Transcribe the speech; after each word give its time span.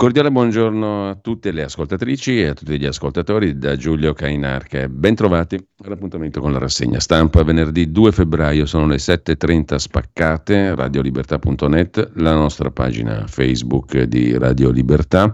Cordiale 0.00 0.30
buongiorno 0.30 1.10
a 1.10 1.14
tutte 1.16 1.52
le 1.52 1.64
ascoltatrici 1.64 2.40
e 2.40 2.46
a 2.46 2.54
tutti 2.54 2.80
gli 2.80 2.86
ascoltatori 2.86 3.58
da 3.58 3.76
Giulio 3.76 4.14
Cainarca. 4.14 4.88
Bentrovati 4.88 5.62
all'appuntamento 5.84 6.40
con 6.40 6.52
la 6.52 6.58
rassegna 6.58 6.98
stampa. 6.98 7.42
Venerdì 7.42 7.92
2 7.92 8.10
febbraio 8.10 8.64
sono 8.64 8.86
le 8.86 8.96
7.30 8.96 9.76
spaccate, 9.76 10.74
radiolibertà.net, 10.74 12.12
la 12.14 12.32
nostra 12.32 12.70
pagina 12.70 13.26
Facebook 13.26 14.00
di 14.04 14.38
Radio 14.38 14.70
Libertà 14.70 15.30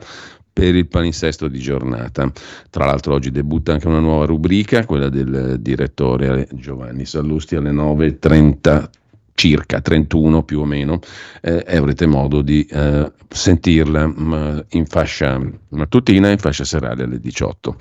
per 0.53 0.75
il 0.75 0.89
palinsesto 0.89 1.47
di 1.47 1.61
giornata. 1.61 2.29
Tra 2.69 2.87
l'altro 2.87 3.15
oggi 3.15 3.31
debutta 3.31 3.71
anche 3.71 3.87
una 3.87 4.01
nuova 4.01 4.25
rubrica, 4.25 4.85
quella 4.85 5.09
del 5.09 5.59
direttore 5.61 6.49
Giovanni 6.55 7.05
Sallusti 7.05 7.55
alle 7.55 7.71
9.30 7.71 8.89
circa 9.37 9.81
31 9.81 10.43
più 10.43 10.61
o 10.61 10.65
meno, 10.65 10.99
eh, 11.43 11.63
e 11.65 11.77
avrete 11.77 12.07
modo 12.07 12.43
di 12.43 12.65
eh, 12.65 13.13
sentirla 13.29 14.07
mh, 14.07 14.15
mm, 14.17 14.59
in 14.71 14.87
fascia 14.87 15.41
mattutina 15.69 16.29
e 16.29 16.33
in 16.33 16.39
fascia 16.39 16.65
serale 16.65 17.05
alle 17.05 17.21
18. 17.21 17.77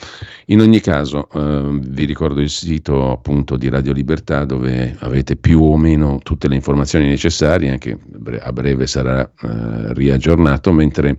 In 0.47 0.59
ogni 0.59 0.81
caso 0.81 1.27
eh, 1.33 1.79
vi 1.81 2.05
ricordo 2.05 2.41
il 2.41 2.49
sito 2.49 3.11
appunto 3.11 3.55
di 3.55 3.69
Radio 3.69 3.93
Libertà 3.93 4.43
dove 4.45 4.95
avete 4.99 5.37
più 5.37 5.63
o 5.63 5.77
meno 5.77 6.19
tutte 6.21 6.47
le 6.47 6.55
informazioni 6.55 7.07
necessarie, 7.07 7.71
anche 7.71 7.97
a 8.41 8.51
breve 8.51 8.85
sarà 8.85 9.21
eh, 9.23 9.93
riaggiornato, 9.93 10.73
mentre 10.73 11.17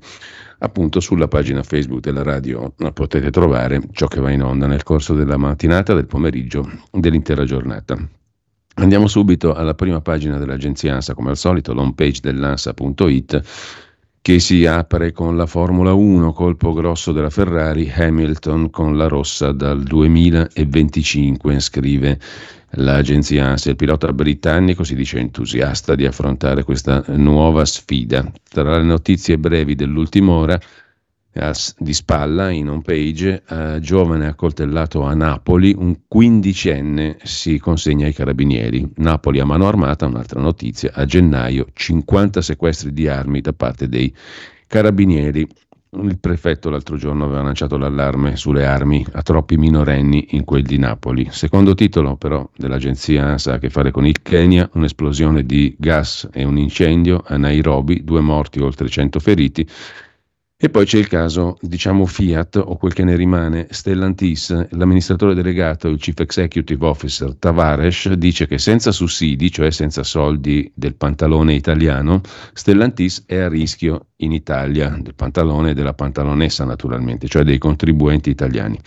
appunto 0.59 1.01
sulla 1.01 1.29
pagina 1.29 1.63
Facebook 1.63 2.01
della 2.01 2.23
radio 2.23 2.73
potete 2.93 3.31
trovare 3.31 3.81
ciò 3.93 4.07
che 4.07 4.21
va 4.21 4.31
in 4.31 4.43
onda 4.43 4.67
nel 4.67 4.83
corso 4.83 5.15
della 5.15 5.39
mattinata, 5.39 5.95
del 5.95 6.07
pomeriggio, 6.07 6.69
dell'intera 6.93 7.45
giornata. 7.45 7.97
Andiamo 8.79 9.07
subito 9.07 9.55
alla 9.55 9.73
prima 9.75 10.03
pagina 10.03 10.37
dell'agenzia 10.37 10.95
ANSA, 10.95 11.15
come 11.15 11.31
al 11.31 11.39
solito, 11.39 11.73
l'homepage 11.73 12.21
dell'ANSA.it 12.21 13.43
che 14.21 14.39
si 14.39 14.67
apre 14.67 15.13
con 15.13 15.35
la 15.37 15.47
Formula 15.47 15.95
1, 15.95 16.33
colpo 16.33 16.75
grosso 16.75 17.13
della 17.13 17.31
Ferrari, 17.31 17.91
Hamilton 17.91 18.69
con 18.71 18.97
la 18.97 19.07
rossa 19.07 19.53
dal 19.53 19.83
2025, 19.83 21.59
scrive 21.61 22.19
l'agenzia 22.73 23.47
ANSA. 23.47 23.71
Il 23.71 23.77
pilota 23.77 24.13
britannico 24.13 24.85
si 24.85 24.95
dice 24.95 25.21
entusiasta 25.21 25.95
di 25.95 26.05
affrontare 26.05 26.63
questa 26.63 27.03
nuova 27.07 27.65
sfida. 27.65 28.31
Tra 28.47 28.77
le 28.77 28.85
notizie 28.85 29.39
brevi 29.39 29.75
dell'ultima 29.75 30.33
ora, 30.33 30.61
di 31.79 31.93
spalla 31.93 32.51
in 32.51 32.71
home 32.71 32.81
page, 32.81 33.43
eh, 33.47 33.79
giovane 33.81 34.27
accoltellato 34.27 35.03
a 35.03 35.15
Napoli, 35.15 35.75
un 35.77 35.99
quindicenne 36.09 37.19
si 37.23 37.59
consegna 37.59 38.07
ai 38.07 38.15
carabinieri. 38.15 38.93
Napoli 38.97 39.41
a 39.41 39.45
mano 39.45 39.67
armata, 39.67 40.07
un'altra 40.07 40.41
notizia, 40.41 40.93
a 40.95 41.05
gennaio 41.05 41.67
50 41.73 42.41
sequestri 42.41 42.93
di 42.93 43.07
armi 43.07 43.43
da 43.43 43.53
parte 43.53 43.87
dei 43.89 44.13
carabinieri. 44.67 45.47
Il 46.03 46.19
prefetto 46.19 46.69
l'altro 46.69 46.97
giorno 46.97 47.25
aveva 47.25 47.43
lanciato 47.43 47.79
l'allarme 47.79 48.37
sulle 48.37 48.67
armi 48.67 49.07
a 49.13 49.23
troppi 49.23 49.57
minorenni 49.57 50.29
in 50.31 50.45
quel 50.45 50.63
di 50.63 50.79
Napoli. 50.79 51.29
Secondo 51.31 51.75
titolo 51.75 52.17
però 52.17 52.47
dell'agenzia 52.57 53.25
ANSA 53.25 53.55
a 53.55 53.59
che 53.59 53.71
fare 53.71 53.91
con 53.91 54.07
il 54.07 54.21
Kenya, 54.21 54.69
un'esplosione 54.75 55.45
di 55.45 55.75
gas 55.79 56.29
e 56.33 56.45
un 56.45 56.59
incendio 56.59 57.23
a 57.25 57.37
Nairobi, 57.37 58.05
due 58.05 58.21
morti 58.21 58.61
oltre 58.61 58.89
100 58.89 59.21
feriti 59.21 59.67
e 60.59 60.71
poi 60.71 60.87
c'è 60.87 60.97
il 60.97 61.07
caso, 61.07 61.59
diciamo 61.61 62.07
Fiat 62.07 62.57
o 62.57 62.79
quel 62.79 62.95
che 62.95 63.05
ne 63.05 63.15
rimane, 63.15 63.67
Stellantis, 63.69 64.71
l'amministratore 64.71 65.35
delegato, 65.35 65.87
il 65.89 65.99
chief 65.99 66.19
executive 66.21 66.87
officer 66.87 67.35
Tavares, 67.35 68.11
dice 68.15 68.47
che 68.47 68.57
senza 68.57 68.91
sussidi, 68.91 69.51
cioè 69.51 69.71
senza 69.71 70.03
soldi 70.03 70.73
del 70.75 70.95
pantalone 70.95 71.53
italiano, 71.53 72.23
Stellantis 72.55 73.25
è 73.27 73.37
a 73.37 73.49
rischio 73.49 74.13
in 74.17 74.33
Italia, 74.33 74.89
del 74.99 75.15
pantalone 75.15 75.73
e 75.73 75.75
della 75.75 75.93
pantalonessa 75.93 76.65
naturalmente, 76.65 77.29
cioè 77.29 77.43
dei 77.45 77.59
contribuenti 77.59 78.31
italiani. 78.31 78.81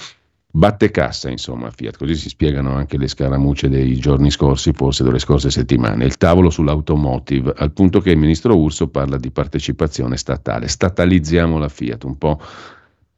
Batte 0.51 0.89
cassa, 0.89 1.29
insomma, 1.29 1.69
Fiat, 1.69 1.95
così 1.95 2.15
si 2.15 2.29
spiegano 2.29 2.73
anche 2.73 2.97
le 2.97 3.07
scaramucce 3.07 3.69
dei 3.69 3.97
giorni 3.97 4.31
scorsi, 4.31 4.71
forse 4.73 5.03
delle 5.03 5.19
scorse 5.19 5.51
settimane. 5.51 6.05
Il 6.05 6.17
tavolo 6.17 6.49
sull'automotive, 6.49 7.53
al 7.55 7.71
punto 7.71 7.99
che 7.99 8.09
il 8.09 8.17
ministro 8.17 8.57
Urso 8.57 8.87
parla 8.87 9.17
di 9.17 9.29
partecipazione 9.29 10.17
statale. 10.17 10.67
Statalizziamo 10.67 11.59
la 11.59 11.69
Fiat, 11.69 12.03
un 12.03 12.17
po' 12.17 12.41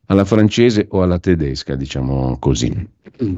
alla 0.07 0.25
francese 0.25 0.87
o 0.89 1.03
alla 1.03 1.19
tedesca, 1.19 1.75
diciamo 1.75 2.37
così. 2.37 2.85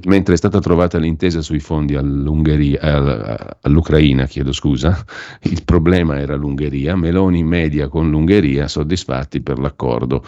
Mentre 0.06 0.34
è 0.34 0.38
stata 0.38 0.60
trovata 0.60 0.98
l'intesa 0.98 1.42
sui 1.42 1.60
fondi 1.60 1.94
all'Ucraina, 1.94 4.26
chiedo 4.26 4.52
scusa, 4.52 5.06
il 5.44 5.64
problema 5.64 6.20
era 6.20 6.36
l'Ungheria, 6.36 6.96
Meloni 6.96 7.44
media 7.44 7.88
con 7.90 8.10
l'Ungheria, 8.10 8.68
soddisfatti 8.68 9.42
per 9.42 9.60
l'accordo 9.60 10.26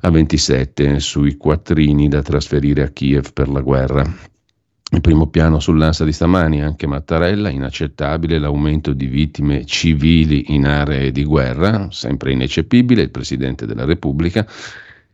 a 0.00 0.10
27 0.10 1.00
sui 1.00 1.36
quattrini 1.36 2.08
da 2.08 2.22
trasferire 2.22 2.82
a 2.82 2.88
Kiev 2.88 3.32
per 3.32 3.48
la 3.48 3.60
guerra. 3.60 4.36
Il 4.90 5.02
primo 5.02 5.26
piano 5.26 5.60
sull'ansa 5.60 6.04
di 6.04 6.12
stamani, 6.12 6.62
anche 6.62 6.86
Mattarella, 6.86 7.50
inaccettabile 7.50 8.38
l'aumento 8.38 8.94
di 8.94 9.06
vittime 9.06 9.66
civili 9.66 10.54
in 10.54 10.66
aree 10.66 11.12
di 11.12 11.24
guerra, 11.24 11.88
sempre 11.90 12.32
ineccepibile, 12.32 13.02
il 13.02 13.10
Presidente 13.10 13.66
della 13.66 13.84
Repubblica. 13.84 14.46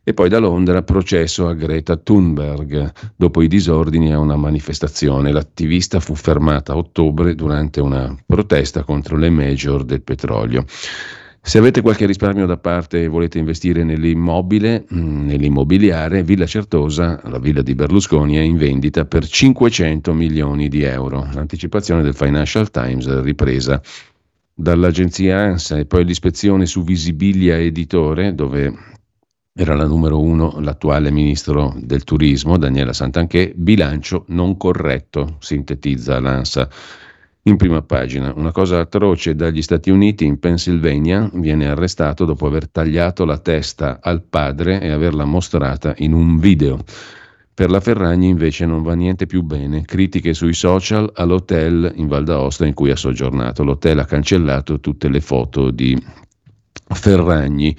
E 0.06 0.12
poi 0.15 0.28
da 0.28 0.39
Londra 0.39 0.83
processo 0.83 1.49
a 1.49 1.55
Greta 1.55 1.97
Thunberg. 1.97 2.93
Dopo 3.16 3.43
i 3.43 3.49
disordini 3.49 4.12
a 4.12 4.21
una 4.21 4.37
manifestazione, 4.37 5.33
l'attivista 5.33 5.99
fu 5.99 6.15
fermata 6.15 6.75
a 6.75 6.77
ottobre 6.77 7.34
durante 7.34 7.81
una 7.81 8.15
protesta 8.27 8.84
contro 8.84 9.16
le 9.16 9.31
major 9.31 9.83
del 9.83 10.03
petrolio. 10.03 10.65
Se 11.47 11.59
avete 11.59 11.82
qualche 11.82 12.06
risparmio 12.06 12.47
da 12.47 12.56
parte 12.56 13.03
e 13.03 13.06
volete 13.06 13.37
investire 13.38 13.84
nell'immobile, 13.84 14.87
mm, 14.91 15.27
nell'immobiliare, 15.27 16.22
Villa 16.22 16.47
Certosa, 16.47 17.21
la 17.25 17.38
villa 17.38 17.60
di 17.60 17.75
Berlusconi, 17.75 18.37
è 18.37 18.41
in 18.41 18.56
vendita 18.56 19.05
per 19.05 19.28
500 19.28 20.15
milioni 20.15 20.69
di 20.69 20.84
euro. 20.84 21.28
L'anticipazione 21.34 22.00
del 22.00 22.15
Financial 22.15 22.71
Times 22.71 23.21
ripresa 23.21 23.78
dall'agenzia 24.54 25.38
ANSA 25.38 25.77
e 25.77 25.84
poi 25.84 26.06
l'ispezione 26.06 26.65
su 26.65 26.83
Visibilia 26.83 27.59
Editore, 27.59 28.34
dove 28.34 28.72
era 29.53 29.75
la 29.75 29.87
numero 29.87 30.19
uno 30.22 30.59
l'attuale 30.60 31.10
ministro 31.10 31.75
del 31.77 32.04
turismo, 32.04 32.56
Daniela 32.56 32.94
Santanché, 32.94 33.53
bilancio 33.54 34.25
non 34.28 34.56
corretto, 34.56 35.37
sintetizza 35.41 36.19
l'ANSA 36.19 36.71
in 37.47 37.56
prima 37.56 37.82
pagina. 37.82 38.32
Una 38.34 38.53
cosa 38.53 38.81
atroce 38.81 39.34
dagli 39.34 39.62
Stati 39.62 39.91
Uniti 39.91 40.25
in 40.25 40.38
Pennsylvania 40.38 41.28
viene 41.34 41.68
arrestato 41.68 42.24
dopo 42.24 42.47
aver 42.47 42.68
tagliato 42.68 43.24
la 43.24 43.39
testa 43.39 43.98
al 44.01 44.22
padre 44.22 44.80
e 44.80 44.91
averla 44.91 45.24
mostrata 45.24 45.95
in 45.98 46.13
un 46.13 46.39
video. 46.39 46.78
Per 47.53 47.71
la 47.71 47.80
Ferragni 47.80 48.28
invece 48.28 48.66
non 48.66 48.83
va 48.83 48.95
niente 48.95 49.27
più 49.27 49.42
bene. 49.42 49.84
Critiche 49.84 50.34
sui 50.34 50.54
social 50.54 51.10
all'hotel 51.15 51.92
in 51.97 52.09
Val 52.09 52.24
d'Aosta 52.24 52.66
in 52.66 52.74
cui 52.74 52.91
ha 52.91 52.97
soggiornato. 52.97 53.63
L'hotel 53.63 54.01
ha 54.01 54.04
cancellato 54.04 54.80
tutte 54.80 55.09
le 55.09 55.21
foto 55.21 55.71
di 55.71 55.97
Ferragni 56.89 57.77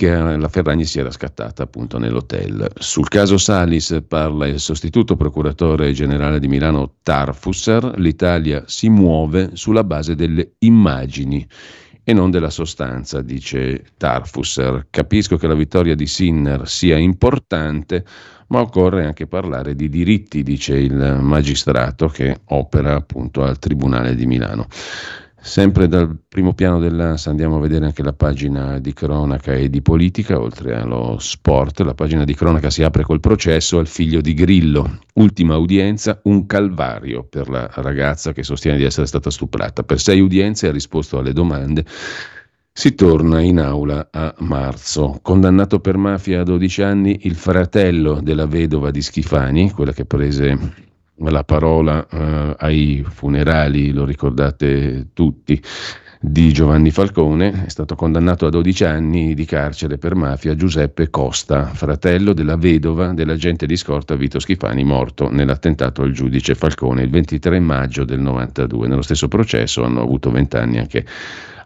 che 0.00 0.08
la 0.08 0.48
Ferragni 0.48 0.86
si 0.86 0.98
era 0.98 1.10
scattata 1.10 1.62
appunto 1.62 1.98
nell'hotel. 1.98 2.70
Sul 2.78 3.08
caso 3.08 3.36
Salis 3.36 4.02
parla 4.08 4.46
il 4.46 4.58
sostituto 4.58 5.14
procuratore 5.14 5.92
generale 5.92 6.40
di 6.40 6.48
Milano 6.48 6.94
Tarfusser, 7.02 7.98
l'Italia 7.98 8.64
si 8.66 8.88
muove 8.88 9.50
sulla 9.52 9.84
base 9.84 10.14
delle 10.14 10.52
immagini 10.60 11.46
e 12.02 12.14
non 12.14 12.30
della 12.30 12.48
sostanza, 12.48 13.20
dice 13.20 13.84
Tarfusser. 13.98 14.86
Capisco 14.88 15.36
che 15.36 15.46
la 15.46 15.52
vittoria 15.52 15.94
di 15.94 16.06
Sinner 16.06 16.66
sia 16.66 16.96
importante, 16.96 18.02
ma 18.46 18.60
occorre 18.60 19.04
anche 19.04 19.26
parlare 19.26 19.74
di 19.74 19.90
diritti, 19.90 20.42
dice 20.42 20.78
il 20.78 21.18
magistrato 21.20 22.08
che 22.08 22.40
opera 22.46 22.94
appunto 22.94 23.42
al 23.42 23.58
Tribunale 23.58 24.14
di 24.14 24.24
Milano. 24.24 24.66
Sempre 25.42 25.88
dal 25.88 26.18
primo 26.28 26.52
piano 26.52 26.78
dell'ANSA 26.78 27.30
andiamo 27.30 27.56
a 27.56 27.60
vedere 27.60 27.86
anche 27.86 28.02
la 28.02 28.12
pagina 28.12 28.78
di 28.78 28.92
cronaca 28.92 29.54
e 29.54 29.70
di 29.70 29.80
politica, 29.80 30.38
oltre 30.38 30.74
allo 30.74 31.16
sport. 31.18 31.80
La 31.80 31.94
pagina 31.94 32.24
di 32.24 32.34
cronaca 32.34 32.68
si 32.68 32.82
apre 32.82 33.04
col 33.04 33.20
processo 33.20 33.78
al 33.78 33.86
figlio 33.86 34.20
di 34.20 34.34
Grillo. 34.34 34.98
Ultima 35.14 35.56
udienza, 35.56 36.20
un 36.24 36.44
calvario 36.44 37.24
per 37.24 37.48
la 37.48 37.70
ragazza 37.76 38.32
che 38.32 38.42
sostiene 38.42 38.76
di 38.76 38.84
essere 38.84 39.06
stata 39.06 39.30
stuprata. 39.30 39.82
Per 39.82 39.98
sei 39.98 40.20
udienze 40.20 40.68
ha 40.68 40.72
risposto 40.72 41.18
alle 41.18 41.32
domande. 41.32 41.86
Si 42.70 42.94
torna 42.94 43.40
in 43.40 43.60
aula 43.60 44.08
a 44.10 44.34
marzo. 44.40 45.20
Condannato 45.22 45.80
per 45.80 45.96
mafia 45.96 46.42
a 46.42 46.44
12 46.44 46.82
anni 46.82 47.20
il 47.22 47.34
fratello 47.34 48.20
della 48.20 48.46
vedova 48.46 48.90
di 48.90 49.00
Schifani, 49.00 49.70
quella 49.70 49.92
che 49.92 50.04
prese 50.04 50.89
la 51.28 51.44
parola 51.44 52.06
eh, 52.08 52.56
ai 52.58 53.04
funerali, 53.06 53.92
lo 53.92 54.04
ricordate 54.04 55.08
tutti, 55.12 55.60
di 56.22 56.52
Giovanni 56.52 56.90
Falcone, 56.90 57.64
è 57.64 57.68
stato 57.70 57.94
condannato 57.94 58.44
a 58.44 58.50
12 58.50 58.84
anni 58.84 59.32
di 59.32 59.46
carcere 59.46 59.96
per 59.96 60.14
mafia 60.14 60.54
Giuseppe 60.54 61.08
Costa, 61.08 61.64
fratello 61.64 62.34
della 62.34 62.56
vedova 62.56 63.14
dell'agente 63.14 63.64
di 63.64 63.74
scorta 63.74 64.16
Vito 64.16 64.38
Schifani, 64.38 64.84
morto 64.84 65.30
nell'attentato 65.30 66.02
al 66.02 66.12
giudice 66.12 66.54
Falcone 66.54 67.04
il 67.04 67.10
23 67.10 67.58
maggio 67.60 68.04
del 68.04 68.20
92. 68.20 68.86
Nello 68.86 69.00
stesso 69.00 69.28
processo 69.28 69.82
hanno 69.82 70.02
avuto 70.02 70.30
20 70.30 70.56
anni 70.56 70.78
anche 70.78 71.06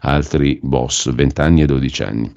altri 0.03 0.61
boss, 0.62 1.12
20 1.12 1.41
anni 1.41 1.62
e 1.62 1.67
12 1.67 2.03
anni. 2.05 2.33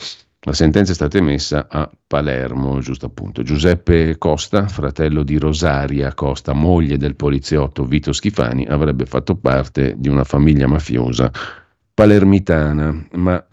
La 0.48 0.54
sentenza 0.54 0.94
è 0.94 0.96
stata 0.96 1.18
emessa 1.18 1.68
a 1.70 1.92
Palermo, 2.08 2.80
giusto 2.80 3.08
appunto. 3.08 3.44
Giuseppe 3.44 4.18
Costa, 4.18 4.70
fratello 4.70 5.24
di 5.24 5.38
Rosaria 5.38 6.14
Costa, 6.14 6.54
moglie 6.54 6.98
del 6.98 7.18
poliziotto 7.18 7.84
Vito 7.84 8.14
Schifani, 8.14 8.66
avrebbe 8.66 9.06
fatto 9.06 9.36
parte 9.36 9.96
di 9.98 10.08
una 10.08 10.24
famiglia 10.24 10.66
mafiosa 10.66 11.30
palermitana, 11.94 13.08
ma 13.16 13.46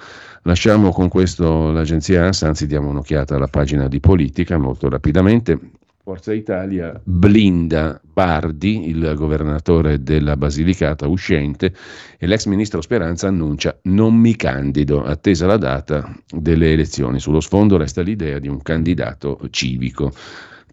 lasciamo 0.43 0.93
con 0.93 1.09
questo 1.09 1.73
l'agenzia 1.73 2.27
ANSA, 2.27 2.47
anzi 2.47 2.69
diamo 2.69 2.91
un'occhiata 2.91 3.35
alla 3.35 3.49
pagina 3.49 3.89
di 3.89 3.99
politica 3.99 4.57
molto 4.57 4.89
rapidamente. 4.89 5.59
Forza 6.05 6.35
Italia 6.35 7.01
blinda 7.03 7.99
Bardi, 8.05 8.91
il 8.91 9.15
governatore 9.17 10.03
della 10.03 10.37
Basilicata 10.37 11.09
uscente, 11.09 11.73
e 12.19 12.27
l'ex 12.27 12.45
ministro 12.45 12.83
Speranza 12.83 13.29
annuncia 13.29 13.79
non 13.85 14.15
mi 14.15 14.37
candido, 14.37 15.03
attesa 15.03 15.47
la 15.47 15.57
data 15.57 16.15
delle 16.29 16.73
elezioni. 16.73 17.19
Sullo 17.21 17.41
sfondo 17.41 17.79
resta 17.79 18.03
l'idea 18.03 18.39
di 18.39 18.49
un 18.49 18.61
candidato 18.61 19.41
civico. 19.49 20.13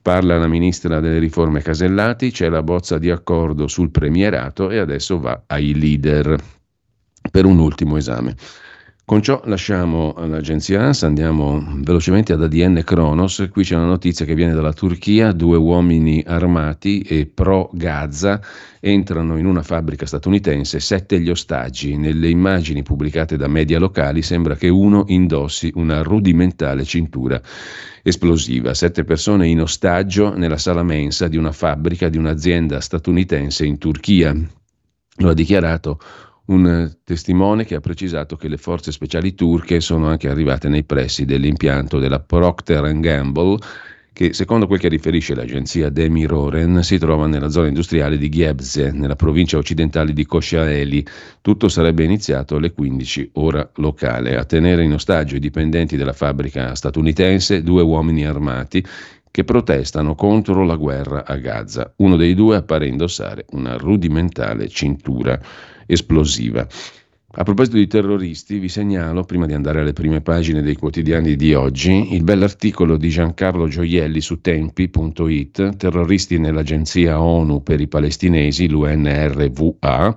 Parla 0.01 0.37
la 0.37 0.49
ministra 0.49 0.99
delle 0.99 1.19
riforme 1.19 1.61
Casellati, 1.61 2.29
c'è 2.31 2.49
la 2.49 2.61
bozza 2.61 2.97
di 2.97 3.09
accordo 3.09 3.67
sul 3.67 3.89
premierato 3.89 4.69
e 4.69 4.79
adesso 4.79 5.17
va 5.17 5.43
ai 5.47 5.79
leader 5.79 6.35
per 7.31 7.45
un 7.45 7.57
ultimo 7.59 7.95
esame. 7.95 8.35
Con 9.11 9.21
ciò 9.21 9.41
lasciamo 9.43 10.13
l'agenzia 10.19 10.83
ANSA, 10.83 11.05
andiamo 11.05 11.61
velocemente 11.79 12.31
ad 12.31 12.43
ADN 12.43 12.81
Kronos. 12.85 13.45
Qui 13.51 13.61
c'è 13.61 13.75
una 13.75 13.87
notizia 13.87 14.23
che 14.23 14.35
viene 14.35 14.53
dalla 14.53 14.71
Turchia: 14.71 15.33
due 15.33 15.57
uomini 15.57 16.23
armati 16.25 17.01
e 17.01 17.25
pro 17.25 17.69
Gaza 17.73 18.39
entrano 18.79 19.37
in 19.37 19.47
una 19.47 19.63
fabbrica 19.63 20.05
statunitense, 20.05 20.79
sette 20.79 21.19
gli 21.19 21.29
ostaggi. 21.29 21.97
Nelle 21.97 22.29
immagini 22.29 22.83
pubblicate 22.83 23.35
da 23.35 23.49
media 23.49 23.79
locali 23.79 24.21
sembra 24.21 24.55
che 24.55 24.69
uno 24.69 25.03
indossi 25.07 25.69
una 25.75 26.01
rudimentale 26.03 26.85
cintura 26.85 27.41
esplosiva. 28.03 28.73
Sette 28.73 29.03
persone 29.03 29.45
in 29.45 29.59
ostaggio 29.59 30.33
nella 30.37 30.57
sala 30.57 30.83
mensa 30.83 31.27
di 31.27 31.35
una 31.35 31.51
fabbrica 31.51 32.07
di 32.07 32.15
un'azienda 32.15 32.79
statunitense 32.79 33.65
in 33.65 33.77
Turchia. 33.77 34.33
Lo 35.17 35.29
ha 35.29 35.33
dichiarato 35.33 35.99
un 36.51 36.91
testimone 37.03 37.65
che 37.65 37.75
ha 37.75 37.79
precisato 37.79 38.35
che 38.35 38.47
le 38.47 38.57
forze 38.57 38.91
speciali 38.91 39.33
turche 39.33 39.79
sono 39.79 40.07
anche 40.07 40.29
arrivate 40.29 40.67
nei 40.67 40.83
pressi 40.83 41.25
dell'impianto 41.25 41.97
della 41.97 42.19
Procter 42.19 42.99
Gamble 42.99 43.57
che 44.13 44.33
secondo 44.33 44.67
quel 44.67 44.77
che 44.77 44.89
riferisce 44.89 45.33
l'agenzia 45.33 45.89
Demiroren 45.89 46.83
si 46.83 46.97
trova 46.97 47.27
nella 47.27 47.49
zona 47.49 47.67
industriale 47.67 48.17
di 48.17 48.27
Ghebze, 48.27 48.91
nella 48.91 49.15
provincia 49.15 49.57
occidentale 49.57 50.11
di 50.11 50.25
Kosciaeli. 50.25 51.05
Tutto 51.39 51.69
sarebbe 51.69 52.03
iniziato 52.03 52.57
alle 52.57 52.73
15 52.73 53.31
ora 53.35 53.67
locale. 53.75 54.35
A 54.35 54.43
tenere 54.43 54.83
in 54.83 54.91
ostaggio 54.91 55.37
i 55.37 55.39
dipendenti 55.39 55.95
della 55.95 56.11
fabbrica 56.11 56.75
statunitense 56.75 57.63
due 57.63 57.83
uomini 57.83 58.25
armati 58.25 58.85
che 59.31 59.45
protestano 59.45 60.13
contro 60.13 60.65
la 60.65 60.75
guerra 60.75 61.25
a 61.25 61.37
Gaza. 61.37 61.93
Uno 61.97 62.17
dei 62.17 62.35
due 62.35 62.57
appare 62.57 62.87
indossare 62.87 63.45
una 63.51 63.77
rudimentale 63.77 64.67
cintura 64.67 65.39
esplosiva. 65.85 66.67
A 67.33 67.43
proposito 67.43 67.77
di 67.77 67.87
terroristi, 67.87 68.59
vi 68.59 68.67
segnalo, 68.67 69.23
prima 69.23 69.45
di 69.45 69.53
andare 69.53 69.79
alle 69.79 69.93
prime 69.93 70.19
pagine 70.19 70.61
dei 70.61 70.75
quotidiani 70.75 71.37
di 71.37 71.53
oggi, 71.53 72.13
il 72.13 72.23
bell'articolo 72.23 72.97
di 72.97 73.07
Giancarlo 73.07 73.69
Gioielli 73.69 74.19
su 74.19 74.41
tempi.it, 74.41 75.77
terroristi 75.77 76.37
nell'agenzia 76.39 77.21
ONU 77.21 77.63
per 77.63 77.79
i 77.79 77.87
palestinesi, 77.87 78.67
l'UNRWA, 78.67 80.13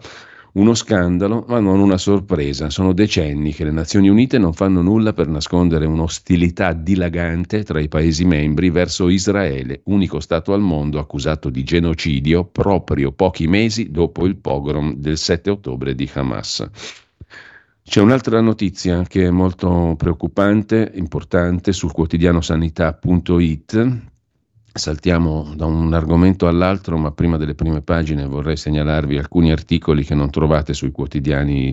uno 0.54 0.74
scandalo, 0.74 1.44
ma 1.48 1.58
non 1.58 1.80
una 1.80 1.98
sorpresa. 1.98 2.70
Sono 2.70 2.92
decenni 2.92 3.52
che 3.52 3.64
le 3.64 3.70
Nazioni 3.70 4.08
Unite 4.08 4.38
non 4.38 4.52
fanno 4.52 4.82
nulla 4.82 5.12
per 5.12 5.26
nascondere 5.26 5.86
un'ostilità 5.86 6.72
dilagante 6.72 7.64
tra 7.64 7.80
i 7.80 7.88
Paesi 7.88 8.24
membri 8.24 8.70
verso 8.70 9.08
Israele, 9.08 9.80
unico 9.84 10.20
Stato 10.20 10.52
al 10.52 10.60
mondo 10.60 10.98
accusato 10.98 11.50
di 11.50 11.64
genocidio 11.64 12.44
proprio 12.44 13.10
pochi 13.12 13.46
mesi 13.48 13.90
dopo 13.90 14.26
il 14.26 14.36
pogrom 14.36 14.94
del 14.94 15.18
7 15.18 15.50
ottobre 15.50 15.94
di 15.94 16.08
Hamas. 16.12 16.68
C'è 17.82 18.00
un'altra 18.00 18.40
notizia 18.40 19.02
che 19.02 19.26
è 19.26 19.30
molto 19.30 19.94
preoccupante, 19.98 20.92
importante, 20.94 21.72
sul 21.72 21.92
quotidiano 21.92 22.40
sanità.it 22.40 24.12
Saltiamo 24.76 25.52
da 25.54 25.66
un 25.66 25.94
argomento 25.94 26.48
all'altro, 26.48 26.98
ma 26.98 27.12
prima 27.12 27.36
delle 27.36 27.54
prime 27.54 27.80
pagine 27.80 28.26
vorrei 28.26 28.56
segnalarvi 28.56 29.16
alcuni 29.16 29.52
articoli 29.52 30.02
che 30.02 30.16
non 30.16 30.30
trovate 30.32 30.74
sui 30.74 30.90
quotidiani 30.90 31.72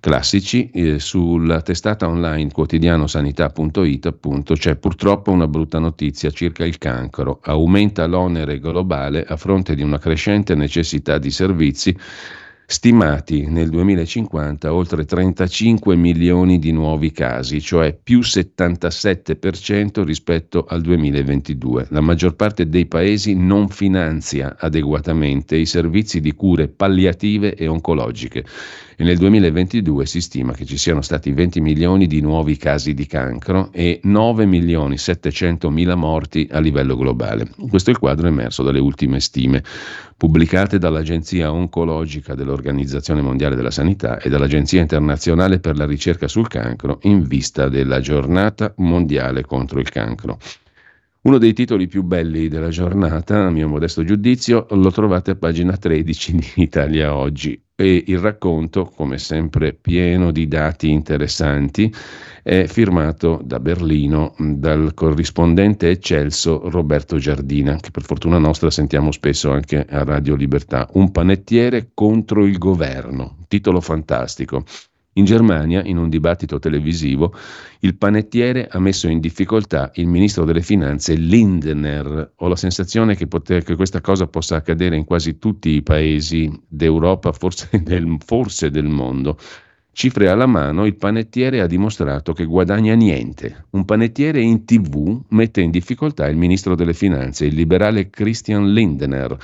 classici. 0.00 0.68
Eh, 0.70 0.98
sulla 0.98 1.62
testata 1.62 2.08
online 2.08 2.50
quotidianosanità.it 2.50 4.06
appunto 4.06 4.54
c'è 4.54 4.74
purtroppo 4.74 5.30
una 5.30 5.46
brutta 5.46 5.78
notizia 5.78 6.32
circa 6.32 6.64
il 6.64 6.76
cancro. 6.78 7.38
Aumenta 7.40 8.04
l'onere 8.06 8.58
globale 8.58 9.22
a 9.22 9.36
fronte 9.36 9.76
di 9.76 9.82
una 9.82 9.98
crescente 9.98 10.56
necessità 10.56 11.18
di 11.18 11.30
servizi 11.30 11.96
stimati 12.70 13.48
nel 13.48 13.68
2050 13.68 14.72
oltre 14.72 15.04
35 15.04 15.96
milioni 15.96 16.60
di 16.60 16.70
nuovi 16.70 17.10
casi, 17.10 17.60
cioè 17.60 17.98
più 18.00 18.20
77% 18.20 20.04
rispetto 20.04 20.64
al 20.68 20.80
2022. 20.80 21.88
La 21.90 22.00
maggior 22.00 22.36
parte 22.36 22.68
dei 22.68 22.86
paesi 22.86 23.34
non 23.34 23.66
finanzia 23.70 24.54
adeguatamente 24.56 25.56
i 25.56 25.66
servizi 25.66 26.20
di 26.20 26.32
cure 26.32 26.68
palliative 26.68 27.56
e 27.56 27.66
oncologiche 27.66 28.44
e 29.00 29.02
nel 29.02 29.16
2022 29.16 30.04
si 30.06 30.20
stima 30.20 30.52
che 30.52 30.66
ci 30.66 30.76
siano 30.76 31.00
stati 31.00 31.32
20 31.32 31.60
milioni 31.62 32.06
di 32.06 32.20
nuovi 32.20 32.56
casi 32.56 32.92
di 32.92 33.06
cancro 33.06 33.70
e 33.72 33.98
9 34.02 34.44
milioni 34.44 34.96
700 34.96 35.70
mila 35.70 35.94
morti 35.94 36.46
a 36.52 36.60
livello 36.60 36.96
globale. 36.96 37.48
Questo 37.68 37.90
è 37.90 37.94
il 37.94 37.98
quadro 37.98 38.28
emerso 38.28 38.62
dalle 38.62 38.78
ultime 38.78 39.18
stime 39.18 39.64
pubblicate 40.20 40.76
dall'Agenzia 40.76 41.50
Oncologica 41.50 42.34
dell'Organizzazione 42.34 43.22
Mondiale 43.22 43.56
della 43.56 43.70
Sanità 43.70 44.18
e 44.18 44.28
dall'Agenzia 44.28 44.82
Internazionale 44.82 45.60
per 45.60 45.78
la 45.78 45.86
ricerca 45.86 46.28
sul 46.28 46.46
cancro 46.46 46.98
in 47.04 47.22
vista 47.22 47.70
della 47.70 48.00
giornata 48.00 48.74
mondiale 48.76 49.46
contro 49.46 49.80
il 49.80 49.88
cancro. 49.88 50.38
Uno 51.22 51.38
dei 51.38 51.54
titoli 51.54 51.86
più 51.86 52.02
belli 52.02 52.48
della 52.48 52.68
giornata, 52.68 53.46
a 53.46 53.50
mio 53.50 53.66
modesto 53.66 54.04
giudizio, 54.04 54.66
lo 54.72 54.90
trovate 54.90 55.30
a 55.30 55.36
pagina 55.36 55.78
13 55.78 56.32
di 56.34 56.52
Italia 56.56 57.14
Oggi 57.14 57.58
e 57.74 58.04
il 58.06 58.18
racconto, 58.18 58.92
come 58.94 59.16
sempre 59.16 59.72
pieno 59.72 60.32
di 60.32 60.46
dati 60.46 60.90
interessanti, 60.90 61.90
è 62.42 62.66
firmato 62.66 63.40
da 63.42 63.60
Berlino 63.60 64.34
dal 64.38 64.94
corrispondente 64.94 65.90
eccelso 65.90 66.68
Roberto 66.70 67.18
Giardina, 67.18 67.76
che 67.76 67.90
per 67.90 68.02
fortuna 68.02 68.38
nostra 68.38 68.70
sentiamo 68.70 69.12
spesso 69.12 69.50
anche 69.50 69.84
a 69.84 70.04
Radio 70.04 70.34
Libertà. 70.34 70.88
Un 70.92 71.10
panettiere 71.10 71.90
contro 71.94 72.44
il 72.44 72.58
governo, 72.58 73.36
titolo 73.48 73.80
fantastico. 73.80 74.64
In 75.14 75.24
Germania, 75.24 75.82
in 75.84 75.98
un 75.98 76.08
dibattito 76.08 76.60
televisivo, 76.60 77.34
il 77.80 77.96
panettiere 77.96 78.68
ha 78.70 78.78
messo 78.78 79.08
in 79.08 79.18
difficoltà 79.18 79.90
il 79.94 80.06
ministro 80.06 80.44
delle 80.44 80.62
finanze 80.62 81.14
Lindner. 81.14 82.32
Ho 82.36 82.46
la 82.46 82.56
sensazione 82.56 83.16
che, 83.16 83.26
poter, 83.26 83.64
che 83.64 83.74
questa 83.74 84.00
cosa 84.00 84.28
possa 84.28 84.56
accadere 84.56 84.96
in 84.96 85.04
quasi 85.04 85.38
tutti 85.38 85.70
i 85.70 85.82
paesi 85.82 86.50
d'Europa, 86.66 87.32
forse 87.32 87.68
del, 87.82 88.18
forse 88.24 88.70
del 88.70 88.86
mondo. 88.86 89.36
Cifre 90.00 90.30
alla 90.30 90.46
mano, 90.46 90.86
il 90.86 90.96
panettiere 90.96 91.60
ha 91.60 91.66
dimostrato 91.66 92.32
che 92.32 92.46
guadagna 92.46 92.94
niente. 92.94 93.66
Un 93.72 93.84
panettiere 93.84 94.40
in 94.40 94.64
tv 94.64 95.24
mette 95.28 95.60
in 95.60 95.70
difficoltà 95.70 96.26
il 96.26 96.38
ministro 96.38 96.74
delle 96.74 96.94
finanze, 96.94 97.44
il 97.44 97.54
liberale 97.54 98.08
Christian 98.08 98.72
Lindner 98.72 99.36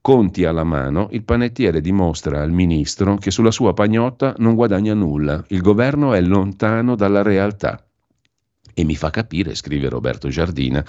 conti 0.00 0.44
alla 0.44 0.62
mano, 0.62 1.08
il 1.10 1.24
panettiere 1.24 1.80
dimostra 1.80 2.40
al 2.40 2.52
ministro 2.52 3.16
che 3.16 3.32
sulla 3.32 3.50
sua 3.50 3.74
pagnotta 3.74 4.36
non 4.38 4.54
guadagna 4.54 4.94
nulla, 4.94 5.44
il 5.48 5.62
governo 5.62 6.14
è 6.14 6.20
lontano 6.20 6.94
dalla 6.94 7.22
realtà. 7.22 7.84
E 8.72 8.84
mi 8.84 8.94
fa 8.94 9.10
capire, 9.10 9.56
scrive 9.56 9.88
Roberto 9.88 10.28
Giardina, 10.28 10.84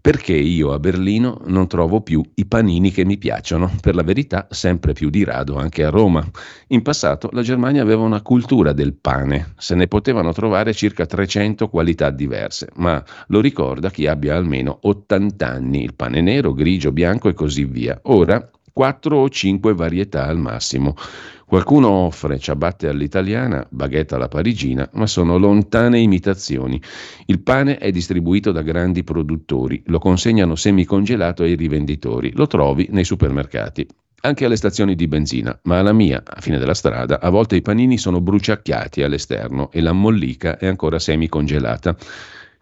perché 0.00 0.32
io 0.32 0.72
a 0.72 0.78
Berlino 0.78 1.40
non 1.46 1.66
trovo 1.68 2.00
più 2.00 2.22
i 2.34 2.46
panini 2.46 2.90
che 2.90 3.04
mi 3.04 3.18
piacciono, 3.18 3.70
per 3.80 3.94
la 3.94 4.02
verità 4.02 4.46
sempre 4.50 4.92
più 4.92 5.10
di 5.10 5.24
rado 5.24 5.56
anche 5.56 5.84
a 5.84 5.90
Roma. 5.90 6.26
In 6.68 6.82
passato 6.82 7.28
la 7.32 7.42
Germania 7.42 7.82
aveva 7.82 8.02
una 8.02 8.22
cultura 8.22 8.72
del 8.72 8.94
pane, 8.94 9.54
se 9.56 9.74
ne 9.74 9.86
potevano 9.88 10.32
trovare 10.32 10.72
circa 10.72 11.06
300 11.06 11.68
qualità 11.68 12.10
diverse, 12.10 12.68
ma 12.76 13.02
lo 13.28 13.40
ricorda 13.40 13.90
chi 13.90 14.06
abbia 14.06 14.36
almeno 14.36 14.78
80 14.82 15.46
anni, 15.46 15.82
il 15.82 15.94
pane 15.94 16.20
nero, 16.20 16.52
grigio, 16.52 16.92
bianco 16.92 17.28
e 17.28 17.34
così 17.34 17.64
via. 17.64 17.98
Ora 18.04 18.50
4 18.72 19.16
o 19.16 19.28
5 19.28 19.74
varietà 19.74 20.26
al 20.26 20.38
massimo. 20.38 20.94
Qualcuno 21.50 21.88
offre 21.88 22.38
ciabatte 22.38 22.86
all'italiana, 22.86 23.66
baguette 23.68 24.14
alla 24.14 24.28
parigina, 24.28 24.88
ma 24.92 25.08
sono 25.08 25.36
lontane 25.36 25.98
imitazioni. 25.98 26.80
Il 27.26 27.40
pane 27.40 27.78
è 27.78 27.90
distribuito 27.90 28.52
da 28.52 28.62
grandi 28.62 29.02
produttori, 29.02 29.82
lo 29.86 29.98
consegnano 29.98 30.54
semicongelato 30.54 31.42
ai 31.42 31.56
rivenditori, 31.56 32.30
lo 32.36 32.46
trovi 32.46 32.86
nei 32.92 33.02
supermercati. 33.02 33.84
Anche 34.20 34.44
alle 34.44 34.54
stazioni 34.54 34.94
di 34.94 35.08
benzina, 35.08 35.58
ma 35.64 35.80
alla 35.80 35.92
mia, 35.92 36.22
a 36.24 36.40
fine 36.40 36.56
della 36.56 36.72
strada, 36.72 37.18
a 37.20 37.30
volte 37.30 37.56
i 37.56 37.62
panini 37.62 37.98
sono 37.98 38.20
bruciacchiati 38.20 39.02
all'esterno 39.02 39.72
e 39.72 39.80
la 39.80 39.92
mollica 39.92 40.56
è 40.56 40.68
ancora 40.68 41.00
semicongelata. 41.00 41.96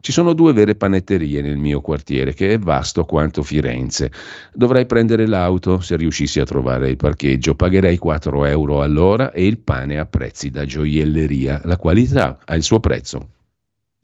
Ci 0.01 0.13
sono 0.13 0.33
due 0.33 0.53
vere 0.53 0.77
panetterie 0.77 1.43
nel 1.43 1.57
mio 1.57 1.81
quartiere, 1.81 2.33
che 2.33 2.53
è 2.53 2.59
vasto 2.59 3.05
quanto 3.05 3.43
Firenze. 3.43 4.13
Dovrei 4.55 4.87
prendere 4.87 5.27
l'auto 5.27 5.81
se 5.81 5.97
riuscissi 5.97 6.39
a 6.39 6.45
trovare 6.45 6.89
il 6.89 6.97
parcheggio. 6.97 7.57
Pagherei 7.57 7.99
4 7.99 8.45
euro 8.45 8.81
all'ora 8.81 9.33
e 9.33 9.45
il 9.45 9.59
pane 9.59 9.99
a 9.99 10.07
prezzi 10.07 10.51
da 10.51 10.65
gioielleria. 10.65 11.63
La 11.65 11.77
qualità 11.77 12.39
ha 12.45 12.55
il 12.55 12.63
suo 12.63 12.79
prezzo. 12.79 13.31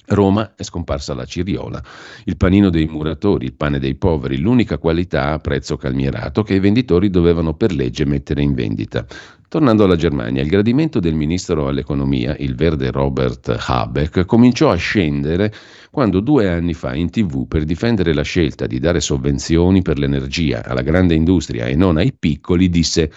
Roma 0.06 0.54
è 0.54 0.62
scomparsa 0.62 1.14
la 1.14 1.24
ciriola, 1.24 1.82
il 2.24 2.36
panino 2.36 2.68
dei 2.68 2.86
muratori, 2.86 3.46
il 3.46 3.54
pane 3.54 3.78
dei 3.78 3.94
poveri, 3.94 4.38
l'unica 4.38 4.76
qualità 4.76 5.32
a 5.32 5.38
prezzo 5.38 5.78
calmierato 5.78 6.42
che 6.42 6.54
i 6.54 6.60
venditori 6.60 7.08
dovevano 7.08 7.54
per 7.54 7.72
legge 7.72 8.04
mettere 8.04 8.42
in 8.42 8.52
vendita. 8.52 9.06
Tornando 9.54 9.84
alla 9.84 9.94
Germania, 9.94 10.42
il 10.42 10.49
gradimento 10.49 10.99
del 10.99 11.14
ministro 11.14 11.68
all'economia, 11.68 12.34
il 12.40 12.56
verde 12.56 12.90
Robert 12.90 13.56
Habeck, 13.56 14.25
cominciò 14.25 14.73
a 14.73 14.75
scendere 14.75 15.54
quando 15.92 16.18
due 16.18 16.49
anni 16.49 16.75
fa 16.75 16.92
in 16.92 17.08
tv 17.08 17.46
per 17.46 17.62
difendere 17.62 18.12
la 18.14 18.23
scelta 18.23 18.66
di 18.66 18.80
dare 18.80 18.99
sovvenzioni 18.99 19.80
per 19.80 20.00
l'energia 20.00 20.64
alla 20.64 20.82
grande 20.82 21.14
industria 21.14 21.66
e 21.66 21.76
non 21.76 21.99
ai 21.99 22.12
piccoli 22.12 22.68
disse 22.68 23.12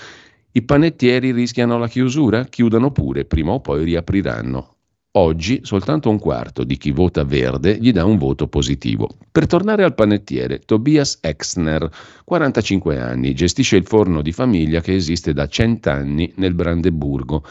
i 0.51 0.61
panettieri 0.61 1.31
rischiano 1.31 1.79
la 1.79 1.87
chiusura, 1.87 2.43
chiudano 2.43 2.91
pure, 2.91 3.25
prima 3.25 3.53
o 3.53 3.59
poi 3.59 3.83
riapriranno. 3.83 4.76
Oggi 5.17 5.61
soltanto 5.63 6.11
un 6.11 6.19
quarto 6.19 6.63
di 6.63 6.77
chi 6.77 6.91
vota 6.91 7.23
verde 7.23 7.75
gli 7.79 7.91
dà 7.91 8.05
un 8.05 8.19
voto 8.19 8.47
positivo. 8.47 9.09
Per 9.31 9.47
tornare 9.47 9.83
al 9.83 9.95
panettiere, 9.95 10.59
Tobias 10.59 11.17
Exner, 11.21 11.89
45 12.23 12.99
anni, 12.99 13.33
gestisce 13.33 13.77
il 13.77 13.87
forno 13.87 14.21
di 14.21 14.31
famiglia 14.31 14.79
che 14.79 14.93
esiste 14.93 15.33
da 15.33 15.47
cent'anni 15.47 16.33
nel 16.35 16.53
Brandeburgo. 16.53 17.43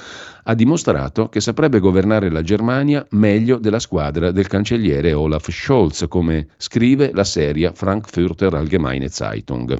Ha 0.44 0.54
dimostrato 0.54 1.28
che 1.28 1.40
saprebbe 1.40 1.80
governare 1.80 2.30
la 2.30 2.42
Germania 2.42 3.04
meglio 3.10 3.58
della 3.58 3.80
squadra 3.80 4.30
del 4.30 4.46
cancelliere 4.46 5.12
Olaf 5.12 5.50
Scholz, 5.50 6.06
come 6.08 6.46
scrive 6.58 7.10
la 7.12 7.24
serie 7.24 7.72
Frankfurter 7.74 8.54
Allgemeine 8.54 9.08
Zeitung. 9.08 9.76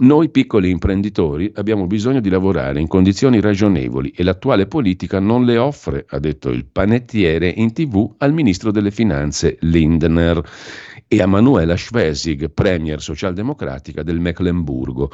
Noi 0.00 0.30
piccoli 0.30 0.70
imprenditori 0.70 1.52
abbiamo 1.56 1.86
bisogno 1.86 2.20
di 2.20 2.30
lavorare 2.30 2.80
in 2.80 2.86
condizioni 2.86 3.38
ragionevoli 3.38 4.10
e 4.16 4.22
l'attuale 4.22 4.66
politica 4.66 5.20
non 5.20 5.44
le 5.44 5.58
offre, 5.58 6.06
ha 6.08 6.18
detto 6.18 6.48
il 6.48 6.64
panettiere 6.64 7.52
in 7.54 7.74
tv 7.74 8.14
al 8.16 8.32
ministro 8.32 8.70
delle 8.70 8.90
finanze 8.90 9.58
Lindner 9.60 10.40
e 11.06 11.20
a 11.20 11.26
Manuela 11.26 11.76
Schwesig, 11.76 12.48
premier 12.48 13.02
socialdemocratica 13.02 14.02
del 14.02 14.20
Mecklenburgo. 14.20 15.10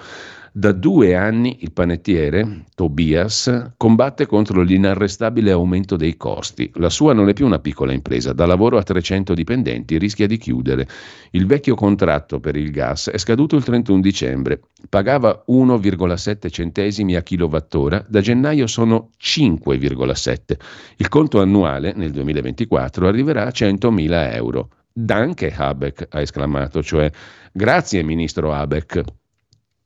Da 0.59 0.73
due 0.73 1.15
anni 1.15 1.59
il 1.61 1.73
panettiere, 1.73 2.65
Tobias, 2.75 3.75
combatte 3.77 4.25
contro 4.25 4.63
l'inarrestabile 4.63 5.51
aumento 5.51 5.97
dei 5.97 6.17
costi. 6.17 6.71
La 6.77 6.89
sua 6.89 7.13
non 7.13 7.29
è 7.29 7.35
più 7.35 7.45
una 7.45 7.59
piccola 7.59 7.93
impresa, 7.93 8.33
da 8.33 8.47
lavoro 8.47 8.79
a 8.79 8.83
300 8.83 9.35
dipendenti 9.35 9.99
rischia 9.99 10.27
di 10.27 10.39
chiudere. 10.39 10.89
Il 11.33 11.45
vecchio 11.45 11.75
contratto 11.75 12.41
per 12.41 12.57
il 12.57 12.71
gas 12.71 13.11
è 13.11 13.19
scaduto 13.19 13.55
il 13.55 13.65
31 13.65 14.01
dicembre. 14.01 14.63
Pagava 14.89 15.45
1,7 15.47 16.51
centesimi 16.51 17.17
a 17.17 17.23
kilowattora, 17.23 18.03
da 18.09 18.23
gennaio 18.23 18.67
sono 18.67 19.11
5,7. 19.23 20.57
Il 20.97 21.09
conto 21.09 21.43
annuale 21.43 21.93
nel 21.95 22.13
2024 22.13 23.07
arriverà 23.07 23.45
a 23.45 23.53
100.000 23.53 24.33
euro. 24.33 24.71
Danke 24.91 25.53
Habeck, 25.55 26.07
ha 26.09 26.23
esclamato, 26.23 26.83
cioè 26.83 27.11
grazie 27.53 28.03
ministro 28.03 28.55
Habeck. 28.55 29.03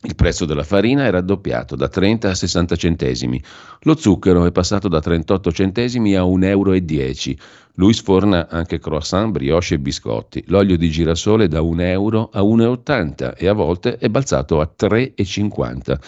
Il 0.02 0.14
prezzo 0.14 0.47
della 0.47 0.62
farina 0.62 1.04
è 1.04 1.11
raddoppiato 1.11 1.76
da 1.76 1.87
30 1.87 2.30
a 2.30 2.35
60 2.35 2.75
centesimi. 2.76 3.42
Lo 3.80 3.95
zucchero 3.97 4.47
è 4.47 4.50
passato 4.50 4.88
da 4.88 4.99
38 4.99 5.52
centesimi 5.52 6.14
a 6.14 6.23
1,10 6.23 6.49
euro. 6.49 6.73
Lui 7.75 7.92
sforna 7.92 8.49
anche 8.49 8.78
croissant, 8.78 9.30
brioche 9.30 9.75
e 9.75 9.78
biscotti. 9.78 10.42
L'olio 10.47 10.78
di 10.78 10.88
girasole 10.88 11.49
da 11.49 11.61
1 11.61 11.83
euro 11.83 12.30
a 12.33 12.40
1,80 12.40 13.35
e 13.37 13.47
a 13.47 13.52
volte 13.52 13.99
è 13.99 14.09
balzato 14.09 14.61
a 14.61 14.71
3,50. 14.75 15.99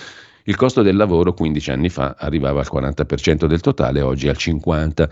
Il 0.44 0.56
costo 0.56 0.80
del 0.80 0.96
lavoro 0.96 1.34
15 1.34 1.70
anni 1.70 1.90
fa 1.90 2.16
arrivava 2.18 2.60
al 2.60 2.70
40% 2.72 3.44
del 3.44 3.60
totale, 3.60 4.00
oggi 4.00 4.26
al 4.26 4.36
50%. 4.38 5.10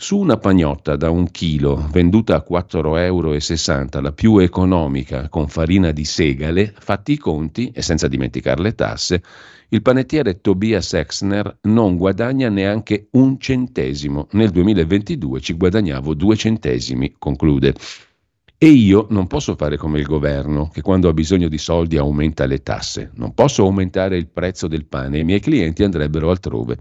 Su 0.00 0.16
una 0.16 0.36
pagnotta 0.36 0.94
da 0.94 1.10
un 1.10 1.28
chilo 1.32 1.88
venduta 1.90 2.36
a 2.36 2.44
4,60 2.48 3.02
euro, 3.02 4.00
la 4.00 4.12
più 4.12 4.38
economica 4.38 5.28
con 5.28 5.48
farina 5.48 5.90
di 5.90 6.04
segale, 6.04 6.72
fatti 6.78 7.14
i 7.14 7.16
conti 7.16 7.72
e 7.74 7.82
senza 7.82 8.06
dimenticare 8.06 8.62
le 8.62 8.76
tasse, 8.76 9.20
il 9.70 9.82
panettiere 9.82 10.40
Tobias 10.40 10.92
Exner 10.92 11.58
non 11.62 11.96
guadagna 11.96 12.48
neanche 12.48 13.08
un 13.10 13.40
centesimo. 13.40 14.28
Nel 14.30 14.50
2022 14.50 15.40
ci 15.40 15.54
guadagnavo 15.54 16.14
due 16.14 16.36
centesimi, 16.36 17.16
conclude. 17.18 17.74
E 18.56 18.68
io 18.68 19.08
non 19.10 19.26
posso 19.26 19.56
fare 19.56 19.76
come 19.76 19.98
il 19.98 20.06
governo, 20.06 20.68
che 20.68 20.80
quando 20.80 21.08
ha 21.08 21.12
bisogno 21.12 21.48
di 21.48 21.58
soldi 21.58 21.96
aumenta 21.96 22.46
le 22.46 22.62
tasse. 22.62 23.10
Non 23.14 23.34
posso 23.34 23.64
aumentare 23.64 24.16
il 24.16 24.28
prezzo 24.28 24.68
del 24.68 24.86
pane, 24.86 25.18
i 25.18 25.24
miei 25.24 25.40
clienti 25.40 25.82
andrebbero 25.82 26.30
altrove. 26.30 26.78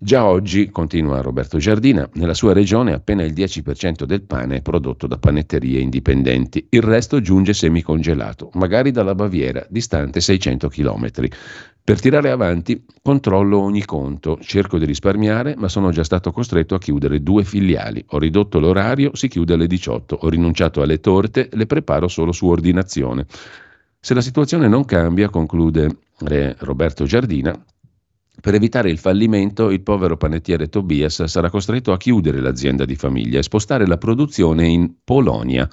Già 0.00 0.24
oggi, 0.24 0.70
continua 0.70 1.20
Roberto 1.20 1.58
Giardina, 1.58 2.08
nella 2.12 2.32
sua 2.32 2.52
regione 2.52 2.92
appena 2.92 3.24
il 3.24 3.32
10% 3.32 4.04
del 4.04 4.22
pane 4.22 4.58
è 4.58 4.62
prodotto 4.62 5.08
da 5.08 5.18
panetterie 5.18 5.80
indipendenti, 5.80 6.64
il 6.70 6.82
resto 6.82 7.20
giunge 7.20 7.52
semicongelato, 7.52 8.50
magari 8.54 8.92
dalla 8.92 9.16
Baviera, 9.16 9.66
distante 9.68 10.20
600 10.20 10.68
km. 10.68 11.10
Per 11.82 12.00
tirare 12.00 12.30
avanti 12.30 12.84
controllo 13.02 13.58
ogni 13.58 13.84
conto, 13.84 14.38
cerco 14.40 14.78
di 14.78 14.84
risparmiare, 14.84 15.56
ma 15.56 15.66
sono 15.66 15.90
già 15.90 16.04
stato 16.04 16.30
costretto 16.30 16.76
a 16.76 16.78
chiudere 16.78 17.20
due 17.20 17.42
filiali. 17.42 18.04
Ho 18.10 18.18
ridotto 18.20 18.60
l'orario, 18.60 19.16
si 19.16 19.26
chiude 19.26 19.54
alle 19.54 19.66
18, 19.66 20.18
ho 20.20 20.28
rinunciato 20.28 20.80
alle 20.80 21.00
torte, 21.00 21.48
le 21.50 21.66
preparo 21.66 22.06
solo 22.06 22.30
su 22.30 22.46
ordinazione. 22.46 23.26
Se 23.98 24.14
la 24.14 24.20
situazione 24.20 24.68
non 24.68 24.84
cambia, 24.84 25.28
conclude 25.28 25.88
eh, 26.28 26.54
Roberto 26.60 27.04
Giardina, 27.04 27.60
per 28.40 28.54
evitare 28.54 28.88
il 28.88 28.98
fallimento, 28.98 29.70
il 29.70 29.80
povero 29.80 30.16
panettiere 30.16 30.68
Tobias 30.68 31.24
sarà 31.24 31.50
costretto 31.50 31.92
a 31.92 31.96
chiudere 31.96 32.40
l'azienda 32.40 32.84
di 32.84 32.94
famiglia 32.94 33.40
e 33.40 33.42
spostare 33.42 33.86
la 33.86 33.98
produzione 33.98 34.66
in 34.66 34.92
Polonia. 35.02 35.68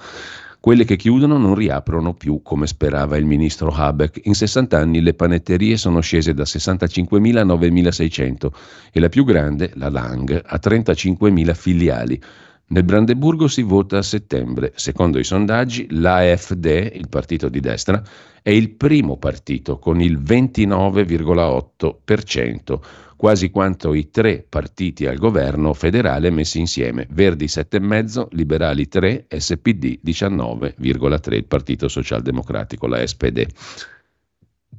Quelle 0.58 0.84
che 0.84 0.96
chiudono 0.96 1.38
non 1.38 1.54
riaprono 1.54 2.14
più, 2.14 2.42
come 2.42 2.66
sperava 2.66 3.16
il 3.16 3.24
ministro 3.24 3.68
Habeck. 3.68 4.22
In 4.24 4.34
60 4.34 4.76
anni 4.76 5.00
le 5.00 5.14
panetterie 5.14 5.76
sono 5.76 6.00
scese 6.00 6.34
da 6.34 6.42
65.000 6.42 7.36
a 7.36 7.44
9.600 7.44 8.48
e 8.90 8.98
la 8.98 9.08
più 9.08 9.24
grande, 9.24 9.70
la 9.74 9.88
Lang, 9.88 10.42
ha 10.44 10.58
35.000 10.60 11.54
filiali. 11.54 12.20
Nel 12.68 12.82
Brandeburgo 12.82 13.46
si 13.46 13.62
vota 13.62 13.98
a 13.98 14.02
settembre. 14.02 14.72
Secondo 14.74 15.20
i 15.20 15.24
sondaggi, 15.24 15.86
l'AfD, 15.90 16.90
il 16.94 17.08
partito 17.08 17.48
di 17.48 17.60
destra, 17.60 18.02
è 18.42 18.50
il 18.50 18.72
primo 18.72 19.18
partito 19.18 19.78
con 19.78 20.00
il 20.00 20.18
29,8%, 20.18 22.80
quasi 23.16 23.50
quanto 23.50 23.94
i 23.94 24.10
tre 24.10 24.44
partiti 24.48 25.06
al 25.06 25.16
governo 25.16 25.74
federale 25.74 26.30
messi 26.30 26.58
insieme. 26.58 27.06
Verdi 27.10 27.44
7,5, 27.44 28.26
Liberali 28.30 28.88
3, 28.88 29.26
SPD 29.28 30.00
19,3, 30.04 31.34
il 31.34 31.46
Partito 31.46 31.86
Socialdemocratico, 31.86 32.88
la 32.88 33.06
SPD. 33.06 33.46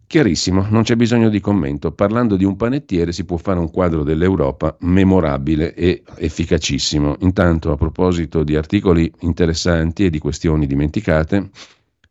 Chiarissimo, 0.07 0.65
non 0.69 0.83
c'è 0.83 0.95
bisogno 0.95 1.27
di 1.27 1.41
commento. 1.41 1.91
Parlando 1.91 2.37
di 2.37 2.45
un 2.45 2.55
panettiere 2.55 3.11
si 3.11 3.25
può 3.25 3.35
fare 3.35 3.59
un 3.59 3.69
quadro 3.69 4.03
dell'Europa 4.03 4.73
memorabile 4.79 5.73
e 5.73 6.01
efficacissimo. 6.15 7.17
Intanto, 7.19 7.73
a 7.73 7.75
proposito 7.75 8.43
di 8.43 8.55
articoli 8.55 9.11
interessanti 9.19 10.05
e 10.05 10.09
di 10.09 10.19
questioni 10.19 10.65
dimenticate, 10.65 11.49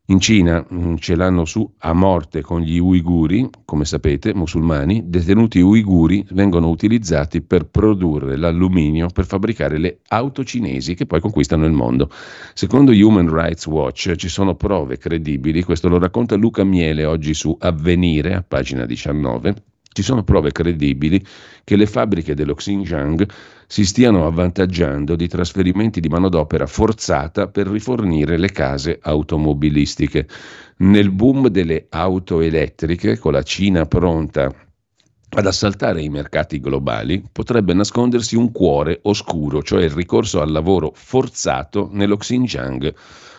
In 0.09 0.21
Cina 0.21 0.65
mm, 0.73 0.95
ce 0.99 1.17
l'hanno 1.17 1.45
su 1.45 1.69
a 1.79 1.93
morte 1.93 2.41
con 2.41 2.61
gli 2.61 2.79
uiguri, 2.79 3.51
come 3.65 3.85
sapete, 3.85 4.33
musulmani, 4.35 5.03
detenuti 5.07 5.59
uiguri 5.59 6.25
vengono 6.31 6.69
utilizzati 6.69 7.41
per 7.41 7.67
produrre 7.67 8.37
l'alluminio 8.37 9.09
per 9.09 9.27
fabbricare 9.27 9.79
le 9.79 9.99
auto 10.11 10.45
cinesi 10.45 10.95
che 10.95 11.07
poi 11.07 11.21
conquistano 11.21 11.65
il 11.65 11.73
mondo. 11.73 12.09
Secondo 12.55 12.93
Human 12.93 13.35
Rights 13.35 13.67
Watch 13.67 14.15
ci 14.15 14.29
sono 14.29 14.55
prove 14.55 14.97
credibili, 14.97 15.65
questo 15.65 15.89
lo 15.89 15.99
racconta 15.99 16.37
Luca 16.37 16.63
Miele 16.63 17.05
oggi 17.05 17.35
su 17.35 17.57
Avvenire, 17.59 18.35
a 18.35 18.45
pagina 18.47 18.87
19, 18.87 19.55
ci 19.97 20.03
sono 20.03 20.25
prove 20.25 20.53
credibili 20.53 21.25
che 21.65 21.75
le 21.75 21.87
fabbriche 21.87 22.35
dello 22.35 22.53
Xinjiang 22.53 23.27
si 23.67 23.87
stiano 23.87 24.27
avvantaggiando 24.27 25.17
di 25.17 25.27
trasferimenti 25.27 26.01
di 26.01 26.09
manodopera 26.09 26.67
forzata 26.67 27.49
per 27.49 27.67
rifornire 27.67 28.37
le 28.37 28.53
case 28.53 28.99
automobilistiche. 29.01 30.29
Nel 30.81 31.11
boom 31.11 31.49
delle 31.49 31.87
auto 31.89 32.43
elettriche, 32.43 33.17
con 33.17 33.33
la 33.33 33.43
Cina 33.43 33.87
pronta 33.87 34.55
ad 35.31 35.47
assaltare 35.47 36.03
i 36.03 36.11
mercati 36.11 36.61
globali, 36.61 37.25
potrebbe 37.33 37.73
nascondersi 37.73 38.37
un 38.37 38.53
cuore 38.53 38.99
oscuro, 39.05 39.63
cioè 39.63 39.85
il 39.85 39.93
ricorso 39.93 40.43
al 40.43 40.53
lavoro 40.53 40.93
forzato 40.95 41.89
nello 41.91 42.19
Xinjiang 42.19 42.95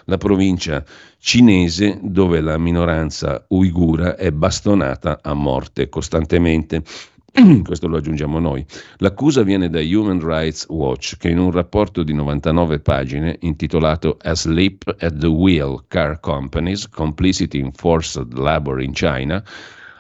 la 0.08 0.18
provincia 0.18 0.84
cinese 1.20 2.00
dove 2.02 2.42
la 2.42 2.58
minoranza 2.58 3.46
uigura 3.50 4.16
è 4.16 4.32
bastonata 4.32 5.20
a 5.22 5.34
morte 5.34 5.90
costantemente. 5.90 6.84
Questo 7.64 7.88
lo 7.88 7.98
aggiungiamo 7.98 8.40
noi. 8.40 8.66
L'accusa 8.98 9.44
viene 9.44 9.70
da 9.70 9.80
Human 9.80 10.20
Rights 10.20 10.66
Watch, 10.70 11.18
che 11.18 11.30
in 11.30 11.38
un 11.38 11.52
rapporto 11.52 12.04
di 12.04 12.14
99 12.14 12.80
pagine 12.80 13.38
intitolato 13.42 14.18
Asleep 14.22 14.96
at 15.00 15.18
the 15.18 15.28
Wheel 15.28 15.84
Car 15.88 16.20
Companies, 16.20 16.88
Complicity 16.90 17.60
in 17.60 17.72
Forced 17.74 18.34
Labor 18.34 18.82
in 18.82 18.94
China, 18.94 19.44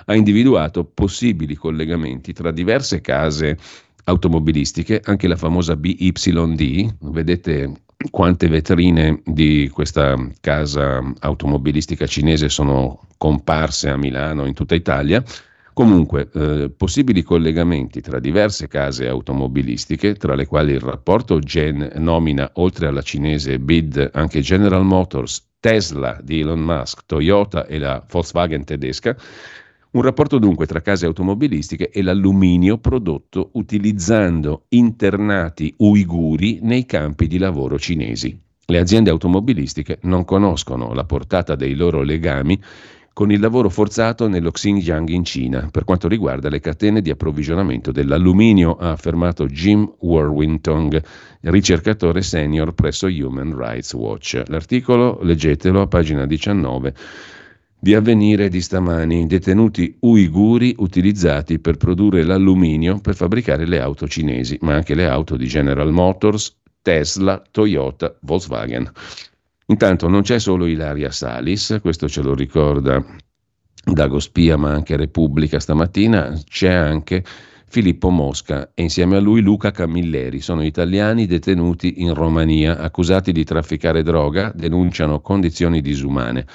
ha 0.05 0.15
individuato 0.15 0.85
possibili 0.85 1.55
collegamenti 1.55 2.31
tra 2.31 2.51
diverse 2.51 3.01
case 3.01 3.57
automobilistiche, 4.05 5.01
anche 5.03 5.27
la 5.27 5.35
famosa 5.35 5.75
BYD, 5.75 6.95
vedete 7.01 7.81
quante 8.11 8.47
vetrine 8.47 9.21
di 9.25 9.69
questa 9.73 10.15
casa 10.39 11.01
automobilistica 11.19 12.05
cinese 12.05 12.47
sono 12.49 13.07
comparse 13.17 13.89
a 13.89 13.97
Milano 13.97 14.45
in 14.45 14.53
tutta 14.53 14.75
Italia. 14.75 15.23
Comunque, 15.73 16.29
eh, 16.33 16.71
possibili 16.75 17.21
collegamenti 17.21 18.01
tra 18.01 18.19
diverse 18.19 18.67
case 18.67 19.07
automobilistiche, 19.07 20.15
tra 20.15 20.33
le 20.33 20.47
quali 20.47 20.73
il 20.73 20.79
rapporto 20.79 21.39
Gen 21.39 21.91
nomina, 21.95 22.49
oltre 22.55 22.87
alla 22.87 23.03
cinese 23.03 23.59
BID, 23.59 24.09
anche 24.13 24.41
General 24.41 24.83
Motors, 24.83 25.45
Tesla 25.59 26.19
di 26.21 26.39
Elon 26.39 26.61
Musk, 26.61 27.05
Toyota 27.05 27.67
e 27.67 27.77
la 27.77 28.03
Volkswagen 28.09 28.63
tedesca, 28.63 29.15
un 29.97 30.03
rapporto 30.03 30.37
dunque 30.37 30.67
tra 30.67 30.81
case 30.81 31.07
automobilistiche 31.07 31.89
e 31.89 32.03
l'alluminio 32.03 32.77
prodotto 32.77 33.49
utilizzando 33.53 34.65
internati 34.69 35.73
uiguri 35.77 36.59
nei 36.61 36.85
campi 36.85 37.25
di 37.25 37.39
lavoro 37.39 37.79
cinesi. 37.79 38.39
Le 38.67 38.77
aziende 38.77 39.09
automobilistiche 39.09 39.97
non 40.03 40.23
conoscono 40.23 40.93
la 40.93 41.03
portata 41.03 41.55
dei 41.55 41.73
loro 41.73 42.03
legami 42.03 42.61
con 43.11 43.31
il 43.31 43.39
lavoro 43.39 43.69
forzato 43.69 44.27
nello 44.27 44.51
Xinjiang 44.51 45.09
in 45.09 45.23
Cina 45.23 45.69
per 45.71 45.83
quanto 45.83 46.07
riguarda 46.07 46.49
le 46.49 46.59
catene 46.59 47.01
di 47.01 47.09
approvvigionamento 47.09 47.91
dell'alluminio, 47.91 48.75
ha 48.75 48.91
affermato 48.91 49.47
Jim 49.47 49.91
Warwintong, 49.97 51.03
ricercatore 51.41 52.21
senior 52.21 52.75
presso 52.75 53.07
Human 53.07 53.57
Rights 53.57 53.93
Watch. 53.93 54.43
L'articolo 54.45 55.17
leggetelo 55.23 55.81
a 55.81 55.87
pagina 55.87 56.27
19 56.27 56.93
di 57.79 57.93
avvenire 57.93 58.49
di 58.49 58.61
stamani, 58.61 59.27
detenuti 59.27 59.95
uiguri 60.01 60.75
utilizzati 60.77 61.59
per 61.59 61.77
produrre 61.77 62.23
l'alluminio 62.23 62.99
per 62.99 63.15
fabbricare 63.15 63.67
le 63.67 63.79
auto 63.79 64.07
cinesi, 64.07 64.57
ma 64.61 64.73
anche 64.73 64.95
le 64.95 65.07
auto 65.07 65.37
di 65.37 65.45
General 65.45 65.91
Motors, 65.91 66.55
Tesla, 66.81 67.41
Toyota, 67.51 68.17
Volkswagen. 68.21 68.91
Intanto 69.67 70.07
non 70.07 70.21
c'è 70.21 70.39
solo 70.39 70.65
Ilaria 70.65 71.11
Salis, 71.11 71.77
questo 71.81 72.07
ce 72.07 72.21
lo 72.21 72.33
ricorda 72.33 73.03
Dago 73.83 74.19
Spia, 74.19 74.57
ma 74.57 74.71
anche 74.71 74.95
Repubblica 74.95 75.59
stamattina, 75.59 76.33
c'è 76.47 76.73
anche 76.73 77.23
Filippo 77.69 78.09
Mosca 78.09 78.71
e 78.73 78.81
insieme 78.83 79.17
a 79.17 79.19
lui 79.19 79.41
Luca 79.41 79.71
Camilleri. 79.71 80.39
Sono 80.39 80.63
italiani 80.63 81.25
detenuti 81.25 82.01
in 82.01 82.13
Romania, 82.13 82.77
accusati 82.77 83.33
di 83.33 83.43
trafficare 83.43 84.03
droga, 84.03 84.51
denunciano 84.55 85.19
condizioni 85.19 85.81
disumane. 85.81 86.45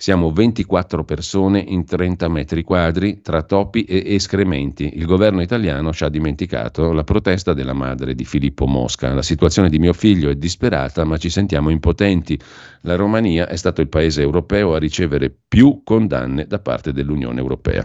Siamo 0.00 0.32
24 0.32 1.04
persone 1.04 1.58
in 1.58 1.84
30 1.84 2.26
metri 2.28 2.62
quadri 2.62 3.20
tra 3.20 3.42
topi 3.42 3.84
e 3.84 4.14
escrementi. 4.14 4.92
Il 4.96 5.04
governo 5.04 5.42
italiano 5.42 5.92
ci 5.92 6.04
ha 6.04 6.08
dimenticato 6.08 6.92
la 6.92 7.04
protesta 7.04 7.52
della 7.52 7.74
madre 7.74 8.14
di 8.14 8.24
Filippo 8.24 8.66
Mosca. 8.66 9.12
La 9.12 9.20
situazione 9.20 9.68
di 9.68 9.78
mio 9.78 9.92
figlio 9.92 10.30
è 10.30 10.36
disperata, 10.36 11.04
ma 11.04 11.18
ci 11.18 11.28
sentiamo 11.28 11.68
impotenti. 11.68 12.40
La 12.84 12.96
Romania 12.96 13.46
è 13.46 13.56
stato 13.56 13.82
il 13.82 13.88
paese 13.88 14.22
europeo 14.22 14.74
a 14.74 14.78
ricevere 14.78 15.30
più 15.46 15.82
condanne 15.84 16.46
da 16.46 16.60
parte 16.60 16.94
dell'Unione 16.94 17.38
Europea. 17.38 17.84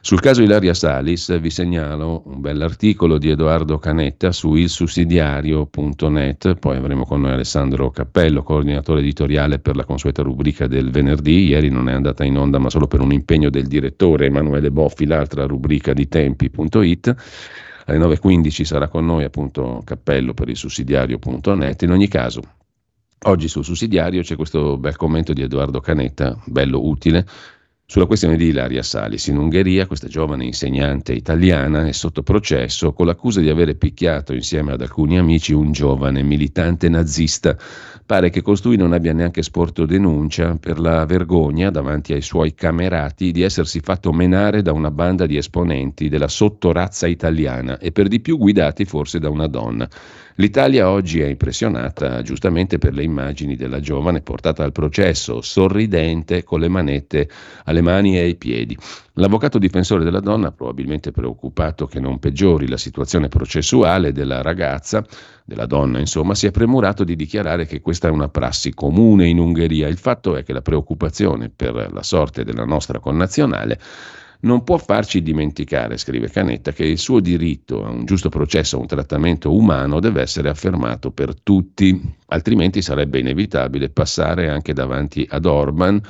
Sul 0.00 0.20
caso 0.20 0.42
Ilaria 0.42 0.72
Salis 0.72 1.38
vi 1.38 1.50
segnalo 1.50 2.22
un 2.24 2.40
bell'articolo 2.40 3.18
di 3.18 3.28
Edoardo 3.28 3.78
Canetta 3.78 4.32
su 4.32 4.54
ilsussidiario.net, 4.54 6.54
poi 6.54 6.76
avremo 6.76 7.04
con 7.04 7.20
noi 7.20 7.32
Alessandro 7.32 7.90
Cappello, 7.90 8.42
coordinatore 8.42 9.00
editoriale 9.00 9.58
per 9.58 9.76
la 9.76 9.84
consueta 9.84 10.22
rubrica 10.22 10.66
del 10.66 10.90
venerdì 10.90 11.48
ieri 11.48 11.68
non 11.68 11.90
è 11.90 11.92
andata 11.92 12.24
in 12.24 12.38
onda 12.38 12.58
ma 12.58 12.70
solo 12.70 12.86
per 12.86 13.00
un 13.00 13.12
impegno 13.12 13.50
del 13.50 13.66
direttore 13.66 14.24
Emanuele 14.26 14.70
Boffi, 14.70 15.04
l'altra 15.04 15.44
rubrica 15.44 15.92
di 15.92 16.08
tempi.it. 16.08 17.14
Alle 17.86 17.98
9.15 17.98 18.62
sarà 18.62 18.88
con 18.88 19.04
noi 19.04 19.24
appunto 19.24 19.82
Cappello 19.84 20.32
per 20.32 20.48
il 20.48 20.56
sussidiario.net. 20.56 21.82
In 21.82 21.90
ogni 21.90 22.08
caso, 22.08 22.40
oggi 23.24 23.48
sul 23.48 23.64
sussidiario 23.64 24.22
c'è 24.22 24.36
questo 24.36 24.76
bel 24.78 24.96
commento 24.96 25.32
di 25.32 25.42
Edoardo 25.42 25.80
Canetta, 25.80 26.38
bello 26.46 26.86
utile, 26.86 27.26
sulla 27.86 28.06
questione 28.06 28.36
di 28.38 28.46
Ilaria 28.46 28.82
Salis, 28.82 29.26
in 29.26 29.36
Ungheria 29.36 29.86
questa 29.86 30.08
giovane 30.08 30.46
insegnante 30.46 31.12
italiana 31.12 31.86
è 31.86 31.92
sotto 31.92 32.22
processo 32.22 32.94
con 32.94 33.04
l'accusa 33.04 33.40
di 33.40 33.50
avere 33.50 33.74
picchiato 33.74 34.32
insieme 34.32 34.72
ad 34.72 34.80
alcuni 34.80 35.18
amici 35.18 35.52
un 35.52 35.70
giovane 35.70 36.22
militante 36.22 36.88
nazista. 36.88 37.54
Pare 38.06 38.30
che 38.30 38.40
costui 38.40 38.76
non 38.76 38.94
abbia 38.94 39.12
neanche 39.12 39.42
sporto 39.42 39.84
denuncia 39.84 40.56
per 40.58 40.80
la 40.80 41.04
vergogna 41.04 41.68
davanti 41.68 42.14
ai 42.14 42.22
suoi 42.22 42.54
camerati 42.54 43.32
di 43.32 43.42
essersi 43.42 43.80
fatto 43.80 44.12
menare 44.12 44.62
da 44.62 44.72
una 44.72 44.90
banda 44.90 45.26
di 45.26 45.36
esponenti 45.36 46.08
della 46.08 46.28
sottorazza 46.28 47.06
italiana 47.06 47.78
e 47.78 47.92
per 47.92 48.08
di 48.08 48.20
più 48.20 48.38
guidati 48.38 48.86
forse 48.86 49.18
da 49.18 49.28
una 49.28 49.46
donna. 49.46 49.88
L'Italia 50.38 50.90
oggi 50.90 51.20
è 51.20 51.26
impressionata 51.26 52.20
giustamente 52.22 52.78
per 52.78 52.92
le 52.92 53.04
immagini 53.04 53.54
della 53.54 53.78
giovane 53.78 54.20
portata 54.20 54.64
al 54.64 54.72
processo, 54.72 55.40
sorridente, 55.40 56.42
con 56.42 56.58
le 56.58 56.66
manette 56.66 57.28
alle 57.66 57.80
mani 57.80 58.16
e 58.16 58.22
ai 58.22 58.34
piedi. 58.34 58.76
L'avvocato 59.12 59.58
difensore 59.58 60.02
della 60.02 60.18
donna, 60.18 60.50
probabilmente 60.50 61.12
preoccupato 61.12 61.86
che 61.86 62.00
non 62.00 62.18
peggiori 62.18 62.66
la 62.66 62.76
situazione 62.76 63.28
processuale 63.28 64.10
della 64.10 64.42
ragazza, 64.42 65.06
della 65.44 65.66
donna 65.66 66.00
insomma, 66.00 66.34
si 66.34 66.48
è 66.48 66.50
premurato 66.50 67.04
di 67.04 67.14
dichiarare 67.14 67.64
che 67.64 67.80
questa 67.80 68.08
è 68.08 68.10
una 68.10 68.28
prassi 68.28 68.74
comune 68.74 69.28
in 69.28 69.38
Ungheria. 69.38 69.86
Il 69.86 69.98
fatto 69.98 70.34
è 70.34 70.42
che 70.42 70.52
la 70.52 70.62
preoccupazione 70.62 71.48
per 71.48 71.92
la 71.92 72.02
sorte 72.02 72.42
della 72.42 72.64
nostra 72.64 72.98
connazionale 72.98 73.78
non 74.44 74.62
può 74.62 74.78
farci 74.78 75.22
dimenticare, 75.22 75.96
scrive 75.96 76.30
Canetta, 76.30 76.72
che 76.72 76.84
il 76.84 76.98
suo 76.98 77.20
diritto 77.20 77.84
a 77.84 77.90
un 77.90 78.04
giusto 78.04 78.28
processo, 78.28 78.76
a 78.76 78.80
un 78.80 78.86
trattamento 78.86 79.54
umano 79.54 80.00
deve 80.00 80.22
essere 80.22 80.48
affermato 80.48 81.10
per 81.10 81.40
tutti, 81.40 82.00
altrimenti 82.26 82.80
sarebbe 82.82 83.18
inevitabile 83.18 83.88
passare 83.88 84.48
anche 84.48 84.72
davanti 84.72 85.26
ad 85.28 85.46
Orban 85.46 86.00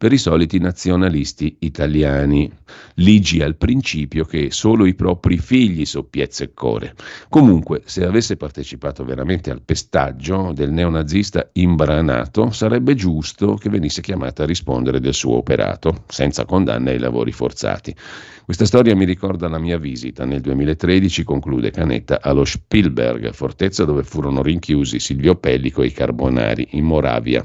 per 0.00 0.14
i 0.14 0.16
soliti 0.16 0.58
nazionalisti 0.58 1.56
italiani, 1.58 2.50
ligi 2.94 3.42
al 3.42 3.56
principio 3.56 4.24
che 4.24 4.50
solo 4.50 4.86
i 4.86 4.94
propri 4.94 5.36
figli 5.36 5.84
so 5.84 6.04
piezze 6.04 6.54
core. 6.54 6.94
Comunque, 7.28 7.82
se 7.84 8.06
avesse 8.06 8.38
partecipato 8.38 9.04
veramente 9.04 9.50
al 9.50 9.60
pestaggio 9.60 10.52
del 10.54 10.72
neonazista 10.72 11.50
imbranato, 11.52 12.50
sarebbe 12.50 12.94
giusto 12.94 13.56
che 13.56 13.68
venisse 13.68 14.00
chiamata 14.00 14.44
a 14.44 14.46
rispondere 14.46 15.00
del 15.00 15.12
suo 15.12 15.36
operato, 15.36 16.04
senza 16.08 16.46
condanne 16.46 16.92
ai 16.92 16.98
lavori 16.98 17.30
forzati. 17.30 17.94
Questa 18.42 18.64
storia 18.64 18.96
mi 18.96 19.04
ricorda 19.04 19.48
la 19.48 19.58
mia 19.58 19.76
visita 19.76 20.24
nel 20.24 20.40
2013, 20.40 21.24
conclude 21.24 21.70
Canetta, 21.72 22.22
allo 22.22 22.46
Spielberg, 22.46 23.34
fortezza 23.34 23.84
dove 23.84 24.02
furono 24.02 24.40
rinchiusi 24.40 24.98
Silvio 24.98 25.34
Pellico 25.34 25.82
e 25.82 25.88
i 25.88 25.92
Carbonari 25.92 26.68
in 26.70 26.86
Moravia. 26.86 27.42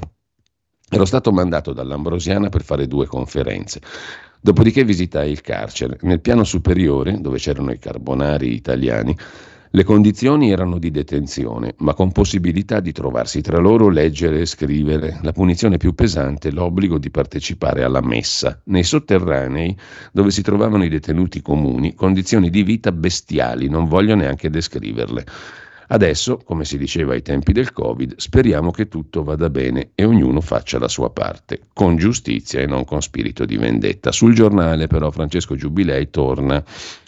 Ero 0.88 1.04
stato 1.04 1.32
mandato 1.32 1.72
dall'Ambrosiana 1.72 2.48
per 2.48 2.62
fare 2.62 2.86
due 2.86 3.06
conferenze. 3.06 3.80
Dopodiché 4.40 4.84
visitai 4.84 5.32
il 5.32 5.40
carcere. 5.40 5.98
Nel 6.02 6.20
piano 6.20 6.44
superiore, 6.44 7.20
dove 7.20 7.38
c'erano 7.38 7.72
i 7.72 7.78
carbonari 7.78 8.54
italiani, 8.54 9.16
Le 9.76 9.84
condizioni 9.84 10.50
erano 10.50 10.78
di 10.78 10.90
detenzione, 10.90 11.74
ma 11.80 11.92
con 11.92 12.10
possibilità 12.10 12.80
di 12.80 12.92
trovarsi 12.92 13.42
tra 13.42 13.58
loro, 13.58 13.90
leggere 13.90 14.40
e 14.40 14.46
scrivere. 14.46 15.18
La 15.22 15.32
punizione 15.32 15.76
più 15.76 15.94
pesante, 15.94 16.50
l'obbligo 16.50 16.96
di 16.96 17.10
partecipare 17.10 17.82
alla 17.82 18.00
messa. 18.00 18.58
Nei 18.64 18.84
sotterranei, 18.84 19.76
dove 20.12 20.30
si 20.30 20.40
trovavano 20.40 20.82
i 20.82 20.88
detenuti 20.88 21.42
comuni, 21.42 21.94
condizioni 21.94 22.48
di 22.48 22.62
vita 22.62 22.90
bestiali, 22.90 23.68
non 23.68 23.86
voglio 23.86 24.14
neanche 24.14 24.48
descriverle. 24.48 25.26
Adesso, 25.88 26.38
come 26.38 26.64
si 26.64 26.78
diceva 26.78 27.12
ai 27.12 27.22
tempi 27.22 27.52
del 27.52 27.72
Covid, 27.72 28.14
speriamo 28.16 28.70
che 28.70 28.88
tutto 28.88 29.22
vada 29.22 29.48
bene 29.50 29.90
e 29.94 30.04
ognuno 30.04 30.40
faccia 30.40 30.78
la 30.78 30.88
sua 30.88 31.10
parte, 31.10 31.60
con 31.72 31.96
giustizia 31.96 32.60
e 32.60 32.66
non 32.66 32.84
con 32.84 33.00
spirito 33.02 33.44
di 33.44 33.56
vendetta. 33.56 34.10
Sul 34.10 34.34
giornale 34.34 34.86
però 34.88 35.10
Francesco 35.10 35.54
Giubilei 35.54 36.10
torna 36.10 36.62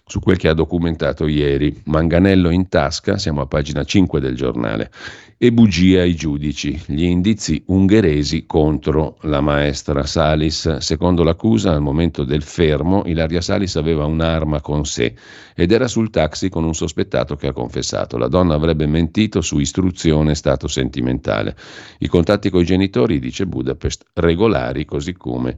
su 0.09 0.21
quel 0.21 0.39
che 0.39 0.49
ha 0.49 0.55
documentato 0.55 1.27
ieri. 1.27 1.83
Manganello 1.85 2.51
in 2.51 2.69
tasca, 2.69 3.19
siamo 3.19 3.41
a 3.41 3.47
pagina 3.47 3.85
5 3.85 4.21
del 4.21 4.35
giornale, 4.35 4.91
e 5.41 5.53
bugia 5.53 6.01
ai 6.01 6.17
giudici, 6.17 6.83
gli 6.87 7.05
indizi 7.05 7.63
ungheresi 7.67 8.45
contro 8.45 9.19
la 9.21 9.41
maestra 9.41 10.05
Salis. 10.05 10.79
Secondo 10.79 11.23
l'accusa, 11.23 11.71
al 11.71 11.81
momento 11.81 12.25
del 12.25 12.43
fermo, 12.43 13.05
Ilaria 13.07 13.41
Salis 13.41 13.77
aveva 13.77 14.05
un'arma 14.05 14.61
con 14.61 14.85
sé 14.85 15.15
ed 15.55 15.71
era 15.71 15.87
sul 15.87 16.11
taxi 16.11 16.49
con 16.49 16.65
un 16.65 16.75
sospettato 16.75 17.37
che 17.37 17.47
ha 17.47 17.53
confessato. 17.53 18.19
La 18.19 18.27
donna 18.27 18.55
avrebbe 18.55 18.87
mentito 18.87 19.41
su 19.41 19.61
istruzione 19.61 20.33
e 20.33 20.35
stato 20.35 20.67
sentimentale. 20.67 21.57
I 21.99 22.09
contatti 22.09 22.51
con 22.51 22.63
i 22.63 22.65
genitori, 22.65 23.21
dice 23.21 23.47
Budapest, 23.47 24.07
regolari, 24.15 24.85
così 24.85 25.13
come 25.13 25.57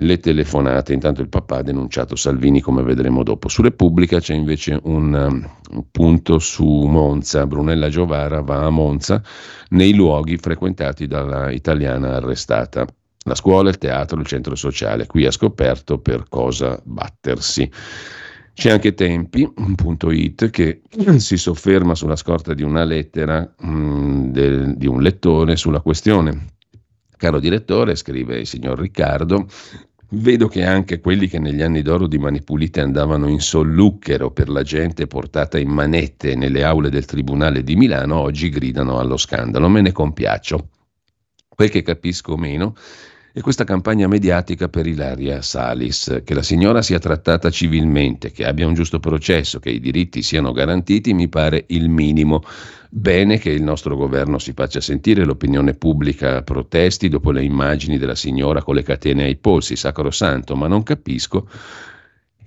le 0.00 0.18
telefonate. 0.18 0.92
Intanto 0.92 1.20
il 1.20 1.28
papà 1.28 1.58
ha 1.58 1.62
denunciato 1.62 2.16
Salvini, 2.16 2.60
come 2.60 2.82
vedremo 2.82 3.22
dopo. 3.22 3.48
Su 3.48 3.62
Repubblica 3.62 4.20
c'è 4.20 4.34
invece 4.34 4.78
un, 4.84 5.12
um, 5.12 5.50
un 5.70 5.84
punto 5.90 6.38
su 6.38 6.64
Monza. 6.64 7.46
Brunella 7.46 7.88
Giovara 7.88 8.40
va 8.40 8.64
a 8.64 8.70
Monza 8.70 9.22
nei 9.70 9.94
luoghi 9.94 10.36
frequentati 10.36 11.06
dalla 11.06 11.50
italiana 11.50 12.16
arrestata. 12.16 12.86
La 13.24 13.34
scuola, 13.34 13.68
il 13.68 13.78
teatro, 13.78 14.18
il 14.20 14.26
centro 14.26 14.54
sociale. 14.54 15.06
Qui 15.06 15.26
ha 15.26 15.30
scoperto 15.30 15.98
per 15.98 16.24
cosa 16.28 16.80
battersi. 16.84 17.70
C'è 18.54 18.70
anche 18.70 18.94
Tempi.it 18.94 20.50
che 20.50 20.82
si 21.18 21.36
sofferma 21.36 21.94
sulla 21.94 22.16
scorta 22.16 22.54
di 22.54 22.62
una 22.62 22.82
lettera 22.82 23.54
mh, 23.56 23.70
mm, 23.70 24.30
del, 24.30 24.76
di 24.76 24.86
un 24.86 25.00
lettore 25.00 25.56
sulla 25.56 25.80
questione. 25.80 26.56
Caro 27.16 27.40
direttore, 27.40 27.96
scrive 27.96 28.38
il 28.38 28.46
signor 28.46 28.78
Riccardo, 28.78 29.46
Vedo 30.10 30.48
che 30.48 30.64
anche 30.64 31.00
quelli 31.00 31.28
che 31.28 31.38
negli 31.38 31.60
anni 31.60 31.82
d'oro 31.82 32.06
di 32.06 32.16
Mani 32.16 32.42
Pulite 32.42 32.80
andavano 32.80 33.28
in 33.28 33.40
solluchero 33.40 34.30
per 34.30 34.48
la 34.48 34.62
gente 34.62 35.06
portata 35.06 35.58
in 35.58 35.68
manette 35.68 36.34
nelle 36.34 36.64
aule 36.64 36.88
del 36.88 37.04
Tribunale 37.04 37.62
di 37.62 37.76
Milano 37.76 38.16
oggi 38.16 38.48
gridano 38.48 38.98
allo 38.98 39.18
scandalo. 39.18 39.68
Me 39.68 39.82
ne 39.82 39.92
compiaccio. 39.92 40.68
Quel 41.46 41.68
che 41.68 41.82
capisco 41.82 42.38
meno 42.38 42.74
è 43.38 43.40
questa 43.40 43.62
campagna 43.62 44.08
mediatica 44.08 44.68
per 44.68 44.88
Ilaria 44.88 45.42
Salis, 45.42 46.22
che 46.24 46.34
la 46.34 46.42
signora 46.42 46.82
sia 46.82 46.98
trattata 46.98 47.50
civilmente, 47.50 48.32
che 48.32 48.44
abbia 48.44 48.66
un 48.66 48.74
giusto 48.74 48.98
processo, 48.98 49.60
che 49.60 49.70
i 49.70 49.78
diritti 49.78 50.22
siano 50.22 50.50
garantiti, 50.50 51.14
mi 51.14 51.28
pare 51.28 51.64
il 51.68 51.88
minimo. 51.88 52.42
Bene 52.90 53.38
che 53.38 53.50
il 53.50 53.62
nostro 53.62 53.94
governo 53.94 54.38
si 54.38 54.54
faccia 54.54 54.80
sentire, 54.80 55.24
l'opinione 55.24 55.74
pubblica 55.74 56.42
protesti 56.42 57.08
dopo 57.08 57.30
le 57.30 57.44
immagini 57.44 57.96
della 57.96 58.16
signora 58.16 58.60
con 58.64 58.74
le 58.74 58.82
catene 58.82 59.22
ai 59.22 59.36
polsi, 59.36 59.76
sacrosanto, 59.76 60.56
ma 60.56 60.66
non 60.66 60.82
capisco 60.82 61.48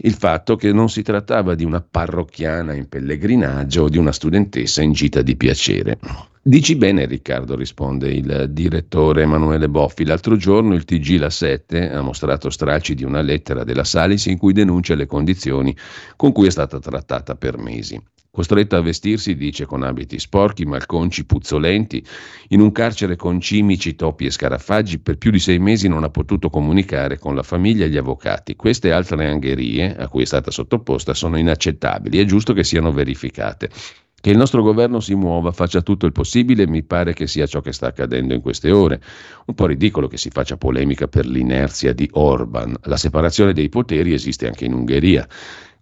il 0.03 0.13
fatto 0.13 0.55
che 0.55 0.71
non 0.71 0.89
si 0.89 1.01
trattava 1.01 1.55
di 1.55 1.63
una 1.63 1.81
parrocchiana 1.81 2.73
in 2.73 2.87
pellegrinaggio 2.87 3.83
o 3.83 3.89
di 3.89 3.97
una 3.97 4.11
studentessa 4.11 4.81
in 4.81 4.93
gita 4.93 5.21
di 5.21 5.35
piacere. 5.35 5.99
Dici 6.43 6.75
bene 6.75 7.05
Riccardo, 7.05 7.55
risponde 7.55 8.11
il 8.11 8.47
direttore 8.49 9.21
Emanuele 9.21 9.69
Boffi. 9.69 10.05
L'altro 10.05 10.37
giorno 10.37 10.73
il 10.73 10.85
TG 10.85 11.19
La 11.19 11.29
7 11.29 11.91
ha 11.91 12.01
mostrato 12.01 12.49
stralci 12.49 12.95
di 12.95 13.03
una 13.03 13.21
lettera 13.21 13.63
della 13.63 13.83
Salis 13.83 14.25
in 14.25 14.39
cui 14.39 14.53
denuncia 14.53 14.95
le 14.95 15.05
condizioni 15.05 15.75
con 16.15 16.31
cui 16.31 16.47
è 16.47 16.51
stata 16.51 16.79
trattata 16.79 17.35
per 17.35 17.59
mesi. 17.59 18.01
Costretta 18.33 18.77
a 18.77 18.81
vestirsi, 18.81 19.35
dice, 19.35 19.65
con 19.65 19.83
abiti 19.83 20.17
sporchi, 20.17 20.63
malconci, 20.63 21.25
puzzolenti, 21.25 22.01
in 22.49 22.61
un 22.61 22.71
carcere 22.71 23.17
con 23.17 23.41
cimici, 23.41 23.93
topi 23.93 24.25
e 24.25 24.31
scarafaggi, 24.31 24.99
per 24.99 25.17
più 25.17 25.31
di 25.31 25.39
sei 25.39 25.59
mesi 25.59 25.89
non 25.89 26.05
ha 26.05 26.09
potuto 26.09 26.49
comunicare 26.49 27.19
con 27.19 27.35
la 27.35 27.43
famiglia 27.43 27.83
e 27.83 27.89
gli 27.89 27.97
avvocati. 27.97 28.55
Queste 28.55 28.93
altre 28.93 29.27
angherie 29.27 29.97
a 29.97 30.07
cui 30.07 30.21
è 30.21 30.25
stata 30.25 30.49
sottoposta 30.49 31.13
sono 31.13 31.37
inaccettabili, 31.37 32.19
è 32.19 32.23
giusto 32.23 32.53
che 32.53 32.63
siano 32.63 32.93
verificate. 32.93 33.69
Che 34.21 34.29
il 34.29 34.37
nostro 34.37 34.61
governo 34.61 35.01
si 35.01 35.13
muova, 35.13 35.51
faccia 35.51 35.81
tutto 35.81 36.05
il 36.05 36.13
possibile, 36.13 36.67
mi 36.67 36.83
pare 36.83 37.11
che 37.11 37.27
sia 37.27 37.47
ciò 37.47 37.59
che 37.59 37.73
sta 37.73 37.87
accadendo 37.87 38.33
in 38.33 38.39
queste 38.39 38.71
ore. 38.71 39.01
Un 39.47 39.55
po' 39.55 39.65
ridicolo 39.65 40.07
che 40.07 40.17
si 40.17 40.29
faccia 40.29 40.55
polemica 40.55 41.07
per 41.07 41.25
l'inerzia 41.25 41.91
di 41.91 42.07
Orban. 42.13 42.77
La 42.83 42.97
separazione 42.97 43.51
dei 43.51 43.67
poteri 43.67 44.13
esiste 44.13 44.47
anche 44.47 44.63
in 44.63 44.73
Ungheria. 44.73 45.27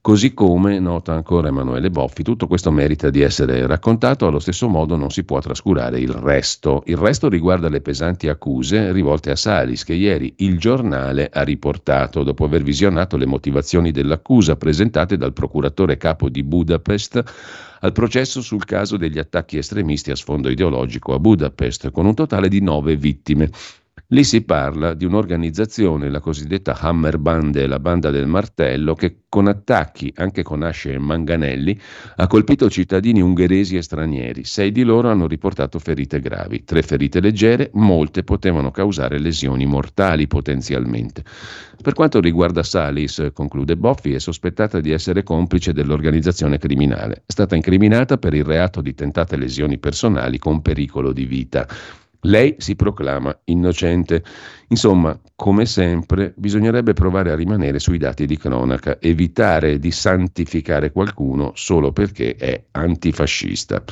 Così 0.02 0.34
come, 0.34 0.80
nota 0.80 1.14
ancora 1.14 1.50
Emanuele 1.50 1.92
Boffi, 1.92 2.24
tutto 2.24 2.48
questo 2.48 2.72
merita 2.72 3.10
di 3.10 3.20
essere 3.20 3.68
raccontato, 3.68 4.28
allo 4.28 4.40
stesso 4.40 4.70
modo 4.70 4.96
non 4.96 5.12
si 5.12 5.26
può 5.26 5.42
trascurare 5.42 6.00
il 6.00 6.14
resto. 6.14 6.84
Il 6.86 6.96
resto 6.96 7.28
riguarda 7.28 7.68
le 7.68 7.82
pesanti 7.82 8.30
accuse 8.30 8.94
rivolte 8.94 9.30
a 9.32 9.36
Salis, 9.36 9.84
che 9.84 9.94
ieri 9.94 10.36
il 10.38 10.58
giornale 10.58 11.30
ha 11.32 11.44
riportato 11.44 12.24
dopo 12.24 12.46
aver 12.46 12.64
visionato 12.64 13.18
le 13.18 13.26
motivazioni 13.26 13.92
dell'accusa 13.92 14.56
presentate 14.56 15.18
dal 15.18 15.34
procuratore 15.34 15.98
capo 15.98 16.30
di 16.30 16.44
Budapest 16.44 17.24
al 17.82 17.92
processo 17.92 18.42
sul 18.42 18.64
caso 18.66 18.96
degli 18.96 19.20
attacchi 19.20 19.58
estremisti 19.58 20.12
a 20.12 20.16
sfondo 20.16 20.50
ideologico 20.50 21.14
a 21.14 21.20
Budapest, 21.20 21.92
con 21.92 22.06
un 22.06 22.16
totale 22.16 22.48
di 22.48 22.62
nove 22.62 22.96
vittime. 22.96 23.50
Lì 24.12 24.24
si 24.24 24.42
parla 24.42 24.96
di 24.96 25.06
un'organizzazione, 25.06 26.10
la 26.10 26.20
cosiddetta 26.20 26.76
Hammerbande, 26.80 27.68
la 27.68 27.78
banda 27.78 28.10
del 28.10 28.26
martello, 28.26 28.96
che 28.96 29.26
con 29.30 29.48
attacchi, 29.48 30.12
anche 30.16 30.42
con 30.42 30.64
asce 30.64 30.94
e 30.94 30.98
manganelli, 30.98 31.80
ha 32.16 32.26
colpito 32.26 32.72
cittadini 32.72 33.22
ungheresi 33.22 33.78
e 33.78 33.84
stranieri. 33.84 34.46
Sei 34.46 34.72
di 34.72 34.82
loro 34.82 35.12
hanno 35.12 35.28
riportato 35.28 35.78
ferite 35.78 36.20
gravi, 36.22 36.64
tre 36.64 36.82
ferite 36.82 37.20
leggere, 37.20 37.70
molte 37.74 38.24
potevano 38.24 38.72
causare 38.72 39.20
lesioni 39.20 39.68
mortali 39.68 40.26
potenzialmente. 40.26 41.24
Per 41.80 41.94
quanto 41.94 42.20
riguarda 42.20 42.64
Salis, 42.64 43.30
conclude 43.32 43.78
Boffi, 43.78 44.16
è 44.16 44.20
sospettata 44.20 44.80
di 44.80 44.90
essere 44.90 45.22
complice 45.22 45.72
dell'organizzazione 45.72 46.58
criminale. 46.58 47.22
È 47.28 47.32
stata 47.32 47.56
incriminata 47.56 48.18
per 48.18 48.34
il 48.34 48.44
reato 48.44 48.82
di 48.82 48.96
tentate 48.96 49.38
lesioni 49.38 49.78
personali 49.78 50.40
con 50.40 50.64
pericolo 50.64 51.14
di 51.14 51.26
vita. 51.26 51.68
Lei 52.24 52.56
si 52.58 52.76
proclama 52.76 53.38
innocente. 53.46 54.24
Insomma, 54.68 55.18
come 55.36 55.66
sempre, 55.66 56.34
bisognerebbe 56.36 56.94
provare 56.94 57.32
a 57.32 57.36
rimanere 57.36 57.80
sui 57.80 57.98
dati 57.98 58.26
di 58.26 58.38
cronaca, 58.38 59.00
evitare 59.00 59.80
di 59.80 59.92
santificare 59.92 60.92
qualcuno 60.92 61.52
solo 61.56 61.92
perché 61.94 62.36
è 62.36 62.62
antifascista. 62.72 63.84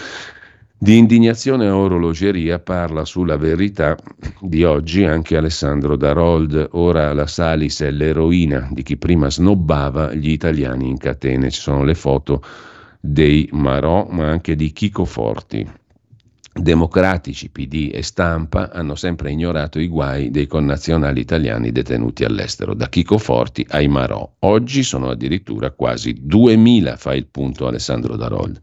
Di 0.80 0.96
indignazione 0.98 1.68
a 1.68 1.76
orologeria 1.76 2.60
parla 2.60 3.04
sulla 3.04 3.36
verità 3.36 3.98
di 4.40 4.64
oggi 4.64 5.06
anche 5.06 5.36
Alessandro 5.36 5.96
Darold. 5.96 6.70
Ora 6.74 7.14
la 7.14 7.26
Salis 7.26 7.82
è 7.82 7.90
l'eroina 7.90 8.68
di 8.72 8.84
chi 8.84 8.96
prima 8.96 9.28
snobbava 9.32 10.14
gli 10.14 10.30
italiani 10.30 10.88
in 10.88 10.98
catene. 10.98 11.50
Ci 11.50 11.62
sono 11.62 11.84
le 11.84 11.96
foto 11.96 12.44
dei 13.00 13.50
Marò, 13.54 14.06
ma 14.12 14.30
anche 14.30 14.56
di 14.56 14.72
Chico 14.72 15.04
Forti. 15.04 15.77
Democratici, 16.60 17.50
PD 17.50 17.92
e 17.94 18.02
stampa 18.02 18.72
hanno 18.72 18.96
sempre 18.96 19.32
ignorato 19.32 19.80
i 19.80 19.88
guai 19.88 20.32
dei 20.32 20.48
connazionali 20.48 21.20
italiani 21.20 21.72
detenuti 21.72 22.24
all'estero, 22.24 22.74
da 22.74 22.90
Chico 22.90 23.18
Forti 23.18 23.66
ai 23.70 23.88
Marò. 23.88 24.30
Oggi 24.40 24.84
sono 24.84 25.10
addirittura 25.10 25.72
quasi 25.72 26.18
2000, 26.22 26.98
fa 26.98 27.14
il 27.14 27.28
punto 27.28 27.68
Alessandro 27.68 28.16
Darold. 28.16 28.60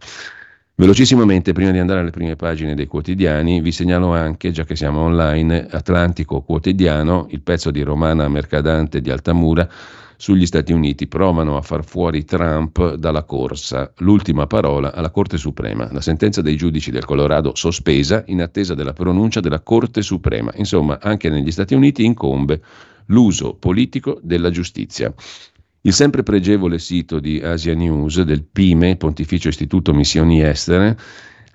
Velocissimamente, 0.76 1.52
prima 1.52 1.70
di 1.70 1.78
andare 1.78 2.00
alle 2.00 2.10
prime 2.10 2.34
pagine 2.34 2.74
dei 2.74 2.86
quotidiani, 2.86 3.60
vi 3.60 3.70
segnalo 3.70 4.12
anche, 4.12 4.50
già 4.50 4.64
che 4.64 4.74
siamo 4.74 5.02
online, 5.02 5.68
Atlantico 5.70 6.42
Quotidiano, 6.42 7.26
il 7.30 7.42
pezzo 7.42 7.70
di 7.70 7.82
Romana 7.82 8.28
Mercadante 8.28 9.00
di 9.00 9.08
Altamura, 9.08 9.68
sugli 10.16 10.46
Stati 10.46 10.72
Uniti 10.72 11.06
provano 11.06 11.56
a 11.56 11.62
far 11.62 11.84
fuori 11.84 12.24
Trump 12.24 12.94
dalla 12.94 13.24
corsa. 13.24 13.92
L'ultima 13.98 14.46
parola 14.46 14.92
alla 14.92 15.10
Corte 15.10 15.36
Suprema. 15.36 15.88
La 15.92 16.00
sentenza 16.00 16.42
dei 16.42 16.56
giudici 16.56 16.90
del 16.90 17.04
Colorado 17.04 17.54
sospesa 17.54 18.22
in 18.26 18.40
attesa 18.40 18.74
della 18.74 18.92
pronuncia 18.92 19.40
della 19.40 19.60
Corte 19.60 20.02
Suprema. 20.02 20.52
Insomma, 20.56 20.98
anche 21.00 21.28
negli 21.28 21.50
Stati 21.50 21.74
Uniti 21.74 22.04
incombe 22.04 22.62
l'uso 23.06 23.54
politico 23.54 24.18
della 24.22 24.50
giustizia. 24.50 25.12
Il 25.86 25.92
sempre 25.92 26.22
pregevole 26.22 26.78
sito 26.78 27.20
di 27.20 27.40
Asia 27.40 27.74
News 27.74 28.22
del 28.22 28.42
PIME, 28.42 28.96
Pontificio 28.96 29.48
Istituto 29.48 29.92
Missioni 29.92 30.42
Estere, 30.42 30.96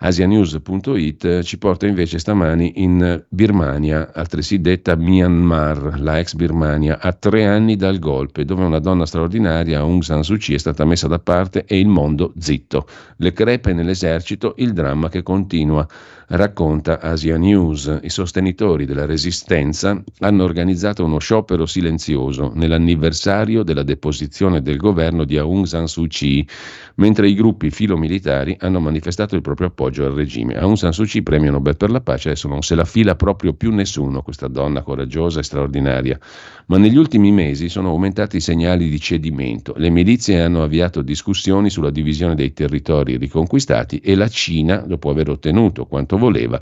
Asianews.it 0.02 1.42
ci 1.44 1.58
porta 1.58 1.86
invece 1.86 2.20
stamani 2.20 2.72
in 2.76 3.22
Birmania, 3.28 4.14
altresì 4.14 4.62
detta 4.62 4.96
Myanmar, 4.96 6.00
la 6.00 6.20
ex 6.20 6.36
Birmania, 6.36 7.00
a 7.02 7.12
tre 7.12 7.46
anni 7.46 7.76
dal 7.76 8.00
golpe, 8.00 8.46
dove 8.46 8.64
una 8.64 8.80
donna 8.80 9.06
straordinaria, 9.06 9.80
Aung 9.80 10.02
San 10.02 10.24
Suu 10.24 10.38
Kyi, 10.38 10.56
è 10.56 10.58
stata 10.58 10.86
messa 10.86 11.08
da 11.08 11.20
parte 11.20 11.66
e 11.66 11.80
il 11.80 11.88
mondo 11.88 12.32
zitto. 12.40 12.88
Le 13.18 13.34
crepe 13.34 13.74
nell'esercito, 13.74 14.54
il 14.60 14.72
dramma 14.72 15.10
che 15.10 15.22
continua 15.22 15.86
racconta 16.30 17.00
Asia 17.00 17.38
News. 17.38 18.00
I 18.04 18.10
sostenitori 18.10 18.86
della 18.86 19.06
resistenza 19.06 20.02
hanno 20.20 20.44
organizzato 20.44 21.04
uno 21.04 21.20
sciopero 21.20 21.66
silenzioso 21.66 22.52
nell'anniversario 22.54 23.64
della 23.64 23.84
deposizione 23.84 24.62
del 24.62 24.78
governo 24.78 25.24
di 25.24 25.38
Aung 25.38 25.66
San 25.66 25.88
Suu 25.88 26.08
Kyi, 26.08 26.48
mentre 26.96 27.30
i 27.30 27.34
gruppi 27.34 27.72
filomilitari 27.72 28.56
hanno 28.60 28.80
manifestato 28.80 29.36
il 29.36 29.42
proprio 29.42 29.68
appoggio 29.68 30.06
al 30.06 30.12
regime. 30.12 30.56
Aung 30.56 30.76
San 30.76 30.94
Suu 30.94 31.06
Kyi, 31.06 31.24
premio 31.24 31.52
Nobel 31.52 31.78
per 31.78 31.90
la 31.90 32.02
pace, 32.02 32.30
adesso 32.30 32.48
non 32.48 32.62
se 32.62 32.76
la 32.76 32.86
fila 32.86 33.16
proprio 33.16 33.54
più 33.54 33.72
nessuno, 33.72 34.22
questa 34.22 34.48
donna 34.48 34.84
coraggiosa 34.84 35.40
e 35.40 35.44
straordinaria. 35.44 36.20
Ma 36.68 36.78
negli 36.78 36.98
ultimi 36.98 37.32
mesi 37.32 37.70
sono 37.70 37.90
aumentati 37.90 38.38
i 38.38 38.42
segnali 38.42 38.90
di 38.90 39.00
cedimento. 39.00 39.74
Le 39.78 39.90
milizie 39.90 40.42
hanno 40.42 40.62
avviato 40.62 41.02
discussioni 41.02 41.72
sulla 41.72 41.90
divisione 41.90 42.36
dei 42.36 42.54
territori 42.54 43.18
riconquistati 43.18 43.98
e 43.98 44.14
la 44.16 44.28
Cina, 44.28 44.78
dopo 44.78 45.10
aver 45.10 45.30
ottenuto 45.30 45.86
quanto 45.86 46.18
voleva, 46.20 46.60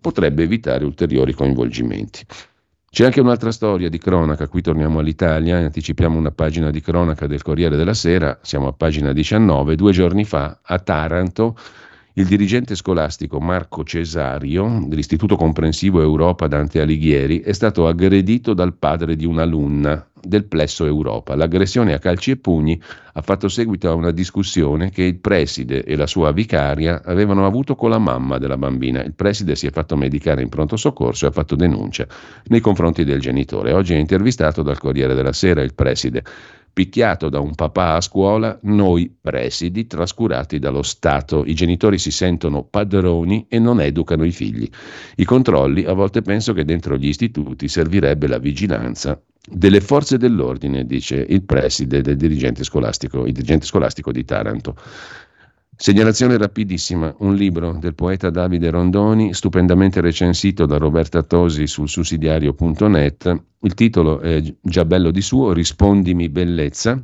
potrebbe 0.00 0.42
evitare 0.42 0.84
ulteriori 0.84 1.32
coinvolgimenti. 1.32 2.26
C'è 2.90 3.04
anche 3.04 3.20
un'altra 3.20 3.52
storia 3.52 3.88
di 3.88 3.98
cronaca, 3.98 4.48
qui 4.48 4.62
torniamo 4.62 4.98
all'Italia, 4.98 5.56
anticipiamo 5.58 6.18
una 6.18 6.30
pagina 6.30 6.70
di 6.70 6.80
cronaca 6.80 7.26
del 7.26 7.42
Corriere 7.42 7.76
della 7.76 7.94
Sera, 7.94 8.38
siamo 8.42 8.66
a 8.66 8.72
pagina 8.72 9.12
19, 9.12 9.76
due 9.76 9.92
giorni 9.92 10.24
fa 10.24 10.60
a 10.62 10.78
Taranto 10.78 11.56
il 12.18 12.26
dirigente 12.26 12.74
scolastico 12.74 13.38
Marco 13.38 13.84
Cesario 13.84 14.82
dell'Istituto 14.86 15.36
Comprensivo 15.36 16.02
Europa 16.02 16.48
Dante 16.48 16.80
Alighieri 16.80 17.38
è 17.42 17.52
stato 17.52 17.86
aggredito 17.86 18.54
dal 18.54 18.74
padre 18.74 19.14
di 19.14 19.24
un'alunna 19.24 20.04
del 20.20 20.44
plesso 20.46 20.84
Europa. 20.84 21.36
L'aggressione 21.36 21.94
a 21.94 22.00
calci 22.00 22.32
e 22.32 22.36
pugni 22.36 22.80
ha 23.12 23.22
fatto 23.22 23.48
seguito 23.48 23.88
a 23.88 23.94
una 23.94 24.10
discussione 24.10 24.90
che 24.90 25.04
il 25.04 25.18
preside 25.18 25.84
e 25.84 25.94
la 25.94 26.08
sua 26.08 26.32
vicaria 26.32 27.02
avevano 27.04 27.46
avuto 27.46 27.76
con 27.76 27.90
la 27.90 27.98
mamma 27.98 28.38
della 28.38 28.56
bambina. 28.56 29.00
Il 29.00 29.14
preside 29.14 29.54
si 29.54 29.68
è 29.68 29.70
fatto 29.70 29.96
medicare 29.96 30.42
in 30.42 30.48
pronto 30.48 30.76
soccorso 30.76 31.24
e 31.24 31.28
ha 31.28 31.32
fatto 31.32 31.54
denuncia 31.54 32.04
nei 32.46 32.58
confronti 32.58 33.04
del 33.04 33.20
genitore. 33.20 33.72
Oggi 33.72 33.94
è 33.94 33.96
intervistato 33.96 34.62
dal 34.62 34.78
Corriere 34.78 35.14
della 35.14 35.32
Sera 35.32 35.62
il 35.62 35.74
preside 35.74 36.24
picchiato 36.72 37.28
da 37.28 37.40
un 37.40 37.54
papà 37.54 37.94
a 37.94 38.00
scuola, 38.00 38.58
noi 38.62 39.14
presidi 39.20 39.86
trascurati 39.86 40.58
dallo 40.58 40.82
Stato. 40.82 41.44
I 41.44 41.54
genitori 41.54 41.98
si 41.98 42.10
sentono 42.10 42.64
padroni 42.64 43.46
e 43.48 43.58
non 43.58 43.80
educano 43.80 44.24
i 44.24 44.32
figli. 44.32 44.68
I 45.16 45.24
controlli, 45.24 45.84
a 45.84 45.92
volte 45.92 46.22
penso 46.22 46.52
che 46.52 46.64
dentro 46.64 46.96
gli 46.96 47.08
istituti 47.08 47.68
servirebbe 47.68 48.26
la 48.26 48.38
vigilanza 48.38 49.20
delle 49.50 49.80
forze 49.80 50.18
dell'ordine, 50.18 50.84
dice 50.84 51.24
il 51.28 51.42
preside 51.42 52.02
del 52.02 52.16
dirigente 52.16 52.64
scolastico, 52.64 53.26
il 53.26 53.32
dirigente 53.32 53.66
scolastico 53.66 54.12
di 54.12 54.24
Taranto. 54.24 54.76
Segnalazione 55.80 56.36
rapidissima, 56.36 57.14
un 57.18 57.36
libro 57.36 57.78
del 57.78 57.94
poeta 57.94 58.30
Davide 58.30 58.68
Rondoni, 58.68 59.32
stupendamente 59.32 60.00
recensito 60.00 60.66
da 60.66 60.76
Roberta 60.76 61.22
Tosi 61.22 61.68
sul 61.68 61.88
sussidiario.net. 61.88 63.44
Il 63.60 63.74
titolo 63.74 64.18
è 64.18 64.42
già 64.60 64.84
bello 64.84 65.12
di 65.12 65.20
suo, 65.20 65.52
Rispondimi 65.52 66.30
bellezza, 66.30 67.00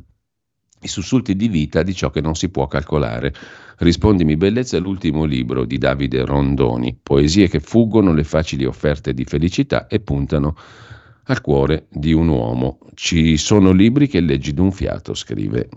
i 0.80 0.88
sussulti 0.88 1.36
di 1.36 1.46
vita 1.46 1.84
di 1.84 1.94
ciò 1.94 2.10
che 2.10 2.20
non 2.20 2.34
si 2.34 2.48
può 2.48 2.66
calcolare. 2.66 3.32
Rispondimi 3.78 4.36
bellezza 4.36 4.76
è 4.76 4.80
l'ultimo 4.80 5.22
libro 5.22 5.64
di 5.64 5.78
Davide 5.78 6.24
Rondoni, 6.24 6.98
poesie 7.00 7.46
che 7.46 7.60
fuggono 7.60 8.12
le 8.12 8.24
facili 8.24 8.64
offerte 8.64 9.14
di 9.14 9.24
felicità 9.24 9.86
e 9.86 10.00
puntano 10.00 10.56
al 11.24 11.40
cuore 11.40 11.86
di 11.90 12.12
un 12.12 12.28
uomo. 12.28 12.78
Ci 12.94 13.36
sono 13.36 13.72
libri 13.72 14.08
che 14.08 14.20
leggi 14.20 14.52
d'un 14.52 14.72
fiato, 14.72 15.14
scrive 15.14 15.68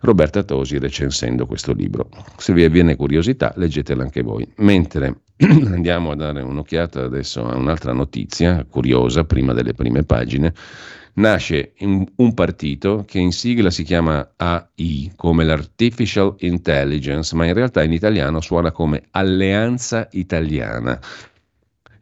Roberta 0.00 0.42
Tosi 0.42 0.78
recensendo 0.78 1.46
questo 1.46 1.72
libro. 1.72 2.08
Se 2.36 2.52
vi 2.52 2.64
avviene 2.64 2.96
curiosità, 2.96 3.52
leggetela 3.56 4.02
anche 4.02 4.22
voi. 4.22 4.46
Mentre 4.56 5.22
andiamo 5.38 6.12
a 6.12 6.16
dare 6.16 6.42
un'occhiata 6.42 7.02
adesso 7.02 7.44
a 7.46 7.56
un'altra 7.56 7.92
notizia 7.92 8.64
curiosa, 8.68 9.24
prima 9.24 9.52
delle 9.52 9.74
prime 9.74 10.04
pagine, 10.04 10.52
nasce 11.14 11.74
un 11.78 12.34
partito 12.34 13.04
che 13.06 13.18
in 13.18 13.32
sigla 13.32 13.70
si 13.70 13.82
chiama 13.84 14.32
AI, 14.36 15.12
come 15.16 15.44
l'Artificial 15.44 16.34
Intelligence, 16.38 17.34
ma 17.34 17.46
in 17.46 17.54
realtà 17.54 17.82
in 17.82 17.92
italiano 17.92 18.40
suona 18.40 18.72
come 18.72 19.04
Alleanza 19.10 20.08
Italiana. 20.12 20.98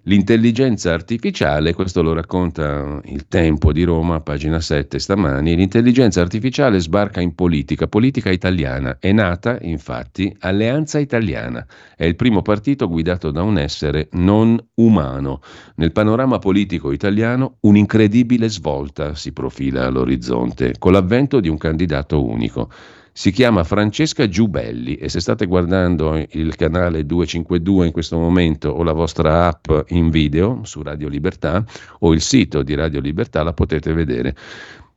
L'intelligenza 0.06 0.92
artificiale, 0.92 1.74
questo 1.74 2.02
lo 2.02 2.12
racconta 2.12 3.00
il 3.04 3.28
Tempo 3.28 3.70
di 3.70 3.84
Roma, 3.84 4.20
pagina 4.20 4.58
7 4.58 4.98
stamani, 4.98 5.54
l'intelligenza 5.54 6.20
artificiale 6.20 6.80
sbarca 6.80 7.20
in 7.20 7.36
politica, 7.36 7.86
politica 7.86 8.28
italiana. 8.28 8.96
È 8.98 9.12
nata, 9.12 9.58
infatti, 9.60 10.34
Alleanza 10.40 10.98
Italiana. 10.98 11.64
È 11.94 12.04
il 12.04 12.16
primo 12.16 12.42
partito 12.42 12.88
guidato 12.88 13.30
da 13.30 13.42
un 13.42 13.58
essere 13.58 14.08
non 14.14 14.58
umano. 14.74 15.40
Nel 15.76 15.92
panorama 15.92 16.40
politico 16.40 16.90
italiano 16.90 17.58
un'incredibile 17.60 18.48
svolta 18.48 19.14
si 19.14 19.32
profila 19.32 19.86
all'orizzonte, 19.86 20.74
con 20.80 20.90
l'avvento 20.90 21.38
di 21.38 21.48
un 21.48 21.58
candidato 21.58 22.26
unico. 22.26 22.68
Si 23.14 23.30
chiama 23.30 23.62
Francesca 23.62 24.26
Giubelli 24.26 24.94
e 24.94 25.10
se 25.10 25.20
state 25.20 25.44
guardando 25.44 26.16
il 26.30 26.56
canale 26.56 27.04
252 27.04 27.86
in 27.86 27.92
questo 27.92 28.18
momento 28.18 28.70
o 28.70 28.82
la 28.82 28.94
vostra 28.94 29.48
app 29.48 29.70
in 29.88 30.08
video 30.08 30.60
su 30.64 30.82
Radio 30.82 31.08
Libertà 31.08 31.62
o 31.98 32.14
il 32.14 32.22
sito 32.22 32.62
di 32.62 32.74
Radio 32.74 33.00
Libertà 33.00 33.42
la 33.42 33.52
potete 33.52 33.92
vedere. 33.92 34.34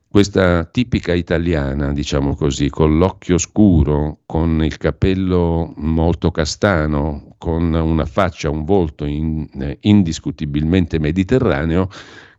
Questa 0.08 0.64
tipica 0.64 1.12
italiana, 1.12 1.92
diciamo 1.92 2.36
così, 2.36 2.70
con 2.70 2.98
l'occhio 2.98 3.38
scuro, 3.38 4.20
con 4.26 4.64
il 4.64 4.78
capello 4.78 5.74
molto 5.76 6.32
castano, 6.32 7.36
con 7.38 7.74
una 7.74 8.06
faccia, 8.06 8.50
un 8.50 8.64
volto 8.64 9.04
in, 9.04 9.46
eh, 9.60 9.78
indiscutibilmente 9.82 11.00
mediterraneo, 11.00 11.90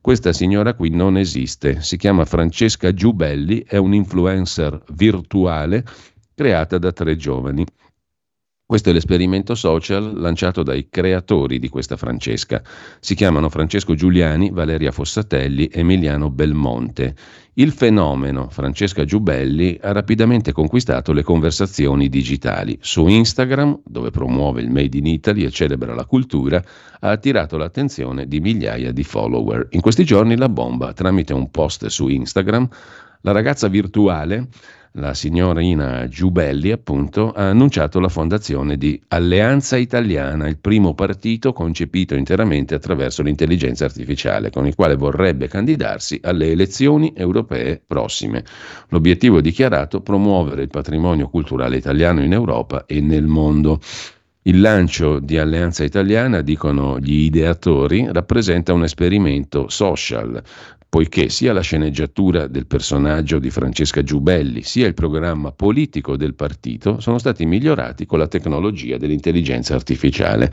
questa 0.06 0.32
signora 0.32 0.74
qui 0.74 0.90
non 0.90 1.18
esiste, 1.18 1.80
si 1.80 1.96
chiama 1.96 2.24
Francesca 2.24 2.94
Giubelli, 2.94 3.64
è 3.66 3.76
un 3.76 3.92
influencer 3.92 4.84
virtuale 4.90 5.84
creata 6.32 6.78
da 6.78 6.92
tre 6.92 7.16
giovani. 7.16 7.66
Questo 8.68 8.90
è 8.90 8.92
l'esperimento 8.92 9.54
social 9.54 10.18
lanciato 10.18 10.64
dai 10.64 10.88
creatori 10.90 11.60
di 11.60 11.68
questa 11.68 11.96
Francesca. 11.96 12.60
Si 12.98 13.14
chiamano 13.14 13.48
Francesco 13.48 13.94
Giuliani, 13.94 14.50
Valeria 14.50 14.90
Fossatelli, 14.90 15.68
Emiliano 15.70 16.30
Belmonte. 16.30 17.14
Il 17.54 17.70
fenomeno 17.70 18.48
Francesca 18.50 19.04
Giubelli 19.04 19.78
ha 19.80 19.92
rapidamente 19.92 20.50
conquistato 20.50 21.12
le 21.12 21.22
conversazioni 21.22 22.08
digitali. 22.08 22.76
Su 22.80 23.06
Instagram, 23.06 23.82
dove 23.84 24.10
promuove 24.10 24.62
il 24.62 24.70
Made 24.72 24.98
in 24.98 25.06
Italy 25.06 25.44
e 25.44 25.50
celebra 25.50 25.94
la 25.94 26.04
cultura, 26.04 26.60
ha 26.98 27.10
attirato 27.10 27.56
l'attenzione 27.56 28.26
di 28.26 28.40
migliaia 28.40 28.90
di 28.90 29.04
follower. 29.04 29.68
In 29.70 29.80
questi 29.80 30.02
giorni 30.02 30.36
la 30.36 30.48
bomba, 30.48 30.92
tramite 30.92 31.32
un 31.32 31.52
post 31.52 31.86
su 31.86 32.08
Instagram, 32.08 32.68
la 33.20 33.30
ragazza 33.30 33.68
virtuale 33.68 34.48
la 34.96 35.14
signorina 35.14 36.08
Giubelli, 36.08 36.70
appunto, 36.70 37.32
ha 37.32 37.50
annunciato 37.50 38.00
la 38.00 38.08
fondazione 38.08 38.76
di 38.76 39.00
Alleanza 39.08 39.76
Italiana, 39.76 40.48
il 40.48 40.58
primo 40.58 40.94
partito 40.94 41.52
concepito 41.52 42.14
interamente 42.14 42.74
attraverso 42.74 43.22
l'intelligenza 43.22 43.84
artificiale, 43.84 44.50
con 44.50 44.66
il 44.66 44.74
quale 44.74 44.96
vorrebbe 44.96 45.48
candidarsi 45.48 46.18
alle 46.22 46.50
elezioni 46.50 47.12
europee 47.14 47.82
prossime. 47.86 48.44
L'obiettivo 48.88 49.40
dichiarato 49.40 50.00
promuovere 50.00 50.62
il 50.62 50.68
patrimonio 50.68 51.28
culturale 51.28 51.76
italiano 51.76 52.22
in 52.22 52.32
Europa 52.32 52.86
e 52.86 53.00
nel 53.00 53.26
mondo. 53.26 53.80
Il 54.46 54.60
lancio 54.60 55.18
di 55.18 55.38
Alleanza 55.38 55.82
Italiana, 55.82 56.40
dicono 56.40 57.00
gli 57.00 57.24
ideatori, 57.24 58.06
rappresenta 58.12 58.72
un 58.72 58.84
esperimento 58.84 59.68
social, 59.68 60.40
poiché 60.88 61.30
sia 61.30 61.52
la 61.52 61.62
sceneggiatura 61.62 62.46
del 62.46 62.68
personaggio 62.68 63.40
di 63.40 63.50
Francesca 63.50 64.04
Giubelli 64.04 64.62
sia 64.62 64.86
il 64.86 64.94
programma 64.94 65.50
politico 65.50 66.16
del 66.16 66.34
partito 66.34 67.00
sono 67.00 67.18
stati 67.18 67.44
migliorati 67.44 68.06
con 68.06 68.20
la 68.20 68.28
tecnologia 68.28 68.98
dell'intelligenza 68.98 69.74
artificiale. 69.74 70.52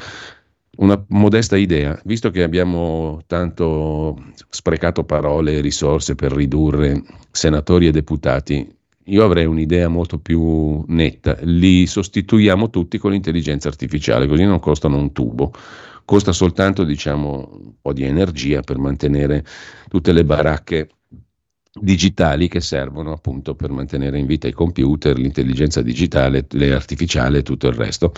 Una 0.78 1.00
modesta 1.10 1.56
idea, 1.56 1.96
visto 2.04 2.32
che 2.32 2.42
abbiamo 2.42 3.22
tanto 3.28 4.18
sprecato 4.50 5.04
parole 5.04 5.58
e 5.58 5.62
risorse 5.62 6.16
per 6.16 6.32
ridurre 6.32 7.00
senatori 7.30 7.86
e 7.86 7.92
deputati, 7.92 8.68
io 9.06 9.24
avrei 9.24 9.46
un'idea 9.46 9.88
molto 9.88 10.20
più 10.20 10.84
netta, 10.88 11.38
li 11.42 11.86
sostituiamo 11.86 12.70
tutti 12.70 12.98
con 12.98 13.12
l'intelligenza 13.12 13.68
artificiale, 13.68 14.28
così 14.28 14.44
non 14.44 14.60
costano 14.60 14.98
un 14.98 15.12
tubo 15.12 15.52
costa 16.06 16.32
soltanto 16.32 16.84
diciamo, 16.84 17.60
un 17.64 17.74
po' 17.82 17.94
di 17.94 18.04
energia 18.04 18.62
per 18.62 18.78
mantenere 18.78 19.46
tutte 19.90 20.12
le 20.12 20.26
baracche 20.26 20.90
digitali 21.80 22.48
che 22.48 22.62
servono 22.62 23.12
appunto 23.14 23.56
per 23.56 23.72
mantenere 23.72 24.20
in 24.20 24.28
vita 24.28 24.48
i 24.48 24.52
computer, 24.52 25.18
l'intelligenza 25.18 25.82
digitale, 25.82 26.46
le 26.52 26.74
artificiale 26.74 27.40
e 27.40 27.44
tutto 27.44 27.68
il 27.68 27.74
resto. 27.74 28.12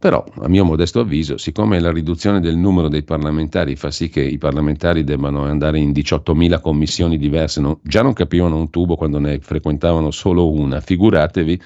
Però, 0.00 0.24
a 0.42 0.48
mio 0.48 0.64
modesto 0.64 1.00
avviso, 1.00 1.36
siccome 1.38 1.80
la 1.80 1.90
riduzione 1.90 2.38
del 2.38 2.56
numero 2.56 2.88
dei 2.88 3.02
parlamentari 3.02 3.74
fa 3.74 3.90
sì 3.90 4.08
che 4.08 4.20
i 4.20 4.38
parlamentari 4.38 5.02
debbano 5.02 5.42
andare 5.44 5.80
in 5.80 5.90
18.000 5.90 6.60
commissioni 6.60 7.18
diverse, 7.18 7.60
no, 7.60 7.80
già 7.82 8.00
non 8.02 8.12
capivano 8.12 8.56
un 8.56 8.70
tubo 8.70 8.94
quando 8.94 9.18
ne 9.18 9.40
frequentavano 9.40 10.12
solo 10.12 10.52
una, 10.52 10.80
figuratevi 10.80 11.60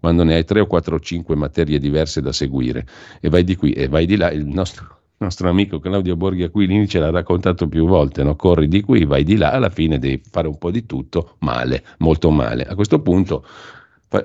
quando 0.00 0.24
ne 0.24 0.34
hai 0.34 0.44
3 0.44 0.60
o 0.60 0.66
4 0.66 0.96
o 0.96 0.98
5 0.98 1.36
materie 1.36 1.78
diverse 1.78 2.20
da 2.20 2.32
seguire 2.32 2.84
e 3.20 3.28
vai 3.28 3.44
di 3.44 3.54
qui 3.54 3.70
e 3.70 3.86
vai 3.86 4.04
di 4.04 4.16
là, 4.16 4.32
il 4.32 4.46
nostro 4.46 4.94
nostro 5.18 5.48
amico 5.48 5.78
Claudio 5.78 6.14
Borghi 6.14 6.42
Aquilini 6.42 6.86
ce 6.86 6.98
l'ha 6.98 7.10
raccontato 7.10 7.68
più 7.68 7.86
volte, 7.86 8.22
no? 8.22 8.36
corri 8.36 8.68
di 8.68 8.82
qui, 8.82 9.04
vai 9.04 9.24
di 9.24 9.36
là, 9.36 9.52
alla 9.52 9.70
fine 9.70 9.98
devi 9.98 10.20
fare 10.30 10.46
un 10.46 10.58
po' 10.58 10.70
di 10.70 10.84
tutto 10.84 11.36
male, 11.38 11.84
molto 11.98 12.30
male. 12.30 12.64
A 12.64 12.74
questo 12.74 13.00
punto 13.00 13.46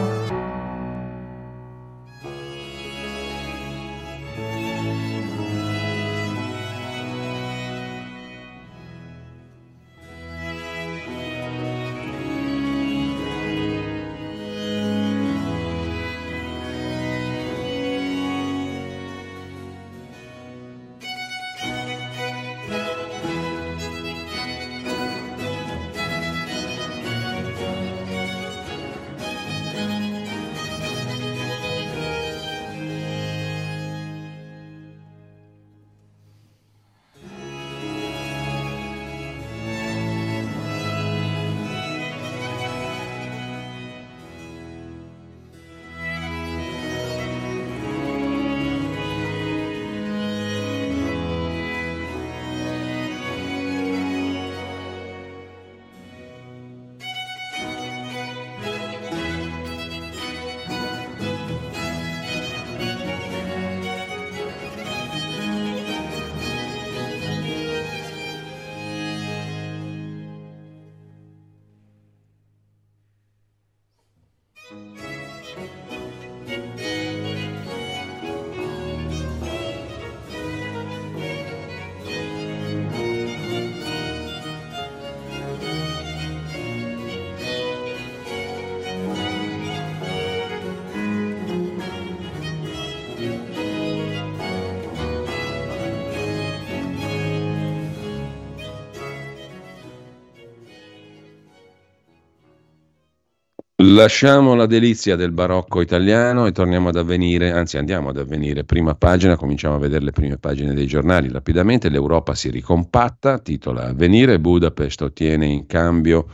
Lasciamo 103.93 104.55
la 104.55 104.67
delizia 104.67 105.17
del 105.17 105.33
barocco 105.33 105.81
italiano 105.81 106.45
e 106.45 106.53
torniamo 106.53 106.87
ad 106.87 106.95
avvenire, 106.95 107.51
anzi 107.51 107.77
andiamo 107.77 108.07
ad 108.07 108.17
avvenire, 108.17 108.63
prima 108.63 108.95
pagina, 108.95 109.35
cominciamo 109.35 109.75
a 109.75 109.79
vedere 109.79 110.05
le 110.05 110.11
prime 110.11 110.37
pagine 110.37 110.73
dei 110.73 110.87
giornali. 110.87 111.29
Rapidamente 111.29 111.89
l'Europa 111.89 112.33
si 112.33 112.49
ricompatta, 112.49 113.39
titola 113.39 113.87
Avvenire, 113.87 114.39
Budapest 114.39 115.01
ottiene 115.01 115.45
in 115.45 115.65
cambio 115.67 116.25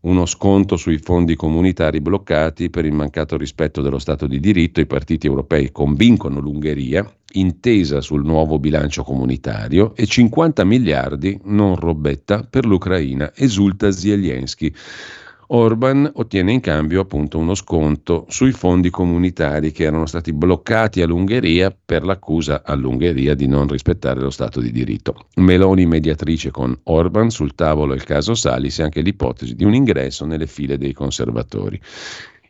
uno 0.00 0.26
sconto 0.26 0.76
sui 0.76 0.98
fondi 0.98 1.36
comunitari 1.36 2.00
bloccati 2.00 2.70
per 2.70 2.84
il 2.84 2.92
mancato 2.92 3.36
rispetto 3.36 3.82
dello 3.82 4.00
Stato 4.00 4.26
di 4.26 4.40
diritto. 4.40 4.80
I 4.80 4.86
partiti 4.86 5.28
europei 5.28 5.70
convincono 5.70 6.40
l'Ungheria, 6.40 7.08
intesa 7.34 8.00
sul 8.00 8.24
nuovo 8.24 8.58
bilancio 8.58 9.04
comunitario 9.04 9.94
e 9.94 10.06
50 10.06 10.64
miliardi, 10.64 11.38
non 11.44 11.76
robetta, 11.76 12.42
per 12.42 12.66
l'Ucraina, 12.66 13.30
esulta 13.32 13.92
Zelensky. 13.92 14.74
Orban 15.48 16.10
ottiene 16.14 16.52
in 16.52 16.60
cambio 16.60 17.02
appunto 17.02 17.38
uno 17.38 17.54
sconto 17.54 18.26
sui 18.28 18.50
fondi 18.50 18.90
comunitari 18.90 19.70
che 19.70 19.84
erano 19.84 20.06
stati 20.06 20.32
bloccati 20.32 21.02
all'Ungheria 21.02 21.76
per 21.84 22.04
l'accusa 22.04 22.62
all'Ungheria 22.64 23.34
di 23.34 23.46
non 23.46 23.68
rispettare 23.68 24.20
lo 24.20 24.30
Stato 24.30 24.60
di 24.60 24.72
diritto. 24.72 25.28
Meloni 25.36 25.86
mediatrice 25.86 26.50
con 26.50 26.76
Orban, 26.84 27.30
sul 27.30 27.54
tavolo 27.54 27.94
il 27.94 28.02
caso 28.02 28.34
Salis 28.34 28.80
e 28.80 28.82
anche 28.82 29.02
l'ipotesi 29.02 29.54
di 29.54 29.64
un 29.64 29.74
ingresso 29.74 30.26
nelle 30.26 30.46
file 30.46 30.78
dei 30.78 30.92
conservatori. 30.92 31.80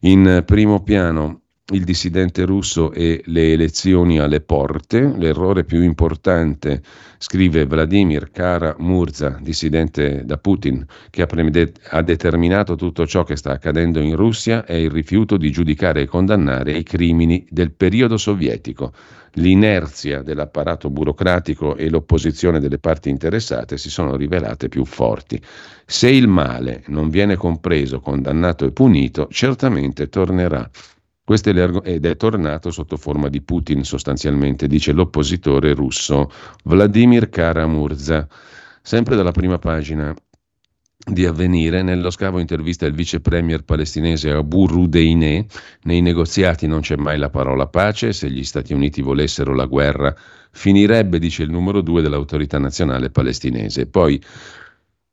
In 0.00 0.42
primo 0.46 0.82
piano 0.82 1.42
il 1.72 1.82
dissidente 1.82 2.44
russo 2.44 2.92
e 2.92 3.22
le 3.26 3.52
elezioni 3.52 4.20
alle 4.20 4.40
porte. 4.40 5.00
L'errore 5.16 5.64
più 5.64 5.82
importante, 5.82 6.80
scrive 7.18 7.66
Vladimir 7.66 8.30
Kara-Murza, 8.30 9.38
dissidente 9.40 10.24
da 10.24 10.38
Putin, 10.38 10.86
che 11.10 11.22
ha, 11.22 11.26
pre- 11.26 11.72
ha, 11.90 12.02
determinato 12.02 12.76
tutto 12.76 13.04
ciò 13.04 13.24
che 13.24 13.34
sta 13.34 13.50
accadendo 13.50 13.98
in 13.98 14.14
Russia, 14.14 14.64
è 14.64 14.74
il 14.74 14.90
rifiuto 14.90 15.36
di 15.36 15.50
giudicare 15.50 16.02
e 16.02 16.06
condannare 16.06 16.76
i 16.76 16.84
crimini 16.84 17.44
del 17.50 17.72
periodo 17.72 18.16
sovietico. 18.16 18.92
L'inerzia 19.38 20.22
dell'apparato 20.22 20.88
burocratico 20.88 21.74
e 21.74 21.90
l'opposizione 21.90 22.60
delle 22.60 22.78
parti 22.78 23.10
interessate 23.10 23.76
si 23.76 23.90
sono 23.90 24.14
rivelate 24.14 24.68
più 24.68 24.84
forti. 24.84 25.42
Se 25.84 26.08
il 26.08 26.28
male 26.28 26.84
non 26.86 27.10
viene 27.10 27.34
compreso, 27.34 27.98
condannato 27.98 28.64
e 28.64 28.70
punito, 28.70 29.26
certamente 29.30 30.08
tornerà 30.08 30.70
questo 31.26 31.50
ed 31.82 32.06
è 32.06 32.16
tornato 32.16 32.70
sotto 32.70 32.96
forma 32.96 33.28
di 33.28 33.42
Putin 33.42 33.82
sostanzialmente, 33.82 34.68
dice 34.68 34.92
l'oppositore 34.92 35.74
russo 35.74 36.30
Vladimir 36.62 37.28
Karamurza. 37.28 38.28
Sempre 38.80 39.16
dalla 39.16 39.32
prima 39.32 39.58
pagina 39.58 40.14
di 40.96 41.26
avvenire, 41.26 41.82
nello 41.82 42.10
scavo 42.10 42.38
intervista 42.38 42.86
il 42.86 42.94
vice 42.94 43.18
premier 43.18 43.64
palestinese 43.64 44.30
Abu 44.30 44.68
Rudeine, 44.68 45.46
nei 45.82 46.00
negoziati 46.00 46.68
non 46.68 46.82
c'è 46.82 46.94
mai 46.94 47.18
la 47.18 47.28
parola 47.28 47.66
pace, 47.66 48.12
se 48.12 48.30
gli 48.30 48.44
Stati 48.44 48.72
Uniti 48.72 49.02
volessero 49.02 49.52
la 49.52 49.66
guerra 49.66 50.14
finirebbe, 50.52 51.18
dice 51.18 51.42
il 51.42 51.50
numero 51.50 51.80
due 51.80 52.02
dell'autorità 52.02 52.60
nazionale 52.60 53.10
palestinese. 53.10 53.88
Poi 53.88 54.22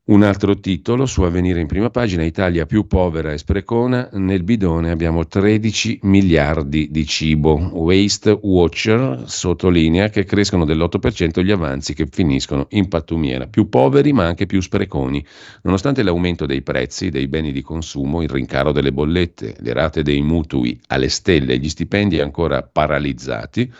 Un 0.06 0.22
altro 0.22 0.60
titolo 0.60 1.06
su 1.06 1.22
Avvenire 1.22 1.62
in 1.62 1.68
prima 1.68 1.90
pagina, 1.90 2.26
Italia 2.26 2.66
più 2.66 2.88
povera 2.88 3.32
e 3.32 3.38
sprecona, 3.38 4.10
nel 4.12 4.44
bidone 4.44 4.92
abbiamo 4.92 5.26
13 5.26 6.00
miliardi 6.02 6.92
di 6.92 7.06
cibo. 7.06 7.54
Waste 7.72 8.38
Watcher 8.42 9.24
sottolinea 9.26 10.10
che 10.10 10.26
crescono 10.26 10.66
dell'8% 10.66 11.42
gli 11.42 11.52
avanzi 11.52 11.94
che 11.94 12.06
finiscono 12.12 12.66
in 12.72 12.90
pattumiera, 12.90 13.48
più 13.48 13.70
poveri 13.70 14.12
ma 14.12 14.26
anche 14.26 14.46
più 14.46 14.60
spreconi. 14.60 15.26
Nonostante 15.62 16.04
l'aumento 16.04 16.46
dei 16.46 16.64
prezzi 16.64 17.10
dei 17.10 17.30
beni 17.30 17.54
di 17.54 17.62
consumo, 17.62 18.22
il 18.22 18.30
rincaro 18.30 18.74
delle 18.74 18.92
bollette, 18.92 19.56
le 19.58 19.72
rate 19.72 20.04
dei 20.04 20.22
mutui 20.22 20.78
alle 20.88 21.08
stelle 21.08 21.54
e 21.54 21.60
gli 21.60 21.70
stipendi 21.70 22.20
ancora 22.20 22.62
paralizzati, 22.62 23.72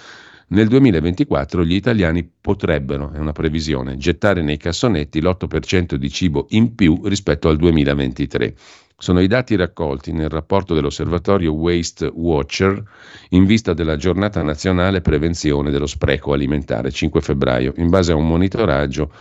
nel 0.54 0.68
2024 0.68 1.66
gli 1.66 1.74
italiani 1.74 2.30
potrebbero, 2.40 3.12
è 3.12 3.18
una 3.18 3.32
previsione, 3.32 3.98
gettare 3.98 4.44
nei 4.44 4.58
cassonetti 4.58 5.20
l'8% 5.20 5.96
di 5.96 6.10
cibo 6.12 6.46
in 6.50 6.76
più 6.76 7.02
rispetto 7.06 7.50
al 7.50 7.58
2023. 7.58 8.54
Sono 8.96 9.20
i 9.20 9.28
dati 9.28 9.56
raccolti 9.56 10.14
nel 10.14 10.30
rapporto 10.30 10.76
dell'osservatorio 10.76 11.54
Waste 11.54 12.06
Watcher 12.06 12.82
in 13.30 13.46
vista 13.46 13.74
della 13.74 13.98
giornata 13.98 14.44
nazionale 14.44 15.02
prevenzione 15.02 15.72
dello 15.72 15.88
spreco 15.88 16.34
alimentare 16.34 16.92
5 16.92 17.20
febbraio, 17.20 17.74
in 17.78 17.90
base 17.90 18.12
a 18.12 18.16
un 18.16 18.28
monitoraggio 18.28 19.12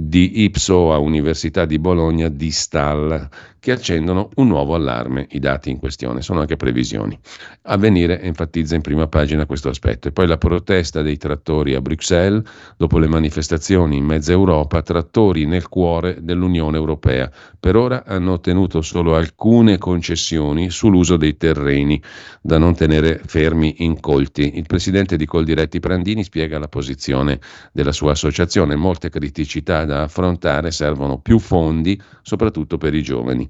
di 0.00 0.44
Ipso 0.44 0.92
a 0.92 0.98
Università 0.98 1.64
di 1.64 1.80
Bologna 1.80 2.28
di 2.28 2.52
Stal 2.52 3.28
che 3.60 3.72
accendono 3.72 4.30
un 4.36 4.46
nuovo 4.46 4.74
allarme. 4.74 5.26
I 5.30 5.40
dati 5.40 5.70
in 5.70 5.78
questione 5.78 6.22
sono 6.22 6.40
anche 6.40 6.56
previsioni. 6.56 7.18
Avvenire 7.62 8.20
enfatizza 8.20 8.74
in 8.74 8.80
prima 8.80 9.08
pagina 9.08 9.46
questo 9.46 9.68
aspetto. 9.68 10.08
E 10.08 10.12
poi 10.12 10.26
la 10.26 10.38
protesta 10.38 11.02
dei 11.02 11.16
trattori 11.16 11.74
a 11.74 11.80
Bruxelles, 11.80 12.42
dopo 12.76 12.98
le 12.98 13.08
manifestazioni 13.08 13.96
in 13.96 14.04
mezza 14.04 14.32
Europa, 14.32 14.82
trattori 14.82 15.44
nel 15.44 15.68
cuore 15.68 16.18
dell'Unione 16.20 16.76
Europea. 16.76 17.30
Per 17.58 17.76
ora 17.76 18.04
hanno 18.06 18.32
ottenuto 18.32 18.80
solo 18.80 19.16
alcune 19.16 19.78
concessioni 19.78 20.70
sull'uso 20.70 21.16
dei 21.16 21.36
terreni 21.36 22.00
da 22.40 22.58
non 22.58 22.74
tenere 22.74 23.20
fermi 23.24 23.74
incolti. 23.78 24.56
Il 24.56 24.66
presidente 24.66 25.16
di 25.16 25.26
Coldiretti 25.26 25.80
Prandini 25.80 26.22
spiega 26.22 26.58
la 26.58 26.68
posizione 26.68 27.40
della 27.72 27.92
sua 27.92 28.12
associazione. 28.12 28.76
Molte 28.76 29.10
criticità 29.10 29.84
da 29.88 30.02
affrontare 30.02 30.70
servono 30.70 31.18
più 31.18 31.40
fondi, 31.40 32.00
soprattutto 32.22 32.78
per 32.78 32.94
i 32.94 33.02
giovani. 33.02 33.48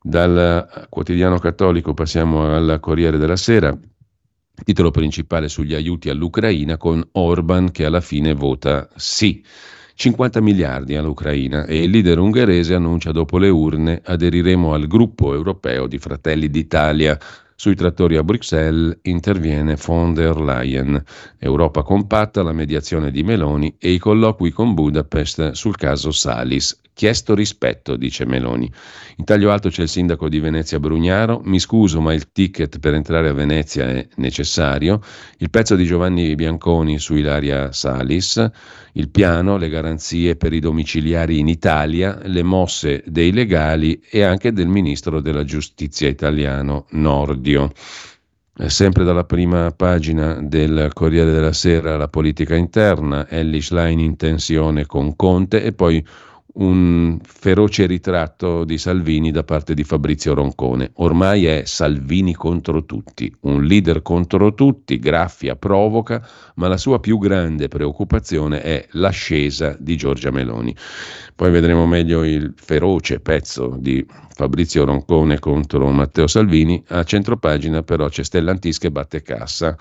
Dal 0.00 0.86
quotidiano 0.88 1.38
cattolico 1.38 1.92
passiamo 1.92 2.54
al 2.54 2.78
Corriere 2.80 3.18
della 3.18 3.36
Sera, 3.36 3.76
titolo 4.64 4.90
principale 4.90 5.48
sugli 5.48 5.74
aiuti 5.74 6.08
all'Ucraina 6.08 6.76
con 6.76 7.06
Orban 7.12 7.70
che 7.70 7.84
alla 7.84 8.00
fine 8.00 8.32
vota 8.32 8.88
sì. 8.94 9.44
50 9.98 10.42
miliardi 10.42 10.94
all'Ucraina 10.94 11.64
e 11.64 11.84
il 11.84 11.90
leader 11.90 12.18
ungherese 12.18 12.74
annuncia 12.74 13.12
dopo 13.12 13.38
le 13.38 13.48
urne 13.48 14.02
aderiremo 14.04 14.74
al 14.74 14.86
gruppo 14.86 15.32
europeo 15.32 15.86
di 15.86 15.98
Fratelli 15.98 16.50
d'Italia. 16.50 17.18
Sui 17.58 17.74
trattori 17.74 18.18
a 18.18 18.22
Bruxelles 18.22 18.98
interviene 19.04 19.76
von 19.76 20.12
der 20.12 20.38
Leyen. 20.38 21.02
Europa 21.38 21.82
compatta, 21.82 22.42
la 22.42 22.52
mediazione 22.52 23.10
di 23.10 23.22
Meloni 23.22 23.74
e 23.78 23.92
i 23.92 23.98
colloqui 23.98 24.50
con 24.50 24.74
Budapest 24.74 25.52
sul 25.52 25.74
caso 25.76 26.10
Salis. 26.10 26.78
Chiesto 26.96 27.34
rispetto, 27.34 27.94
dice 27.94 28.24
Meloni. 28.24 28.72
In 29.16 29.26
taglio 29.26 29.50
alto 29.50 29.68
c'è 29.68 29.82
il 29.82 29.88
sindaco 29.90 30.30
di 30.30 30.40
Venezia 30.40 30.80
Brugnaro. 30.80 31.42
Mi 31.44 31.58
scuso, 31.58 32.00
ma 32.00 32.14
il 32.14 32.32
ticket 32.32 32.78
per 32.78 32.94
entrare 32.94 33.28
a 33.28 33.34
Venezia 33.34 33.86
è 33.86 34.08
necessario. 34.14 35.02
Il 35.36 35.50
pezzo 35.50 35.76
di 35.76 35.84
Giovanni 35.84 36.34
Bianconi 36.34 36.98
su 36.98 37.14
Ilaria 37.14 37.70
Salis. 37.70 38.50
Il 38.92 39.10
piano, 39.10 39.58
le 39.58 39.68
garanzie 39.68 40.36
per 40.36 40.54
i 40.54 40.58
domiciliari 40.58 41.38
in 41.38 41.48
Italia, 41.48 42.18
le 42.22 42.42
mosse 42.42 43.02
dei 43.04 43.30
legali 43.30 44.00
e 44.08 44.22
anche 44.22 44.54
del 44.54 44.68
ministro 44.68 45.20
della 45.20 45.44
giustizia 45.44 46.08
italiano 46.08 46.86
Nordio. 46.92 47.72
Sempre 48.54 49.04
dalla 49.04 49.24
prima 49.24 49.70
pagina 49.70 50.40
del 50.40 50.92
Corriere 50.94 51.30
della 51.30 51.52
Sera, 51.52 51.98
la 51.98 52.08
politica 52.08 52.54
interna, 52.54 53.28
Ellie 53.28 53.60
Schlein 53.60 53.98
in 53.98 54.16
tensione 54.16 54.86
con 54.86 55.14
Conte 55.14 55.62
e 55.62 55.74
poi 55.74 56.02
un 56.56 57.18
feroce 57.22 57.86
ritratto 57.86 58.64
di 58.64 58.78
Salvini 58.78 59.30
da 59.30 59.44
parte 59.44 59.74
di 59.74 59.84
Fabrizio 59.84 60.34
Roncone. 60.34 60.90
Ormai 60.94 61.46
è 61.46 61.62
Salvini 61.64 62.34
contro 62.34 62.84
tutti, 62.84 63.34
un 63.40 63.64
leader 63.64 64.02
contro 64.02 64.54
tutti, 64.54 64.98
graffia, 64.98 65.56
provoca, 65.56 66.26
ma 66.54 66.68
la 66.68 66.76
sua 66.76 67.00
più 67.00 67.18
grande 67.18 67.68
preoccupazione 67.68 68.62
è 68.62 68.86
l'ascesa 68.92 69.76
di 69.78 69.96
Giorgia 69.96 70.30
Meloni. 70.30 70.74
Poi 71.34 71.50
vedremo 71.50 71.86
meglio 71.86 72.24
il 72.24 72.54
feroce 72.56 73.20
pezzo 73.20 73.76
di 73.78 74.04
Fabrizio 74.36 74.84
Roncone 74.84 75.38
contro 75.38 75.90
Matteo 75.90 76.26
Salvini. 76.26 76.82
A 76.88 77.04
centropagina 77.04 77.82
però 77.82 78.08
c'è 78.08 78.22
Stellantis 78.22 78.78
che 78.78 78.90
batte 78.90 79.20
cassa 79.22 79.76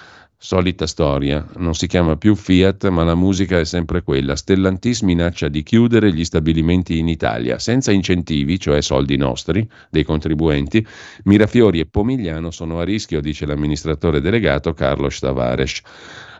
Solita 0.46 0.86
storia, 0.86 1.44
non 1.56 1.74
si 1.74 1.88
chiama 1.88 2.18
più 2.18 2.36
Fiat, 2.36 2.90
ma 2.90 3.04
la 3.04 3.16
musica 3.16 3.58
è 3.58 3.66
sempre 3.66 4.04
quella. 4.04 4.36
Stellantis 4.36 5.02
minaccia 5.02 5.48
di 5.48 5.64
chiudere 5.64 6.14
gli 6.14 6.24
stabilimenti 6.24 7.00
in 7.00 7.08
Italia 7.08 7.58
senza 7.58 7.92
incentivi, 7.92 8.60
cioè 8.60 8.80
soldi 8.82 9.18
nostri, 9.18 9.68
dei 9.90 10.04
contribuenti. 10.04 10.86
Mirafiori 11.24 11.80
e 11.80 11.88
Pomigliano 11.88 12.52
sono 12.52 12.78
a 12.78 12.84
rischio, 12.84 13.22
dice 13.22 13.48
l'amministratore 13.48 14.22
delegato 14.22 14.76
Carlos 14.76 15.18
Tavares. 15.18 15.82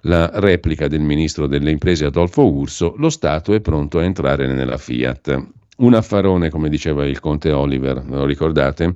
La 0.02 0.30
replica 0.36 0.88
del 0.88 1.02
ministro 1.02 1.48
delle 1.48 1.72
imprese 1.72 2.06
Adolfo 2.06 2.46
Urso, 2.46 2.94
lo 3.00 3.10
Stato 3.10 3.54
è 3.54 3.60
pronto 3.60 3.98
a 3.98 4.04
entrare 4.04 4.46
nella 4.46 4.78
Fiat. 4.78 5.48
Un 5.78 5.96
affarone, 5.96 6.52
come 6.52 6.70
diceva 6.70 7.08
il 7.08 7.20
conte 7.20 7.52
Oliver, 7.52 8.06
lo 8.08 8.26
ricordate? 8.26 8.94